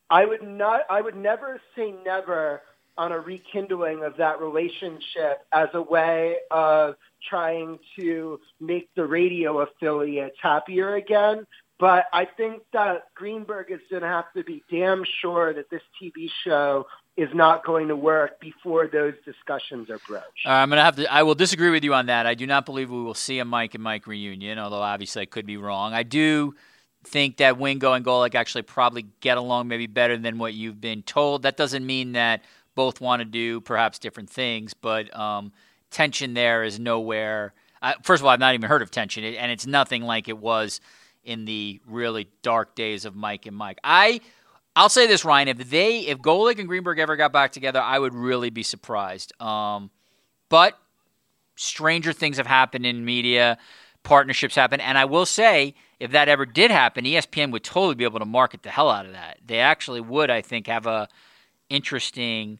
I 0.10 0.26
would 0.26 0.44
not, 0.44 0.82
I 0.90 1.02
would 1.02 1.16
never 1.16 1.60
say 1.76 1.94
never 2.06 2.62
on 2.98 3.12
a 3.12 3.20
rekindling 3.20 4.04
of 4.04 4.18
that 4.18 4.42
relationship 4.42 5.46
as 5.54 5.70
a 5.74 5.82
way 5.82 6.38
of 6.52 6.96
trying 7.28 7.80
to 7.98 8.40
make 8.60 8.90
the 8.96 9.06
radio 9.06 9.62
affiliates 9.62 10.38
happier 10.42 10.96
again. 10.96 11.46
But 11.80 12.06
I 12.12 12.26
think 12.26 12.64
that 12.74 13.06
Greenberg 13.16 13.72
is 13.72 13.80
going 13.90 14.02
to 14.02 14.08
have 14.08 14.32
to 14.36 14.44
be 14.44 14.64
damn 14.70 15.04
sure 15.22 15.54
that 15.54 15.70
this 15.70 15.82
TV 16.02 16.30
show 16.44 16.86
is 17.16 17.30
not 17.34 17.66
going 17.66 17.88
to 17.88 17.96
work 17.96 18.40
before 18.40 18.88
those 18.88 19.14
discussions 19.26 19.90
are 19.90 20.00
broached. 20.08 20.46
Uh, 20.46 20.50
I'm 20.50 20.70
going 20.70 20.78
to 20.78 20.84
have 20.84 20.96
to. 20.98 21.12
I 21.12 21.24
will 21.24 21.36
disagree 21.36 21.70
with 21.70 21.84
you 21.84 21.94
on 21.94 22.08
that. 22.08 22.26
I 22.26 22.34
do 22.34 22.46
not 22.46 22.66
believe 22.66 22.90
we 22.90 23.02
will 23.02 23.14
see 23.14 23.40
a 23.40 23.46
Mike 23.46 23.76
and 23.76 23.84
Mike 23.84 24.08
reunion, 24.08 24.60
although 24.60 24.82
obviously 24.82 25.22
I 25.22 25.26
could 25.26 25.46
be 25.46 25.58
wrong. 25.58 25.94
I 25.94 26.04
do 26.04 26.54
think 27.06 27.38
that 27.38 27.58
Wingo 27.58 27.94
and 27.94 28.06
Golic 28.06 28.36
actually 28.36 28.64
probably 28.64 29.06
get 29.22 29.38
along 29.38 29.68
maybe 29.68 29.88
better 29.88 30.18
than 30.18 30.38
what 30.38 30.54
you've 30.54 30.82
been 30.82 31.02
told. 31.02 31.44
That 31.44 31.58
doesn't 31.58 31.86
mean 31.86 32.14
that 32.14 32.42
both 32.80 33.02
want 33.02 33.20
to 33.20 33.26
do 33.26 33.60
perhaps 33.60 34.00
different 34.00 34.30
things, 34.30 34.74
but 34.74 35.14
um, 35.14 35.52
tension 35.92 36.34
there 36.34 36.64
is 36.64 36.80
nowhere. 36.80 37.54
Uh, 37.82 37.92
first 38.04 38.22
of 38.22 38.26
all, 38.26 38.32
I've 38.32 38.40
not 38.40 38.54
even 38.54 38.70
heard 38.70 38.82
of 38.82 38.90
tension, 38.90 39.22
and 39.26 39.52
it's 39.52 39.68
nothing 39.68 40.04
like 40.04 40.30
it 40.30 40.38
was 40.38 40.80
in 41.26 41.44
the 41.44 41.82
really 41.86 42.30
dark 42.42 42.76
days 42.76 43.04
of 43.04 43.18
Mike 43.18 43.46
and 43.46 43.54
Mike. 43.54 43.80
I, 43.84 44.22
I'll 44.78 44.88
say 44.88 45.08
this, 45.08 45.26
Ryan. 45.26 45.50
If 45.50 45.70
they, 45.70 46.08
if 46.08 46.20
Golic 46.20 46.58
and 46.58 46.70
Greenberg 46.70 47.00
ever 47.00 47.18
got 47.18 47.34
back 47.34 47.52
together, 47.52 47.82
I 47.82 48.00
would 48.00 48.14
really 48.14 48.50
be 48.50 48.64
surprised. 48.64 49.34
Um, 49.42 49.90
but 50.48 50.80
stranger 51.58 52.14
things 52.14 52.38
have 52.38 52.48
happened 52.48 52.86
in 52.86 53.04
media, 53.04 53.58
partnerships 54.04 54.56
happen, 54.56 54.80
and 54.80 54.98
I 54.98 55.04
will 55.04 55.26
say, 55.26 55.76
if 56.00 56.12
that 56.12 56.30
ever 56.30 56.46
did 56.46 56.72
happen, 56.72 57.04
ESPN 57.04 57.52
would 57.52 57.66
totally 57.66 57.96
be 57.96 58.06
able 58.06 58.20
to 58.20 58.26
market 58.26 58.64
the 58.64 58.70
hell 58.70 58.90
out 58.90 59.06
of 59.06 59.12
that. 59.12 59.40
They 59.46 59.60
actually 59.60 60.00
would, 60.00 60.30
I 60.30 60.40
think, 60.40 60.68
have 60.68 60.88
a 60.88 61.10
interesting 61.70 62.58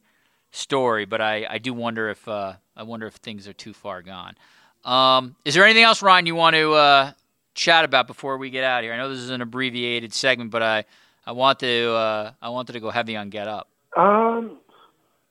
story, 0.50 1.04
but 1.04 1.20
I, 1.20 1.46
I 1.48 1.58
do 1.58 1.72
wonder 1.72 2.08
if 2.10 2.26
uh, 2.26 2.54
I 2.76 2.82
wonder 2.82 3.06
if 3.06 3.14
things 3.14 3.46
are 3.48 3.52
too 3.52 3.72
far 3.72 4.02
gone. 4.02 4.36
Um, 4.84 5.36
is 5.44 5.54
there 5.54 5.64
anything 5.64 5.84
else, 5.84 6.02
Ryan, 6.02 6.26
you 6.26 6.34
want 6.34 6.56
to 6.56 6.72
uh, 6.72 7.12
chat 7.54 7.84
about 7.84 8.06
before 8.06 8.38
we 8.38 8.50
get 8.50 8.64
out 8.64 8.78
of 8.78 8.84
here? 8.84 8.92
I 8.92 8.96
know 8.96 9.08
this 9.08 9.18
is 9.18 9.30
an 9.30 9.42
abbreviated 9.42 10.14
segment, 10.14 10.50
but 10.50 10.62
I 10.62 10.84
I 11.26 11.32
want 11.32 11.58
to 11.60 11.92
uh, 11.92 12.32
I 12.40 12.48
wanted 12.48 12.72
to 12.72 12.80
go 12.80 12.90
heavy 12.90 13.16
on 13.16 13.30
Get 13.30 13.48
Up. 13.48 13.68
Um, 13.96 14.58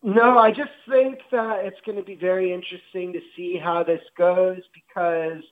no, 0.04 0.38
I 0.38 0.52
just 0.52 0.72
think 0.90 1.20
that 1.32 1.66
it's 1.66 1.80
going 1.86 1.98
to 1.98 2.04
be 2.04 2.16
very 2.16 2.54
interesting 2.54 3.14
to 3.14 3.20
see 3.36 3.58
how 3.58 3.84
this 3.84 4.02
goes 4.18 4.62
because 4.74 5.44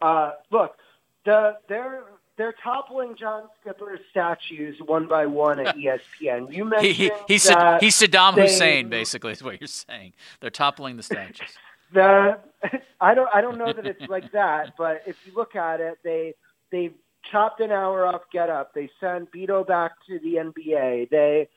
uh, 0.00 0.32
look, 0.50 0.76
the 1.24 1.56
there 1.68 2.04
they're 2.38 2.54
toppling 2.62 3.16
John 3.16 3.48
Skipper's 3.60 4.00
statues 4.10 4.76
one 4.86 5.06
by 5.06 5.26
one 5.26 5.58
at 5.60 5.76
ESPN. 6.22 6.54
You 6.54 6.64
mentioned 6.64 6.94
he, 6.94 7.08
he, 7.08 7.10
he's, 7.26 7.44
that 7.44 7.82
he's 7.82 7.96
Saddam 7.96 8.36
they, 8.36 8.42
Hussein, 8.42 8.88
basically, 8.88 9.32
is 9.32 9.42
what 9.42 9.60
you're 9.60 9.68
saying. 9.68 10.14
They're 10.40 10.48
toppling 10.48 10.96
the 10.96 11.02
statues. 11.02 11.50
The 11.90 12.38
I 13.00 13.14
don't 13.14 13.30
I 13.34 13.40
don't 13.40 13.56
know 13.56 13.72
that 13.72 13.86
it's 13.86 14.10
like 14.10 14.30
that, 14.32 14.74
but 14.76 15.04
if 15.06 15.16
you 15.24 15.32
look 15.34 15.56
at 15.56 15.80
it, 15.80 15.96
they 16.04 16.34
they 16.70 16.90
chopped 17.32 17.60
an 17.60 17.72
hour 17.72 18.06
off 18.06 18.20
Get 18.30 18.50
Up. 18.50 18.74
They 18.74 18.90
sent 19.00 19.32
Beadle 19.32 19.64
back 19.64 19.92
to 20.06 20.18
the 20.18 20.34
NBA. 20.34 21.08
They 21.08 21.48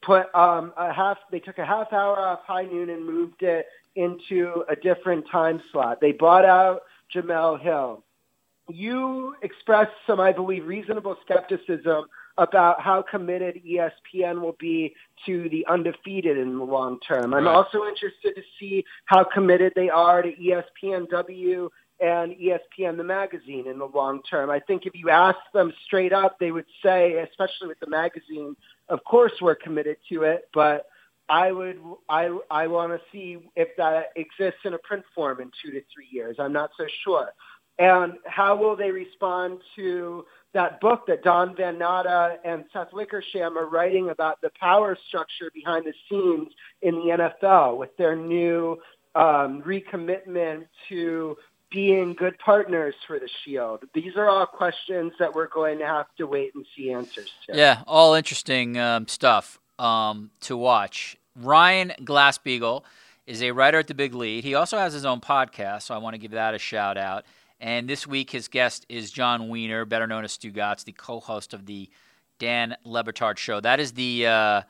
put 0.00 0.32
um, 0.32 0.72
a 0.76 0.92
half. 0.92 1.18
They 1.32 1.40
took 1.40 1.58
a 1.58 1.66
half 1.66 1.92
hour 1.92 2.16
off 2.20 2.42
High 2.46 2.66
Noon 2.66 2.88
and 2.88 3.04
moved 3.04 3.42
it 3.42 3.66
into 3.96 4.64
a 4.68 4.76
different 4.76 5.28
time 5.28 5.60
slot. 5.72 6.00
They 6.00 6.12
bought 6.12 6.44
out 6.44 6.82
Jemele 7.12 7.60
Hill 7.60 8.04
you 8.68 9.34
expressed 9.42 9.92
some, 10.06 10.20
I 10.20 10.32
believe, 10.32 10.66
reasonable 10.66 11.16
skepticism 11.24 12.06
about 12.38 12.80
how 12.80 13.02
committed 13.02 13.60
ESPN 13.66 14.40
will 14.40 14.56
be 14.58 14.94
to 15.26 15.48
the 15.50 15.66
undefeated 15.68 16.38
in 16.38 16.58
the 16.58 16.64
long 16.64 16.98
term. 17.00 17.34
I'm 17.34 17.44
right. 17.44 17.54
also 17.54 17.84
interested 17.84 18.34
to 18.36 18.42
see 18.58 18.84
how 19.04 19.24
committed 19.24 19.72
they 19.76 19.90
are 19.90 20.22
to 20.22 20.32
ESPNW 20.32 21.68
and 22.00 22.32
ESPN 22.32 22.96
the 22.96 23.04
magazine 23.04 23.66
in 23.68 23.78
the 23.78 23.86
long 23.86 24.22
term. 24.22 24.50
I 24.50 24.60
think 24.60 24.86
if 24.86 24.94
you 24.94 25.10
ask 25.10 25.38
them 25.52 25.72
straight 25.84 26.12
up, 26.12 26.38
they 26.38 26.50
would 26.50 26.66
say, 26.82 27.18
especially 27.18 27.68
with 27.68 27.80
the 27.80 27.86
magazine, 27.86 28.56
of 28.88 29.04
course 29.04 29.32
we're 29.40 29.54
committed 29.54 29.98
to 30.08 30.22
it, 30.22 30.48
but 30.54 30.86
I 31.28 31.52
would 31.52 31.80
I 32.08 32.36
I 32.50 32.66
want 32.66 32.92
to 32.92 33.00
see 33.12 33.38
if 33.54 33.68
that 33.76 34.06
exists 34.16 34.60
in 34.64 34.74
a 34.74 34.78
print 34.78 35.04
form 35.14 35.40
in 35.40 35.50
2 35.64 35.70
to 35.70 35.80
3 35.94 36.08
years. 36.10 36.36
I'm 36.38 36.52
not 36.52 36.70
so 36.76 36.86
sure. 37.04 37.32
And 37.78 38.14
how 38.26 38.56
will 38.56 38.76
they 38.76 38.90
respond 38.90 39.60
to 39.76 40.24
that 40.54 40.80
book 40.80 41.06
that 41.06 41.22
Don 41.22 41.56
Van 41.56 41.78
Natta 41.78 42.36
and 42.44 42.64
Seth 42.72 42.92
Wickersham 42.92 43.56
are 43.56 43.66
writing 43.66 44.10
about 44.10 44.40
the 44.42 44.50
power 44.60 44.96
structure 45.08 45.50
behind 45.54 45.86
the 45.86 45.94
scenes 46.08 46.52
in 46.82 46.94
the 46.96 47.32
NFL 47.40 47.78
with 47.78 47.96
their 47.96 48.14
new 48.14 48.78
um, 49.14 49.62
recommitment 49.62 50.66
to 50.88 51.36
being 51.70 52.14
good 52.14 52.38
partners 52.38 52.94
for 53.06 53.18
the 53.18 53.28
Shield? 53.44 53.84
These 53.94 54.16
are 54.16 54.28
all 54.28 54.46
questions 54.46 55.12
that 55.18 55.34
we're 55.34 55.48
going 55.48 55.78
to 55.78 55.86
have 55.86 56.06
to 56.18 56.26
wait 56.26 56.54
and 56.54 56.66
see 56.76 56.92
answers 56.92 57.30
to. 57.46 57.56
Yeah, 57.56 57.82
all 57.86 58.14
interesting 58.14 58.78
um, 58.78 59.08
stuff 59.08 59.58
um, 59.78 60.30
to 60.42 60.56
watch. 60.56 61.16
Ryan 61.34 61.92
Glasspiegel 62.00 62.82
is 63.26 63.42
a 63.42 63.52
writer 63.52 63.78
at 63.78 63.86
the 63.86 63.94
Big 63.94 64.14
Lead. 64.14 64.44
He 64.44 64.54
also 64.54 64.76
has 64.78 64.92
his 64.92 65.04
own 65.04 65.20
podcast, 65.20 65.82
so 65.82 65.94
I 65.94 65.98
want 65.98 66.14
to 66.14 66.18
give 66.18 66.32
that 66.32 66.54
a 66.54 66.58
shout 66.58 66.98
out. 66.98 67.24
And 67.62 67.88
this 67.88 68.08
week, 68.08 68.30
his 68.30 68.48
guest 68.48 68.84
is 68.88 69.12
John 69.12 69.48
Weiner, 69.48 69.84
better 69.84 70.08
known 70.08 70.24
as 70.24 70.36
Stugotz, 70.36 70.82
the 70.84 70.90
co-host 70.90 71.54
of 71.54 71.64
the 71.64 71.88
Dan 72.40 72.76
Le 72.84 73.04
Batard 73.04 73.38
Show. 73.38 73.60
That 73.60 73.78
is 73.78 73.92
the. 73.92 74.26
Uh, 74.26 74.62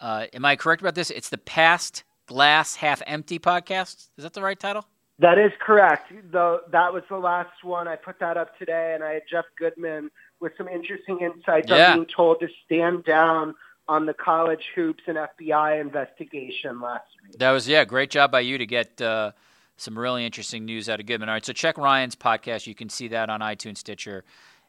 uh, 0.00 0.26
am 0.32 0.44
I 0.46 0.56
correct 0.56 0.80
about 0.80 0.94
this? 0.94 1.10
It's 1.10 1.28
the 1.28 1.36
Past 1.38 2.04
Glass 2.26 2.74
Half 2.76 3.02
Empty 3.06 3.38
podcast. 3.38 4.08
Is 4.16 4.24
that 4.24 4.32
the 4.32 4.40
right 4.40 4.58
title? 4.58 4.86
That 5.18 5.36
is 5.38 5.52
correct. 5.60 6.10
Though 6.30 6.60
that 6.72 6.90
was 6.94 7.02
the 7.10 7.18
last 7.18 7.62
one. 7.64 7.86
I 7.86 7.96
put 7.96 8.18
that 8.20 8.38
up 8.38 8.56
today, 8.58 8.92
and 8.94 9.04
I 9.04 9.12
had 9.14 9.22
Jeff 9.30 9.44
Goodman 9.58 10.10
with 10.40 10.52
some 10.56 10.68
interesting 10.68 11.20
insights 11.20 11.68
Yeah. 11.68 11.90
on 11.90 11.98
being 11.98 12.06
told 12.06 12.40
to 12.40 12.48
stand 12.64 13.04
down 13.04 13.56
on 13.88 14.06
the 14.06 14.14
college 14.14 14.64
hoops 14.74 15.02
and 15.06 15.18
FBI 15.18 15.80
investigation 15.80 16.80
last 16.80 17.08
week. 17.26 17.38
That 17.38 17.50
was 17.50 17.68
yeah, 17.68 17.84
great 17.84 18.10
job 18.10 18.30
by 18.30 18.40
you 18.40 18.56
to 18.56 18.64
get 18.66 19.00
uh, 19.02 19.32
some 19.78 19.98
really 19.98 20.26
interesting 20.26 20.64
news 20.64 20.88
out 20.88 21.00
of 21.00 21.06
Goodman. 21.06 21.28
All 21.28 21.34
right, 21.34 21.44
so 21.44 21.52
check 21.52 21.78
Ryan's 21.78 22.16
podcast. 22.16 22.66
You 22.66 22.74
can 22.74 22.88
see 22.88 23.08
that 23.08 23.30
on 23.30 23.40
iTunes, 23.40 23.78
Stitcher, 23.78 24.24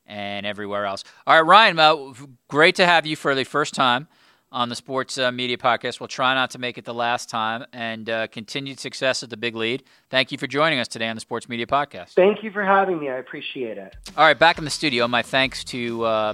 and 0.08 0.46
everywhere 0.46 0.86
else. 0.86 1.04
All 1.28 1.36
right, 1.36 1.48
Ryan, 1.48 1.80
uh, 1.80 2.14
great 2.48 2.76
to 2.76 2.86
have 2.86 3.06
you 3.06 3.16
for 3.16 3.36
the 3.36 3.44
first 3.44 3.74
time 3.74 4.08
on 4.52 4.70
the 4.70 4.76
Sports 4.76 5.18
uh, 5.18 5.32
Media 5.32 5.58
Podcast. 5.58 6.00
We'll 6.00 6.08
try 6.08 6.34
not 6.34 6.52
to 6.52 6.60
make 6.60 6.78
it 6.78 6.86
the 6.86 6.94
last 6.94 7.30
time 7.30 7.66
and 7.74 8.10
uh, 8.10 8.28
continued 8.28 8.80
success 8.80 9.22
at 9.22 9.30
the 9.30 9.38
big 9.38 9.56
lead. 9.56 9.84
Thank 10.10 10.32
you 10.32 10.38
for 10.38 10.48
joining 10.48 10.80
us 10.80 10.88
today 10.88 11.08
on 11.08 11.16
the 11.16 11.22
Sports 11.22 11.48
Media 11.50 11.68
Podcast. 11.68 12.14
Thank 12.14 12.44
you 12.44 12.52
for 12.52 12.64
having 12.64 13.00
me. 13.00 13.10
I 13.10 13.18
appreciate 13.18 13.78
it. 13.78 13.96
All 14.18 14.26
right, 14.26 14.38
back 14.38 14.58
in 14.58 14.64
the 14.64 14.72
studio. 14.72 15.08
My 15.08 15.22
thanks 15.22 15.64
to 15.66 16.04
uh, 16.04 16.34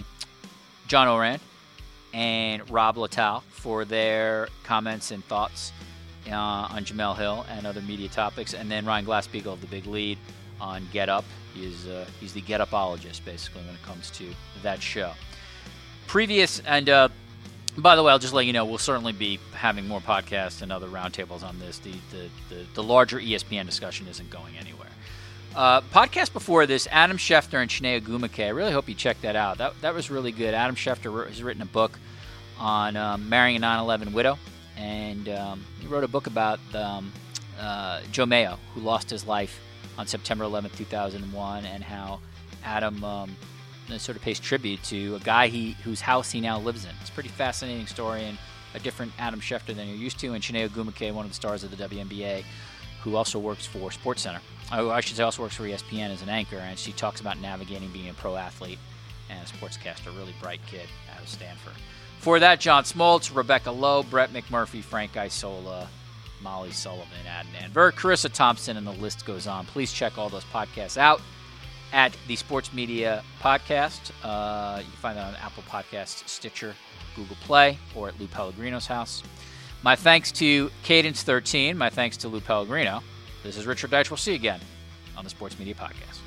John 0.88 1.08
Ourand 1.08 1.42
and 2.14 2.70
Rob 2.70 2.96
Littal 2.96 3.44
for 3.50 3.84
their 3.84 4.48
comments 4.64 5.12
and 5.12 5.24
thoughts 5.26 5.74
uh, 6.30 6.36
on 6.70 6.86
Jemele 6.86 7.18
Hill 7.18 7.46
and 7.50 7.66
other 7.66 7.82
media 7.82 8.10
topics, 8.10 8.54
and 8.54 8.70
then 8.70 8.86
Ryan 8.86 9.06
Glasspiegel 9.06 9.54
of 9.54 9.62
the 9.62 9.68
Big 9.68 9.86
Lead 9.86 10.18
on 10.60 10.88
Get 10.92 11.10
Up. 11.10 11.26
He's 11.54 11.88
uh, 11.88 12.06
he's 12.20 12.34
the 12.34 12.42
Get 12.42 12.62
Upologist 12.62 13.24
basically 13.26 13.62
when 13.62 13.76
it 13.76 13.84
comes 13.84 14.10
to 14.12 14.26
that 14.64 14.82
show. 14.82 15.12
Previous 16.08 16.60
and 16.62 16.90
uh, 16.90 17.10
by 17.78 17.96
the 17.96 18.04
way, 18.04 18.12
I'll 18.12 18.20
just 18.20 18.34
let 18.34 18.46
you 18.46 18.54
know 18.54 18.66
we'll 18.66 18.78
certainly 18.78 19.12
be 19.12 19.40
having 19.54 19.88
more 19.88 20.00
podcasts 20.00 20.62
and 20.62 20.72
other 20.72 20.88
roundtables 20.88 21.44
on 21.44 21.60
this. 21.60 21.80
The, 21.80 21.92
the, 22.12 22.30
the, 22.50 22.66
the, 22.74 22.84
larger 22.84 23.20
ESPN 23.20 23.66
discussion 23.66 24.08
isn't 24.08 24.30
going 24.30 24.56
anywhere. 24.58 24.88
Uh, 25.56 25.82
podcast 25.82 26.32
before 26.34 26.66
this, 26.66 26.88
Adam 26.92 27.18
Schefter 27.18 27.62
and 27.62 27.70
Chiney 27.70 28.00
Ogwumike. 28.00 28.46
I 28.46 28.50
really 28.50 28.72
hope 28.72 28.88
you 28.88 28.96
check 28.96 29.20
that 29.22 29.36
out. 29.36 29.58
That, 29.58 29.74
that 29.82 29.94
was 29.94 30.10
really 30.10 30.32
good. 30.32 30.54
Adam 30.54 30.76
Schefter 30.76 31.28
has 31.28 31.44
written 31.44 31.62
a 31.62 31.66
book 31.66 32.00
on 32.58 32.96
um, 32.96 33.28
marrying 33.28 33.58
a 33.58 33.60
9 33.60 33.80
11 33.80 34.14
widow, 34.14 34.38
and 34.78 35.30
um, 35.30 35.66
he 35.80 35.88
wrote 35.88 36.04
a 36.04 36.08
book 36.08 36.28
about 36.28 36.60
um, 36.74 37.12
uh, 37.60 38.02
Joe 38.12 38.26
Maio, 38.26 38.58
who 38.74 38.82
lost 38.82 39.10
his 39.10 39.26
life 39.26 39.60
on 39.98 40.08
September 40.08 40.44
11, 40.44 40.72
2001, 40.76 41.66
and 41.66 41.84
how 41.84 42.20
Adam 42.64 43.04
um, 43.04 43.36
sort 43.98 44.18
of 44.18 44.22
pays 44.22 44.40
tribute 44.40 44.84
to 44.84 45.16
a 45.16 45.20
guy 45.20 45.48
he 45.48 45.72
whose 45.84 46.02
house 46.02 46.32
he 46.32 46.42
now 46.42 46.60
lives 46.60 46.86
in. 46.86 46.92
It's 47.02 47.10
a 47.10 47.14
pretty 47.14 47.30
fascinating 47.30 47.88
story 47.88 48.24
and 48.26 48.38
a 48.74 48.80
different 48.80 49.14
Adam 49.18 49.40
Schefter 49.40 49.76
than 49.76 49.88
you're 49.88 49.98
used 49.98 50.20
to. 50.20 50.34
And 50.34 50.44
Chiney 50.44 50.68
Ogwumike, 50.68 51.14
one 51.14 51.26
of 51.26 51.32
the 51.32 51.36
stars 51.36 51.64
of 51.64 51.76
the 51.76 51.78
WNBA, 51.78 52.44
who 53.02 53.16
also 53.16 53.40
works 53.40 53.66
for 53.66 53.90
SportsCenter. 53.90 54.40
Oh, 54.72 54.90
I 54.90 55.00
should 55.00 55.16
say 55.16 55.24
also 55.24 55.44
works 55.44 55.56
for 55.56 55.64
ESPN 55.64 56.10
as 56.10 56.22
an 56.22 56.30
anchor, 56.30 56.58
and 56.58 56.78
she 56.78 56.92
talks 56.92 57.22
about 57.22 57.40
navigating 57.40 57.90
being 57.92 58.10
a 58.10 58.14
pro 58.14 58.36
athlete 58.36 58.80
and 59.30 59.40
a 59.40 59.46
sportscaster. 59.46 60.08
Really 60.18 60.34
bright 60.42 60.60
kid 60.66 60.88
out 61.16 61.22
of 61.22 61.30
Stanford. 61.30 61.74
For 62.26 62.40
that, 62.40 62.60
John 62.60 62.84
Smoltz, 62.86 63.36
Rebecca 63.36 63.70
Lowe, 63.70 64.02
Brett 64.02 64.34
McMurphy, 64.34 64.84
Frank 64.84 65.16
Isola, 65.16 65.88
Molly 66.42 66.72
Sullivan, 66.72 67.06
Adnan 67.24 67.70
Virk, 67.70 67.92
Charissa 67.92 68.34
Thompson, 68.34 68.78
and 68.78 68.88
the 68.88 68.94
list 68.94 69.28
goes 69.28 69.46
on. 69.46 69.68
Please 69.68 69.94
check 69.94 70.18
all 70.18 70.28
those 70.28 70.44
podcasts 70.46 70.98
out 70.98 71.22
at 71.94 72.18
the 72.28 72.36
Sports 72.36 72.74
Media 72.74 73.24
Podcast. 73.44 74.10
Uh, 74.24 74.80
you 74.80 74.86
can 74.86 74.94
find 74.94 75.18
that 75.20 75.28
on 75.28 75.36
Apple 75.36 75.62
Podcasts, 75.70 76.28
Stitcher, 76.28 76.74
Google 77.16 77.38
Play, 77.42 77.78
or 77.94 78.08
at 78.08 78.20
Lou 78.20 78.26
Pellegrino's 78.26 78.88
house. 78.88 79.22
My 79.84 79.96
thanks 79.96 80.32
to 80.32 80.72
Cadence 80.82 81.22
13. 81.22 81.78
My 81.78 81.92
thanks 81.92 82.18
to 82.18 82.28
Lou 82.28 82.42
Pellegrino. 82.42 83.04
This 83.44 83.56
is 83.56 83.68
Richard 83.68 83.92
Deitsch. 83.92 84.10
We'll 84.10 84.18
see 84.18 84.32
you 84.32 84.38
again 84.38 84.62
on 85.16 85.26
the 85.26 85.30
Sports 85.30 85.60
Media 85.60 85.76
Podcast. 85.76 86.25